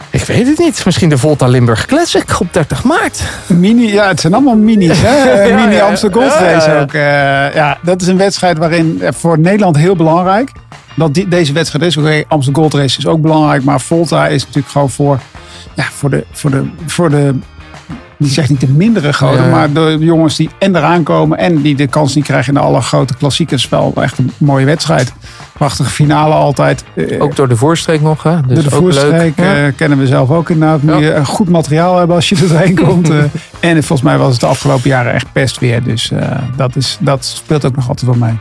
Ik 0.10 0.24
weet 0.24 0.48
het 0.48 0.58
niet. 0.58 0.86
Misschien 0.86 1.10
de 1.10 1.18
Volta 1.18 1.48
Limburg 1.48 1.86
Classic 1.86 2.40
op 2.40 2.54
30 2.54 2.84
maart. 2.84 3.22
Mini, 3.48 3.94
ja, 3.94 4.08
het 4.08 4.20
zijn 4.20 4.34
allemaal 4.34 4.56
minis. 4.56 4.98
Hè? 5.02 5.16
Ja, 5.48 5.66
Mini. 5.66 5.80
Amsterdam 5.80 6.22
Gold 6.22 6.34
Race 6.34 6.70
ja. 6.70 6.82
ook. 6.82 6.94
Eh, 6.94 7.56
ja, 7.56 7.78
dat 7.84 8.02
is 8.02 8.08
een 8.08 8.18
wedstrijd 8.18 8.58
waarin 8.58 9.02
eh, 9.02 9.10
voor 9.14 9.40
Nederland 9.40 9.76
heel 9.78 9.96
belangrijk. 9.96 10.52
Dat 10.96 11.14
die, 11.14 11.28
deze 11.28 11.54
wedstrijd 11.54 11.86
is. 11.86 11.98
Oké, 11.98 12.24
Amsterdam 12.28 12.62
Gold 12.62 12.74
Race 12.82 12.98
is 12.98 13.08
ook 13.08 13.22
belangrijk. 13.22 13.64
Maar 13.64 13.82
Volta 13.82 14.28
is 14.28 14.42
natuurlijk 14.46 14.72
gewoon 14.72 14.90
voor, 14.90 15.20
ja, 15.74 15.84
voor, 15.84 16.10
de, 16.10 16.26
voor, 16.32 16.52
de, 16.52 16.64
voor 16.86 17.10
de. 17.10 17.36
Die 18.18 18.30
zegt 18.32 18.50
niet 18.50 18.60
de 18.60 18.68
mindere 18.68 19.14
goden, 19.14 19.44
Ja. 19.44 19.50
maar 19.50 19.72
de 19.74 19.98
jongens 20.00 20.36
die 20.36 20.50
en 20.60 20.76
eraan 20.76 21.04
komen 21.04 21.38
en 21.38 21.62
die 21.62 21.76
de 21.76 21.88
kans 21.88 22.16
niet 22.16 22.24
krijgen 22.24 22.54
in 22.54 22.60
de 22.60 22.66
allergrote 22.66 23.16
klassiekers. 23.18 23.70
Wel 23.70 23.94
echt 23.96 24.18
een 24.18 24.32
mooie 24.38 24.66
wedstrijd. 24.66 25.14
Prachtige 25.58 25.90
finale 25.90 26.34
altijd. 26.34 26.84
Eh, 26.96 27.22
Ook 27.22 27.36
door 27.36 27.48
de 27.48 27.56
voorstreek 27.56 28.02
nog. 28.02 28.24
Hè? 28.24 28.42
Dus 28.42 28.64
de 28.64 28.76
ook 28.76 28.82
leuk. 28.84 28.94
voerstreek 28.94 29.38
Ja. 29.40 29.56
eh, 29.56 29.74
kennen 29.76 29.98
we 29.98 30.08
zelf 30.08 30.30
ook 30.32 30.50
inderdaad. 30.50 30.82
Moet 30.82 30.94
Ja. 30.94 31.00
je 31.00 31.14
een 31.14 31.26
goed 31.26 31.50
materiaal 31.50 31.98
hebben 31.98 32.16
als 32.16 32.30
je 32.30 32.36
er 32.42 32.48
doorheen 32.48 32.76
komt. 32.76 33.10
eh. 33.10 33.18
en 33.60 33.72
volgens 33.84 34.02
mij 34.02 34.18
was 34.18 34.32
het 34.32 34.40
de 34.40 34.46
afgelopen 34.46 34.90
jaren 34.90 35.14
echt 35.14 35.32
pest 35.32 35.60
weer. 35.60 35.84
Dus 35.84 36.12
eh, 36.12 36.28
dat, 36.56 36.76
is, 36.76 36.98
dat 37.00 37.26
speelt 37.26 37.66
ook 37.66 37.76
nog 37.76 37.88
altijd 37.90 38.06
wel 38.18 38.28
mee. 38.28 38.40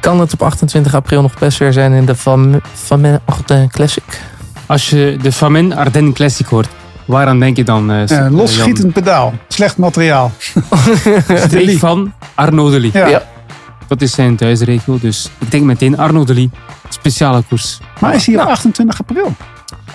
Kan 0.00 0.20
het 0.20 0.32
op 0.32 0.42
28 0.42 0.94
april 0.94 1.22
nog 1.22 1.38
best 1.38 1.58
weer 1.58 1.72
zijn 1.72 1.92
in 1.92 2.04
de 2.06 2.16
Van, 2.16 2.60
van 2.74 3.20
Ardennes 3.24 3.70
Classic? 3.70 4.04
Als 4.66 4.90
je 4.90 5.16
de 5.22 5.32
Famin 5.32 5.76
Ardennes 5.76 6.14
Classic 6.14 6.46
hoort, 6.46 6.68
waaraan 7.04 7.40
denk 7.40 7.56
je 7.56 7.64
dan? 7.64 7.90
eh, 7.90 8.02
Eh, 8.02 8.08
Jan? 8.08 8.34
losschietend 8.34 8.92
pedaal. 8.92 9.34
Slecht 9.48 9.76
materiaal. 9.76 10.32
Streek 11.46 11.78
van 11.78 12.12
Arnaud. 12.34 12.92
Ja. 12.92 13.06
Ja. 13.06 13.22
Dat 13.88 14.02
is 14.02 14.12
zijn 14.12 14.36
thuisregio, 14.36 14.98
dus 15.00 15.28
ik 15.38 15.50
denk 15.50 15.64
meteen 15.64 15.98
Arnaud 15.98 16.26
Delis. 16.26 16.48
Speciale 16.88 17.42
koers. 17.48 17.78
Maar 18.00 18.14
is 18.14 18.26
hij 18.26 18.40
op 18.40 18.48
28 18.48 19.00
april? 19.00 19.34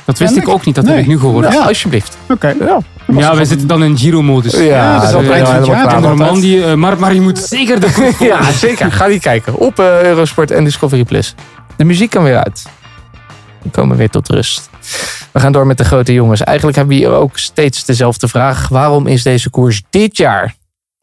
Dat 0.06 0.18
wist 0.20 0.36
Ja, 0.36 0.42
ik 0.42 0.48
ook 0.48 0.66
niet, 0.66 0.76
dat 0.76 0.84
nee. 0.84 0.94
heb 0.94 1.04
ik 1.04 1.10
nu 1.10 1.20
gehoord. 1.20 1.46
Ja, 1.46 1.54
Ja. 1.54 1.66
alsjeblieft. 1.66 2.18
Oké. 2.30 2.48
Ja. 2.48 2.56
Dat 2.66 2.84
was 3.06 3.24
Ja, 3.24 3.36
wij 3.36 3.46
zitten 3.46 3.68
dan 3.68 3.84
in 3.84 3.98
Giro-modus. 3.98 4.54
Ja, 4.54 5.00
dat 5.00 5.08
is 5.10 5.14
altijd 5.14 5.32
eind 5.32 5.48
van 5.48 5.90
toch? 5.90 6.02
Normandie, 6.02 6.66
eh, 6.66 6.74
maar, 6.74 7.00
maar 7.00 7.14
je 7.14 7.22
moet 7.22 7.40
zeker 7.40 7.80
de 7.80 7.92
koers. 7.92 8.18
Ja, 8.32 8.52
zeker. 8.52 8.92
Ga 8.92 9.08
die 9.08 9.20
kijken. 9.20 9.56
Op 9.56 9.80
eh, 9.80 10.02
Eurosport 10.04 10.52
en 10.52 10.64
Discovery 10.64 11.04
Plus. 11.04 11.36
De 11.78 11.84
muziek 11.84 12.10
kan 12.10 12.24
weer 12.24 12.44
uit. 12.44 12.66
We 13.62 13.70
komen 13.70 13.98
weer 13.98 14.10
tot 14.10 14.30
rust. 14.30 14.70
We 15.32 15.40
gaan 15.40 15.52
door 15.52 15.68
met 15.68 15.78
de 15.78 15.84
grote 15.86 16.14
jongens. 16.14 16.42
Eigenlijk 16.44 16.78
hebben 16.78 16.96
we 16.98 17.02
hier 17.04 17.14
ook 17.14 17.38
steeds 17.38 17.86
dezelfde 17.86 18.28
vraag. 18.28 18.68
Waarom 18.68 19.08
is 19.08 19.24
deze 19.24 19.50
koers 19.50 19.82
dit 19.90 20.18
jaar 20.18 20.56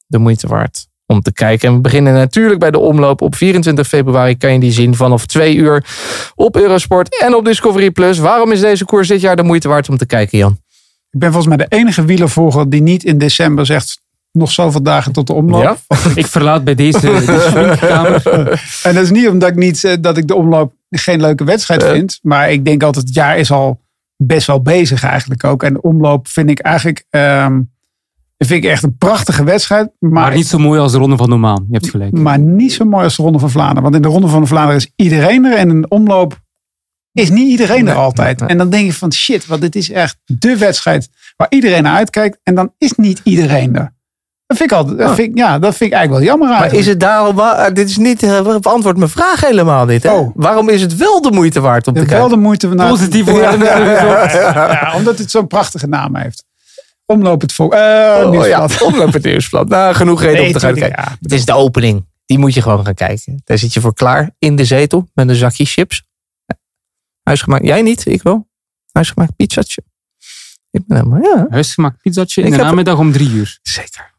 de 0.06 0.18
moeite 0.18 0.46
waard 0.46 0.86
om 1.08 1.20
te 1.20 1.32
kijken? 1.32 1.68
En 1.68 1.74
we 1.74 1.80
beginnen 1.80 2.12
natuurlijk 2.12 2.60
bij 2.60 2.70
de 2.70 2.78
omloop. 2.78 3.20
Op 3.20 3.34
24 3.34 3.88
februari 3.88 4.36
kan 4.36 4.52
je 4.52 4.60
die 4.60 4.72
zien 4.72 4.94
vanaf 4.94 5.26
2 5.26 5.54
uur 5.54 5.84
op 6.34 6.56
Eurosport 6.56 7.20
en 7.22 7.34
op 7.34 7.44
Discovery 7.44 7.90
Plus. 7.90 8.18
Waarom 8.18 8.52
is 8.52 8.60
deze 8.60 8.84
koers 8.84 9.08
dit 9.08 9.20
jaar 9.20 9.36
de 9.36 9.42
moeite 9.42 9.68
waard 9.68 9.88
om 9.88 9.96
te 9.96 10.06
kijken, 10.06 10.38
Jan? 10.38 10.58
Ik 11.10 11.18
ben 11.18 11.32
volgens 11.32 11.56
mij 11.56 11.66
de 11.66 11.76
enige 11.76 12.04
wielervolger 12.04 12.70
die 12.70 12.82
niet 12.82 13.04
in 13.04 13.18
december 13.18 13.66
zegt... 13.66 14.00
nog 14.32 14.50
zoveel 14.50 14.82
dagen 14.82 15.12
tot 15.12 15.26
de 15.26 15.32
omloop. 15.32 15.62
Ja? 15.62 15.76
Ik 16.14 16.26
verlaat 16.26 16.64
bij 16.64 16.74
deze. 16.74 17.10
En 18.82 18.94
dat 18.94 19.02
is 19.02 19.10
niet 19.10 19.28
omdat 19.28 19.48
ik, 19.48 19.56
niet, 19.56 19.84
eh, 19.84 19.96
dat 20.00 20.16
ik 20.16 20.26
de 20.26 20.34
omloop 20.34 20.72
geen 20.90 21.20
leuke 21.20 21.44
wedstrijd 21.44 21.84
vind. 21.84 22.18
Maar 22.22 22.50
ik 22.50 22.64
denk 22.64 22.82
altijd, 22.82 23.06
het 23.06 23.14
jaar 23.14 23.38
is 23.38 23.50
al 23.50 23.80
best 24.16 24.46
wel 24.46 24.62
bezig 24.62 25.04
eigenlijk 25.04 25.44
ook. 25.44 25.62
En 25.62 25.72
de 25.72 25.80
omloop 25.80 26.28
vind 26.28 26.50
ik 26.50 26.58
eigenlijk 26.58 27.04
ehm, 28.38 28.50
vind 28.50 28.64
ik 28.64 28.70
echt 28.70 28.82
een 28.82 28.96
prachtige 28.98 29.44
wedstrijd. 29.44 29.90
Maar, 29.98 30.10
Maar 30.10 30.34
niet 30.34 30.46
zo 30.46 30.58
mooi 30.58 30.80
als 30.80 30.92
de 30.92 30.98
Ronde 30.98 31.16
van 31.16 31.32
Omaan. 31.32 31.64
Je 31.68 31.74
hebt 31.76 31.90
gelijk. 31.90 32.12
maar 32.12 32.38
niet 32.38 32.72
zo 32.72 32.84
mooi 32.84 33.04
als 33.04 33.16
de 33.16 33.22
Ronde 33.22 33.38
van 33.38 33.50
Vlaanderen. 33.50 33.82
Want 33.82 33.94
in 33.94 34.02
de 34.02 34.08
Ronde 34.08 34.28
van 34.28 34.46
Vlaanderen 34.46 34.76
is 34.80 34.90
iedereen 34.96 35.44
er. 35.44 35.56
En 35.56 35.68
in 35.70 35.76
een 35.76 35.90
omloop 35.90 36.40
is 37.12 37.30
niet 37.30 37.48
iedereen 37.48 37.84
Nee, 37.84 37.94
er 37.94 38.00
altijd. 38.00 38.40
nee. 38.40 38.48
En 38.48 38.58
dan 38.58 38.70
denk 38.70 38.86
je 38.86 38.92
van 38.92 39.12
shit, 39.12 39.46
want 39.46 39.60
dit 39.60 39.76
is 39.76 39.90
echt 39.90 40.18
de 40.24 40.56
wedstrijd 40.56 41.08
waar 41.36 41.46
iedereen 41.50 41.82
naar 41.82 41.96
uitkijkt. 41.96 42.38
En 42.42 42.54
dan 42.54 42.72
is 42.78 42.92
niet 42.92 43.20
iedereen 43.24 43.76
er. 43.76 43.96
Dat 44.46 44.56
vind 44.56 44.70
ik, 44.70 44.76
altijd, 44.76 44.98
dat 44.98 45.14
vind 45.14 45.28
ik, 45.30 45.36
ja, 45.38 45.58
dat 45.58 45.76
vind 45.76 45.90
ik 45.90 45.96
eigenlijk 45.96 46.10
wel 46.24 46.30
jammer 46.32 46.48
Maar 46.48 46.60
eigenlijk. 46.60 46.86
is 46.86 46.92
het 46.92 47.00
daarom... 47.00 47.38
eh, 47.38 47.74
dit 47.74 47.88
is 47.88 47.96
niet... 47.96 48.22
eh, 48.22 48.56
beantwoord 48.60 48.96
mijn 48.96 49.10
vraag 49.10 49.40
helemaal 49.40 49.86
niet. 49.86 50.02
Hè? 50.02 50.10
Oh. 50.12 50.30
Waarom 50.34 50.68
is 50.68 50.80
het 50.80 50.96
wel 50.96 51.22
de 51.22 51.30
moeite 51.32 51.60
waard 51.60 51.86
om 51.86 51.92
te 51.94 51.98
wel 52.00 52.08
kijken? 52.08 52.28
de 52.28 52.36
moeite 52.36 52.68
naar 52.68 52.88
Positief 52.88 53.26
ja, 53.26 53.32
worden. 53.32 53.58
ja, 53.58 53.78
ja, 53.78 54.32
ja. 54.32 54.70
Ja, 54.70 54.92
omdat 54.96 55.18
het 55.18 55.30
zo'n 55.30 55.46
prachtige 55.46 55.86
naam 55.86 56.16
heeft. 56.16 56.44
Omloop 57.12 57.40
het 57.40 57.52
volk. 57.52 57.72
Eh 57.74 58.22
Oh, 58.24 58.46
ja, 58.46 58.68
omloop 58.84 59.12
het 59.12 59.24
nieuwsblad. 59.24 59.68
Nou, 59.68 59.94
genoeg 59.94 60.20
reden 60.20 60.36
Nee, 60.36 60.46
om 60.46 60.52
te 60.52 60.60
gaan 60.60 60.74
kijken. 60.74 61.02
ja. 61.04 61.16
Het 61.20 61.32
is 61.32 61.44
de 61.44 61.52
opening. 61.52 62.06
Die 62.26 62.38
moet 62.38 62.54
je 62.54 62.62
gewoon 62.62 62.84
gaan 62.84 62.94
kijken. 62.94 63.40
Daar 63.44 63.58
zit 63.58 63.72
je 63.72 63.80
voor 63.80 63.94
klaar 63.94 64.30
in 64.38 64.56
de 64.56 64.64
zetel 64.64 65.08
met 65.14 65.28
een 65.28 65.34
zakje 65.34 65.64
chips. 65.64 66.02
Huisgemaakt. 67.22 67.64
Jij 67.66 67.82
niet, 67.82 68.06
ik 68.06 68.22
wel. 68.22 68.48
Huisgemaakt 68.92 69.36
pizzatje. 69.36 69.82
Ik 70.70 70.86
ben 70.86 70.96
helemaal, 70.96 71.22
ja. 71.22 71.46
Huisgemaakt 71.50 72.00
pizzatje 72.02 72.40
in 72.40 72.46
Ik 72.46 72.52
de 72.52 72.58
heb- 72.58 72.68
namiddag 72.68 72.98
om 72.98 73.12
drie 73.12 73.30
uur. 73.30 73.58
Zeker. 73.62 74.10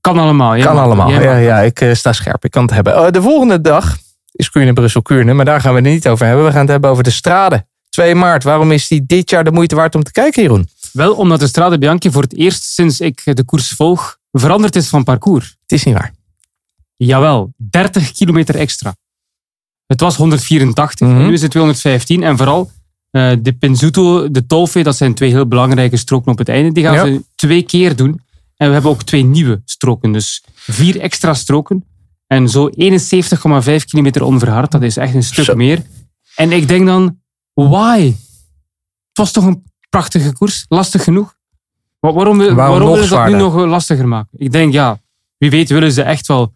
Kan 0.00 0.18
allemaal. 0.18 0.56
Jij 0.56 0.64
Kan 0.66 0.74
mag- 0.74 0.84
allemaal. 0.84 1.10
Ja, 1.10 1.36
ja, 1.36 1.58
ik 1.60 1.80
eh, 1.80 1.94
sta 1.94 2.12
scherp. 2.12 2.44
Ik 2.44 2.50
kan 2.50 2.62
het 2.62 2.70
hebben. 2.74 2.94
Eh, 2.94 3.10
de 3.10 3.22
volgende 3.22 3.60
dag 3.60 3.96
is 4.32 4.50
Kuurne 4.50 4.72
Brussel 4.72 5.02
Kuurne. 5.02 5.32
Maar 5.34 5.44
daar 5.44 5.60
gaan 5.60 5.74
we 5.74 5.80
het 5.80 5.88
niet 5.88 6.08
over 6.08 6.26
hebben. 6.26 6.44
We 6.44 6.50
gaan 6.50 6.60
het 6.60 6.68
hebben 6.70 6.90
over 6.90 7.02
de 7.04 7.10
strade. 7.10 7.66
2 7.88 8.14
maart. 8.14 8.42
Waarom 8.44 8.72
is 8.72 8.88
die 8.88 9.06
dit 9.06 9.30
jaar 9.30 9.44
de 9.44 9.50
moeite 9.52 9.74
waard 9.74 9.94
om 9.94 10.02
te 10.02 10.12
kijken, 10.12 10.42
Jeroen? 10.42 10.68
Wel 10.98 11.14
omdat 11.14 11.40
de 11.40 11.46
Strade 11.46 11.78
Bianchi 11.78 12.10
voor 12.10 12.22
het 12.22 12.34
eerst 12.36 12.62
sinds 12.62 13.00
ik 13.00 13.22
de 13.36 13.44
koers 13.44 13.68
volg 13.68 14.18
veranderd 14.32 14.76
is 14.76 14.88
van 14.88 15.04
parcours. 15.04 15.56
Het 15.60 15.72
is 15.72 15.84
niet 15.84 15.94
waar. 15.94 16.14
Jawel, 16.96 17.52
30 17.56 18.12
kilometer 18.12 18.54
extra. 18.56 18.96
Het 19.86 20.00
was 20.00 20.16
184 20.16 21.08
Mhm. 21.08 21.26
nu 21.26 21.32
is 21.32 21.42
het 21.42 21.50
215. 21.50 22.22
En 22.22 22.36
vooral 22.36 22.70
eh, 23.10 23.32
de 23.40 23.52
Pinzuto, 23.52 24.30
de 24.30 24.46
Tolfe, 24.46 24.82
dat 24.82 24.96
zijn 24.96 25.14
twee 25.14 25.30
heel 25.30 25.46
belangrijke 25.46 25.96
stroken 25.96 26.32
op 26.32 26.38
het 26.38 26.48
einde. 26.48 26.72
Die 26.72 26.84
gaan 26.84 26.94
Ja. 26.94 27.04
ze 27.04 27.24
twee 27.34 27.62
keer 27.62 27.96
doen. 27.96 28.20
En 28.56 28.66
we 28.66 28.72
hebben 28.72 28.90
ook 28.90 29.02
twee 29.02 29.24
nieuwe 29.24 29.62
stroken. 29.64 30.12
Dus 30.12 30.44
vier 30.54 31.00
extra 31.00 31.34
stroken. 31.34 31.84
En 32.26 32.48
zo 32.48 32.68
71,5 32.74 33.84
kilometer 33.84 34.22
onverhard. 34.22 34.70
Dat 34.70 34.82
is 34.82 34.96
echt 34.96 35.14
een 35.14 35.22
stuk 35.22 35.54
meer. 35.54 35.82
En 36.34 36.52
ik 36.52 36.68
denk 36.68 36.86
dan, 36.86 37.18
why? 37.54 38.00
Het 39.08 39.18
was 39.18 39.32
toch 39.32 39.44
een 39.44 39.62
prachtige 39.98 40.32
koers? 40.32 40.64
Lastig 40.68 41.04
genoeg? 41.04 41.34
Wa- 42.00 42.12
Waarom, 42.12 42.54
waarom, 42.54 42.78
willen 42.90 43.04
ze 43.08 43.14
dat 43.14 43.26
nu 43.26 43.34
nog 43.36 43.56
eh, 43.56 43.68
lastiger 43.68 44.08
maken? 44.08 44.28
Ik 44.38 44.52
denk, 44.52 44.72
ja, 44.72 44.98
wie 45.38 45.50
weet 45.50 45.68
willen 45.68 45.92
ze 45.92 46.02
echt 46.02 46.26
wel 46.26 46.52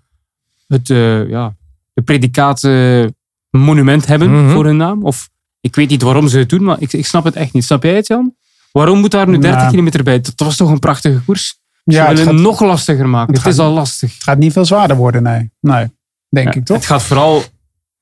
het 0.67 0.91
eh, 0.91 1.29
ja, 1.29 1.55
de 1.93 2.03
predicaat 2.03 2.65
eh, 2.65 3.05
monument 3.51 4.07
hebben 4.07 4.31
Mhm. 4.45 4.53
voor 4.53 4.65
hun 4.65 4.77
naam. 4.77 5.05
Of 5.05 5.29
ik 5.61 5.75
weet 5.75 5.89
niet 5.89 6.03
waarom 6.03 6.29
ze 6.29 6.39
het 6.39 6.49
doen, 6.49 6.63
maar 6.63 6.77
ik, 6.81 6.93
ik 6.93 7.07
snap 7.07 7.25
het 7.25 7.37
echt 7.37 7.53
niet. 7.53 7.65
Snap 7.65 7.83
jij 7.83 7.95
het, 7.97 8.07
Jan? 8.07 8.35
Waarom 8.73 8.99
moet 9.01 9.11
daar 9.11 9.27
nu 9.29 9.39
30 9.39 9.59
Nou. 9.59 9.71
kilometer 9.71 10.03
bij? 10.03 10.21
Dat 10.21 10.33
was 10.37 10.57
toch 10.57 10.71
een 10.71 10.79
prachtige 10.79 11.21
koers? 11.25 11.47
Ze 11.47 11.93
Ja, 11.93 11.99
het 11.99 12.09
willen 12.09 12.25
gaat, 12.25 12.33
het 12.35 12.43
nog 12.43 12.61
lastiger 12.61 13.09
maken. 13.09 13.35
het 13.35 13.45
Het, 13.45 13.53
is 13.53 13.59
al 13.59 13.73
lastig. 13.73 14.13
het 14.15 14.23
gaat 14.23 14.39
niet 14.39 14.53
veel 14.53 14.65
zwaarder 14.65 14.97
worden, 14.97 15.23
nee. 15.23 15.51
Nee, 15.61 15.87
denk 16.29 16.55
Ja, 16.55 16.61
ik 16.61 16.65
toch? 16.67 16.77
Het 16.77 16.87
gaat 16.87 17.03
vooral... 17.03 17.43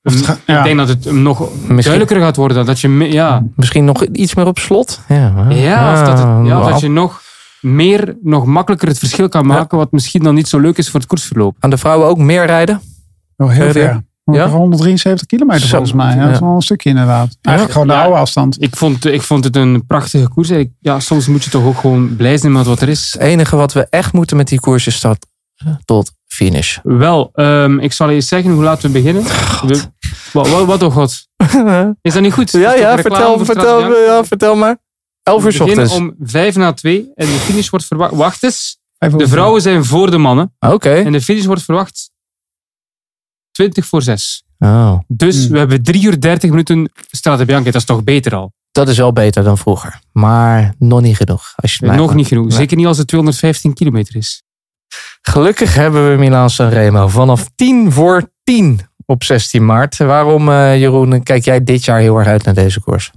Of 0.03 0.13
het 0.13 0.25
gaat- 0.25 0.35
Ik 0.37 0.41
ja. 0.45 0.63
denk 0.63 0.77
dat 0.77 0.87
het 0.87 1.11
nog 1.11 1.49
duidelijker 1.67 2.19
gaat 2.19 2.35
worden. 2.35 2.65
Dat 2.65 2.79
je, 2.79 2.89
ja, 3.11 3.43
Misschien 3.55 3.85
nog 3.85 4.05
iets 4.05 4.35
meer 4.35 4.45
op 4.47 4.59
slot? 4.59 4.99
Ja, 5.07 5.45
ja, 5.49 5.93
of 5.93 5.99
dat, 6.07 6.17
het, 6.17 6.47
ja, 6.47 6.59
of 6.59 6.65
Ah, 6.65 6.71
dat 6.71 6.79
je 6.79 6.89
nog 6.89 7.21
meer, 7.61 8.15
nog 8.23 8.45
makkelijker 8.45 8.87
het 8.87 8.97
verschil 8.99 9.29
kan 9.29 9.45
maken. 9.45 9.77
Wat 9.77 9.91
misschien 9.91 10.23
dan 10.23 10.35
niet 10.35 10.47
zo 10.47 10.59
leuk 10.59 10.77
is 10.77 10.89
voor 10.89 10.99
het 10.99 11.09
koersverloop. 11.09 11.55
Aan 11.59 11.69
de 11.69 11.77
vrouwen 11.77 12.07
ook 12.07 12.17
meer 12.17 12.45
rijden? 12.45 12.81
Oh, 13.37 13.49
heel 13.49 13.55
Verder? 13.71 13.83
ver. 13.83 14.03
Ja? 14.35 14.47
173 14.49 15.27
kilometer 15.27 15.61
Zo. 15.61 15.67
volgens 15.67 15.93
mij. 15.93 16.15
Ja, 16.15 16.21
Dat 16.21 16.31
is 16.31 16.39
Ja. 16.39 16.45
wel 16.45 16.55
een 16.55 16.61
stukje 16.61 16.89
inderdaad. 16.89 17.37
Eigenlijk 17.41 17.73
gewoon 17.77 17.87
de 17.87 17.93
Ja. 17.93 18.01
oude 18.03 18.17
afstand. 18.17 18.61
Ik 18.63 18.75
vond, 18.75 19.05
ik 19.05 19.21
vond 19.21 19.43
het 19.43 19.55
een 19.55 19.85
prachtige 19.85 20.27
koers. 20.29 20.51
Ja, 20.79 20.99
soms 20.99 21.27
moet 21.27 21.43
je 21.43 21.49
toch 21.49 21.63
ook 21.65 21.77
gewoon 21.77 22.15
blij 22.15 22.37
zijn 22.37 22.51
met 22.51 22.65
wat 22.65 22.81
er 22.81 22.89
is. 22.89 23.09
Het 23.13 23.21
enige 23.21 23.55
wat 23.55 23.73
we 23.73 23.87
echt 23.89 24.13
moeten 24.13 24.37
met 24.37 24.47
die 24.47 24.59
koers 24.59 24.87
is 24.87 25.01
dat 25.01 25.27
tot 25.85 26.11
finish. 26.27 26.77
Wel, 26.83 27.29
ehm, 27.33 27.79
ik 27.79 27.93
zal 27.93 28.09
eens 28.09 28.27
zeggen 28.27 28.51
hoe 28.51 28.63
laten 28.63 28.91
we 28.91 29.01
beginnen. 29.01 29.23
We- 29.23 29.81
wat, 30.33 30.49
wat, 30.49 30.65
wat 30.65 30.83
oh 30.83 30.93
god. 30.93 31.27
Is 32.01 32.13
dat 32.13 32.21
niet 32.21 32.33
goed? 32.33 32.51
ja, 32.51 32.73
ja, 32.73 32.97
vertel, 32.97 33.45
vertel, 33.45 33.95
ja, 33.95 34.23
vertel 34.25 34.55
maar. 34.55 34.77
11 35.23 35.45
uur 35.45 35.51
We 35.51 35.57
beginnen 35.57 35.85
ochtends. 35.85 35.93
om 36.19 36.27
vijf 36.27 36.55
na 36.55 36.73
twee 36.73 37.11
en 37.15 37.25
de 37.25 37.31
finish 37.31 37.69
wordt 37.69 37.85
verwacht. 37.85 38.13
Wacht 38.15 38.43
eens. 38.43 38.79
De 38.97 39.27
vrouwen 39.27 39.61
zijn 39.61 39.85
voor 39.85 40.11
de 40.11 40.17
mannen. 40.17 40.55
Oké. 40.59 40.93
En 40.93 41.11
de 41.11 41.21
finish 41.21 41.45
wordt 41.45 41.63
verwacht 41.63 42.11
20 43.51 43.85
voor 43.85 44.01
6. 44.01 44.43
Oh, 44.59 44.99
Dus 45.07 45.43
Hmm. 45.43 45.51
we 45.51 45.57
hebben 45.57 45.83
3 45.83 46.03
uur 46.05 46.19
30 46.21 46.49
minuten 46.49 46.91
Strade 47.11 47.45
Bianca. 47.45 47.65
Dat 47.71 47.75
is 47.81 47.85
toch 47.85 48.03
beter 48.03 48.35
al? 48.35 48.53
dat 48.71 48.87
is 48.89 48.97
wel 48.97 49.13
beter 49.13 49.43
dan 49.43 49.57
vroeger. 49.57 49.99
Maar 50.11 50.75
nog 50.79 51.01
niet 51.01 51.17
genoeg. 51.17 51.53
Als 51.55 51.75
je 51.75 51.85
Nog 51.85 52.13
niet 52.13 52.27
genoeg. 52.27 52.53
Zeker 52.53 52.77
niet 52.77 52.85
als 52.85 52.97
het 52.97 53.07
215 53.07 53.73
kilometer 53.73 54.15
is. 54.15 54.43
Gelukkig 55.21 55.75
hebben 55.75 56.11
we 56.11 56.17
Milaan 56.17 56.49
Sanremo 56.49 57.07
vanaf 57.07 57.49
10 57.55 57.91
voor 57.91 58.31
10 58.43 58.79
op 59.05 59.23
16 59.23 59.65
maart. 59.65 59.97
Waarom, 59.97 60.49
eh, 60.49 60.79
Jeroen, 60.79 61.23
kijk 61.23 61.45
jij 61.45 61.63
dit 61.63 61.85
jaar 61.85 61.99
heel 61.99 62.17
erg 62.17 62.27
uit 62.27 62.43
naar 62.43 62.53
deze 62.53 62.81
koers? 62.81 63.11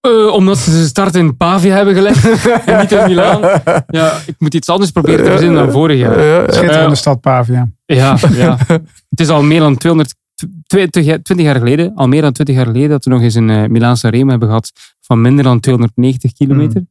Eh, 0.00 0.26
omdat 0.26 0.58
ze 0.58 0.70
de 0.70 0.84
start 0.84 1.14
in 1.14 1.36
Pavia 1.36 1.74
hebben 1.74 1.94
gelegd. 1.94 2.24
en 2.66 2.80
niet 2.80 2.92
in 2.92 3.04
Milaan. 3.06 3.60
Ja, 3.86 4.12
ik 4.26 4.34
moet 4.38 4.54
iets 4.54 4.68
anders 4.68 4.90
proberen 4.90 5.24
te 5.24 5.30
verzinnen 5.30 5.62
dan 5.64 5.72
vorig 5.72 5.98
jaar. 5.98 6.12
Schitterende 6.52 6.90
Eh, 6.90 6.94
stad 6.94 7.20
Pavia. 7.20 7.68
Ja, 7.84 8.16
ja. 8.32 8.58
Het 9.10 9.20
is 9.20 9.28
al 9.28 9.42
meer 9.42 9.60
dan 9.60 9.76
220 9.76 11.04
jaar, 11.04 11.22
20 11.22 11.46
jaar 11.46 11.56
geleden, 11.56 11.92
al 11.94 12.08
meer 12.08 12.22
dan 12.22 12.32
20 12.32 12.54
jaar 12.56 12.66
geleden, 12.66 12.88
dat 12.88 13.04
we 13.04 13.10
nog 13.10 13.20
eens 13.22 13.34
een 13.34 13.48
uh, 13.48 13.64
Milaan 13.66 13.96
Sanremo 13.96 14.30
hebben 14.30 14.48
gehad 14.48 14.72
van 15.00 15.20
minder 15.20 15.44
dan 15.44 15.60
290 15.60 16.32
kilometer. 16.32 16.84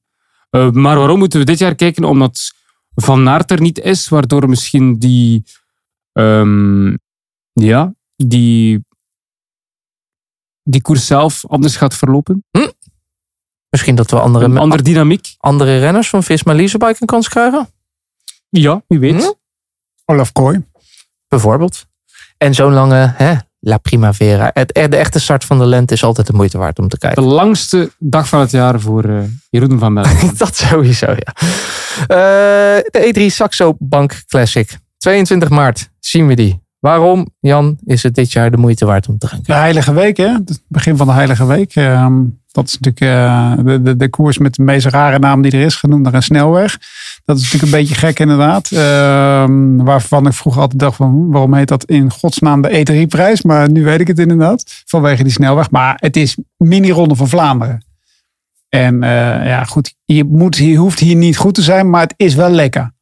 Uh, 0.52 0.70
maar 0.70 0.98
waarom 0.98 1.20
moeten 1.20 1.40
we 1.40 1.46
dit 1.46 1.60
jaar 1.60 1.76
kijken? 1.76 2.04
Omdat 2.04 2.52
Van 2.96 3.30
Aert 3.30 3.52
er 3.52 3.62
niet 3.62 3.80
is, 3.80 4.10
waardoor 4.10 4.50
misschien 4.50 5.00
die, 5.00 5.44
um, 6.14 7.00
ja, 7.54 7.94
die, 8.16 8.86
die 10.64 10.82
koers 10.82 11.06
zelf 11.06 11.46
anders 11.48 11.76
gaat 11.76 11.96
verlopen. 11.96 12.46
Hm? 12.52 12.70
Misschien 13.70 13.96
dat 13.96 14.12
we 14.12 14.20
andere, 14.20 14.46
een 14.46 14.58
andere 14.58 14.84
dynamiek. 14.84 15.36
andere 15.38 15.80
renners 15.80 16.10
van 16.10 16.24
Visma 16.24 16.54
Leasebike 16.54 16.98
een 17.00 17.08
kans 17.08 17.30
krijgen? 17.30 17.70
Ja, 18.50 18.84
wie 18.88 19.00
weet. 19.00 19.24
Hm? 19.24 19.32
Olaf 20.06 20.32
Kooi. 20.32 20.66
Bijvoorbeeld. 21.28 21.86
En 22.38 22.54
zo'n 22.54 22.74
lange 22.74 23.14
hè, 23.18 23.36
La 23.64 23.78
Primavera. 23.78 24.52
Het, 24.54 24.74
de 24.74 24.98
echte 24.98 25.20
start 25.20 25.46
van 25.46 25.60
de 25.60 25.66
lente 25.66 25.94
is 25.94 26.04
altijd 26.04 26.28
de 26.28 26.34
moeite 26.34 26.58
waard 26.58 26.80
om 26.80 26.88
te 26.88 26.98
kijken. 26.98 27.24
De 27.24 27.30
langste 27.30 27.92
dag 28.00 28.28
van 28.28 28.40
het 28.40 28.52
jaar 28.52 28.80
voor 28.80 29.06
uh, 29.06 29.20
Jeroen 29.50 29.80
van 29.80 29.94
Belgen. 29.94 30.32
dat 30.38 30.56
sowieso, 30.56 31.06
ja. 31.06 31.34
Uh, 32.02 32.84
de 32.84 33.14
E3 33.14 33.34
Saxo 33.34 33.76
Bank 33.80 34.24
Classic. 34.28 34.78
22 34.98 35.50
maart 35.50 35.90
zien 36.00 36.28
we 36.28 36.34
die. 36.34 36.62
Waarom, 36.80 37.30
Jan, 37.40 37.78
is 37.84 38.04
het 38.04 38.16
dit 38.16 38.32
jaar 38.32 38.52
de 38.52 38.58
moeite 38.58 38.86
waard 38.86 39.08
om 39.08 39.18
te 39.18 39.28
gaan 39.28 39.38
kijken? 39.38 39.54
De 39.54 39.60
Heilige 39.60 39.94
Week, 39.94 40.18
hè? 40.18 40.28
Het 40.28 40.64
begin 40.68 40.98
van 40.98 41.08
de 41.08 41.14
Heilige 41.14 41.46
Week. 41.46 41.76
Uh, 41.76 42.16
dat 42.52 42.68
is 42.68 42.78
natuurlijk 42.80 43.02
uh, 43.02 43.66
de, 43.66 43.82
de, 43.82 43.96
de, 43.96 44.10
koers 44.10 44.38
met 44.38 44.56
de 44.56 44.64
meest 44.64 44.86
rare 44.86 45.20
naam 45.20 45.42
die 45.42 45.52
er 45.52 45.62
is, 45.62 45.76
genoemd 45.76 46.04
naar 46.04 46.14
een 46.14 46.24
snelweg. 46.24 46.78
Dat 47.26 47.38
is 47.38 47.44
natuurlijk 47.44 47.72
een 47.72 47.80
beetje 47.80 47.96
gek 47.96 48.20
inderdaad. 48.20 48.72
Uh, 48.72 49.46
waarvan 49.86 50.28
ik 50.28 50.34
vroeger 50.34 50.62
altijd 50.62 50.80
dacht 50.80 50.96
van, 50.96 51.32
waarom 51.32 51.54
heet 51.54 51.68
dat 51.68 51.84
in 51.86 52.12
godsnaam 52.12 52.62
de 52.62 52.70
E3-prijs? 52.70 53.42
Maar 53.42 53.70
nu 53.70 53.84
weet 53.84 54.00
ik 54.00 54.08
het 54.08 54.20
inderdaad, 54.20 54.84
vanwege 54.86 55.24
die 55.24 55.32
snelweg. 55.32 55.72
Maar 55.72 55.98
het 56.00 56.18
is 56.18 56.38
mini-ronde 56.58 57.16
van 57.16 57.28
Vlaanderen. 57.28 57.86
En 58.70 58.96
uh, 58.96 59.10
ja, 59.46 59.64
goed, 59.64 59.96
je, 60.06 60.24
moet, 60.24 60.56
je 60.56 60.76
hoeft 60.76 61.00
hier 61.00 61.16
niet 61.16 61.38
goed 61.38 61.54
te 61.54 61.62
zijn, 61.62 61.90
maar 61.90 62.02
het 62.02 62.14
is 62.18 62.36
wel 62.36 62.50
lekker. 62.50 62.94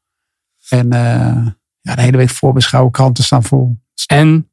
En 0.70 0.86
uh, 0.86 1.48
ja, 1.82 1.96
de 1.96 2.02
hele 2.02 2.18
week 2.18 2.30
voorbeschouwen, 2.30 2.92
kranten 2.92 3.24
staan 3.24 3.44
vol. 3.44 3.78
En 4.06 4.50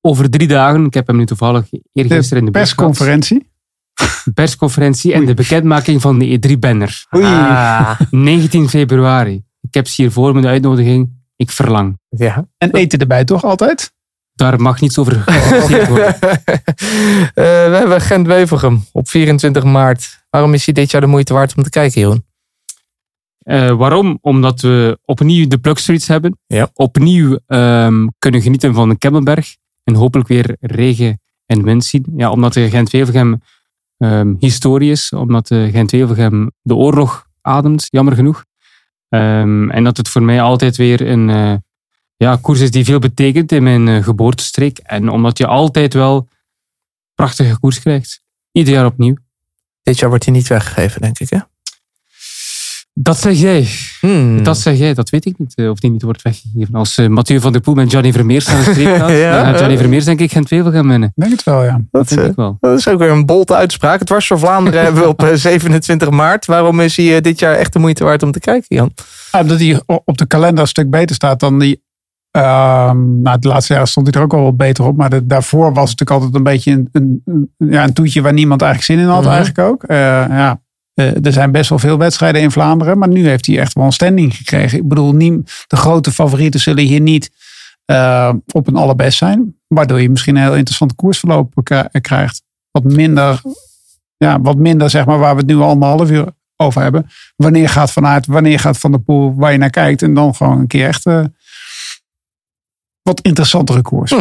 over 0.00 0.30
drie 0.30 0.48
dagen, 0.48 0.84
ik 0.84 0.94
heb 0.94 1.06
hem 1.06 1.16
nu 1.16 1.26
toevallig 1.26 1.68
eergisteren 1.92 2.38
in 2.38 2.44
de 2.44 2.50
persconferentie. 2.50 3.49
Persconferentie 4.34 5.12
en 5.12 5.24
de 5.24 5.34
bekendmaking 5.34 6.00
van 6.00 6.18
de 6.18 6.38
E3-banner. 6.38 7.06
Ah. 7.08 8.00
19 8.10 8.68
februari. 8.68 9.42
Ik 9.60 9.74
heb 9.74 9.86
ze 9.86 10.02
hier 10.02 10.12
voor 10.12 10.34
me 10.34 10.40
de 10.40 10.48
uitnodiging. 10.48 11.10
Ik 11.36 11.50
verlang. 11.50 11.98
Ja. 12.08 12.46
En 12.58 12.70
eten 12.70 12.98
erbij 12.98 13.24
toch 13.24 13.44
altijd? 13.44 13.92
Daar 14.32 14.60
mag 14.60 14.80
niets 14.80 14.98
over 14.98 15.24
worden. 15.58 15.88
uh, 15.88 16.14
we 17.34 17.76
hebben 17.78 18.00
Gent-Wevelgem 18.00 18.84
op 18.92 19.08
24 19.08 19.64
maart. 19.64 20.24
Waarom 20.30 20.54
is 20.54 20.64
hij 20.64 20.74
dit 20.74 20.90
jaar 20.90 21.00
de 21.00 21.06
moeite 21.06 21.34
waard 21.34 21.56
om 21.56 21.62
te 21.62 21.70
kijken, 21.70 22.00
Jeroen? 22.00 22.24
Uh, 23.44 23.70
waarom? 23.76 24.18
Omdat 24.20 24.60
we 24.60 24.98
opnieuw 25.04 25.48
de 25.48 25.58
Plug 25.58 25.78
Streets 25.78 26.08
hebben. 26.08 26.38
Ja. 26.46 26.70
Opnieuw 26.74 27.38
um, 27.46 28.14
kunnen 28.18 28.42
genieten 28.42 28.74
van 28.74 28.88
de 28.88 28.98
Kemmelberg. 28.98 29.56
En 29.84 29.94
hopelijk 29.94 30.28
weer 30.28 30.56
regen 30.60 31.20
en 31.46 31.62
wind 31.62 31.84
zien. 31.84 32.04
Ja, 32.16 32.30
omdat 32.30 32.52
de 32.52 32.70
Gent-Wevelgem 32.70 33.42
um, 34.02 34.36
historie 34.38 34.90
is. 34.90 35.12
Omdat 35.12 35.46
de 35.46 35.68
Gent-Wevelgem 35.72 36.50
de 36.62 36.74
oorlog 36.74 37.26
ademt, 37.40 37.86
jammer 37.90 38.14
genoeg. 38.14 38.44
Um, 39.08 39.70
en 39.70 39.84
dat 39.84 39.96
het 39.96 40.08
voor 40.08 40.22
mij 40.22 40.42
altijd 40.42 40.76
weer 40.76 41.08
een 41.08 41.28
uh, 41.28 41.54
ja, 42.16 42.36
koers 42.36 42.60
is 42.60 42.70
die 42.70 42.84
veel 42.84 42.98
betekent 42.98 43.52
in 43.52 43.62
mijn 43.62 43.86
uh, 43.86 44.02
geboortestreek. 44.02 44.78
En 44.78 45.08
omdat 45.08 45.38
je 45.38 45.46
altijd 45.46 45.94
wel 45.94 46.28
prachtige 47.14 47.58
koers 47.58 47.80
krijgt. 47.80 48.22
Ieder 48.52 48.72
jaar 48.74 48.86
opnieuw. 48.86 49.16
Dit 49.82 49.98
jaar 49.98 50.08
wordt 50.08 50.24
hij 50.24 50.34
niet 50.34 50.48
weggegeven, 50.48 51.00
denk 51.00 51.18
ik, 51.18 51.30
hè? 51.30 51.38
Dat 53.02 53.18
zeg 53.18 53.40
jij. 53.40 53.66
Hmm. 54.00 54.42
Dat 54.42 54.58
zeg 54.58 54.78
jij. 54.78 54.94
Dat 54.94 55.10
weet 55.10 55.26
ik 55.26 55.38
niet. 55.38 55.54
Of 55.56 55.78
die 55.78 55.90
niet 55.90 56.02
wordt 56.02 56.22
weggegeven. 56.22 56.74
Als 56.74 56.98
uh, 56.98 57.08
Mathieu 57.08 57.40
van 57.40 57.52
der 57.52 57.60
Poel 57.60 57.74
met 57.74 57.90
Johnny 57.90 58.12
Vermeers 58.12 58.48
aan 58.48 58.64
de 58.64 58.70
streep 58.70 58.96
gaat, 58.96 59.10
ja, 59.10 59.44
dan 59.44 59.60
Johnny 59.60 59.78
Vermeers 59.78 60.04
denk 60.04 60.20
ik 60.20 60.32
Gent 60.32 60.48
veel 60.48 60.70
gaan 60.70 60.88
winnen. 60.88 61.12
Denk 61.14 61.32
het 61.32 61.42
wel, 61.42 61.64
ja. 61.64 61.72
Dat, 61.72 62.08
dat 62.08 62.08
denk 62.08 62.30
ik 62.30 62.36
wel. 62.36 62.56
Dat 62.60 62.78
is 62.78 62.88
ook 62.88 62.98
weer 62.98 63.10
een 63.10 63.26
bolte 63.26 63.54
uitspraak. 63.54 63.98
Het 64.00 64.08
was 64.08 64.26
voor 64.26 64.38
Vlaanderen 64.38 64.82
hebben 64.84 65.02
we 65.02 65.08
op 65.08 65.30
27 65.34 66.10
maart. 66.10 66.46
Waarom 66.46 66.80
is 66.80 66.96
hij 66.96 67.20
dit 67.20 67.38
jaar 67.38 67.54
echt 67.54 67.72
de 67.72 67.78
moeite 67.78 68.04
waard 68.04 68.22
om 68.22 68.30
te 68.30 68.40
kijken, 68.40 68.76
Jan? 68.76 68.92
Ja, 69.32 69.42
dat 69.42 69.60
hij 69.60 69.82
op 70.04 70.18
de 70.18 70.26
kalender 70.26 70.60
een 70.60 70.68
stuk 70.68 70.90
beter 70.90 71.14
staat 71.14 71.40
dan 71.40 71.58
die 71.58 71.82
Uh, 72.36 72.92
nou, 73.22 73.38
de 73.38 73.48
laatste 73.48 73.72
jaren 73.72 73.88
stond 73.88 74.06
hij 74.06 74.16
er 74.16 74.22
ook 74.22 74.34
al 74.34 74.42
wat 74.42 74.56
beter 74.56 74.84
op. 74.84 74.96
Maar 74.96 75.10
de, 75.10 75.26
daarvoor 75.26 75.72
was 75.74 75.90
het 75.90 75.98
natuurlijk 75.98 76.10
altijd 76.10 76.34
een 76.34 76.42
beetje 76.42 76.72
een, 76.72 76.88
een, 76.92 77.22
een, 77.58 77.70
ja, 77.70 77.84
een 77.84 77.92
toetje 77.92 78.22
waar 78.22 78.32
niemand 78.32 78.62
eigenlijk 78.62 78.92
zin 78.92 79.06
in 79.06 79.12
had. 79.12 79.22
Mm 79.22 79.28
-hmm. 79.28 79.36
Eigenlijk 79.36 79.68
ook. 79.68 79.84
Uh, 79.90 79.96
ja, 80.28 80.60
uh, 81.00 81.26
er 81.26 81.32
zijn 81.32 81.52
best 81.52 81.68
wel 81.68 81.78
veel 81.78 81.98
wedstrijden 81.98 82.40
in 82.40 82.50
Vlaanderen. 82.50 82.98
Maar 82.98 83.08
nu 83.08 83.28
heeft 83.28 83.46
hij 83.46 83.58
echt 83.58 83.72
wel 83.72 83.84
een 83.84 83.92
standing 83.92 84.36
gekregen. 84.36 84.78
Ik 84.78 84.88
bedoel, 84.88 85.12
niet, 85.12 85.64
de 85.66 85.76
grote 85.76 86.12
favorieten 86.12 86.60
zullen 86.60 86.84
hier 86.84 87.00
niet 87.00 87.30
uh, 87.86 88.32
op 88.52 88.66
een 88.66 88.76
allerbest 88.76 89.18
zijn. 89.18 89.56
Waardoor 89.66 90.00
je 90.00 90.10
misschien 90.10 90.36
een 90.36 90.42
heel 90.42 90.54
interessante 90.54 90.94
koersverloop 90.94 91.52
krijgt. 92.00 92.42
Wat 92.70 92.84
minder, 92.84 93.40
ja, 94.16 94.40
wat 94.40 94.56
minder 94.56 94.90
zeg 94.90 95.06
maar, 95.06 95.18
waar 95.18 95.34
we 95.34 95.40
het 95.40 95.50
nu 95.50 95.56
al 95.56 95.72
een 95.72 95.82
half 95.82 96.10
uur 96.10 96.26
over 96.56 96.82
hebben. 96.82 97.10
Wanneer 97.36 97.68
gaat 97.68 97.92
vanuit, 97.92 98.26
wanneer 98.26 98.58
gaat 98.58 98.78
Van 98.78 98.92
de 98.92 98.98
Poel 98.98 99.34
waar 99.34 99.52
je 99.52 99.58
naar 99.58 99.70
kijkt. 99.70 100.02
En 100.02 100.14
dan 100.14 100.34
gewoon 100.34 100.58
een 100.58 100.66
keer 100.66 100.86
echt 100.86 101.06
uh, 101.06 101.24
wat 103.02 103.20
interessantere 103.20 103.82
koers. 103.82 104.10
Hm. 104.10 104.20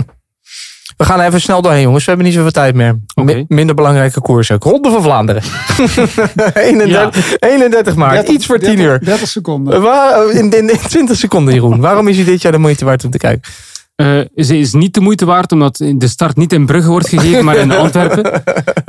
We 1.00 1.06
gaan 1.06 1.20
even 1.20 1.42
snel 1.42 1.62
doorheen, 1.62 1.82
jongens. 1.82 2.04
We 2.04 2.10
hebben 2.10 2.28
niet 2.28 2.36
zoveel 2.36 2.52
tijd 2.52 2.76
meer. 2.76 3.00
Okay. 3.16 3.46
Minder 3.48 3.76
belangrijke 3.76 4.22
koers 4.22 4.52
ook. 4.52 4.64
Ronde 4.64 4.90
van 4.90 5.02
Vlaanderen. 5.02 5.44
31, 6.54 7.30
ja. 7.30 7.38
31 7.40 7.96
maart. 7.96 8.14
30, 8.14 8.34
Iets 8.34 8.46
voor 8.46 8.60
10 8.60 8.68
30, 8.76 8.86
uur. 8.86 9.06
30 9.06 9.28
seconden. 9.28 9.82
Waar, 9.82 10.30
in, 10.30 10.52
in, 10.52 10.70
in, 10.70 10.78
20 10.88 11.18
seconden, 11.18 11.54
Jeroen. 11.54 11.80
Waarom 11.80 12.08
is 12.08 12.16
hij 12.16 12.26
dit 12.26 12.42
jaar 12.42 12.52
de 12.52 12.58
moeite 12.58 12.86
waard 12.86 13.04
om 13.04 13.12
te 13.12 13.18
kijken? 13.18 13.52
Uh, 13.96 14.20
ze 14.36 14.58
is 14.58 14.74
niet 14.74 14.94
de 14.94 15.00
moeite 15.00 15.26
waard, 15.26 15.52
omdat 15.52 15.78
de 15.78 16.08
start 16.08 16.36
niet 16.36 16.54
in 16.54 16.66
Brugge 16.66 16.90
wordt 16.90 17.08
gegeven, 17.08 17.46
maar 17.46 17.58
in 17.58 17.72
Antwerpen. 17.72 18.26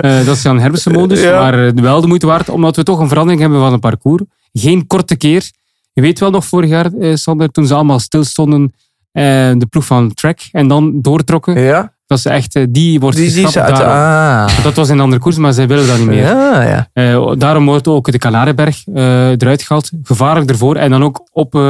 Uh, 0.05 0.25
dat 0.27 0.37
is 0.37 0.43
Jan 0.43 0.61
Herbessen 0.61 0.93
modus. 0.93 1.21
Ja. 1.21 1.41
Maar 1.41 1.59
uh, 1.59 1.73
wel 1.75 2.01
de 2.01 2.07
moeite 2.07 2.27
waard, 2.27 2.49
omdat 2.49 2.77
we 2.77 2.83
toch 2.83 2.99
een 2.99 3.09
verandering 3.09 3.41
hebben 3.41 3.61
van 3.61 3.73
een 3.73 3.81
parcours. 3.81 4.23
Geen 4.53 4.87
korte 4.87 5.17
keer. 5.17 5.51
Je 5.93 6.01
weet 6.01 6.19
wel 6.19 6.31
nog 6.31 6.47
vorig 6.47 6.71
jaar, 6.71 6.91
Sander, 7.15 7.51
toen 7.51 7.67
ze 7.67 7.75
allemaal 7.75 7.99
stilstonden 7.99 8.75
de 9.13 9.67
ploeg 9.71 9.85
van 9.85 10.15
Trek 10.15 10.49
en 10.53 10.69
dan 10.69 11.01
doortrokken. 11.01 11.61
Ja. 11.61 11.93
Dat 12.11 12.19
is 12.19 12.25
echt, 12.25 12.75
die 12.75 13.01
wordt 13.01 13.17
die, 13.17 13.33
die 13.33 13.59
uit, 13.59 13.81
ah. 13.81 14.63
Dat 14.63 14.75
was 14.75 14.89
in 14.89 14.95
een 14.95 15.01
andere 15.01 15.23
koers, 15.23 15.37
maar 15.37 15.53
zij 15.53 15.69
willen 15.69 15.87
dat 15.87 15.99
niet 15.99 16.07
meer. 16.07 16.23
Ja, 16.23 16.63
ja. 16.63 16.89
Uh, 17.15 17.33
daarom 17.39 17.65
wordt 17.65 17.89
ook 17.89 18.13
de 18.13 18.19
Canarenberg 18.19 18.87
uh, 18.87 19.29
eruit 19.31 19.63
gehaald. 19.63 19.91
Gevaarlijk 20.03 20.51
ervoor. 20.51 20.77
En 20.77 20.91
dan 20.91 21.03
ook 21.03 21.29
op 21.33 21.55
uh, 21.55 21.61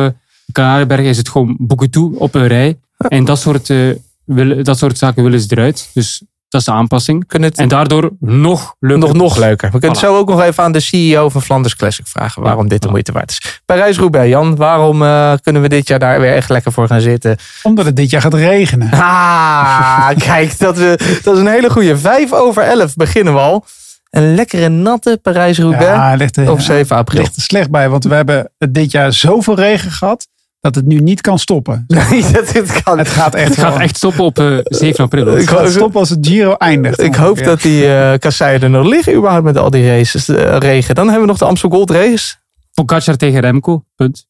de 0.45 0.53
Canarenberg 0.53 1.01
is 1.01 1.17
het 1.17 1.29
gewoon 1.29 1.57
boeken 1.59 1.91
toe 1.91 2.19
op 2.19 2.35
een 2.35 2.47
rij. 2.47 2.79
En 2.97 3.25
dat 3.25 3.39
soort, 3.39 3.73
wil, 4.25 4.63
dat 4.63 4.79
soort 4.79 4.99
zaken 4.99 5.23
willen 5.23 5.41
ze 5.41 5.47
eruit. 5.51 5.91
Dus 5.95 6.23
dat 6.51 6.61
is 6.61 6.67
de 6.67 6.73
aanpassing. 6.73 7.25
Het... 7.29 7.59
En 7.59 7.69
daardoor 7.69 8.11
nog 8.21 8.75
leuker. 8.79 9.09
Nog, 9.09 9.17
nog 9.17 9.37
leuker. 9.37 9.71
We 9.71 9.79
kunnen 9.79 9.99
voilà. 9.99 10.01
het 10.01 10.11
zo 10.11 10.17
ook 10.17 10.29
nog 10.29 10.43
even 10.43 10.65
aan 10.65 10.73
de 10.73 10.81
CEO 10.81 11.29
van 11.29 11.43
Flanders 11.43 11.77
Classic 11.77 12.07
vragen 12.07 12.43
waarom 12.43 12.63
ja, 12.63 12.69
dit 12.69 12.83
de 12.83 12.89
voilà. 12.89 12.91
moeite 12.91 13.13
waard 13.13 13.31
is. 13.31 13.61
Parijs-Roubaix, 13.65 14.29
Jan, 14.29 14.57
waarom 14.57 15.03
uh, 15.03 15.33
kunnen 15.43 15.63
we 15.63 15.69
dit 15.69 15.89
jaar 15.89 15.99
daar 15.99 16.21
weer 16.21 16.35
echt 16.35 16.49
lekker 16.49 16.73
voor 16.73 16.87
gaan 16.87 17.01
zitten? 17.01 17.37
Omdat 17.63 17.85
het 17.85 17.97
dit 17.97 18.11
jaar 18.11 18.21
gaat 18.21 18.35
regenen. 18.35 18.91
Ah, 18.93 20.09
kijk, 20.27 20.59
dat, 20.59 20.77
we, 20.77 21.21
dat 21.23 21.35
is 21.35 21.41
een 21.41 21.47
hele 21.47 21.71
goede. 21.71 21.99
Vijf 21.99 22.33
over 22.33 22.63
elf 22.63 22.95
beginnen 22.95 23.33
we 23.33 23.41
al. 23.41 23.65
Een 24.11 24.35
lekkere 24.35 24.69
natte 24.69 25.19
Parijs-Roubaix 25.23 25.85
ja, 25.85 26.15
ligt 26.15 26.37
er, 26.37 26.51
op 26.51 26.61
7 26.61 26.97
april. 26.97 27.21
ligt 27.21 27.37
er 27.37 27.43
slecht 27.43 27.71
bij, 27.71 27.89
want 27.89 28.05
we 28.05 28.15
hebben 28.15 28.51
dit 28.59 28.91
jaar 28.91 29.13
zoveel 29.13 29.55
regen 29.55 29.91
gehad 29.91 30.27
dat 30.61 30.75
het 30.75 30.87
nu 30.87 30.99
niet 30.99 31.21
kan 31.21 31.39
stoppen. 31.39 31.85
Nee, 32.11 32.31
dat, 32.33 32.53
het, 32.53 32.83
kan. 32.83 32.99
het 32.99 33.09
gaat 33.09 33.35
echt, 33.35 33.49
het 33.49 33.59
gaat 33.59 33.81
echt 33.81 33.97
stoppen 33.97 34.25
op 34.25 34.39
uh, 34.39 34.59
7 34.65 35.05
april. 35.05 35.27
Het 35.27 35.49
gaat 35.49 35.71
stoppen 35.71 36.01
als 36.01 36.11
het 36.11 36.27
Giro 36.27 36.55
eindigt. 36.55 37.01
Ik 37.01 37.15
hoop 37.15 37.45
dat 37.45 37.61
die 37.61 37.85
uh, 37.85 38.15
kasseien 38.19 38.63
er 38.63 38.71
nog 38.71 38.87
liggen 38.87 39.15
überhaupt 39.15 39.45
met 39.45 39.57
al 39.57 39.71
die 39.71 39.87
races, 39.87 40.29
uh, 40.29 40.57
regen. 40.57 40.95
Dan 40.95 41.05
hebben 41.05 41.23
we 41.23 41.29
nog 41.29 41.39
de 41.39 41.45
Amstel 41.45 41.71
Gold 41.71 41.91
Race. 41.91 42.35
Pogacar 42.75 43.17
tegen 43.17 43.41
Remco, 43.41 43.85
punt. 43.95 44.27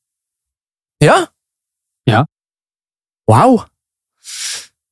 Ja? 0.97 1.33
Ja. 2.03 2.29
Wauw. 3.25 3.65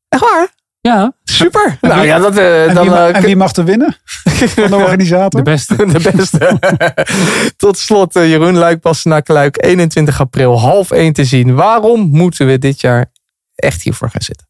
Echt 0.08 0.22
waar? 0.22 0.48
Ja, 0.80 1.12
Super. 1.24 1.78
Nou 1.80 2.06
ja, 2.06 2.18
dat, 2.18 2.36
eh, 2.36 2.68
En, 2.68 2.74
dan, 2.74 2.88
wie, 2.88 2.96
eh, 2.96 3.16
en 3.16 3.22
wie 3.22 3.36
mag 3.36 3.52
er 3.52 3.64
winnen? 3.64 3.96
Van 4.24 4.70
de 4.70 4.76
organisator? 4.84 5.44
de 5.44 5.50
beste. 5.50 5.76
de 5.98 6.10
beste. 6.16 6.58
Tot 7.56 7.78
slot, 7.78 8.16
eh, 8.16 8.28
Jeroen 8.28 8.56
Luik, 8.56 8.80
Bastenaak 8.80 9.28
Luik, 9.28 9.64
21 9.64 10.20
april, 10.20 10.58
half 10.60 10.90
1 10.90 11.12
te 11.12 11.24
zien. 11.24 11.54
Waarom 11.54 12.08
moeten 12.10 12.46
we 12.46 12.58
dit 12.58 12.80
jaar 12.80 13.10
echt 13.54 13.82
hiervoor 13.82 14.10
gaan 14.10 14.22
zitten? 14.22 14.46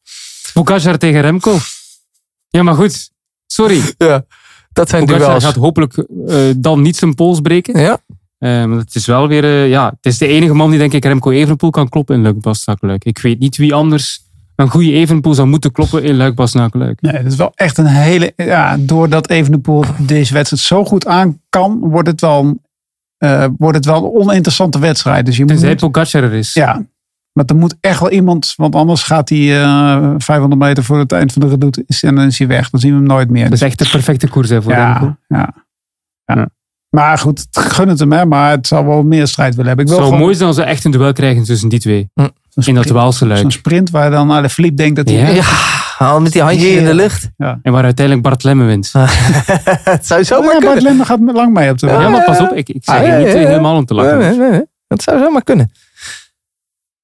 Pogacar 0.53 0.99
tegen 0.99 1.21
Remco. 1.21 1.57
Ja, 2.49 2.63
maar 2.63 2.75
goed. 2.75 3.11
Sorry. 3.47 3.81
Ja, 3.99 4.25
dat 4.73 4.89
zijn 4.89 5.07
duels. 5.07 5.45
gaat 5.45 5.55
hopelijk 5.55 6.07
dan 6.57 6.83
niet 6.83 6.97
zijn 6.97 7.15
pols 7.15 7.41
breken. 7.41 7.81
Ja, 7.81 7.99
Eh, 8.39 8.65
maar 8.65 8.79
het 8.79 8.95
is 8.95 9.07
wel 9.07 9.29
weer... 9.29 9.67
ja, 9.67 9.87
het 9.87 10.07
is 10.13 10.19
de 10.19 10.27
enige 10.27 10.55
man 10.55 10.71
die 10.71 10.79
denk 10.79 10.93
ik 10.93 11.05
Remco 11.05 11.31
Evenepoel 11.31 11.71
kan 11.71 11.89
kloppen 11.89 12.15
in 12.17 12.23
Luik 12.23 12.41
Bastenaak 12.41 12.83
Luik. 12.83 13.05
Ik 13.05 13.19
weet 13.19 13.39
niet 13.39 13.57
wie 13.57 13.75
anders 13.75 14.21
een 14.59 14.71
goede 14.71 14.93
Evenepoel 14.93 15.35
zou 15.35 15.49
moeten 15.49 15.73
kloppen 15.73 16.03
in 16.03 16.17
Luik 16.17 16.39
Luik. 16.73 17.01
Nee, 17.01 17.13
dat 17.23 17.33
is 17.33 17.37
wel 17.37 17.53
echt 17.55 17.79
een 17.79 17.87
hele... 17.87 18.33
Ja, 18.37 18.77
doordat 18.81 19.29
Evenepoel 19.29 19.85
deze 19.99 20.33
wedstrijd 20.35 20.63
zo 20.63 20.85
goed 20.85 21.07
aan 21.07 21.41
kan, 21.49 21.79
wordt 21.79 22.09
het 22.09 22.21
wel, 22.21 22.63
eh, 23.17 23.47
wordt 23.59 23.77
het 23.77 23.85
wel 23.85 24.05
een 24.05 24.21
oninteressante 24.21 24.79
wedstrijd. 24.79 25.27
Dus 25.27 25.37
je 25.37 25.45
Tenzij 25.45 25.69
moet, 25.69 25.79
Pogacar 25.81 26.23
er 26.23 26.33
is. 26.33 26.55
ja, 26.55 26.87
maar 27.33 27.45
er 27.47 27.57
moet 27.57 27.77
echt 27.81 28.01
wel 28.01 28.11
iemand, 28.11 28.53
want 28.57 28.75
anders 28.75 29.03
gaat 29.03 29.29
hij 29.29 29.63
eh 29.63 30.15
500 30.19 30.63
meter 30.63 30.85
voor 30.85 30.99
het 30.99 31.13
eind 31.13 31.33
van 31.33 31.43
de 31.43 31.49
redoute 31.49 31.85
en 32.01 32.15
dan 32.15 32.25
is 32.25 32.39
hij 32.39 32.47
weg. 32.47 32.71
Dan 32.71 32.81
zien 32.81 32.91
we 32.91 32.97
hem 32.97 33.07
nooit 33.07 33.31
meer. 33.31 33.45
Dat 33.45 33.53
is 33.53 33.63
echt 33.63 33.79
de 33.79 33.89
perfecte 33.91 34.29
koers 34.29 34.49
hè, 34.49 34.63
voor 34.63 34.73
ja, 34.73 34.79
ja, 34.79 35.19
ja. 35.27 35.55
Ja. 36.25 36.49
Maar 36.91 37.19
goed, 37.19 37.47
gun 37.51 37.89
het 37.89 37.99
hem, 37.99 38.13
hè, 38.13 38.27
maar 38.27 38.51
het 38.51 38.67
zal 38.67 38.87
wel 38.87 39.03
meer 39.03 39.27
strijd 39.27 39.55
willen 39.55 39.67
hebben. 39.67 39.85
Ik 39.85 39.91
Het 39.91 40.01
wil 40.01 40.09
zou 40.09 40.09
gewoon 40.09 40.21
mooi 40.21 40.35
zijn 40.35 40.49
als 40.49 40.57
we 40.57 40.63
echt 40.63 40.85
een 40.85 40.91
duel 40.91 41.13
krijgen 41.13 41.45
tussen 41.45 41.69
die 41.69 41.81
twee. 41.81 42.11
Zo'n 42.65 42.69
In 42.69 42.75
dat 42.75 42.85
sprint- 42.85 42.91
Waalse 43.03 43.19
Zo'n 43.19 43.29
luik. 43.29 43.51
sprint 43.51 43.91
waar 43.91 44.11
dan 44.11 44.31
alle 44.31 44.49
Philippe 44.49 44.77
denkt 44.77 44.97
dat 44.97 45.09
hij... 45.09 45.17
Ja. 45.17 45.29
ja 45.29 45.45
al 45.99 46.21
met 46.21 46.33
die 46.33 46.43
handjes 46.43 46.71
in 46.75 46.85
de 46.85 46.95
lucht. 46.95 47.31
En 47.37 47.73
waar 47.73 47.85
uiteindelijk 47.85 48.27
Bart 48.27 48.43
Lemme 48.45 48.65
wint. 48.65 48.93
het 48.93 50.07
zou 50.07 50.21
Oh, 50.21 50.27
zomaar 50.27 50.45
ja, 50.55 50.59
Bart 50.61 50.63
kunnen. 50.63 50.83
Lemme 50.83 51.05
gaat 51.05 51.19
lang 51.21 51.53
mee 51.55 51.71
op 51.71 51.79
de 51.79 51.87
Ja, 51.87 52.09
maar 52.09 52.25
pas 52.25 52.41
op. 52.41 52.53
Ik, 52.53 52.69
ik 52.69 52.85
zeg 52.85 52.95
Ah, 52.95 53.03
niet 53.03 53.11
ja, 53.11 53.19
ja. 53.19 53.47
helemaal 53.49 53.77
om 53.77 53.85
te 53.85 53.95
Nee, 53.95 54.05
lachen. 54.05 54.19
nee, 54.19 54.37
nee, 54.39 54.51
nee. 54.51 54.63
Dat 54.87 55.03
zou 55.03 55.19
zomaar 55.19 55.43
kunnen. 55.43 55.73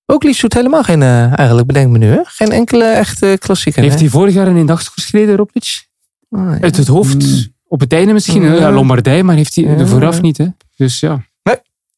Ook 0.06 0.22
Lies 0.22 0.38
zoet 0.38 0.54
helemaal 0.54 0.82
geen 0.82 1.02
eh, 1.02 1.38
eigenlijk 1.38 1.66
bedenkmenu. 1.66 2.06
Hè? 2.06 2.20
Geen 2.24 2.50
enkele 2.52 2.84
echte 2.84 3.36
klassieker. 3.40 3.82
Heeft 3.82 3.94
hè? 3.94 4.00
hij 4.00 4.08
vorig 4.10 4.34
jaar 4.34 4.46
een 4.46 4.56
eendagskoers 4.56 5.06
gereden, 5.06 5.36
Roglic? 5.36 5.86
Ah, 6.30 6.40
ja. 6.54 6.58
Uit 6.60 6.76
het 6.76 6.86
hoofd. 6.86 7.22
Mm. 7.22 7.52
Op 7.68 7.80
het 7.80 7.92
einde 7.92 8.12
misschien. 8.12 8.42
Ja. 8.42 8.70
Lombardij, 8.70 9.22
maar 9.22 9.36
heeft 9.36 9.54
hij 9.54 9.64
Ja. 9.64 9.70
er 9.76 9.88
vooraf 9.88 10.20
niet. 10.20 10.38
Hè? 10.38 10.46
Dus 10.76 11.00
ja. 11.00 11.20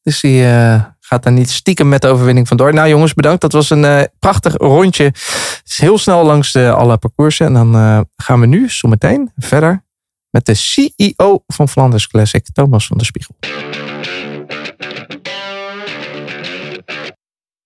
Dus 0.03 0.19
die 0.19 0.43
eh, 0.45 0.81
gaat 1.07 1.23
daar 1.23 1.33
niet 1.33 1.49
stiekem 1.49 1.89
met 1.89 2.01
de 2.01 2.07
overwinning 2.07 2.47
vandoor. 2.47 2.73
Nou 2.73 2.89
jongens, 2.89 3.13
bedankt. 3.13 3.41
Dat 3.41 3.51
was 3.51 3.69
een 3.69 3.85
eh, 3.85 4.03
prachtig 4.19 4.53
rondje. 4.57 5.13
Is 5.65 5.77
heel 5.79 5.97
snel 5.97 6.25
langs 6.25 6.51
de, 6.51 6.71
alle 6.71 6.97
parcoursen. 6.97 7.45
En 7.45 7.53
dan 7.53 7.75
eh, 7.75 7.99
gaan 8.15 8.39
we 8.39 8.45
nu 8.45 8.69
zo 8.69 8.87
meteen 8.87 9.31
verder 9.35 9.85
met 10.29 10.45
de 10.45 10.53
CEO 10.53 11.43
van 11.47 11.69
Flanders 11.69 12.07
Classic, 12.07 12.47
Thomas 12.53 12.87
van 12.87 12.97
der 12.97 13.05
Spiegel. 13.05 13.35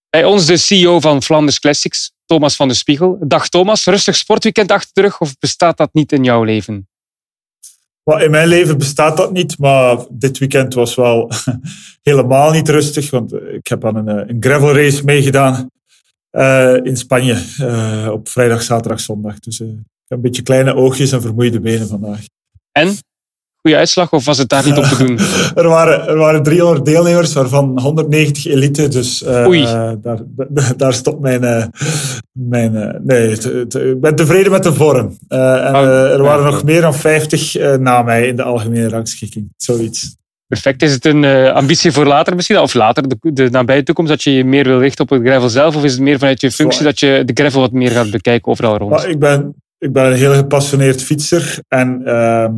Bij 0.10 0.24
ons 0.24 0.46
de 0.46 0.58
CEO 0.58 1.00
van 1.00 1.24
Flanders 1.24 1.60
Classics, 1.60 2.12
Thomas 2.26 2.56
van 2.56 2.68
de 2.68 2.74
Spiegel. 2.74 3.18
Dag 3.20 3.50
Thomas, 3.50 3.86
rustig 3.86 4.16
sportweekend 4.16 4.72
achter 4.72 4.92
de 4.94 5.02
rug 5.02 5.20
of 5.20 5.38
bestaat 5.40 5.78
dat 5.78 5.94
niet 5.94 6.12
in 6.12 6.24
jouw 6.24 6.44
leven? 6.44 6.91
Maar 8.04 8.24
in 8.24 8.32
mijn 8.32 8.48
leven 8.48 8.78
bestaat 8.78 9.18
dat 9.18 9.32
niet, 9.32 9.58
maar 9.58 9.98
dit 10.10 10.38
weekend 10.38 10.74
was 10.74 10.96
wel 10.96 11.32
helemaal 12.10 12.52
niet 12.52 12.70
rustig, 12.70 13.10
want 13.10 13.34
ik 13.34 13.68
heb 13.68 13.86
aan 13.86 13.96
een, 13.96 14.08
eh, 14.08 14.28
een 14.28 14.44
gravel 14.44 14.76
race 14.76 15.04
meegedaan 15.04 15.70
eh, 16.30 16.76
in 16.84 16.98
Spanje 16.98 17.44
eh, 17.58 18.10
op 18.12 18.30
vrijdag, 18.30 18.62
zaterdag, 18.62 19.00
zondag. 19.00 19.40
Dus 19.40 19.60
ik 19.60 19.68
heb 20.08 20.18
een 20.18 20.22
beetje 20.22 20.42
kleine 20.42 20.76
oogjes 20.76 21.12
en 21.12 21.22
vermoeide 21.22 21.60
benen 21.60 21.88
vandaag. 21.88 22.26
En? 22.72 22.98
Goede 23.62 23.78
uitslag 23.78 24.12
of 24.14 24.26
was 24.26 24.38
het 24.38 24.50
daar 24.50 24.66
niet 24.66 24.78
op 24.78 24.84
te 24.84 24.98
doen? 25.06 25.20
Er 25.64 25.68
waren, 25.68 26.08
er 26.08 26.18
waren 26.18 26.44
300 26.44 26.86
deelnemers, 26.86 27.34
waarvan 27.34 27.80
190 27.80 28.46
elite. 28.46 28.88
Dus 28.88 29.24
eh, 29.24 29.48
Oei. 29.48 29.64
daar, 30.02 30.20
daar, 30.78 30.94
stopt 30.94 31.20
mijn. 31.22 31.44
eh, 31.44 31.66
mijn 32.32 32.76
eh, 32.76 33.00
nee, 33.04 33.30
ik 33.32 34.02
ben 34.02 34.16
tevreden 34.16 34.52
met 34.52 34.64
de 34.64 34.74
vorm. 34.74 35.18
En, 35.28 35.40
Oh, 35.40 36.12
er 36.12 36.22
waren 36.22 36.46
nog 36.46 36.64
meer 36.64 36.82
dan 36.82 36.94
50 36.96 37.56
eh, 37.56 37.76
na 37.76 38.02
mij 38.02 38.28
in 38.28 38.36
de 38.36 38.44
algemene 38.44 38.90
rangschikking. 38.90 39.54
Zoiets. 39.58 40.16
Perfect. 40.48 40.82
Is 40.82 40.92
het 40.94 41.06
een 41.06 41.26
ambitie 41.54 41.92
voor 41.92 42.06
later 42.06 42.36
misschien? 42.36 42.60
Of 42.60 42.74
later, 42.74 43.08
de, 43.10 43.18
de 43.34 43.50
nabije 43.50 43.84
toekomst, 43.84 44.12
dat 44.12 44.24
je 44.24 44.32
je 44.34 44.46
meer 44.46 44.64
wil 44.64 44.80
richten 44.80 45.04
op 45.04 45.10
het 45.10 45.22
gravel 45.22 45.50
zelf? 45.50 45.76
Of 45.76 45.84
is 45.84 45.92
het 45.92 46.02
meer 46.02 46.20
vanuit 46.20 46.42
je 46.42 46.52
functie 46.52 46.84
dat 46.84 47.00
je 47.00 47.22
de 47.26 47.34
gravel 47.34 47.62
wat 47.62 47.72
meer 47.72 47.92
gaat 47.92 48.12
bekijken 48.12 48.52
overal 48.52 48.78
rond? 48.78 48.92
Maar 48.92 49.10
ik 49.10 49.20
ben, 49.20 49.56
ik 49.78 49.92
ben 49.94 50.06
een 50.06 50.14
heel 50.18 50.34
gepassioneerd 50.34 51.02
fietser. 51.04 51.60
En 51.68 52.02
ehm, 52.06 52.52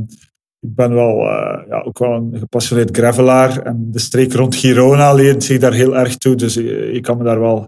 ik 0.64 0.76
ben 0.76 0.94
wel, 0.94 1.20
eh, 1.20 1.68
ja, 1.68 1.82
ook 1.82 2.00
wel 2.00 2.12
een 2.12 2.36
gepassioneerd 2.40 2.98
gravelaar. 2.98 3.62
En 3.62 3.88
de 3.92 4.00
streek 4.00 4.34
rond 4.34 4.56
Girona 4.56 5.14
leent 5.14 5.44
zich 5.44 5.60
daar 5.60 5.74
heel 5.74 5.98
erg 5.98 6.18
toe. 6.18 6.36
Dus 6.36 6.54
je, 6.54 6.90
je 6.94 7.02
kan 7.02 7.18
me 7.18 7.24
daar 7.24 7.40
wel 7.40 7.68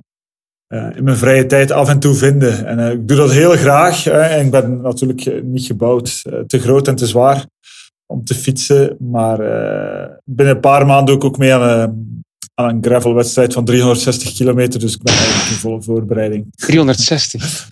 eh, 0.67 0.95
in 0.95 1.03
mijn 1.03 1.17
vrije 1.17 1.45
tijd 1.45 1.71
af 1.71 1.89
en 1.89 1.99
toe 1.99 2.13
vinden. 2.13 2.65
En 2.65 2.79
eh, 2.79 2.91
ik 2.91 3.07
doe 3.07 3.17
dat 3.17 3.31
heel 3.31 3.51
graag. 3.51 4.03
Hè. 4.03 4.21
En 4.21 4.45
ik 4.45 4.51
ben 4.51 4.81
natuurlijk 4.81 5.25
eh, 5.25 5.41
niet 5.41 5.65
gebouwd, 5.65 6.21
eh, 6.23 6.39
te 6.39 6.59
groot 6.59 6.87
en 6.87 6.95
te 6.95 7.07
zwaar 7.07 7.45
om 8.05 8.23
te 8.23 8.35
fietsen. 8.35 8.97
Maar 8.99 9.39
eh, 9.39 10.15
binnen 10.23 10.55
een 10.55 10.61
paar 10.61 10.85
maanden 10.85 11.05
doe 11.05 11.15
ik 11.15 11.23
ook 11.23 11.37
mee 11.37 11.53
aan 11.53 11.79
een, 11.79 12.23
aan 12.53 12.75
een 12.75 12.83
gravelwedstrijd 12.83 13.53
van 13.53 13.65
360 13.65 14.33
kilometer. 14.33 14.79
Dus 14.79 14.93
ik 14.93 15.03
ben 15.03 15.13
eigenlijk 15.13 15.49
in 15.49 15.55
volle 15.55 15.81
voorbereiding. 15.81 16.45
360. 16.55 17.67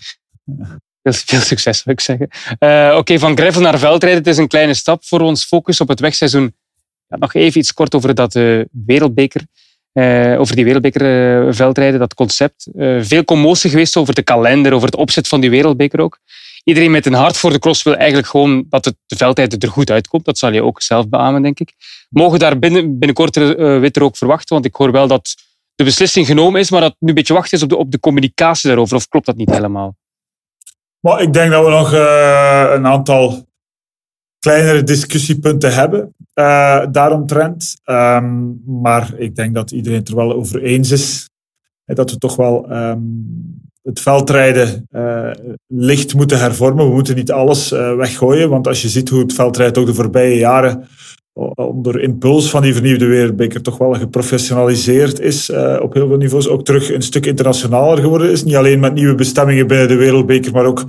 Veel, 1.04 1.40
succes, 1.52 1.78
zou 1.78 1.96
ik 1.96 2.00
zeggen. 2.02 2.28
Eh, 2.60 2.96
Oké, 2.98 3.20
van 3.20 3.38
gravel 3.38 3.62
naar 3.62 3.80
veldrijden. 3.80 4.20
Het 4.20 4.28
is 4.28 4.38
een 4.38 4.48
kleine 4.48 4.74
stap 4.74 5.06
voor 5.06 5.20
ons 5.22 5.46
focus 5.46 5.82
op 5.82 5.88
het 5.88 6.00
wegseizoen. 6.00 6.56
Ja, 7.08 7.18
nog 7.18 7.34
even 7.34 7.60
iets 7.60 7.74
kort 7.74 7.96
over 7.96 8.16
dat 8.16 8.36
eh, 8.36 8.60
wereldbeker. 8.86 9.42
eh, 9.94 10.40
over 10.40 10.56
die 10.56 10.64
wereldbeker 10.66 11.56
veldrijden, 11.56 12.00
dat 12.00 12.14
concept. 12.14 12.68
Veel 13.00 13.24
commotie 13.24 13.70
geweest 13.70 13.98
over 13.98 14.14
de 14.14 14.24
kalender, 14.24 14.74
over 14.74 14.86
het 14.86 14.96
opzet 14.96 15.28
van 15.28 15.42
die 15.42 15.50
wereldbeker 15.50 16.00
ook. 16.00 16.20
Iedereen 16.64 16.92
met 16.92 17.06
een 17.06 17.14
hart 17.14 17.38
voor 17.38 17.50
de 17.52 17.60
cross 17.60 17.84
wil 17.84 17.96
eigenlijk 17.96 18.28
gewoon 18.28 18.66
dat 18.70 18.86
het, 18.86 18.96
de 19.06 19.16
veldrijd 19.16 19.64
er 19.64 19.70
goed 19.70 19.92
uitkomt. 19.92 20.26
Dat 20.26 20.38
zal 20.38 20.54
je 20.54 20.64
ook 20.64 20.82
zelf 20.82 21.10
beamen, 21.10 21.42
denk 21.42 21.60
ik. 21.60 21.74
Mogen 22.10 22.40
daar 22.40 22.60
binnen, 22.60 22.90
binnenkort 23.00 23.38
uh, 23.38 23.80
Witter 23.80 24.04
ook 24.04 24.18
verwachten? 24.18 24.54
Want 24.56 24.66
ik 24.66 24.76
hoor 24.76 24.92
wel 24.92 25.08
dat 25.08 25.36
de 25.76 25.84
beslissing 25.84 26.26
genomen 26.26 26.60
is, 26.60 26.70
maar 26.72 26.82
dat 26.82 26.96
nu 27.00 27.08
een 27.10 27.16
beetje 27.16 27.34
wachten 27.34 27.58
is 27.58 27.64
op 27.64 27.70
de, 27.70 27.78
op 27.78 27.92
de 27.92 28.00
communicatie 28.00 28.70
daarover. 28.70 28.96
Of 28.96 29.08
klopt 29.08 29.26
dat 29.26 29.36
niet 29.36 29.50
helemaal? 29.50 29.96
Maar 31.04 31.22
ik 31.22 31.34
denk 31.34 31.52
dat 31.52 31.66
we 31.66 31.70
nog 31.70 31.94
uh, 31.94 32.72
een 32.74 32.88
aantal 32.88 33.46
kleinere 34.40 34.84
discussiepunten 34.84 35.74
hebben 35.74 36.16
uh, 36.36 36.86
daaromtrent. 36.92 37.76
Um, 37.86 38.62
maar 38.66 39.14
ik 39.18 39.36
denk 39.36 39.56
dat 39.56 39.72
iedereen 39.72 40.00
het 40.00 40.10
er 40.10 40.16
wel 40.16 40.34
over 40.34 40.64
eens 40.64 40.92
is. 40.92 41.30
Dat 41.86 42.12
we 42.12 42.18
toch 42.18 42.36
wel 42.36 42.72
um, 42.72 43.62
het 43.82 44.00
veldrijden 44.00 44.88
uh, 44.92 45.32
licht 45.68 46.16
moeten 46.16 46.40
hervormen. 46.40 46.88
We 46.88 46.94
moeten 46.94 47.16
niet 47.16 47.32
alles 47.32 47.70
weggooien. 47.70 48.50
Want 48.50 48.68
als 48.68 48.82
je 48.82 48.90
ziet 48.90 49.10
hoe 49.10 49.20
het 49.20 49.34
veldrijden 49.34 49.82
ook 49.82 49.88
de 49.88 49.94
voorbije 49.94 50.38
jaren 50.38 50.88
onder 51.56 52.02
impuls 52.02 52.50
van 52.50 52.62
die 52.62 52.74
vernieuwde 52.74 53.06
wereldbeker 53.06 53.62
toch 53.62 53.78
wel 53.78 53.94
geprofessionaliseerd 53.94 55.20
is 55.20 55.50
uh, 55.50 55.80
op 55.82 55.94
heel 55.94 56.08
veel 56.08 56.18
niveaus. 56.18 56.48
Ook 56.48 56.66
terug 56.66 56.94
een 56.94 57.02
stuk 57.02 57.26
internationaler 57.26 57.98
geworden 57.98 58.32
is. 58.32 58.44
Niet 58.44 58.56
alleen 58.56 58.80
met 58.80 58.94
nieuwe 58.94 59.16
bestemmingen 59.16 59.68
binnen 59.68 59.88
de 59.88 59.96
wereldbeker, 59.96 60.52
maar 60.52 60.66
ook 60.66 60.86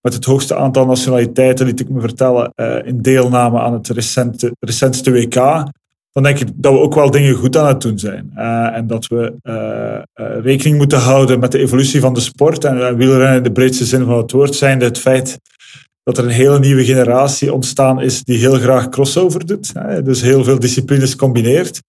met 0.00 0.14
het 0.14 0.24
hoogste 0.24 0.56
aantal 0.56 0.86
nationaliteiten, 0.86 1.66
liet 1.66 1.80
ik 1.80 1.88
me 1.88 2.00
vertellen, 2.00 2.52
uh, 2.56 2.76
in 2.84 3.02
deelname 3.02 3.60
aan 3.60 3.72
het 3.72 3.88
recente, 3.88 4.52
recentste 4.60 5.10
WK. 5.10 5.34
Dan 6.12 6.22
denk 6.22 6.38
ik 6.38 6.48
dat 6.54 6.72
we 6.72 6.78
ook 6.78 6.94
wel 6.94 7.10
dingen 7.10 7.34
goed 7.34 7.56
aan 7.56 7.66
het 7.66 7.80
doen 7.80 7.98
zijn. 7.98 8.32
Uh, 8.36 8.76
en 8.76 8.86
dat 8.86 9.06
we 9.06 9.32
rekening 10.42 10.76
moeten 10.76 10.98
houden 10.98 11.40
met 11.40 11.52
de 11.52 11.58
evolutie 11.58 12.00
van 12.00 12.14
de 12.14 12.20
sport. 12.20 12.64
En 12.64 12.96
wielrennen 12.96 13.36
in 13.36 13.42
de 13.42 13.52
breedste 13.52 13.84
zin 13.84 14.04
van 14.04 14.16
het 14.16 14.32
woord 14.32 14.54
zijn 14.54 14.80
het 14.80 14.98
feit 14.98 15.38
dat 16.06 16.18
er 16.18 16.24
een 16.24 16.30
hele 16.30 16.58
nieuwe 16.58 16.84
generatie 16.84 17.52
ontstaan 17.52 18.00
is 18.00 18.22
die 18.22 18.38
heel 18.38 18.58
graag 18.58 18.88
crossover 18.88 19.46
doet. 19.46 19.72
Dus 20.04 20.20
heel 20.22 20.44
veel 20.44 20.58
disciplines 20.58 21.16
combineert. 21.16 21.82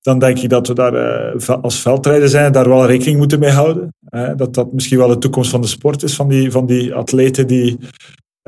Dan 0.00 0.18
denk 0.18 0.38
ik 0.38 0.48
dat 0.48 0.68
we 0.68 0.74
daar 0.74 0.94
uh, 1.36 1.48
als 1.62 1.80
veldrijder 1.80 2.28
zijn 2.28 2.52
daar 2.52 2.68
wel 2.68 2.86
rekening 2.86 3.18
moeten 3.18 3.38
mee 3.38 3.50
houden. 3.50 3.94
Dat 4.36 4.54
dat 4.54 4.72
misschien 4.72 4.98
wel 4.98 5.08
de 5.08 5.18
toekomst 5.18 5.50
van 5.50 5.60
de 5.60 5.66
sport 5.66 6.02
is, 6.02 6.14
van 6.14 6.28
die, 6.28 6.50
van 6.50 6.66
die 6.66 6.94
atleten 6.94 7.46
die 7.46 7.78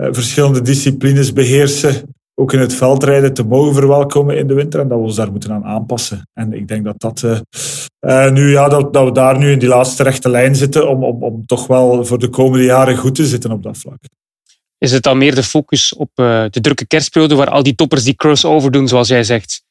uh, 0.01 0.09
verschillende 0.11 0.63
disciplines 0.63 1.33
beheersen. 1.33 1.95
Ook 2.35 2.53
in 2.53 2.61
het 2.61 2.75
veldrijden 2.75 3.35
te 3.35 3.45
mogen 3.45 3.75
verwelkomen 3.75 4.37
in 4.37 4.47
de 4.47 4.55
winter 4.55 4.81
en 4.81 4.89
dat 4.89 4.99
we 4.99 5.05
ons 5.05 5.17
daar 5.17 5.31
moeten 5.31 5.53
aan 5.53 5.65
aanpassen. 5.65 6.29
En 6.33 6.53
ik 6.53 6.69
denk 6.69 6.85
dat, 6.85 7.01
dat, 7.01 7.23
uh, 7.23 8.31
nu, 8.31 8.51
ja, 8.51 8.69
dat, 8.69 8.93
dat 8.93 9.05
we 9.05 9.13
daar 9.13 9.39
nu 9.39 9.51
in 9.51 9.59
die 9.59 9.69
laatste 9.69 10.03
rechte 10.03 10.29
lijn 10.29 10.55
zitten 10.55 10.89
om, 10.89 11.05
om, 11.05 11.23
om 11.23 11.47
toch 11.47 11.67
wel 11.67 12.05
voor 12.05 12.19
de 12.19 12.29
komende 12.29 12.65
jaren 12.65 12.97
goed 12.97 13.15
te 13.15 13.27
zitten 13.27 13.51
op 13.51 13.63
dat 13.63 13.79
vlak 13.79 13.99
is 14.83 14.93
het 14.93 15.03
dan 15.03 15.19
meer 15.19 15.35
de 15.35 15.43
focus 15.43 15.95
op 15.95 16.11
uh, 16.15 16.45
de 16.51 16.61
drukke 16.61 16.87
kerstperiode, 16.87 17.35
waar 17.35 17.51
al 17.51 17.63
die 17.63 17.75
toppers 17.75 18.05
die 18.05 18.15
crossover 18.15 18.71
doen, 18.71 18.89
zoals 18.89 19.09
jij 19.09 19.25
zegt, 19.25 19.63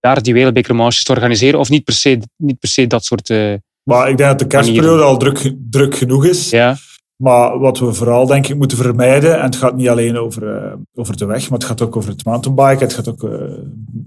daar 0.00 0.22
die 0.22 0.32
wereldbekermanches 0.32 1.04
te 1.04 1.12
organiseren? 1.12 1.60
Of 1.60 1.68
niet 1.68 1.84
per 1.84 1.94
se, 1.94 2.20
niet 2.36 2.58
per 2.58 2.68
se 2.68 2.86
dat 2.86 3.04
soort... 3.04 3.30
eh, 3.30 3.54
Maar 3.82 4.08
ik 4.08 4.16
denk 4.16 4.30
dat 4.30 4.38
de 4.38 4.46
kerstperiode 4.46 5.02
al 5.02 5.16
druk, 5.16 5.52
druk 5.70 5.96
genoeg 5.96 6.24
is. 6.26 6.50
ja, 6.50 6.76
Maar 7.22 7.58
wat 7.58 7.78
we 7.78 7.92
vooral 7.92 8.26
denk 8.26 8.46
ik 8.46 8.56
moeten 8.56 8.78
vermijden, 8.78 9.36
en 9.38 9.44
het 9.44 9.56
gaat 9.56 9.76
niet 9.76 9.88
alleen 9.88 10.16
over, 10.18 10.56
eh, 10.56 10.72
over 10.94 11.16
de 11.16 11.26
weg, 11.26 11.50
maar 11.50 11.58
het 11.58 11.68
gaat 11.68 11.82
ook 11.82 11.96
over 11.96 12.10
het 12.10 12.24
mountainbiken, 12.24 12.86
het 12.86 12.94
gaat 12.94 13.08
ook 13.08 13.24
eh, 13.24 13.30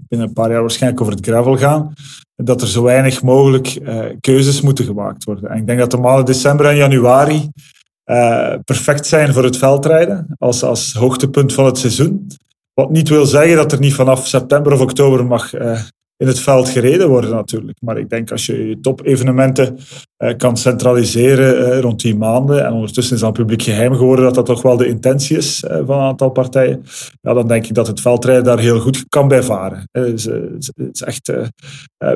binnen 0.08 0.28
een 0.28 0.32
paar 0.32 0.50
jaar 0.50 0.60
waarschijnlijk 0.60 1.02
over 1.02 1.14
het 1.14 1.26
gravel 1.26 1.56
gaan, 1.56 1.92
dat 2.36 2.60
er 2.62 2.68
zo 2.68 2.82
weinig 2.82 3.22
mogelijk 3.22 3.66
eh, 3.66 4.04
keuzes 4.20 4.60
moeten 4.60 4.84
gemaakt 4.84 5.24
worden. 5.24 5.50
En 5.50 5.56
ik 5.56 5.66
denk 5.66 5.78
dat 5.78 5.90
de 5.90 5.96
maanden 5.96 6.24
december 6.24 6.66
en 6.66 6.76
januari 6.76 7.50
eh, 8.12 8.54
perfect 8.64 9.06
zijn 9.06 9.32
voor 9.32 9.44
het 9.44 9.56
veldrijden, 9.56 10.26
als, 10.38 10.62
als 10.62 10.92
hoogtepunt 10.92 11.52
van 11.52 11.64
het 11.64 11.78
seizoen. 11.78 12.26
Wat 12.74 12.90
niet 12.90 13.08
wil 13.08 13.26
zeggen 13.26 13.56
dat 13.56 13.72
er 13.72 13.78
niet 13.78 13.94
vanaf 13.94 14.26
september 14.26 14.72
of 14.72 14.80
oktober 14.80 15.26
mag 15.26 15.54
eh, 15.54 15.80
in 16.16 16.26
het 16.26 16.40
veld 16.40 16.68
gereden 16.68 17.08
worden 17.08 17.30
natuurlijk. 17.30 17.78
Maar 17.80 17.98
ik 17.98 18.08
denk 18.08 18.30
als 18.30 18.46
je 18.46 18.68
je 18.68 18.80
top-evenementen 18.80 19.78
eh, 20.16 20.36
kan 20.36 20.56
centraliseren 20.56 21.72
eh, 21.72 21.80
rond 21.80 22.00
die 22.00 22.16
maanden, 22.16 22.64
en 22.64 22.72
ondertussen 22.72 23.16
is 23.16 23.22
al 23.22 23.32
publiek 23.32 23.62
geheim 23.62 23.94
geworden 23.94 24.24
dat 24.24 24.34
dat 24.34 24.46
toch 24.46 24.62
wel 24.62 24.76
de 24.76 24.88
intentie 24.88 25.36
is 25.36 25.64
eh, 25.64 25.80
van 25.84 25.98
een 25.98 26.04
aantal 26.04 26.30
partijen, 26.30 26.84
ja, 27.20 27.34
dan 27.34 27.48
denk 27.48 27.66
ik 27.66 27.74
dat 27.74 27.86
het 27.86 28.00
veldrijden 28.00 28.44
daar 28.44 28.58
heel 28.58 28.80
goed 28.80 29.04
kan 29.08 29.28
bij 29.28 29.42
varen. 29.42 29.88
Het 29.90 30.30
is, 30.92 31.02
echt 31.02 31.32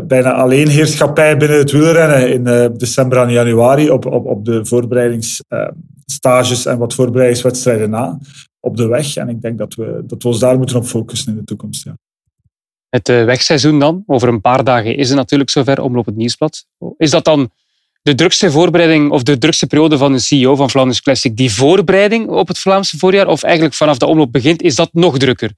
bijna 0.07 0.33
alleenheerschappij 0.33 1.37
binnen 1.37 1.59
het 1.59 1.71
wielrennen 1.71 2.33
in 2.33 2.73
december 2.77 3.19
en 3.19 3.31
januari 3.31 3.91
op, 3.91 4.07
op, 4.07 4.27
op 4.27 4.45
de 4.45 4.65
voorbereidingsstages 4.65 6.67
en 6.67 6.79
wat 6.79 6.95
voorbereidingswedstrijden 6.95 7.91
na 7.91 8.19
op 8.61 8.77
de 8.77 8.87
weg. 8.87 9.17
En 9.17 9.29
ik 9.29 9.41
denk 9.41 9.59
dat 9.59 9.75
we, 9.75 10.03
dat 10.07 10.25
ons 10.25 10.39
daar 10.39 10.59
moeten 10.59 10.77
op 10.77 10.85
focussen 10.85 11.33
in 11.33 11.39
de 11.39 11.45
toekomst. 11.45 11.85
Ja. 11.85 11.97
Het 12.89 13.09
eh, 13.09 13.25
wegseizoen 13.25 13.79
dan. 13.79 14.03
Over 14.07 14.29
een 14.29 14.41
paar 14.41 14.65
dagen 14.65 14.97
is 14.97 15.09
het 15.09 15.17
natuurlijk 15.17 15.51
zover, 15.51 15.81
omloop 15.83 16.07
het 16.07 16.17
nieuwsblad. 16.17 16.65
Is 16.97 17.11
dat 17.11 17.25
dan 17.25 17.51
de 18.03 18.15
drukste 18.15 18.51
voorbereiding 18.51 19.11
of 19.11 19.23
de 19.23 19.39
drukste 19.39 19.67
periode 19.67 19.99
van 19.99 20.13
de 20.13 20.19
CEO 20.19 20.57
van 20.57 20.71
Flanders 20.71 21.03
Classic, 21.03 21.37
die 21.37 21.53
voorbereiding 21.53 22.29
op 22.29 22.49
het 22.49 22.59
Vlaamse 22.59 22.99
voorjaar? 22.99 23.27
Of 23.27 23.43
eigenlijk 23.43 23.75
vanaf 23.75 23.99
de 23.99 24.07
omloop 24.07 24.33
begint, 24.33 24.63
is 24.63 24.75
dat 24.75 24.89
nog 24.93 25.19
drukker? 25.19 25.51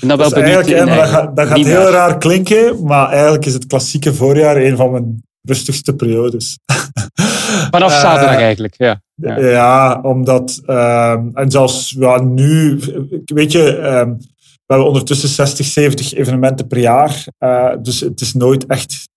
Dat 0.00 0.18
wel 0.18 0.30
Dat, 0.30 0.34
benieuwd 0.34 0.70
eigen- 0.70 1.06
gaat, 1.08 1.36
dat 1.36 1.46
gaat 1.46 1.56
niet 1.56 1.66
heel 1.66 1.82
naar. 1.82 1.90
raar 1.92 2.18
klinken, 2.18 2.84
maar 2.84 3.08
eigenlijk 3.10 3.46
is 3.46 3.54
het 3.54 3.66
klassieke 3.66 4.14
voorjaar 4.14 4.56
een 4.56 4.76
van 4.76 4.90
mijn 4.90 5.22
rustigste 5.42 5.94
periodes. 5.94 6.58
Vanaf 7.70 7.92
Eh, 7.92 8.00
zaterdag 8.00 8.36
eigenlijk, 8.36 8.74
ja. 8.76 9.02
Ja. 9.14 9.38
Ja, 9.38 10.00
omdat, 10.02 10.60
ehm, 10.66 11.28
en 11.34 11.50
zelfs 11.50 11.94
ja, 11.98 12.20
nu, 12.22 12.80
weet 13.24 13.52
je, 13.52 13.76
ehm, 13.76 14.12
we 14.66 14.74
hebben 14.74 14.86
ondertussen 14.86 15.28
60, 15.28 15.66
70 15.66 16.14
evenementen 16.14 16.66
per 16.66 16.78
jaar. 16.78 17.26
eh, 17.38 17.74
dus 17.82 18.00
het 18.00 18.20
is 18.20 18.34
nooit 18.34 18.66
echt 18.66 19.08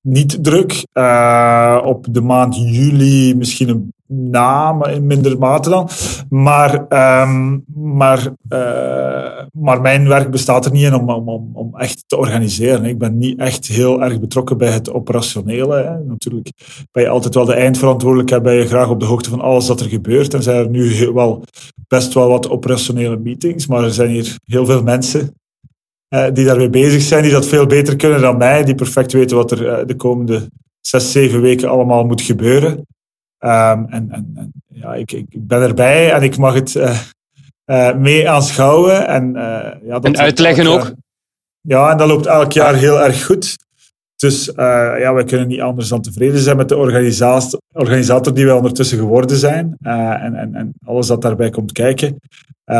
niet 0.00 0.44
druk. 0.44 0.84
Eh, 0.92 1.82
op 1.84 2.06
de 2.10 2.20
maand 2.20 2.56
juli 2.56 3.34
misschien 3.34 3.68
een 3.68 3.92
na, 4.12 4.86
in 4.86 5.06
minder 5.06 5.38
mate 5.38 5.68
dan. 5.68 5.88
Maar, 6.28 6.86
ehm, 6.88 7.58
maar, 7.74 8.30
eh, 8.48 9.44
maar 9.52 9.80
mijn 9.80 10.08
werk 10.08 10.30
bestaat 10.30 10.64
er 10.64 10.72
niet 10.72 10.84
in 10.84 10.94
om, 10.94 11.10
om, 11.10 11.50
om, 11.52 11.76
echt 11.76 12.04
te 12.06 12.16
organiseren. 12.16 12.84
Ik 12.84 12.98
ben 12.98 13.18
niet 13.18 13.38
echt 13.38 13.66
heel 13.66 14.02
erg 14.02 14.20
betrokken 14.20 14.58
bij 14.58 14.70
het 14.70 14.92
operationele. 14.92 16.02
Natuurlijk 16.06 16.50
ben 16.92 17.02
je 17.02 17.08
altijd 17.08 17.34
wel 17.34 17.44
de 17.44 17.54
eindverantwoordelijkheid, 17.54 18.42
ben 18.42 18.54
je 18.54 18.66
graag 18.66 18.88
op 18.88 19.00
de 19.00 19.06
hoogte 19.06 19.30
van 19.30 19.40
alles 19.40 19.66
dat 19.66 19.80
er 19.80 19.88
gebeurt. 19.88 20.34
En 20.34 20.42
zijn 20.42 20.56
er 20.56 20.68
nu 20.68 21.12
wel, 21.12 21.42
best 21.88 22.14
wel 22.14 22.28
wat 22.28 22.50
operationele 22.50 23.16
meetings, 23.16 23.66
maar 23.66 23.84
er 23.84 23.92
zijn 23.92 24.10
hier 24.10 24.36
heel 24.44 24.66
veel 24.66 24.82
mensen 24.82 25.34
eh, 26.08 26.26
die 26.32 26.44
daarmee 26.44 26.70
bezig 26.70 27.02
zijn, 27.02 27.22
die 27.22 27.32
dat 27.32 27.46
veel 27.46 27.66
beter 27.66 27.96
kunnen 27.96 28.20
dan 28.20 28.36
mij, 28.36 28.64
die 28.64 28.74
perfect 28.74 29.12
weten 29.12 29.36
wat 29.36 29.50
er 29.50 29.68
eh, 29.68 29.86
de 29.86 29.96
komende 29.96 30.48
zes, 30.80 31.12
zeven 31.12 31.40
weken 31.40 31.68
allemaal 31.68 32.04
moet 32.04 32.22
gebeuren. 32.22 32.86
Ehm, 33.40 33.84
en 33.88 34.10
en, 34.10 34.32
en 34.34 34.52
ja, 34.66 34.94
ik, 34.94 35.12
ik, 35.12 35.26
ben 35.30 35.62
erbij 35.62 36.12
en 36.12 36.22
ik 36.22 36.36
mag 36.36 36.54
het 36.54 36.76
eh, 36.76 36.98
eh, 37.64 37.96
mee 37.96 38.30
aanschouwen. 38.30 39.06
En, 39.06 39.36
eh, 39.36 39.72
ja, 39.82 39.98
dat 39.98 40.04
En 40.04 40.18
uitleggen 40.18 40.66
ook. 40.66 40.82
jaar- 40.82 40.94
ja, 41.60 41.90
en 41.90 41.96
dat 41.96 42.08
loopt 42.08 42.26
elk 42.26 42.52
jaar 42.52 42.74
heel 42.74 43.00
erg 43.00 43.24
goed. 43.24 43.56
Dus 44.16 44.50
ja, 44.56 45.12
wij 45.14 45.24
kunnen 45.24 45.48
niet 45.48 45.60
anders 45.60 45.88
dan 45.88 46.02
tevreden 46.02 46.40
zijn 46.40 46.56
met 46.56 46.68
de 46.68 46.76
organisator, 46.76 47.60
organisator 47.72 48.34
die 48.34 48.44
wij 48.44 48.54
ondertussen 48.54 48.98
geworden 48.98 49.36
zijn. 49.36 49.76
En, 49.80 50.34
en, 50.34 50.54
en 50.54 50.72
alles 50.84 51.06
dat 51.06 51.22
daarbij 51.22 51.50
komt 51.50 51.72
kijken. 51.72 52.16
Eh, 52.70 52.76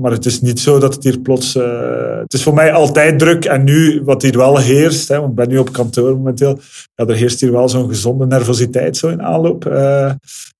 maar 0.00 0.10
het 0.10 0.26
is 0.26 0.40
niet 0.40 0.60
zo 0.60 0.78
dat 0.78 0.94
het 0.94 1.04
hier 1.04 1.18
plots. 1.18 1.56
eh, 1.56 2.18
het 2.20 2.32
is 2.32 2.42
voor 2.42 2.54
mij 2.54 2.72
altijd 2.72 3.18
druk. 3.18 3.44
En 3.44 3.64
nu, 3.64 4.02
wat 4.04 4.22
hier 4.22 4.36
wel 4.36 4.56
heerst, 4.58 5.08
hè, 5.08 5.18
want 5.18 5.30
ik 5.30 5.36
ben 5.36 5.48
nu 5.48 5.58
op 5.58 5.72
kantoor 5.72 6.16
momenteel. 6.16 6.58
Ja, 6.94 7.06
er 7.06 7.14
heerst 7.14 7.40
hier 7.40 7.52
wel 7.52 7.68
zo'n 7.68 7.88
gezonde 7.88 8.26
nervositeit 8.26 8.96
zo 8.96 9.08
in 9.08 9.22
aanloop 9.22 9.66
eh, 9.66 10.10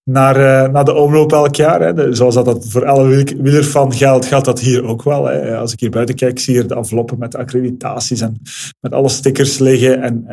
naar, 0.05 0.71
naar 0.71 0.85
de 0.85 0.95
omloop 0.95 1.33
elk 1.33 1.55
jaar. 1.55 1.81
Hè. 1.81 2.15
Zoals 2.15 2.35
dat, 2.35 2.45
dat 2.45 2.67
voor 2.69 2.87
alle 2.87 3.09
wiel- 3.09 3.43
wielerfan 3.43 3.93
geldt, 3.93 4.27
geldt 4.27 4.45
dat 4.45 4.61
hier 4.61 4.85
ook 4.85 5.03
wel. 5.03 5.27
Hè. 5.27 5.57
Als 5.57 5.73
ik 5.73 5.81
hier 5.81 5.91
buiten 5.91 6.15
kijk, 6.15 6.39
zie 6.39 6.55
je 6.55 6.67
de 6.67 6.75
enveloppen 6.75 7.19
met 7.19 7.37
accreditaties 7.37 8.21
en 8.21 8.41
met 8.81 8.93
alle 8.93 9.09
stickers 9.09 9.59
liggen. 9.59 10.03
En, 10.03 10.25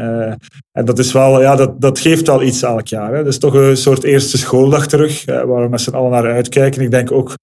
en 0.72 0.86
dat 0.86 1.00
is 1.00 1.12
wel, 1.12 1.42
ja, 1.42 1.56
dat, 1.56 1.82
dat 1.82 2.00
geeft 2.00 2.28
wel 2.28 2.44
iets 2.44 2.62
elk 2.62 2.88
jaar. 2.88 3.14
Hè. 3.14 3.26
Is 3.28 3.38
toch 3.40 3.54
een 3.54 3.78
soort 3.78 4.04
eerste 4.04 4.38
schooldag 4.38 4.88
terug, 4.88 5.26
waar 5.26 5.62
we 5.64 5.70
met 5.70 5.82
z'n 5.82 5.96
allen 5.96 6.12
naar 6.12 6.32
uitkijken. 6.32 6.82
Ik 6.82 6.92
denk 6.92 7.12
ook 7.12 7.34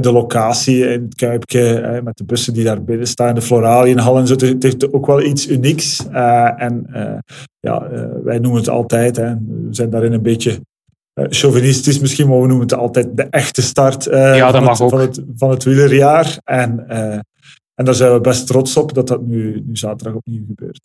de 0.00 0.12
locatie 0.12 0.88
in 0.88 1.02
het 1.02 1.14
Kuipje, 1.14 2.00
met 2.04 2.16
de 2.16 2.24
bussen 2.24 2.52
die 2.52 2.64
daar 2.64 2.84
binnen 2.84 3.06
staan, 3.06 3.34
de 3.34 3.42
Floralienhal 3.42 4.18
en 4.18 4.26
zo. 4.26 4.34
Het 4.34 4.62
heeft 4.62 4.92
ook 4.92 5.06
wel 5.06 5.22
iets 5.22 5.48
unieks. 5.48 6.06
Eh, 6.12 6.62
en 6.62 6.86
eh, 6.92 7.18
ja, 7.60 7.82
eh, 7.82 8.04
wij 8.24 8.38
noemen 8.38 8.60
het 8.60 8.68
altijd, 8.68 9.16
hè, 9.16 9.34
we 9.34 9.68
zijn 9.70 9.90
daarin 9.90 10.12
een 10.12 10.22
beetje 10.22 10.60
chauvinistisch 11.14 12.00
misschien, 12.00 12.28
maar 12.28 12.40
we 12.40 12.46
noemen 12.46 12.66
het 12.66 12.74
altijd 12.74 13.16
de 13.16 13.26
echte 13.30 13.62
start 13.62 14.04
Ja, 14.04 14.50
van, 14.50 14.68
het, 14.68 14.76
van, 14.76 15.00
het, 15.00 15.22
van 15.36 15.50
het 15.50 15.64
wielerjaar. 15.64 16.38
En, 16.44 16.88
en 17.74 17.84
daar 17.84 17.94
zijn 17.94 18.12
we 18.12 18.20
best 18.20 18.46
trots 18.46 18.76
op 18.76 18.94
dat 18.94 19.06
dat 19.06 19.26
nu, 19.26 19.62
nu 19.66 19.76
zaterdag 19.76 20.14
opnieuw 20.14 20.44
gebeurt. 20.46 20.80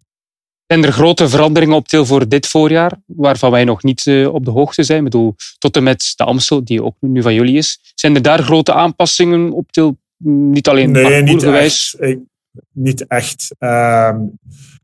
Zijn 0.74 0.84
er 0.84 0.92
grote 0.92 1.30
veranderingen 1.30 1.76
op 1.76 1.88
til 1.88 2.06
voor 2.06 2.28
dit 2.28 2.48
voorjaar, 2.48 2.92
waarvan 3.06 3.52
wij 3.52 3.64
nog 3.64 3.84
niet 3.84 4.08
eh, 4.08 4.34
op 4.34 4.46
de 4.46 4.52
hoogte 4.52 4.84
zijn? 4.84 4.98
Ik 4.98 5.04
bedoel, 5.04 5.36
tot 5.58 5.76
en 5.76 5.84
met 5.84 6.14
de 6.16 6.24
Amstel, 6.24 6.64
die 6.64 6.84
ook 6.84 6.96
nu 7.00 7.22
van 7.22 7.34
jullie 7.34 7.58
is. 7.58 7.80
Zijn 7.96 8.16
er 8.16 8.22
daar 8.22 8.44
grote 8.44 8.74
aanpassingen 8.74 9.52
op 9.52 9.72
til? 9.72 9.98
Mm, 10.18 10.50
Niet 10.50 10.68
alleen 10.68 10.92
Nee, 10.92 11.22
niet 11.24 11.44
echt. 11.44 11.96
Ik- 12.00 12.20
niet 12.74 13.08
echt. 13.08 13.56
Ehm, 13.60 14.18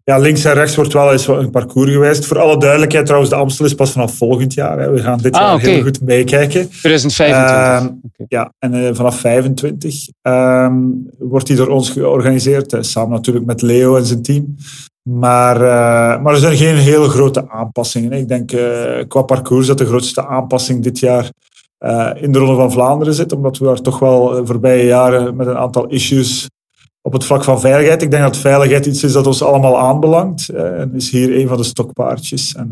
ja, 0.03 0.17
links 0.17 0.45
en 0.45 0.53
rechts 0.53 0.75
wordt 0.75 0.93
wel 0.93 1.11
eens 1.11 1.27
een 1.27 1.49
parcours 1.49 1.91
gewijzigd. 1.91 2.27
Voor 2.27 2.39
alle 2.39 2.57
duidelijkheid, 2.59 3.05
trouwens, 3.05 3.31
de 3.31 3.37
Amstel 3.37 3.65
is 3.65 3.73
pas 3.75 3.91
vanaf 3.91 4.13
volgend 4.17 4.53
jaar. 4.53 4.79
Hè. 4.79 4.91
We 4.91 4.99
gaan 5.01 5.17
dit 5.17 5.33
Ah, 5.35 5.41
jaar 5.41 5.59
heel 5.59 5.81
goed 5.83 6.01
meekijken. 6.01 6.69
2025. 6.69 7.55
Ehm. 7.55 7.93
Ja, 8.27 8.53
en 8.59 8.73
eh, 8.73 8.95
vanaf 8.95 9.19
25 9.19 10.07
ehm, 10.21 10.75
wordt 11.19 11.47
die 11.47 11.55
door 11.55 11.67
ons 11.67 11.89
georganiseerd. 11.89 12.73
eh, 12.73 12.81
samen 12.81 13.09
natuurlijk 13.11 13.45
met 13.45 13.61
Leo 13.61 13.95
en 13.97 14.05
zijn 14.05 14.21
team. 14.21 14.55
Maar, 15.09 15.55
eh, 15.55 16.21
maar 16.21 16.33
er 16.33 16.39
zijn 16.39 16.57
geen 16.57 16.75
hele 16.75 17.09
grote 17.09 17.49
aanpassingen. 17.49 18.11
Ik 18.11 18.27
denk 18.27 18.51
eh, 18.51 19.07
qua 19.07 19.21
parcours 19.21 19.67
dat 19.67 19.77
de 19.77 19.85
grootste 19.85 20.27
aanpassing 20.27 20.83
dit 20.83 20.99
jaar 20.99 21.31
eh, 21.77 22.11
in 22.15 22.31
de 22.31 22.39
Ronde 22.39 22.55
van 22.55 22.71
Vlaanderen 22.71 23.13
zit. 23.13 23.33
Omdat 23.33 23.57
we 23.57 23.65
daar 23.65 23.81
toch 23.81 23.99
wel 23.99 24.29
de 24.29 24.45
voorbije 24.45 24.85
jaren 24.85 25.35
met 25.35 25.47
een 25.47 25.57
aantal 25.57 25.87
issues 25.87 26.49
op 27.01 27.13
het 27.13 27.23
vlak 27.23 27.43
van 27.43 27.59
veiligheid. 27.59 28.01
Ik 28.01 28.11
denk 28.11 28.23
dat 28.23 28.37
veiligheid 28.37 28.85
iets 28.85 29.03
is 29.03 29.11
dat 29.11 29.27
ons 29.27 29.43
allemaal 29.43 29.79
aanbelangt. 29.79 30.49
en 30.49 30.93
is 30.95 31.11
hier 31.11 31.39
een 31.39 31.47
van 31.47 31.57
de 31.57 31.63
stokpaardjes. 31.63 32.55
En, 32.55 32.71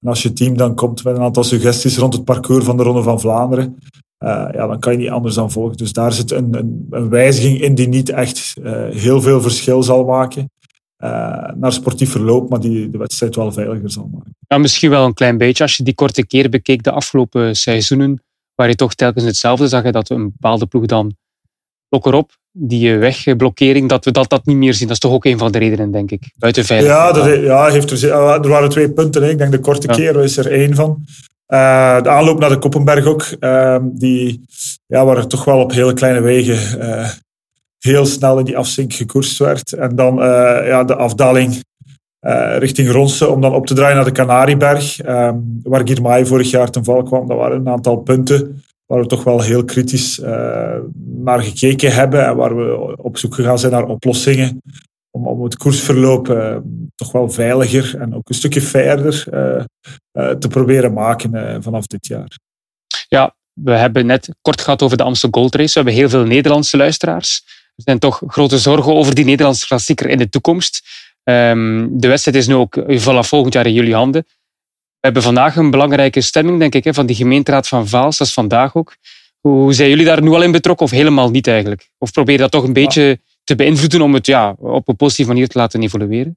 en 0.00 0.08
als 0.08 0.22
je 0.22 0.32
team 0.32 0.56
dan 0.56 0.74
komt 0.74 1.04
met 1.04 1.16
een 1.16 1.22
aantal 1.22 1.44
suggesties 1.44 1.98
rond 1.98 2.14
het 2.14 2.24
parcours 2.24 2.64
van 2.64 2.76
de 2.76 2.82
Ronde 2.82 3.02
van 3.02 3.20
Vlaanderen, 3.20 3.78
ja, 4.18 4.66
dan 4.66 4.78
kan 4.78 4.92
je 4.92 4.98
niet 4.98 5.10
anders 5.10 5.34
dan 5.34 5.50
volgen. 5.50 5.76
Dus 5.76 5.92
daar 5.92 6.12
zit 6.12 6.30
een, 6.30 6.54
een, 6.54 6.86
een 6.90 7.08
wijziging 7.08 7.60
in 7.60 7.74
die 7.74 7.88
niet 7.88 8.10
echt 8.10 8.54
heel 8.90 9.20
veel 9.20 9.40
verschil 9.40 9.82
zal 9.82 10.04
maken 10.04 10.50
naar 11.56 11.72
sportief 11.72 12.10
verloop, 12.10 12.48
maar 12.50 12.60
die 12.60 12.88
de 12.90 12.98
wedstrijd 12.98 13.36
wel 13.36 13.52
veiliger 13.52 13.90
zal 13.90 14.08
maken. 14.12 14.36
Ja, 14.46 14.58
misschien 14.58 14.90
wel 14.90 15.04
een 15.04 15.14
klein 15.14 15.38
beetje. 15.38 15.62
Als 15.62 15.76
je 15.76 15.82
die 15.82 15.94
korte 15.94 16.26
keer 16.26 16.48
bekeek 16.48 16.82
de 16.82 16.90
afgelopen 16.90 17.56
seizoenen, 17.56 18.22
waar 18.54 18.68
je 18.68 18.74
toch 18.74 18.94
telkens 18.94 19.24
hetzelfde 19.24 19.68
zag, 19.68 19.90
dat 19.90 20.10
een 20.10 20.24
bepaalde 20.24 20.66
ploeg 20.66 20.86
dan 20.86 21.16
blok 21.88 22.06
erop, 22.06 22.30
die 22.52 22.92
eh, 22.92 22.98
wegblokkering, 22.98 23.88
dat 23.88 24.04
we 24.04 24.10
dat, 24.10 24.28
dat 24.30 24.46
niet 24.46 24.56
meer 24.56 24.74
zien. 24.74 24.86
Dat 24.86 24.96
is 24.96 24.98
toch 25.02 25.12
ook 25.12 25.24
een 25.24 25.38
van 25.38 25.52
de 25.52 25.58
redenen, 25.58 25.90
denk 25.90 26.10
ik. 26.10 26.30
Buiten 26.38 26.64
veiligheid. 26.64 27.16
Ja, 27.16 27.22
dat, 27.22 27.40
ja 27.42 27.68
heeft 27.70 27.90
er, 27.90 27.96
ze- 27.96 28.10
er 28.10 28.48
waren 28.48 28.68
twee 28.68 28.92
punten. 28.92 29.22
Hè. 29.22 29.28
Ik 29.30 29.38
denk 29.38 29.52
de 29.52 29.58
korte 29.60 29.86
Ja. 29.88 29.94
keer 29.94 30.22
is 30.22 30.36
er 30.36 30.50
één 30.52 30.74
van. 30.74 31.04
Eh, 31.46 32.02
de 32.02 32.08
aanloop 32.08 32.38
naar 32.38 32.48
de 32.48 32.58
Koppenberg 32.58 33.06
ook, 33.06 33.22
ehm, 33.22 33.88
die, 33.92 34.44
ja, 34.86 35.04
waar 35.04 35.16
er 35.16 35.26
toch 35.26 35.44
wel 35.44 35.58
op 35.60 35.72
hele 35.72 35.92
kleine 35.92 36.20
wegen 36.20 36.80
eh, 36.80 37.10
heel 37.84 38.06
snel 38.06 38.38
in 38.38 38.44
die 38.44 38.56
afzink 38.56 38.92
gekoerst 38.92 39.38
werd. 39.38 39.72
En 39.72 39.96
dan 39.96 40.22
eh, 40.22 40.66
ja, 40.66 40.84
de 40.84 40.96
afdaling 40.96 41.62
eh, 42.18 42.56
richting 42.58 42.90
Ronse 42.90 43.28
om 43.28 43.40
dan 43.40 43.54
op 43.54 43.66
te 43.66 43.74
draaien 43.74 43.96
naar 43.96 44.04
de 44.04 44.12
Canarieberg, 44.12 45.00
ehm, 45.00 45.36
waar 45.62 45.88
Girmay 45.88 46.26
vorig 46.26 46.50
jaar 46.50 46.70
ten 46.70 46.84
val 46.84 47.02
kwam. 47.02 47.26
Dat 47.28 47.36
waren 47.36 47.58
een 47.58 47.68
aantal 47.68 47.96
punten 47.96 48.62
waar 48.86 49.00
we 49.00 49.06
toch 49.06 49.24
wel 49.24 49.42
heel 49.42 49.64
kritisch 49.64 50.20
eh, 50.20 50.78
naar 51.04 51.42
gekeken 51.42 51.92
hebben 51.92 52.26
en 52.26 52.36
waar 52.36 52.56
we 52.56 52.96
op 53.02 53.18
zoek 53.18 53.34
gegaan 53.34 53.58
zijn 53.58 53.72
naar 53.72 53.86
oplossingen. 53.86 54.62
om, 55.10 55.26
om 55.26 55.44
het 55.44 55.56
koersverloop 55.56 56.26
toch 56.94 57.12
wel 57.12 57.30
veiliger 57.30 58.00
en 58.00 58.14
ook 58.14 58.28
een 58.28 58.34
stukje 58.34 58.60
eh, 60.12 60.30
te 60.30 60.48
proberen 60.48 60.92
maken 60.92 61.62
vanaf 61.62 61.86
dit 61.86 62.06
jaar. 62.06 62.38
Ja, 63.08 63.34
we 63.52 63.72
hebben 63.72 64.06
net 64.06 64.28
kort 64.40 64.60
gehad 64.60 64.82
over 64.82 64.96
de 64.96 65.02
Amstel 65.02 65.28
Gold 65.30 65.54
Race. 65.54 65.68
We 65.68 65.74
hebben 65.74 65.94
heel 65.94 66.08
veel 66.08 66.24
Nederlandse 66.24 66.76
luisteraars. 66.76 67.44
Er 67.82 67.90
zijn 67.90 67.98
toch 67.98 68.22
grote 68.26 68.58
zorgen 68.58 68.94
over 68.94 69.14
die 69.14 69.24
Nederlandse 69.24 69.66
klassieker 69.66 70.08
in 70.08 70.18
de 70.18 70.28
toekomst. 70.28 70.82
Ehm, 71.24 71.86
de 71.90 72.08
wedstrijd 72.08 72.36
is 72.36 72.46
nu 72.46 72.54
ook 72.54 72.82
vanaf 72.86 73.28
volgend 73.28 73.54
jaar 73.54 73.66
in 73.66 73.72
jullie 73.72 73.94
handen. 73.94 74.24
We 75.02 75.08
hebben 75.08 75.22
vandaag 75.22 75.56
een 75.56 75.70
belangrijke 75.70 76.20
stemming, 76.20 76.58
denk 76.58 76.74
ik, 76.74 76.84
hè, 76.84 76.94
van 76.94 77.06
die 77.06 77.16
gemeenteraad 77.16 77.68
van 77.68 77.88
Vaals. 77.88 78.18
Dat 78.18 78.26
is 78.26 78.32
vandaag 78.32 78.74
ook. 78.74 78.96
Hoe 79.40 79.72
zijn 79.72 79.88
jullie 79.88 80.04
daar 80.04 80.22
nu 80.22 80.30
al 80.30 80.42
in 80.42 80.52
betrokken 80.52 80.86
of 80.86 80.92
helemaal 80.92 81.30
niet 81.30 81.46
eigenlijk? 81.46 81.90
Of 81.98 82.12
probeer 82.12 82.34
je 82.34 82.40
dat 82.40 82.50
toch 82.50 82.64
een 82.64 82.72
beetje 82.72 83.18
te 83.44 83.54
beïnvloeden 83.54 84.00
om 84.00 84.14
het 84.14 84.26
ja, 84.26 84.54
op 84.58 84.88
een 84.88 84.96
positieve 84.96 85.30
manier 85.30 85.48
te 85.48 85.58
laten 85.58 85.82
evolueren? 85.82 86.36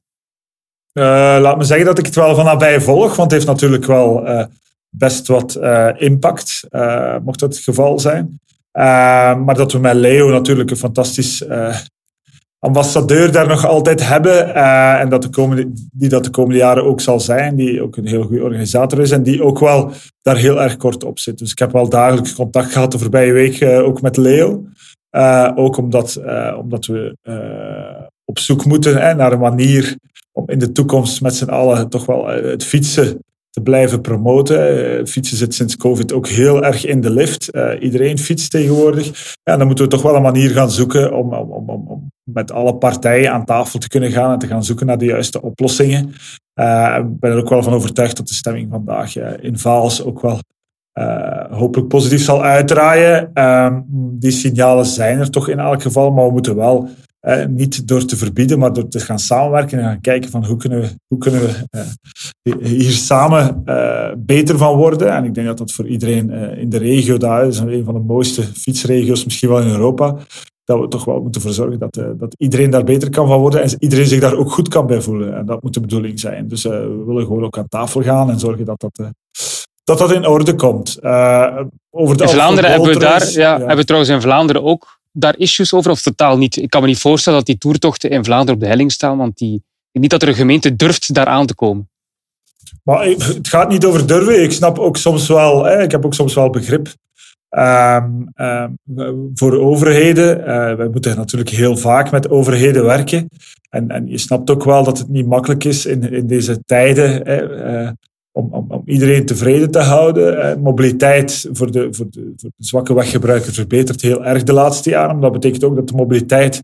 Uh, 0.94 1.04
laat 1.42 1.58
me 1.58 1.64
zeggen 1.64 1.86
dat 1.86 1.98
ik 1.98 2.06
het 2.06 2.16
wel 2.16 2.36
van 2.36 2.46
nabij 2.46 2.82
volg, 2.82 3.16
want 3.16 3.22
het 3.22 3.32
heeft 3.32 3.46
natuurlijk 3.46 3.86
wel 3.86 4.28
uh, 4.28 4.46
best 4.90 5.28
wat 5.28 5.56
uh, 5.56 5.90
impact, 5.98 6.68
mocht 7.24 7.40
dat 7.40 7.54
het 7.54 7.64
geval 7.64 8.00
zijn. 8.00 8.40
Maar 8.76 9.56
dat 9.56 9.72
we 9.72 9.80
met 9.80 9.96
Leo 9.96 10.30
natuurlijk 10.30 10.72
een 10.72 10.78
fantastisch 10.78 11.46
ambassadeur 12.60 13.32
daar 13.32 13.48
nog 13.48 13.66
altijd 13.66 14.08
hebben. 14.08 14.54
en 15.00 15.10
dat 15.10 15.22
de 15.22 15.30
komende, 15.30 15.72
die 15.92 16.10
dat 16.10 16.24
de 16.24 16.30
komende 16.30 16.58
jaren 16.60 16.84
ook 16.84 17.02
zal 17.02 17.20
zijn. 17.20 17.56
Die 17.56 17.82
ook 17.82 17.98
een 17.98 18.08
heel 18.08 18.24
goede 18.24 18.44
organisator 18.44 19.00
is. 19.00 19.12
En 19.12 19.24
die 19.24 19.44
ook 19.44 19.60
wel 19.60 19.92
daar 20.22 20.38
heel 20.38 20.62
erg 20.62 20.78
kort 20.78 21.04
op 21.04 21.20
zit. 21.20 21.38
Dus 21.38 21.52
ik 21.52 21.60
heb 21.60 21.72
wel 21.72 21.90
dagelijks 21.90 22.36
contact 22.36 22.72
gehad 22.72 22.92
de 22.92 23.00
voorbije 23.00 23.32
week 23.32 23.64
ook 23.64 24.02
met 24.02 24.18
Leo. 24.18 24.64
ook 25.56 25.78
omdat, 25.78 26.22
omdat 26.58 26.86
we 26.86 27.18
op 28.26 28.40
zoek 28.40 28.66
moeten 28.66 29.18
naar 29.18 29.32
een 29.32 29.40
manier 29.40 29.98
om 30.32 30.50
in 30.50 30.60
de 30.60 30.72
toekomst 30.72 31.22
met 31.22 31.36
z'n 31.36 31.50
allen 31.50 31.90
toch 31.90 32.06
wel 32.06 32.28
het 32.28 32.64
fietsen 32.64 33.20
te 33.56 33.62
blijven 33.62 34.02
promoten. 34.02 35.08
fietsen 35.08 35.38
zit 35.38 35.54
sinds 35.54 35.78
COVID 35.78 36.14
ook 36.14 36.28
heel 36.28 36.64
erg 36.64 36.86
in 36.86 37.02
de 37.02 37.10
lift. 37.10 37.56
Uh, 37.56 37.72
iedereen 37.80 38.18
fietst 38.18 38.52
tegenwoordig. 38.52 39.36
Ja, 39.44 39.58
dan 39.58 39.68
moeten 39.68 39.86
we 39.86 39.92
toch 39.92 40.02
wel 40.02 40.16
een 40.16 40.22
manier 40.22 40.50
gaan 40.50 40.72
zoeken 40.72 41.18
om, 41.18 41.34
om, 41.34 41.70
om, 41.70 41.88
om 41.88 42.12
met 42.24 42.52
alle 42.52 42.76
partijen 42.76 43.32
aan 43.32 43.46
tafel 43.46 43.80
te 43.80 43.88
kunnen 43.88 44.12
gaan 44.12 44.32
en 44.32 44.40
te 44.40 44.48
gaan 44.48 44.64
zoeken 44.64 44.86
naar 44.86 44.98
de 44.98 45.06
juiste 45.06 45.42
oplossingen. 45.42 46.14
Uh, 46.60 46.96
ik 47.00 47.20
ben 47.20 47.32
er 47.32 47.38
ook 47.38 47.50
wel 47.50 47.64
van 47.64 47.74
overtuigd 47.74 48.18
dat 48.18 48.28
de 48.28 48.34
stemming 48.34 48.68
vandaag 48.72 49.18
in 49.42 49.58
Vaals 49.58 50.04
ook 50.04 50.22
wel 50.22 50.40
hopelijk 51.50 51.88
positief 51.88 52.24
zal 52.24 52.44
uitdraaien. 52.44 53.30
Ehm, 53.34 53.82
die 54.20 54.32
signalen 54.32 54.86
zijn 54.86 55.20
er 55.20 55.30
toch 55.30 55.50
in 55.50 55.60
elk 55.60 55.82
geval, 55.82 56.12
maar 56.12 56.26
we 56.26 56.32
moeten 56.32 56.56
wel 56.56 56.90
uh, 57.26 57.46
niet 57.46 57.88
door 57.88 58.06
te 58.06 58.18
verbieden, 58.18 58.60
maar 58.60 58.74
door 58.74 58.88
te 58.88 59.00
gaan 59.00 59.20
samenwerken 59.20 59.78
en 59.80 59.84
gaan 59.84 60.02
kijken 60.02 60.30
van 60.30 60.46
hoe 60.46 60.58
kunnen 60.58 60.82
we, 60.82 60.90
hoe 61.08 61.18
kunnen 61.18 61.42
we 61.42 61.68
uh, 62.44 62.66
hier 62.68 62.92
samen 62.92 63.62
uh, 63.66 64.12
beter 64.18 64.58
van 64.58 64.78
worden. 64.78 65.14
En 65.14 65.24
ik 65.24 65.34
denk 65.34 65.48
dat 65.48 65.58
dat 65.58 65.72
voor 65.72 65.88
iedereen 65.88 66.32
in 66.32 66.70
de 66.70 66.78
regio 66.78 67.18
daar 67.18 67.48
is, 67.48 67.60
een 67.60 67.84
van 67.84 67.94
de 67.94 68.00
mooiste 68.00 68.44
fietsregio's 68.44 69.26
misschien 69.26 69.50
wel 69.50 69.62
in 69.62 69.70
Europa, 69.70 70.16
dat 70.64 70.80
we 70.80 70.88
toch 70.88 71.06
wel 71.06 71.22
moeten 71.22 71.42
ervoor 71.42 71.56
zorgen 71.56 71.80
dat, 71.80 71.94
dat 71.94 72.36
iedereen 72.38 72.70
daar 72.70 72.84
beter 72.84 73.10
kan 73.10 73.28
van 73.28 73.40
worden 73.40 73.62
en 73.62 73.70
iedereen 73.80 74.06
zich 74.06 74.20
daar 74.20 74.36
ook 74.36 74.52
goed 74.52 74.68
kan 74.68 74.88
bij 74.88 75.02
voelen. 75.02 75.36
En 75.38 75.46
dat 75.46 75.64
moet 75.64 75.74
de 75.74 75.80
bedoeling 75.80 76.20
zijn. 76.20 76.48
Dus 76.48 76.64
we 76.64 77.04
willen 77.06 77.26
gewoon 77.26 77.44
ook 77.44 77.58
aan 77.58 77.68
tafel 77.68 78.02
gaan 78.02 78.30
en 78.30 78.40
zorgen 78.40 78.66
dat 78.66 78.80
dat 78.80 79.12
dat 79.84 79.98
dat 79.98 80.12
in 80.12 80.28
orde 80.28 80.56
komt. 80.56 81.00
Over 81.90 82.18
de 82.18 82.24
in 82.24 82.30
Vlaanderen 82.30 82.72
hebben 82.72 82.90
we 82.90 83.00
daar, 83.00 83.30
ja, 83.30 83.40
ja. 83.40 83.58
hebben 83.58 83.78
we 83.78 83.84
trouwens 83.84 84.12
in 84.12 84.22
Vlaanderen 84.22 84.64
ook 84.64 85.00
daar 85.18 85.38
issues 85.38 85.74
over 85.74 85.92
of 85.92 86.02
totaal 86.02 86.38
niet? 86.38 86.56
Ik 86.56 86.70
kan 86.70 86.82
me 86.82 86.88
niet 86.88 87.00
voorstellen 87.00 87.38
dat 87.38 87.48
die 87.48 87.58
toertochten 87.58 88.10
in 88.10 88.24
Vlaanderen 88.24 88.56
op 88.56 88.62
de 88.62 88.68
helling 88.68 88.92
staan, 88.92 89.18
want 89.18 89.38
die, 89.38 89.64
niet 89.92 90.10
dat 90.10 90.22
er 90.22 90.28
een 90.28 90.36
gemeente 90.36 90.76
durft 90.76 91.14
daar 91.14 91.26
aan 91.28 91.46
te 91.46 91.56
komen. 91.56 91.90
Maar 92.84 93.06
het 93.06 93.48
gaat 93.48 93.70
niet 93.70 93.86
over 93.86 94.08
durven. 94.08 94.44
Ik 94.44 94.52
snap 94.52 94.80
ook 94.80 94.98
soms 94.98 95.28
wel, 95.28 95.64
hè, 95.64 95.82
ik 95.82 95.92
heb 95.92 96.06
ook 96.06 96.14
soms 96.14 96.34
wel 96.34 96.50
begrip 96.50 96.94
um, 97.50 98.32
um, 98.36 98.78
voor 99.34 99.60
overheden. 99.60 100.40
Uh, 100.40 100.46
wij 100.76 100.88
moeten 100.88 101.16
natuurlijk 101.16 101.50
heel 101.50 101.78
vaak 101.78 102.12
met 102.12 102.30
overheden 102.30 102.84
werken. 102.84 103.30
En, 103.70 103.90
en 103.90 104.08
je 104.08 104.18
snapt 104.18 104.50
ook 104.50 104.64
wel 104.64 104.84
dat 104.84 104.98
het 104.98 105.10
niet 105.10 105.28
makkelijk 105.28 105.64
is 105.64 105.86
in, 105.86 106.14
in 106.14 106.28
deze 106.28 106.64
tijden. 106.66 107.28
Hè, 107.28 107.84
uh, 107.84 107.90
om, 108.36 108.66
om, 108.68 108.82
iedereen 108.86 109.26
tevreden 109.26 109.72
te 109.72 109.80
houden. 109.80 110.42
Eh, 110.42 110.58
mobiliteit 110.58 111.50
voor 111.52 111.72
de, 111.72 111.88
voor, 111.92 112.06
de, 112.10 112.34
voor 112.36 112.50
de 112.56 112.66
zwakke 112.66 112.94
weggebruikers 112.94 113.56
verbetert 113.56 114.02
heel 114.02 114.26
erg 114.26 114.44
de 114.44 114.54
laatste 114.54 114.90
jaren. 114.90 115.12
Maar 115.12 115.22
dat 115.22 115.32
betekent 115.32 115.64
ook 115.64 115.76
dat 115.76 115.88
de 115.88 115.96
mobiliteit 115.96 116.62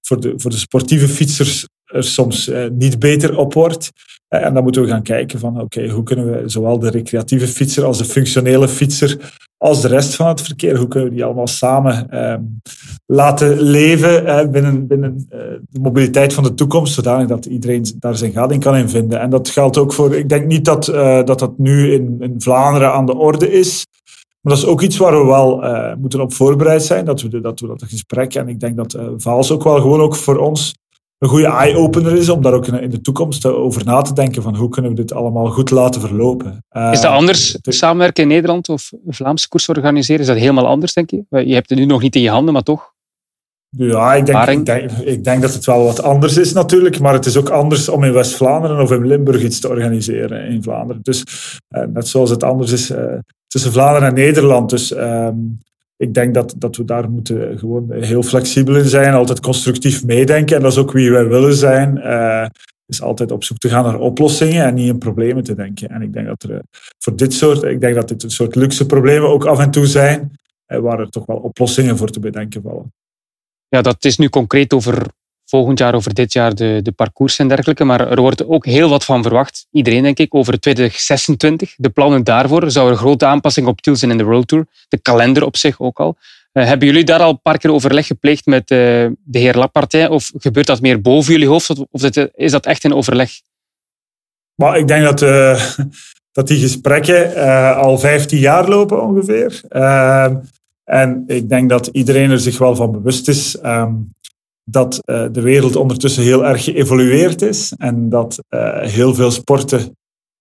voor 0.00 0.20
de, 0.20 0.32
voor 0.36 0.50
de 0.50 0.56
sportieve 0.56 1.08
fietsers 1.08 1.68
er 1.84 2.04
soms 2.04 2.48
eh, 2.48 2.64
niet 2.70 2.98
beter 2.98 3.38
op 3.38 3.54
wordt. 3.54 3.90
Eh, 4.28 4.44
en 4.44 4.54
dan 4.54 4.62
moeten 4.62 4.82
we 4.82 4.88
gaan 4.88 5.02
kijken 5.02 5.38
van 5.38 5.60
oké, 5.60 5.88
hoe 5.88 6.02
kunnen 6.02 6.32
we 6.32 6.48
zowel 6.48 6.78
de 6.78 6.90
recreatieve 6.90 7.48
fietser 7.48 7.84
als 7.84 7.98
de 7.98 8.04
functionele 8.04 8.68
fietser 8.68 9.40
als 9.62 9.80
de 9.80 9.88
rest 9.88 10.14
van 10.14 10.26
het 10.26 10.40
verkeer, 10.40 10.76
hoe 10.76 10.88
kunnen 10.88 11.08
we 11.08 11.14
die 11.14 11.24
allemaal 11.24 11.46
samen 11.46 12.10
ehm, 12.10 12.42
laten 13.06 13.60
leven 13.60 14.26
eh, 14.26 14.48
binnen, 14.48 14.86
binnen 14.86 15.26
uh, 15.32 15.38
de 15.70 15.80
mobiliteit 15.80 16.32
van 16.32 16.44
de 16.44 16.54
toekomst, 16.54 16.94
zodanig 16.94 17.28
dat 17.28 17.46
iedereen 17.46 17.84
daar 17.98 18.16
zijn 18.16 18.32
gading 18.32 18.62
kan 18.62 18.76
in 18.76 18.88
vinden. 18.88 19.20
En 19.20 19.30
dat 19.30 19.48
geldt 19.48 19.78
ook 19.78 19.92
voor, 19.92 20.14
ik 20.14 20.28
denk 20.28 20.46
niet 20.46 20.64
dat 20.64 20.88
uh, 20.88 21.24
dat, 21.24 21.38
dat 21.38 21.58
nu 21.58 21.92
in, 21.92 22.16
in 22.20 22.34
Vlaanderen 22.38 22.92
aan 22.92 23.06
de 23.06 23.16
orde 23.16 23.52
is, 23.52 23.86
maar 24.40 24.54
dat 24.54 24.62
is 24.62 24.68
ook 24.68 24.82
iets 24.82 24.96
waar 24.96 25.20
we 25.20 25.26
wel 25.26 25.64
uh, 25.64 25.94
moeten 25.94 26.20
op 26.20 26.32
voorbereid 26.32 26.82
zijn, 26.82 27.04
dat 27.04 27.20
we, 27.20 27.40
dat 27.40 27.60
we 27.60 27.66
dat 27.66 27.82
gesprek, 27.82 28.34
en 28.34 28.48
ik 28.48 28.60
denk 28.60 28.76
dat 28.76 28.98
Vaals 29.16 29.50
ook 29.50 29.64
wel 29.64 29.80
gewoon 29.80 30.00
ook 30.00 30.16
voor 30.16 30.36
ons 30.36 30.74
een 31.22 31.28
goede 31.28 31.46
eye-opener 31.46 32.16
is 32.16 32.28
om 32.28 32.42
daar 32.42 32.52
ook 32.52 32.66
in 32.66 32.90
de 32.90 33.00
toekomst 33.00 33.46
over 33.46 33.84
na 33.84 34.02
te 34.02 34.12
denken 34.12 34.42
van 34.42 34.56
hoe 34.56 34.68
kunnen 34.68 34.90
we 34.90 34.96
dit 34.96 35.12
allemaal 35.12 35.50
goed 35.50 35.70
laten 35.70 36.00
verlopen. 36.00 36.64
is 36.70 37.00
dat 37.00 37.04
anders, 37.04 37.54
uh, 37.54 37.58
samenwerken 37.62 38.22
in 38.22 38.28
Nederland 38.28 38.68
of 38.68 38.92
Vlaamse 39.06 39.48
koers 39.48 39.68
organiseren? 39.68 40.20
Is 40.20 40.26
dat 40.26 40.36
helemaal 40.36 40.66
anders, 40.66 40.92
denk 40.92 41.10
je? 41.10 41.24
Je 41.28 41.54
hebt 41.54 41.68
het 41.68 41.78
nu 41.78 41.84
nog 41.84 42.02
niet 42.02 42.16
in 42.16 42.22
je 42.22 42.30
handen, 42.30 42.52
maar 42.52 42.62
toch? 42.62 42.92
Ja, 43.68 44.14
ik 44.14 44.26
denk, 44.26 44.48
ik 44.48 44.66
denk, 44.66 44.90
ik, 44.90 45.24
denk, 45.24 45.42
dat 45.42 45.54
het 45.54 45.64
wel 45.64 45.84
wat 45.84 46.02
anders 46.02 46.36
is 46.36 46.52
natuurlijk, 46.52 47.00
maar 47.00 47.12
het 47.12 47.26
is 47.26 47.36
ook 47.36 47.48
anders 47.48 47.88
om 47.88 48.04
in 48.04 48.12
West-Vlaanderen 48.12 48.82
of 48.82 48.90
in 48.90 49.06
Limburg 49.06 49.42
iets 49.42 49.60
te 49.60 49.68
organiseren 49.68 50.46
in 50.46 50.62
Vlaanderen. 50.62 51.02
Dus 51.02 51.24
uh, 51.70 51.84
net 51.84 52.08
zoals 52.08 52.30
het 52.30 52.42
anders 52.42 52.72
is 52.72 52.90
uh, 52.90 52.98
tussen 53.46 53.72
Vlaanderen 53.72 54.08
en 54.08 54.14
Nederland. 54.14 54.70
Dus 54.70 54.96
um, 54.96 55.58
ik 56.02 56.14
denk 56.14 56.34
dat, 56.34 56.54
dat 56.56 56.76
we 56.76 56.84
daar 56.84 57.10
moeten 57.10 57.58
gewoon 57.58 57.92
heel 57.92 58.22
flexibel 58.22 58.76
in 58.76 58.88
zijn, 58.88 59.14
altijd 59.14 59.40
constructief 59.40 60.04
meedenken. 60.04 60.56
En 60.56 60.62
dat 60.62 60.72
is 60.72 60.78
ook 60.78 60.92
wie 60.92 61.10
wij 61.10 61.28
willen 61.28 61.54
zijn. 61.54 61.96
Uh, 61.96 62.46
is 62.86 63.02
altijd 63.02 63.30
op 63.30 63.44
zoek 63.44 63.58
te 63.58 63.68
gaan 63.68 63.84
naar 63.84 63.98
oplossingen 63.98 64.64
en 64.64 64.74
niet 64.74 64.88
in 64.88 64.98
problemen 64.98 65.44
te 65.44 65.54
denken. 65.54 65.88
En 65.88 66.02
ik 66.02 66.12
denk 66.12 66.26
dat 66.26 66.42
er 66.42 66.62
voor 66.98 67.16
dit 67.16 67.32
soort, 67.32 67.62
ik 67.62 67.80
denk 67.80 67.94
dat 67.94 68.08
dit 68.08 68.22
een 68.22 68.30
soort 68.30 68.54
luxe 68.54 68.86
problemen 68.86 69.28
ook 69.28 69.44
af 69.44 69.58
en 69.58 69.70
toe 69.70 69.86
zijn, 69.86 70.30
waar 70.66 71.00
er 71.00 71.10
toch 71.10 71.26
wel 71.26 71.36
oplossingen 71.36 71.96
voor 71.96 72.10
te 72.10 72.20
bedenken 72.20 72.62
vallen. 72.62 72.92
Ja, 73.68 73.82
dat 73.82 74.04
is 74.04 74.18
nu 74.18 74.28
concreet 74.28 74.72
over 74.72 75.06
volgend 75.54 75.78
jaar, 75.78 75.94
over 75.94 76.14
dit 76.14 76.32
jaar, 76.32 76.54
de, 76.54 76.80
de 76.82 76.92
parcours 76.92 77.38
en 77.38 77.48
dergelijke. 77.48 77.84
Maar 77.84 78.10
er 78.10 78.20
wordt 78.20 78.46
ook 78.46 78.66
heel 78.66 78.88
wat 78.88 79.04
van 79.04 79.22
verwacht. 79.22 79.66
Iedereen, 79.70 80.02
denk 80.02 80.18
ik, 80.18 80.34
over 80.34 80.60
2026. 80.60 81.74
De 81.76 81.90
plannen 81.90 82.24
daarvoor. 82.24 82.62
Er 82.62 82.70
zou 82.70 82.90
een 82.90 82.96
grote 82.96 83.26
aanpassing 83.26 83.66
op 83.66 83.80
til 83.80 83.96
zijn 83.96 84.10
in 84.10 84.16
de 84.16 84.24
World 84.24 84.48
Tour. 84.48 84.66
De 84.88 84.98
kalender 84.98 85.44
op 85.44 85.56
zich 85.56 85.80
ook 85.80 86.00
al. 86.00 86.16
Uh, 86.52 86.64
hebben 86.64 86.88
jullie 86.88 87.04
daar 87.04 87.20
al 87.20 87.30
een 87.30 87.42
paar 87.42 87.58
keer 87.58 87.72
overleg 87.72 88.06
gepleegd 88.06 88.46
met 88.46 88.70
uh, 88.70 88.78
de 89.24 89.38
heer 89.38 89.56
Lapartij? 89.56 90.08
Of 90.08 90.30
gebeurt 90.38 90.66
dat 90.66 90.80
meer 90.80 91.00
boven 91.00 91.32
jullie 91.32 91.48
hoofd? 91.48 91.70
Of 91.90 92.00
dat, 92.00 92.28
is 92.34 92.50
dat 92.50 92.66
echt 92.66 92.84
in 92.84 92.94
overleg? 92.94 93.30
Maar 94.54 94.78
ik 94.78 94.88
denk 94.88 95.04
dat, 95.04 95.18
dat 96.36 96.48
die 96.48 96.60
gesprekken 96.60 97.34
al 97.76 97.98
15 97.98 98.38
jaar 98.38 98.68
lopen 98.68 99.02
ongeveer. 99.02 99.60
en 100.84 101.24
ik 101.26 101.48
denk 101.48 101.68
dat 101.68 101.86
iedereen 101.86 102.30
er 102.30 102.40
zich 102.40 102.58
wel 102.58 102.76
van 102.76 102.92
bewust 102.92 103.28
is 103.28 103.58
um, 103.64 104.12
dat 104.64 105.00
uh, 105.04 105.26
de 105.32 105.40
wereld 105.40 105.76
ondertussen 105.76 106.22
heel 106.22 106.46
erg 106.46 106.64
geëvolueerd 106.64 107.42
is 107.42 107.72
en 107.78 108.08
dat 108.08 108.38
uh, 108.50 108.80
heel 108.80 109.14
veel 109.14 109.30
sporten 109.30 109.96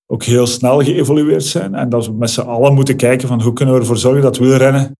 ook 0.05 0.23
heel 0.23 0.47
snel 0.47 0.83
geëvolueerd 0.83 1.43
zijn 1.43 1.75
en 1.75 1.89
dat 1.89 2.05
we 2.05 2.13
met 2.13 2.29
z'n 2.29 2.41
allen 2.41 2.73
moeten 2.73 2.95
kijken 2.95 3.27
van 3.27 3.41
hoe 3.41 3.53
kunnen 3.53 3.75
we 3.75 3.81
ervoor 3.81 3.97
zorgen 3.97 4.21
dat 4.21 4.37
wielrennen 4.37 4.97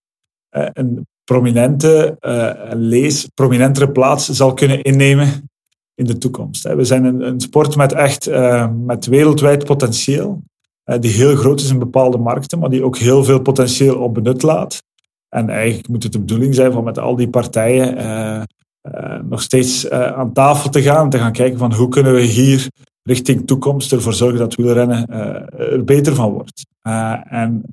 uh, 0.58 0.68
een 0.74 1.08
prominente, 1.24 2.18
lees, 2.74 3.28
prominentere 3.34 3.92
plaats 3.92 4.30
zal 4.30 4.54
kunnen 4.54 4.82
innemen 4.82 5.50
in 5.96 6.06
de 6.06 6.18
toekomst. 6.18 6.64
We 6.64 6.84
zijn 6.84 7.06
een, 7.06 7.22
een 7.22 7.40
sport 7.40 7.76
met 7.76 7.94
echt 7.94 8.30
met 8.86 9.06
wereldwijd 9.06 9.66
potentieel, 9.66 10.42
die 11.00 11.12
heel 11.12 11.36
groot 11.36 11.60
is 11.60 11.70
in 11.70 11.80
bepaalde 11.80 12.18
markten, 12.18 12.60
maar 12.60 12.70
die 12.70 12.84
ook 12.84 12.98
heel 12.98 13.24
veel 13.24 13.42
potentieel 13.42 14.00
onbenut 14.00 14.42
laat. 14.42 14.84
En 15.30 15.50
eigenlijk 15.50 15.88
moet 15.88 16.04
het 16.04 16.12
de 16.12 16.20
bedoeling 16.20 16.56
zijn 16.56 16.72
van 16.72 16.84
met 16.84 17.00
al 17.00 17.16
die 17.16 17.30
partijen 17.30 17.98
nog 19.30 19.42
steeds 19.42 19.86
uh, 19.86 20.12
aan 20.12 20.34
tafel 20.34 20.70
te 20.70 20.82
gaan. 20.82 21.10
Te 21.10 21.18
gaan 21.18 21.32
kijken 21.32 21.60
van 21.60 21.74
hoe 21.74 21.90
kunnen 21.90 22.14
we 22.14 22.22
hier 22.22 22.68
richting 23.04 23.48
toekomst 23.48 23.92
ervoor 23.92 24.14
zorgen 24.14 24.40
dat 24.40 24.56
wielrennen 24.56 25.08
uh, 25.10 25.72
er 25.74 25.84
beter 25.84 26.16
van 26.16 26.32
wordt. 26.32 26.66
en 27.30 27.64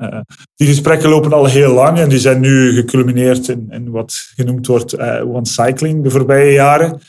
die 0.55 0.67
gesprekken 0.67 1.09
lopen 1.09 1.33
al 1.33 1.47
heel 1.47 1.73
lang 1.73 1.99
en 1.99 2.09
die 2.09 2.19
zijn 2.19 2.41
nu 2.41 2.73
geculmineerd 2.75 3.49
in, 3.49 3.67
in 3.71 3.91
wat 3.91 4.33
genoemd 4.37 4.67
wordt 4.67 4.99
one 5.23 5.47
cycling 5.47 6.03
de 6.03 6.11
voorbije 6.11 6.53
jaren. 6.53 7.01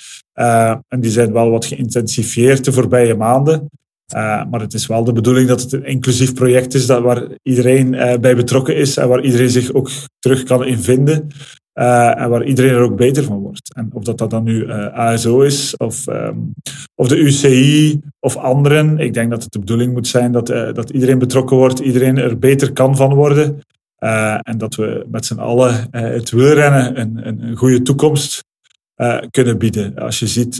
En 0.87 0.99
die 0.99 1.11
zijn 1.11 1.33
wel 1.33 1.49
wat 1.49 1.65
geïntensifieerd 1.65 2.65
de 2.65 2.71
voorbije 2.71 3.15
maanden. 3.15 3.69
Maar 4.49 4.59
het 4.59 4.73
is 4.73 4.87
wel 4.87 5.03
de 5.03 5.13
bedoeling 5.13 5.47
dat 5.47 5.61
het 5.61 5.71
een 5.71 5.85
inclusief 5.85 6.33
project 6.33 6.73
is 6.73 6.85
dat 6.85 7.01
waar 7.01 7.27
iedereen 7.43 7.89
bij 8.21 8.35
betrokken 8.35 8.75
is 8.75 8.97
en 8.97 9.07
waar 9.07 9.23
iedereen 9.23 9.49
zich 9.49 9.73
ook 9.73 9.89
terug 10.19 10.43
kan 10.43 10.65
in 10.65 10.79
vinden. 10.79 11.27
Uh, 11.79 12.21
en 12.21 12.29
waar 12.29 12.43
iedereen 12.43 12.71
er 12.71 12.81
ook 12.81 12.95
beter 12.95 13.23
van 13.23 13.39
wordt. 13.39 13.73
En 13.75 13.89
of 13.93 14.03
dat, 14.03 14.17
dat 14.17 14.29
dan 14.29 14.43
nu 14.43 14.71
ASO 14.71 15.41
is, 15.41 15.77
of, 15.77 16.07
um, 16.07 16.53
of 16.95 17.07
de 17.07 17.17
UCI, 17.17 17.99
of 18.19 18.35
anderen. 18.35 18.97
Ik 18.97 19.13
denk 19.13 19.29
dat 19.29 19.43
het 19.43 19.51
de 19.51 19.59
bedoeling 19.59 19.93
moet 19.93 20.07
zijn 20.07 20.31
dat, 20.31 20.47
dat 20.47 20.89
iedereen 20.89 21.19
betrokken 21.19 21.57
wordt, 21.57 21.79
iedereen 21.79 22.17
er 22.17 22.39
beter 22.39 22.73
kan 22.73 22.95
van 22.95 23.13
worden. 23.13 23.59
en 24.41 24.57
dat 24.57 24.75
we 24.75 25.05
met 25.11 25.25
z'n 25.25 25.39
allen 25.39 25.87
het 25.91 26.29
wielrennen 26.29 26.99
een, 26.99 27.27
een, 27.27 27.43
een 27.43 27.55
goede 27.55 27.81
toekomst 27.81 28.43
kunnen 29.31 29.57
bieden. 29.57 29.95
Als 29.95 30.19
je 30.19 30.27
ziet 30.27 30.57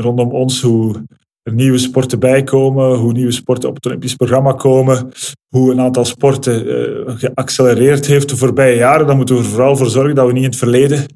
rondom 0.00 0.30
ons 0.30 0.62
hoe 0.62 1.02
er 1.42 1.52
nieuwe 1.52 1.78
sporten 1.78 2.18
bijkomen, 2.18 2.96
hoe 2.96 3.12
nieuwe 3.12 3.32
sporten 3.32 3.68
op 3.68 3.74
het 3.74 3.86
Olympisch 3.86 4.14
programma 4.14 4.52
komen, 4.52 5.12
hoe 5.48 5.72
een 5.72 5.80
aantal 5.80 6.04
sporten 6.04 6.66
uh, 6.66 7.14
geaccelereerd 7.16 8.06
heeft 8.06 8.28
de 8.28 8.36
voorbije 8.36 8.76
jaren, 8.76 9.06
dan 9.06 9.16
moeten 9.16 9.34
we 9.34 9.40
er 9.40 9.48
vooral 9.48 9.76
voor 9.76 9.90
zorgen 9.90 10.14
dat 10.14 10.26
we 10.26 10.32
niet 10.32 10.42
in 10.42 10.48
het 10.48 10.58
verleden 10.58 11.06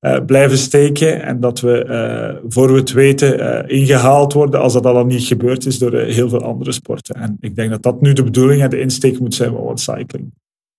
uh, 0.00 0.18
blijven 0.26 0.58
steken 0.58 1.22
en 1.22 1.40
dat 1.40 1.60
we, 1.60 1.84
uh, 1.88 2.40
voor 2.48 2.72
we 2.72 2.78
het 2.78 2.92
weten, 2.92 3.68
ingehaald 3.68 4.32
worden 4.32 4.60
als 4.60 4.72
dat 4.72 4.86
al 4.86 5.04
niet 5.04 5.24
gebeurd 5.24 5.66
is 5.66 5.78
door 5.78 5.94
heel 5.94 6.28
veel 6.28 6.42
andere 6.42 6.72
sporten. 6.72 7.14
En 7.14 7.36
ik 7.40 7.56
denk 7.56 7.70
dat 7.70 7.82
dat 7.82 8.00
nu 8.00 8.12
de 8.12 8.24
bedoeling 8.24 8.62
en 8.62 8.70
de 8.70 8.80
insteek 8.80 9.20
moet 9.20 9.34
zijn 9.34 9.52
van 9.52 9.78
cycling. 9.78 10.32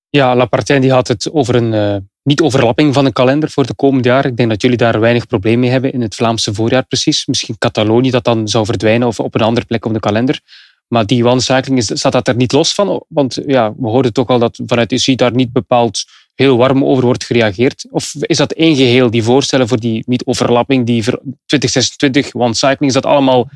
Ja, 0.09 0.35
Lapartijn 0.35 0.81
die 0.81 0.91
had 0.91 1.07
het 1.07 1.31
over 1.31 1.55
een 1.55 2.07
niet-overlapping 2.25 2.93
van 2.93 3.05
een 3.05 3.13
kalender 3.13 3.49
voor 3.49 3.65
de 3.65 3.75
komende 3.75 4.07
jaar. 4.07 4.25
Ik 4.25 4.37
denk 4.37 4.49
dat 4.49 4.61
jullie 4.61 4.77
daar 4.77 4.99
weinig 4.99 5.27
probleem 5.27 5.59
mee 5.59 5.69
hebben 5.69 5.93
in 5.93 6.01
het 6.01 6.15
Vlaamse 6.15 6.53
voorjaar 6.53 6.85
precies. 6.85 7.25
Misschien 7.25 7.57
Catalonië 7.57 8.11
dat 8.11 8.23
dan 8.23 8.47
zou 8.47 8.65
verdwijnen 8.65 9.07
of 9.07 9.19
op 9.19 9.35
een 9.35 9.41
andere 9.41 9.65
plek 9.65 9.85
op 9.85 9.93
de 9.93 9.99
kalender. 9.99 10.39
Maar 10.87 11.05
die 11.05 11.25
one-cycling, 11.25 11.83
staat 11.83 12.11
dat 12.11 12.27
er 12.27 12.35
niet 12.35 12.51
los 12.51 12.73
van? 12.73 13.03
Want 13.07 13.39
ja, 13.45 13.73
we 13.77 13.87
hoorden 13.87 14.13
toch 14.13 14.27
al 14.27 14.39
dat 14.39 14.59
vanuit 14.65 14.91
UCI 14.91 15.15
daar 15.15 15.33
niet 15.33 15.51
bepaald 15.51 16.03
heel 16.35 16.57
warm 16.57 16.83
over 16.83 17.05
wordt 17.05 17.23
gereageerd. 17.23 17.85
Of 17.89 18.13
is 18.19 18.37
dat 18.37 18.51
één 18.51 18.75
geheel, 18.75 19.09
die 19.09 19.23
voorstellen 19.23 19.67
voor 19.67 19.79
die 19.79 20.03
niet-overlapping, 20.07 20.85
die 20.85 21.03
2026 21.45 22.33
one-cycling, 22.33 22.85
is 22.85 22.93
dat 22.93 23.05
allemaal 23.05 23.49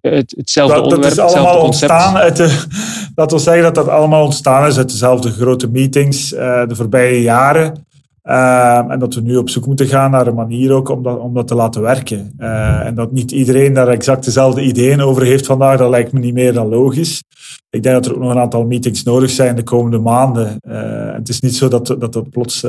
het, 0.00 0.34
hetzelfde 0.36 0.74
dat, 0.74 0.84
onderwerp, 0.84 1.14
dat 1.14 1.30
is 1.30 1.36
allemaal 1.36 1.62
ontstaan 1.62 2.16
uit 2.16 2.36
de, 2.36 2.64
dat 3.14 3.30
wil 3.30 3.40
zeggen 3.40 3.62
dat 3.62 3.74
dat 3.74 3.88
allemaal 3.88 4.24
ontstaan 4.24 4.66
is 4.66 4.78
uit 4.78 4.90
dezelfde 4.90 5.30
grote 5.30 5.70
meetings 5.70 6.32
uh, 6.32 6.66
de 6.66 6.74
voorbije 6.74 7.22
jaren. 7.22 7.84
Uh, 8.24 8.90
en 8.90 8.98
dat 8.98 9.14
we 9.14 9.20
nu 9.20 9.36
op 9.36 9.50
zoek 9.50 9.66
moeten 9.66 9.86
gaan 9.86 10.10
naar 10.10 10.26
een 10.26 10.34
manier 10.34 10.72
ook 10.72 10.88
om 10.88 11.02
dat, 11.02 11.18
om 11.18 11.34
dat 11.34 11.48
te 11.48 11.54
laten 11.54 11.82
werken. 11.82 12.32
Uh, 12.38 12.86
en 12.86 12.94
dat 12.94 13.12
niet 13.12 13.32
iedereen 13.32 13.74
daar 13.74 13.88
exact 13.88 14.24
dezelfde 14.24 14.62
ideeën 14.62 15.00
over 15.00 15.22
heeft 15.22 15.46
vandaag, 15.46 15.78
dat 15.78 15.90
lijkt 15.90 16.12
me 16.12 16.20
niet 16.20 16.34
meer 16.34 16.52
dan 16.52 16.68
logisch. 16.68 17.22
Ik 17.70 17.82
denk 17.82 17.94
dat 17.94 18.06
er 18.06 18.14
ook 18.14 18.22
nog 18.22 18.30
een 18.30 18.38
aantal 18.40 18.64
meetings 18.64 19.02
nodig 19.02 19.30
zijn 19.30 19.56
de 19.56 19.62
komende 19.62 19.98
maanden. 19.98 20.56
Uh, 20.68 21.12
het 21.12 21.28
is 21.28 21.40
niet 21.40 21.56
zo 21.56 21.68
dat 21.68 21.86
dat, 21.86 22.12
dat 22.12 22.30
plots 22.30 22.66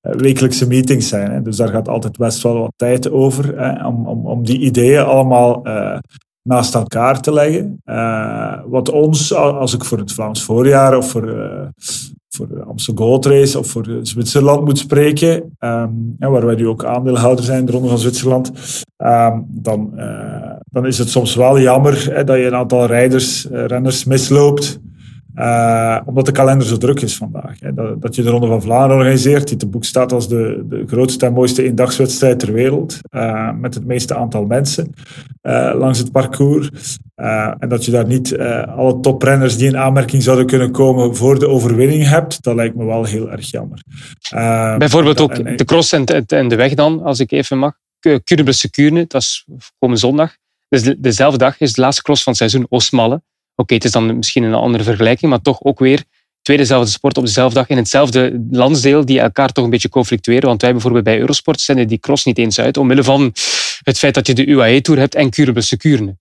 wekelijkse 0.00 0.66
meetings 0.66 1.08
zijn. 1.08 1.30
Hè. 1.30 1.42
Dus 1.42 1.56
daar 1.56 1.68
gaat 1.68 1.88
altijd 1.88 2.16
best 2.16 2.42
wel 2.42 2.58
wat 2.58 2.72
tijd 2.76 3.10
over 3.10 3.60
hè, 3.60 3.86
om, 3.86 4.06
om, 4.06 4.26
om 4.26 4.44
die 4.44 4.58
ideeën 4.58 5.04
allemaal 5.04 5.62
naast 6.46 6.74
elkaar 6.74 7.20
te 7.20 7.32
leggen. 7.32 7.82
Uh, 7.84 8.58
wat 8.66 8.90
ons, 8.90 9.34
als 9.34 9.74
ik 9.74 9.84
voor 9.84 9.98
het 9.98 10.12
Vlaams 10.12 10.42
voorjaar 10.42 10.96
of 10.96 11.10
voor, 11.10 11.28
uh, 11.28 11.66
voor 12.28 12.48
de 12.48 12.62
Amsterdam 12.62 13.06
Gold 13.06 13.26
Race 13.26 13.58
of 13.58 13.66
voor 13.66 13.98
Zwitserland 14.02 14.64
moet 14.64 14.78
spreken, 14.78 15.56
um, 15.58 16.16
waar 16.18 16.46
wij 16.46 16.54
nu 16.54 16.68
ook 16.68 16.84
aandeelhouder 16.84 17.44
zijn, 17.44 17.64
de 17.64 17.72
Ronde 17.72 17.88
van 17.88 17.98
Zwitserland, 17.98 18.52
um, 18.96 19.46
dan, 19.48 19.92
uh, 19.96 20.52
dan 20.70 20.86
is 20.86 20.98
het 20.98 21.08
soms 21.08 21.34
wel 21.34 21.60
jammer 21.60 22.14
hè, 22.14 22.24
dat 22.24 22.36
je 22.36 22.46
een 22.46 22.54
aantal 22.54 22.86
rijders, 22.86 23.46
renners 23.50 24.04
misloopt. 24.04 24.80
Uh, 25.36 26.00
omdat 26.04 26.26
de 26.26 26.32
kalender 26.32 26.66
zo 26.66 26.76
druk 26.76 27.00
is 27.00 27.16
vandaag. 27.16 27.60
Hè. 27.60 27.74
Dat, 27.74 28.02
dat, 28.02 28.14
je 28.14 28.22
de 28.22 28.30
Ronde 28.30 28.46
van 28.46 28.62
Vlaanderen 28.62 28.96
organiseert, 28.96 29.48
die 29.48 29.56
te 29.56 29.66
boek 29.66 29.84
staat 29.84 30.12
als 30.12 30.28
de, 30.28 30.64
de 30.68 30.84
grootste 30.86 31.26
en 31.26 31.32
mooiste 31.32 31.62
eendagswedstrijd 31.62 32.38
ter 32.38 32.52
wereld. 32.52 32.98
Uh, 33.10 33.52
met 33.52 33.74
het 33.74 33.86
meeste 33.86 34.14
aantal 34.14 34.44
mensen 34.44 34.94
uh, 35.42 35.72
langs 35.74 35.98
het 35.98 36.12
parcours. 36.12 36.98
en 37.58 37.68
dat 37.68 37.84
je 37.84 37.90
daar 37.90 38.06
niet 38.06 38.38
alle 38.76 39.00
toprenners 39.00 39.56
die 39.56 39.66
in 39.66 39.76
aanmerking 39.76 40.22
zouden 40.22 40.46
kunnen 40.46 40.70
komen 40.70 41.16
voor 41.16 41.38
de 41.38 41.48
overwinning 41.48 42.08
hebt, 42.08 42.42
dat 42.42 42.54
lijkt 42.54 42.76
me 42.76 42.84
wel 42.84 43.04
heel 43.04 43.30
erg 43.30 43.50
jammer. 43.50 43.82
Bijvoorbeeld 44.78 45.20
ook 45.20 45.58
de 45.58 45.64
cross 45.64 45.92
en, 45.92 46.04
en, 46.26 46.48
de 46.48 46.56
weg 46.56 46.74
dan, 46.74 47.02
als 47.02 47.20
ik 47.20 47.32
even 47.32 47.58
mag. 47.58 47.74
Dat 49.08 49.22
is 49.22 49.46
komende 49.78 50.00
zondag. 50.00 50.36
Dus 50.68 50.82
dezelfde 50.98 51.38
dag 51.38 51.60
is 51.60 51.72
de 51.72 51.80
laatste 51.80 52.02
cross 52.02 52.22
van 52.22 52.32
het 52.32 52.40
seizoen 52.40 52.66
Oosmalle. 52.68 53.22
Oké, 53.56 53.74
het 53.74 53.84
is 53.84 53.92
dan 53.92 54.16
misschien 54.16 54.42
een 54.42 54.54
andere 54.54 54.84
vergelijking, 54.84 55.30
maar 55.30 55.40
toch 55.40 55.62
ook 55.62 55.78
weer 55.78 56.04
twee 56.42 56.56
dezelfde 56.56 56.90
sport 56.90 57.16
op 57.16 57.24
dezelfde 57.24 57.58
dag 57.58 57.68
in 57.68 57.76
hetzelfde 57.76 58.46
landsdeel 58.50 59.04
die 59.04 59.20
elkaar 59.20 59.52
toch 59.52 59.64
een 59.64 59.70
beetje 59.70 59.88
conflictueren. 59.88 60.48
Want 60.48 60.62
wij 60.62 60.72
bijvoorbeeld 60.72 61.04
bij 61.04 61.18
Eurosport 61.18 61.60
zenden 61.60 61.88
die 61.88 61.98
cross 61.98 62.24
niet 62.24 62.38
eens 62.38 62.60
uit, 62.60 62.76
omwille 62.76 63.04
van 63.04 63.32
het 63.82 63.98
feit 63.98 64.14
dat 64.14 64.26
je 64.26 64.34
de 64.34 64.46
UAE-tour 64.46 64.98
hebt 64.98 65.14
en 65.14 65.30
Kuurne. 65.30 66.16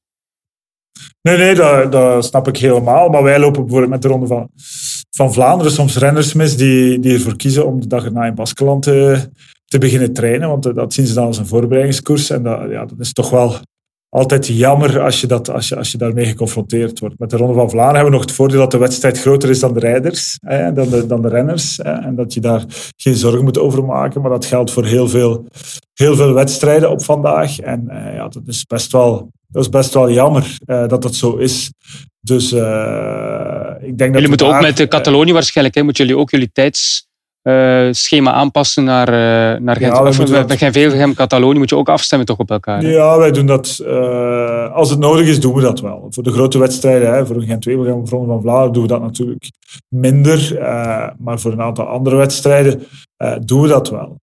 Nee, 1.22 1.38
nee, 1.38 1.56
dat, 1.56 1.92
dat, 1.92 2.26
snap 2.26 2.48
ik 2.48 2.58
helemaal. 2.58 3.10
Maar 3.10 3.24
wij 3.24 3.40
lopen 3.40 3.62
bijvoorbeeld 3.62 3.92
met 3.92 4.02
de 4.02 4.08
Ronde 4.08 4.28
van, 4.28 4.50
van 5.12 5.34
Vlaanderen 5.34 5.72
soms 5.72 5.98
renners 5.98 6.34
mis 6.34 6.58
die, 6.58 7.00
die 7.00 7.14
ervoor 7.14 7.36
kiezen 7.36 7.66
om 7.66 7.82
de 7.82 7.88
dag 7.88 8.06
erna 8.06 8.26
in 8.26 8.36
Baskeland 8.36 8.84
te, 8.84 9.30
te 9.66 9.78
beginnen 9.78 10.14
trainen. 10.14 10.50
Want 10.50 10.76
dat 10.76 10.94
zien 10.94 11.08
ze 11.08 11.14
dan 11.14 11.26
als 11.26 11.38
een 11.38 11.48
voorbereidingskoers. 11.48 12.30
En 12.30 12.44
dat, 12.44 12.70
ja, 12.70 12.86
dat 12.86 13.00
is 13.00 13.14
toch 13.14 13.30
wel 13.30 13.56
altijd 14.16 14.48
jammer 14.48 15.02
als 15.02 15.22
je, 15.22 15.28
dat, 15.28 15.50
als, 15.50 15.68
je, 15.68 15.76
als 15.76 15.92
je 15.92 15.98
daarmee 15.98 16.26
geconfronteerd 16.26 17.00
wordt. 17.00 17.20
Met 17.20 17.30
de 17.30 17.38
Ronde 17.38 17.54
van 17.54 17.70
Vlaanderen 17.70 17.96
hebben 17.96 18.12
we 18.12 18.18
nog 18.18 18.28
het 18.28 18.36
voordeel 18.36 18.60
dat 18.60 18.72
de 18.72 18.78
wedstrijd 18.78 19.20
groter 19.20 19.50
is 19.50 19.60
dan 19.60 19.74
de 19.74 19.80
rijders, 19.80 20.38
hè, 20.42 20.74
dan, 20.74 20.90
de, 20.90 21.06
dan 21.06 21.22
de 21.22 21.28
renners. 21.28 21.78
Hè, 21.78 21.92
en 21.92 22.16
dat 22.16 22.34
je 22.34 22.40
daar 22.40 22.66
geen 22.96 23.16
zorgen 23.16 23.44
moet 23.44 23.60
over 23.60 23.86
maken. 23.86 24.22
Maar 24.22 24.30
dat 24.30 24.46
geldt 24.46 24.72
voor 24.72 24.86
heel 24.86 25.10
veel, 25.10 25.46
heel 25.94 26.16
veel 26.16 26.34
wedstrijden 26.34 26.90
op 26.90 27.04
vandaag. 27.04 27.60
En 27.60 27.90
eh, 27.90 28.16
ja, 28.16 28.28
dat 28.28 28.44
is 28.46 28.64
best 28.64 28.92
wel, 28.92 29.32
dat 29.48 29.64
is 29.64 29.70
best 29.70 29.94
wel 29.94 30.12
jammer 30.12 30.58
uh, 30.66 30.88
dat 30.88 31.02
dat 31.02 31.16
zo 31.16 31.36
is. 31.36 31.72
Dus 32.20 32.54
uh, 32.54 32.60
ik 33.82 33.98
denk 33.98 34.14
dat. 34.14 34.22
Jullie 34.22 34.28
moeten 34.28 34.48
ook 34.48 34.62
met 34.62 34.88
Catalonië 34.88 35.34
waarschijnlijk, 35.34 35.76
hè, 35.76 35.84
moeten 35.84 36.06
jullie 36.06 36.22
ook 36.22 36.30
jullie 36.30 36.50
tijds 36.52 37.08
uh, 37.48 37.88
schema 37.92 38.32
aanpassen 38.32 38.84
naar, 38.84 39.08
uh, 39.08 39.60
naar 39.62 39.76
Gent. 39.76 39.96
Ja, 39.96 40.08
of, 40.08 40.46
bij 40.48 40.58
Gent 40.72 41.16
Catalonië 41.16 41.58
moet 41.58 41.70
je 41.70 41.76
ook 41.76 41.90
afstemmen 41.90 42.28
toch 42.28 42.38
op 42.38 42.52
elkaar. 42.52 42.82
Hè? 42.82 42.90
Ja, 42.90 43.18
wij 43.18 43.32
doen 43.32 43.46
dat. 43.46 43.80
Uh, 43.82 44.74
als 44.74 44.90
het 44.90 45.00
nodig 45.00 45.28
is, 45.28 45.40
doen 45.40 45.54
we 45.54 45.62
dat 45.62 45.80
wel. 45.80 46.08
Voor 46.10 46.24
de 46.24 46.32
grote 46.32 46.58
wedstrijden, 46.58 47.14
hè, 47.14 47.26
voor 47.26 47.42
Gent 47.42 47.66
Wevelgem, 47.66 48.06
Ronde 48.06 48.28
van 48.28 48.42
Vlaanderen, 48.42 48.74
doen 48.74 48.82
we 48.82 48.88
dat 48.88 49.02
natuurlijk 49.02 49.50
minder. 49.90 50.58
maar 51.18 51.40
voor 51.40 51.52
een 51.52 51.62
aantal 51.62 51.86
andere 51.86 52.16
wedstrijden 52.16 52.84
doen 53.40 53.62
we 53.62 53.68
dat 53.68 53.90
wel. 53.90 54.20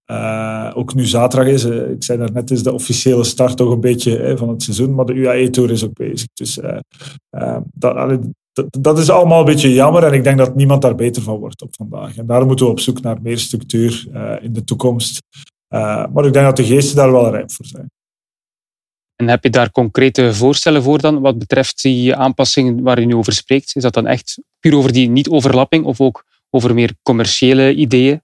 ook 0.74 0.94
nu 0.94 1.06
zaterdag 1.06 1.48
is, 1.48 1.64
ik 1.64 2.04
zei 2.04 2.18
daarnet, 2.18 2.50
is 2.50 2.62
de 2.62 2.72
officiële 2.72 3.24
start 3.24 3.56
toch 3.56 3.70
een 3.70 3.80
beetje 3.80 4.34
van 4.36 4.48
het 4.48 4.62
seizoen, 4.62 4.94
maar 4.94 5.04
de 5.04 5.14
UAE-tour 5.14 5.70
is 5.70 5.84
ook 5.84 5.94
bezig. 5.94 6.26
Dus 6.34 6.58
dat, 7.72 7.94
dat, 8.80 8.98
is 8.98 9.10
allemaal 9.10 9.38
een 9.38 9.44
beetje 9.44 9.72
jammer 9.72 10.04
en 10.04 10.12
ik 10.12 10.24
denk 10.24 10.38
dat 10.38 10.54
niemand 10.54 10.82
daar 10.82 10.94
beter 10.94 11.22
van 11.22 11.36
wordt 11.36 11.62
op 11.62 11.74
vandaag. 11.76 12.16
En 12.16 12.26
daar 12.26 12.46
moeten 12.46 12.66
we 12.66 12.72
op 12.72 12.80
zoek 12.80 13.00
naar 13.00 13.22
meer 13.22 13.38
structuur 13.38 14.06
uh, 14.14 14.34
in 14.42 14.52
de 14.52 14.64
toekomst. 14.64 15.22
Uh, 15.74 16.06
maar 16.12 16.26
ik 16.26 16.32
denk 16.32 16.44
dat 16.44 16.56
de 16.56 16.64
geesten 16.64 16.96
daar 16.96 17.12
wel 17.12 17.30
rijp 17.30 17.52
voor 17.52 17.66
zijn. 17.66 17.90
En 19.16 19.28
heb 19.28 19.42
je 19.42 19.50
daar 19.50 19.70
concrete 19.70 20.34
voorstellen 20.34 20.82
voor 20.82 20.98
dan, 20.98 21.20
wat 21.20 21.38
betreft 21.38 21.82
die 21.82 22.16
aanpassingen 22.16 22.82
waar 22.82 23.00
je 23.00 23.06
nu 23.06 23.14
over 23.14 23.32
spreekt? 23.32 23.76
Is 23.76 23.82
dat 23.82 23.94
dan 23.94 24.06
echt 24.06 24.42
puur 24.60 24.76
over 24.76 24.92
die 24.92 25.08
niet-overlapping 25.08 25.84
of 25.84 26.00
ook 26.00 26.24
over 26.50 26.74
meer 26.74 26.94
commerciële 27.02 27.74
ideeën? 27.74 28.22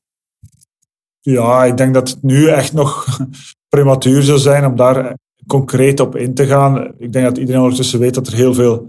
Ja, 1.20 1.64
ik 1.64 1.76
denk 1.76 1.94
dat 1.94 2.09
het 2.09 2.22
nu 2.22 2.48
echt 2.48 2.72
nog 2.72 3.06
prematuur 3.74 4.22
zou 4.22 4.38
zijn 4.38 4.66
om 4.66 4.76
daar 4.76 5.16
concreet 5.46 6.00
op 6.00 6.16
in 6.16 6.34
te 6.34 6.46
gaan. 6.46 6.94
Ik 6.98 7.12
denk 7.12 7.24
dat 7.24 7.38
iedereen 7.38 7.60
ondertussen 7.60 7.98
weet 7.98 8.14
dat 8.14 8.26
er 8.26 8.34
heel 8.34 8.55
veel 8.55 8.86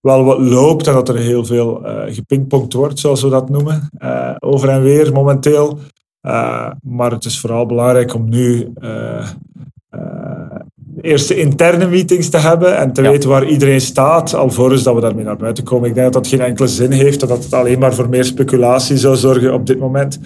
wel 0.00 0.24
wat 0.24 0.38
loopt 0.38 0.86
en 0.86 0.92
dat 0.92 1.08
er 1.08 1.16
heel 1.16 1.44
veel 1.44 1.86
uh, 1.86 2.02
gepingpongd 2.06 2.72
wordt, 2.72 2.98
zoals 2.98 3.22
we 3.22 3.28
dat 3.28 3.48
noemen, 3.48 3.90
uh, 3.98 4.34
over 4.38 4.68
en 4.68 4.82
weer 4.82 5.12
momenteel. 5.12 5.78
Uh, 6.22 6.70
maar 6.82 7.10
het 7.10 7.24
is 7.24 7.40
vooral 7.40 7.66
belangrijk 7.66 8.14
om 8.14 8.28
nu 8.28 8.72
eerste 11.00 11.36
interne 11.36 11.86
meetings 11.86 12.28
te 12.28 12.36
hebben 12.36 12.76
en 12.76 12.92
te 12.92 13.02
weten 13.02 13.28
waar 13.28 13.46
iedereen 13.46 13.80
staat, 13.80 14.34
alvorens 14.34 14.82
dat 14.82 14.94
we 14.94 15.00
daarmee 15.00 15.24
naar 15.24 15.36
buiten 15.36 15.64
komen. 15.64 15.88
Ik 15.88 15.94
denk 15.94 16.12
dat 16.12 16.22
dat 16.22 16.32
geen 16.32 16.46
enkele 16.46 16.68
zin 16.68 16.90
heeft 16.90 17.22
en 17.22 17.28
dat 17.28 17.44
het 17.44 17.52
alleen 17.52 17.78
maar 17.78 17.94
voor 17.94 18.08
meer 18.08 18.24
speculatie 18.24 18.96
zou 18.96 19.16
zorgen 19.16 19.54
op 19.54 19.66
dit 19.66 19.78
moment. 19.78 20.18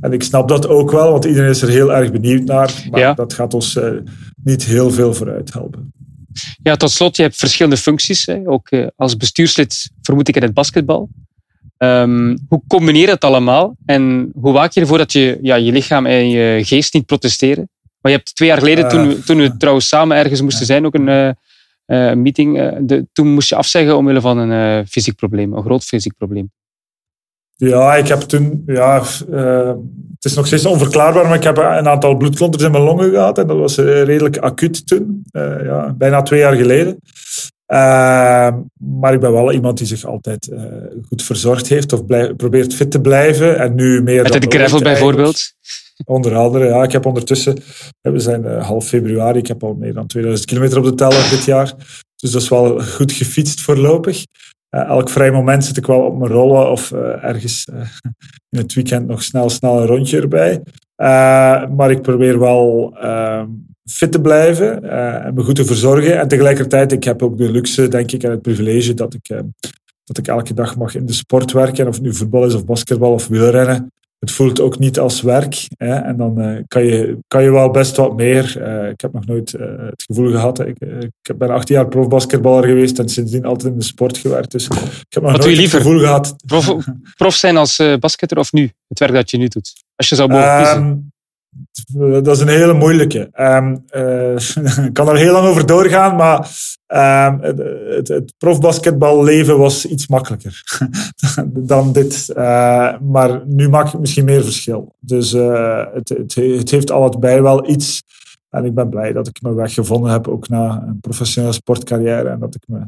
En 0.00 0.12
ik 0.12 0.22
snap 0.22 0.48
dat 0.48 0.68
ook 0.68 0.90
wel, 0.90 1.10
want 1.10 1.24
iedereen 1.24 1.50
is 1.50 1.62
er 1.62 1.68
heel 1.68 1.92
erg 1.92 2.12
benieuwd 2.12 2.44
naar, 2.44 2.88
maar 2.90 3.14
dat 3.14 3.32
gaat 3.32 3.54
ons 3.54 3.80
niet 4.44 4.64
heel 4.64 4.90
veel 4.90 5.14
vooruit 5.14 5.52
helpen. 5.52 5.92
Ja, 6.62 6.76
tot 6.76 6.90
slot, 6.90 7.16
je 7.16 7.22
hebt 7.22 7.36
verschillende 7.36 7.76
functies. 7.76 8.26
Hè. 8.26 8.40
Ook 8.48 8.70
uh, 8.70 8.86
als 8.96 9.16
bestuurslid 9.16 9.90
vermoed 10.02 10.28
ik 10.28 10.36
in 10.36 10.42
het 10.42 10.54
basketbal. 10.54 11.08
Um, 11.78 12.38
hoe 12.48 12.62
combineer 12.68 13.00
je 13.00 13.06
dat 13.06 13.24
allemaal? 13.24 13.76
En 13.86 14.30
hoe 14.34 14.52
waak 14.52 14.72
je 14.72 14.80
ervoor 14.80 14.98
dat 14.98 15.12
je, 15.12 15.38
ja, 15.42 15.54
je 15.54 15.72
lichaam 15.72 16.06
en 16.06 16.28
je 16.28 16.64
geest 16.64 16.94
niet 16.94 17.06
protesteren? 17.06 17.68
Maar 18.00 18.12
je 18.12 18.18
hebt 18.18 18.34
twee 18.34 18.48
jaar 18.48 18.58
geleden, 18.58 18.88
toen, 18.88 19.08
we- 19.08 19.22
toen 19.22 19.36
we 19.40 19.56
trouwens 19.56 19.88
samen 19.88 20.16
ergens 20.16 20.40
moesten 20.42 20.66
zijn, 20.66 20.86
ook 20.86 20.94
een 20.94 21.08
eh, 21.08 21.28
eh, 22.10 22.16
meeting, 22.16 22.58
eh, 22.60 22.76
de, 22.80 23.06
toen 23.12 23.34
moest 23.34 23.48
je 23.48 23.54
afzeggen 23.56 23.96
omwille 23.96 24.20
van 24.20 24.38
een 24.38 24.80
eh, 24.80 24.86
fysiek 24.88 25.16
probleem, 25.16 25.52
een 25.52 25.62
groot 25.62 25.84
fysiek 25.84 26.16
probleem. 26.16 26.50
Ja, 27.68 27.96
ik 27.96 28.08
heb 28.08 28.20
toen, 28.20 28.62
ja, 28.66 29.02
eh, 29.32 29.68
het 30.14 30.24
is 30.24 30.34
nog 30.34 30.46
steeds 30.46 30.66
onverklaarbaar, 30.66 31.24
maar 31.24 31.36
ik 31.36 31.42
heb 31.42 31.56
een 31.56 31.88
aantal 31.88 32.16
bloedklonters 32.16 32.64
in 32.64 32.70
mijn 32.70 32.82
longen 32.82 33.10
gehad 33.10 33.38
en 33.38 33.46
dat 33.46 33.56
was 33.56 33.78
eh, 33.78 34.02
redelijk 34.02 34.38
acuut 34.38 34.86
toen, 34.86 35.22
Eh, 35.30 35.64
ja, 35.64 35.94
bijna 35.98 36.22
twee 36.22 36.40
jaar 36.40 36.54
geleden. 36.54 36.98
Maar 38.76 39.12
ik 39.12 39.20
ben 39.20 39.32
wel 39.32 39.52
iemand 39.52 39.78
die 39.78 39.86
zich 39.86 40.04
altijd 40.04 40.48
goed 41.08 41.22
verzorgd 41.22 41.68
heeft 41.68 41.92
of 41.92 42.06
probeert 42.36 42.74
fit 42.74 42.90
te 42.90 43.00
blijven. 43.00 43.58
En 43.58 43.74
nu 43.74 44.02
meer 44.02 44.22
Met 44.22 44.42
de 44.42 44.56
gravel 44.58 44.80
bijvoorbeeld. 44.80 45.52
Onder 46.04 46.36
andere, 46.36 46.64
ja. 46.64 46.82
Ik 46.82 46.92
heb 46.92 47.06
ondertussen, 47.06 47.58
we 48.00 48.18
zijn 48.18 48.44
half 48.44 48.86
februari, 48.86 49.38
ik 49.38 49.46
heb 49.46 49.62
al 49.62 49.74
meer 49.74 49.94
dan 49.94 50.06
2000 50.06 50.48
kilometer 50.48 50.78
op 50.78 50.84
de 50.84 50.94
teller 50.94 51.30
dit 51.30 51.44
jaar. 51.44 51.74
Dus 52.16 52.30
dat 52.30 52.42
is 52.42 52.48
wel 52.48 52.80
goed 52.80 53.12
gefietst 53.12 53.60
voorlopig. 53.60 54.24
Eh, 54.70 54.84
elk 54.84 55.08
vrij 55.08 55.30
moment 55.30 55.64
zit 55.64 55.76
ik 55.76 55.86
wel 55.86 56.00
op 56.00 56.18
mijn 56.18 56.32
rollen 56.32 56.70
of 56.70 56.92
eh, 56.92 57.24
ergens 57.24 57.64
eh, 57.64 57.80
in 58.50 58.58
het 58.58 58.74
weekend 58.74 59.06
nog 59.06 59.22
snel, 59.22 59.50
snel 59.50 59.80
een 59.80 59.86
rondje 59.86 60.20
erbij. 60.20 60.62
Maar 61.76 61.90
ik 61.90 62.02
probeer 62.02 62.38
wel 62.38 62.94
ehm, 63.00 63.46
fit 63.90 64.12
te 64.12 64.20
blijven 64.20 64.82
en 65.24 65.34
me 65.34 65.42
goed 65.42 65.54
te 65.54 65.64
verzorgen. 65.64 66.18
En 66.18 66.28
tegelijkertijd, 66.28 66.92
ik 66.92 67.04
heb 67.04 67.22
ook 67.22 67.38
de 67.38 67.50
luxe, 67.50 67.88
denk 67.88 68.12
ik, 68.12 68.22
en 68.22 68.30
het 68.30 68.42
privilege 68.42 68.94
dat 68.94 69.14
ik, 69.14 69.28
eh, 69.28 69.38
dat 70.04 70.18
ik 70.18 70.26
elke 70.26 70.54
dag 70.54 70.76
mag 70.76 70.94
in 70.94 71.06
de 71.06 71.12
sport 71.12 71.52
werken. 71.52 71.88
Of 71.88 71.94
het 71.94 72.02
nu 72.02 72.14
voetbal 72.14 72.46
is 72.46 72.54
of 72.54 72.64
basketbal 72.64 73.12
of 73.12 73.28
wielrennen 73.28 73.92
het 74.20 74.30
voelt 74.30 74.60
ook 74.60 74.78
niet 74.78 74.98
als 74.98 75.22
werk. 75.22 75.66
Hè? 75.76 75.94
En 75.94 76.16
dan 76.16 76.40
eh, 76.40 76.62
kan, 76.68 76.84
je, 76.84 77.18
kan 77.28 77.42
je 77.42 77.50
wel 77.50 77.70
best 77.70 77.96
wat 77.96 78.16
meer. 78.16 78.62
Eh, 78.62 78.88
ik 78.88 79.00
heb 79.00 79.12
nog 79.12 79.26
nooit 79.26 79.54
eh, 79.54 79.66
het 79.78 80.02
gevoel 80.06 80.30
gehad. 80.30 80.60
Ik, 80.60 80.76
ik 81.22 81.38
ben 81.38 81.50
18 81.50 81.74
jaar 81.74 81.88
profbasketballer 81.88 82.64
geweest 82.64 82.98
en 82.98 83.08
sindsdien 83.08 83.44
altijd 83.44 83.72
in 83.72 83.78
de 83.78 83.84
sport 83.84 84.18
gewerkt. 84.18 84.50
Dus 84.50 84.64
ik 84.66 85.06
heb 85.08 85.22
nog 85.22 85.32
Wat 85.32 85.44
nooit 85.44 85.56
het 85.56 85.70
gevoel 85.70 85.98
gehad. 85.98 86.34
Prof, 86.46 86.76
prof 87.16 87.34
zijn 87.34 87.56
als 87.56 87.82
basketter 88.00 88.38
of 88.38 88.52
nu? 88.52 88.70
Het 88.88 88.98
werk 88.98 89.12
dat 89.12 89.30
je 89.30 89.36
nu 89.36 89.46
doet. 89.46 89.72
Als 89.96 90.08
je 90.08 90.14
zou 90.14 90.28
mogen 90.28 90.56
kiezen. 90.56 90.82
Ehm, 90.82 90.96
t- 90.96 91.09
dat 92.22 92.36
is 92.36 92.40
een 92.40 92.48
hele 92.48 92.72
moeilijke. 92.72 93.28
Ehm, 93.32 93.76
eh, 93.88 94.36
ik 94.86 94.92
kan 94.92 95.08
er 95.08 95.16
heel 95.16 95.32
lang 95.32 95.46
over 95.46 95.66
doorgaan, 95.66 96.16
maar 96.16 96.50
ehm, 96.86 97.40
het, 97.40 98.08
het, 98.08 98.34
profbasketballeven 98.38 99.58
was 99.58 99.86
iets 99.86 100.06
makkelijker 100.06 100.62
dan 101.72 101.92
dit. 101.92 102.28
Eh, 102.28 102.98
maar 103.00 103.46
nu 103.46 103.68
maakt 103.68 103.92
het 103.92 104.00
misschien 104.00 104.24
meer 104.24 104.42
verschil. 104.42 104.94
Dus 105.00 105.32
eh, 105.32 105.84
het, 105.92 106.08
het, 106.08 106.34
het 106.34 106.70
heeft 106.70 106.90
allebei 106.90 107.40
wel 107.40 107.68
iets. 107.68 108.02
En 108.48 108.64
ik 108.64 108.74
ben 108.74 108.88
blij 108.88 109.12
dat 109.12 109.28
ik 109.28 109.42
mijn 109.42 109.54
weg 109.54 109.74
gevonden 109.74 110.10
heb, 110.10 110.28
ook 110.28 110.48
na 110.48 110.84
een 110.86 111.00
professionele 111.00 111.52
sportcarrière. 111.52 112.28
En 112.28 112.38
dat 112.38 112.54
ik 112.54 112.62
me 112.66 112.80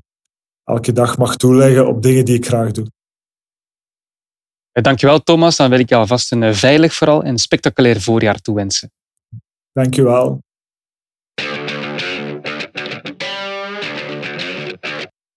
elke 0.64 0.92
dag 0.92 1.18
mag 1.18 1.36
toeleggen 1.36 1.88
op 1.88 2.02
dingen 2.02 2.24
die 2.24 2.36
ik 2.36 2.46
graag 2.46 2.70
doe. 2.70 2.86
Eh, 4.72 4.82
Dankjewel 4.82 5.22
Thomas. 5.22 5.56
Dan 5.56 5.70
wil 5.70 5.78
ik 5.78 5.88
je 5.88 5.94
alvast 5.94 6.32
een 6.32 6.42
eh, 6.42 6.52
veilig 6.52 6.94
vooral 6.94 7.22
en 7.22 7.38
spectaculair 7.38 8.00
voorjaar 8.00 8.40
toewensen. 8.40 8.92
Dank 9.72 9.94
je 9.94 10.02
wel. 10.02 10.42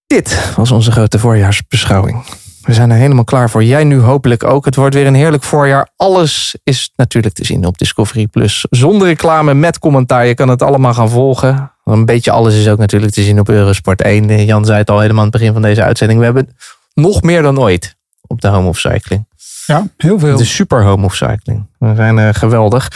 Dit 0.07 0.53
was 0.55 0.71
onze 0.71 0.91
grote 0.91 1.19
voorjaarsbeschouwing. 1.19 2.25
We 2.61 2.73
zijn 2.73 2.89
er 2.89 2.97
helemaal 2.97 3.23
klaar 3.23 3.49
voor. 3.49 3.63
Jij 3.63 3.83
nu 3.83 3.99
hopelijk 3.99 4.43
ook. 4.43 4.65
Het 4.65 4.75
wordt 4.75 4.95
weer 4.95 5.07
een 5.07 5.13
heerlijk 5.13 5.43
voorjaar. 5.43 5.89
Alles 5.95 6.57
is 6.63 6.91
natuurlijk 6.95 7.33
te 7.33 7.45
zien 7.45 7.65
op 7.65 7.77
Discovery 7.77 8.27
Plus. 8.27 8.65
Zonder 8.69 9.07
reclame, 9.07 9.53
met 9.53 9.79
commentaar. 9.79 10.25
Je 10.25 10.33
kan 10.33 10.49
het 10.49 10.61
allemaal 10.61 10.93
gaan 10.93 11.09
volgen. 11.09 11.71
Een 11.83 12.05
beetje 12.05 12.31
alles 12.31 12.55
is 12.55 12.67
ook 12.67 12.77
natuurlijk 12.77 13.13
te 13.13 13.21
zien 13.21 13.39
op 13.39 13.49
Eurosport 13.49 14.01
1. 14.01 14.45
Jan 14.45 14.65
zei 14.65 14.77
het 14.77 14.89
al 14.89 14.99
helemaal 14.99 15.23
aan 15.23 15.29
het 15.29 15.39
begin 15.39 15.53
van 15.53 15.61
deze 15.61 15.83
uitzending. 15.83 16.19
We 16.19 16.25
hebben 16.25 16.55
nog 16.93 17.21
meer 17.21 17.41
dan 17.41 17.59
ooit 17.59 17.94
op 18.27 18.41
de 18.41 18.47
Home 18.47 18.67
of 18.67 18.79
Cycling. 18.79 19.27
Ja, 19.65 19.87
heel 19.97 20.19
veel. 20.19 20.37
De 20.37 20.45
super 20.45 20.83
Home 20.83 21.05
of 21.05 21.15
Cycling. 21.15 21.67
We 21.79 21.95
zijn 21.95 22.19
eh, 22.19 22.33
geweldig. 22.33 22.91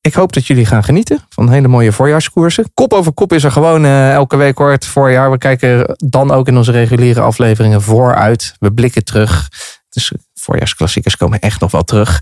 Ik 0.00 0.14
hoop 0.14 0.32
dat 0.32 0.46
jullie 0.46 0.66
gaan 0.66 0.84
genieten 0.84 1.20
van 1.28 1.50
hele 1.50 1.68
mooie 1.68 1.92
voorjaarskoersen. 1.92 2.70
Kop 2.74 2.92
over 2.92 3.12
kop 3.12 3.32
is 3.32 3.44
er 3.44 3.52
gewoon 3.52 3.84
eh, 3.84 4.12
elke 4.12 4.36
week 4.36 4.58
hoor, 4.58 4.70
het 4.70 4.86
voorjaar. 4.86 5.30
We 5.30 5.38
kijken 5.38 5.96
dan 5.96 6.30
ook 6.30 6.48
in 6.48 6.56
onze 6.56 6.72
reguliere 6.72 7.20
afleveringen 7.20 7.82
vooruit. 7.82 8.54
We 8.58 8.72
blikken 8.72 9.04
terug. 9.04 9.48
Dus 9.88 10.12
voorjaarsklassiekers 10.34 11.16
komen 11.16 11.40
echt 11.40 11.60
nog 11.60 11.70
wel 11.70 11.84
terug. 11.84 12.18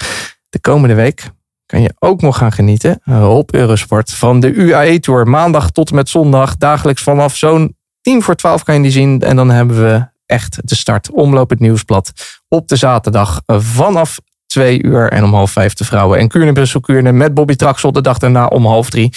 De 0.48 0.60
komende 0.60 0.94
week 0.94 1.30
kan 1.66 1.82
je 1.82 1.94
ook 1.98 2.20
nog 2.20 2.36
gaan 2.36 2.52
genieten 2.52 3.00
op 3.22 3.54
Eurosport 3.54 4.10
van 4.10 4.40
de 4.40 4.52
UAE 4.52 5.00
Tour. 5.00 5.28
Maandag 5.28 5.70
tot 5.70 5.88
en 5.88 5.94
met 5.94 6.08
zondag. 6.08 6.56
Dagelijks 6.56 7.02
vanaf 7.02 7.36
zo'n 7.36 7.76
tien 8.00 8.22
voor 8.22 8.34
twaalf 8.34 8.62
kan 8.62 8.74
je 8.74 8.82
die 8.82 8.90
zien. 8.90 9.22
En 9.22 9.36
dan 9.36 9.50
hebben 9.50 9.82
we 9.82 10.06
echt 10.26 10.58
de 10.62 10.74
start. 10.74 11.10
Omloop 11.10 11.50
het 11.50 11.60
nieuwsblad 11.60 12.12
op 12.48 12.68
de 12.68 12.76
zaterdag 12.76 13.42
eh, 13.46 13.60
vanaf 13.60 14.18
twee 14.46 14.82
uur 14.82 15.10
en 15.10 15.24
om 15.24 15.34
half 15.34 15.50
vijf 15.50 15.74
de 15.74 15.84
vrouwen. 15.84 16.18
En 16.18 16.28
Kuurne 16.28 16.52
Brussel 16.52 16.80
Kuurne 16.80 17.12
met 17.12 17.34
Bobby 17.34 17.54
Traxel 17.54 17.92
de 17.92 18.00
dag 18.00 18.18
daarna 18.18 18.46
om 18.46 18.66
half 18.66 18.90
drie. 18.90 19.12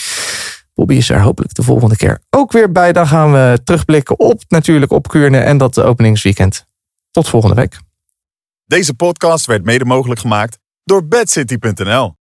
Bobby 0.74 0.96
is 0.96 1.10
er 1.10 1.22
hopelijk 1.22 1.54
de 1.54 1.64
volgende 1.64 1.96
keer 1.96 2.22
ook 2.30 2.52
weer 2.52 2.72
bij. 2.72 2.94
Dan 2.94 3.08
gaan 3.08 3.32
we 3.32 3.60
terugblikken 3.64 4.20
op 4.20 4.44
natuurlijk 4.48 4.92
op 4.92 5.08
Kuurne 5.08 5.40
en 5.40 5.58
dat 5.58 5.80
openingsweekend. 5.80 6.66
Tot 7.12 7.30
volgende 7.30 7.56
week. 7.56 7.80
Deze 8.66 8.94
podcast 8.94 9.46
werd 9.46 9.64
mede 9.64 9.86
mogelijk 9.86 10.20
gemaakt 10.20 10.60
door 10.84 11.08
bedcity.nl. 11.08 12.16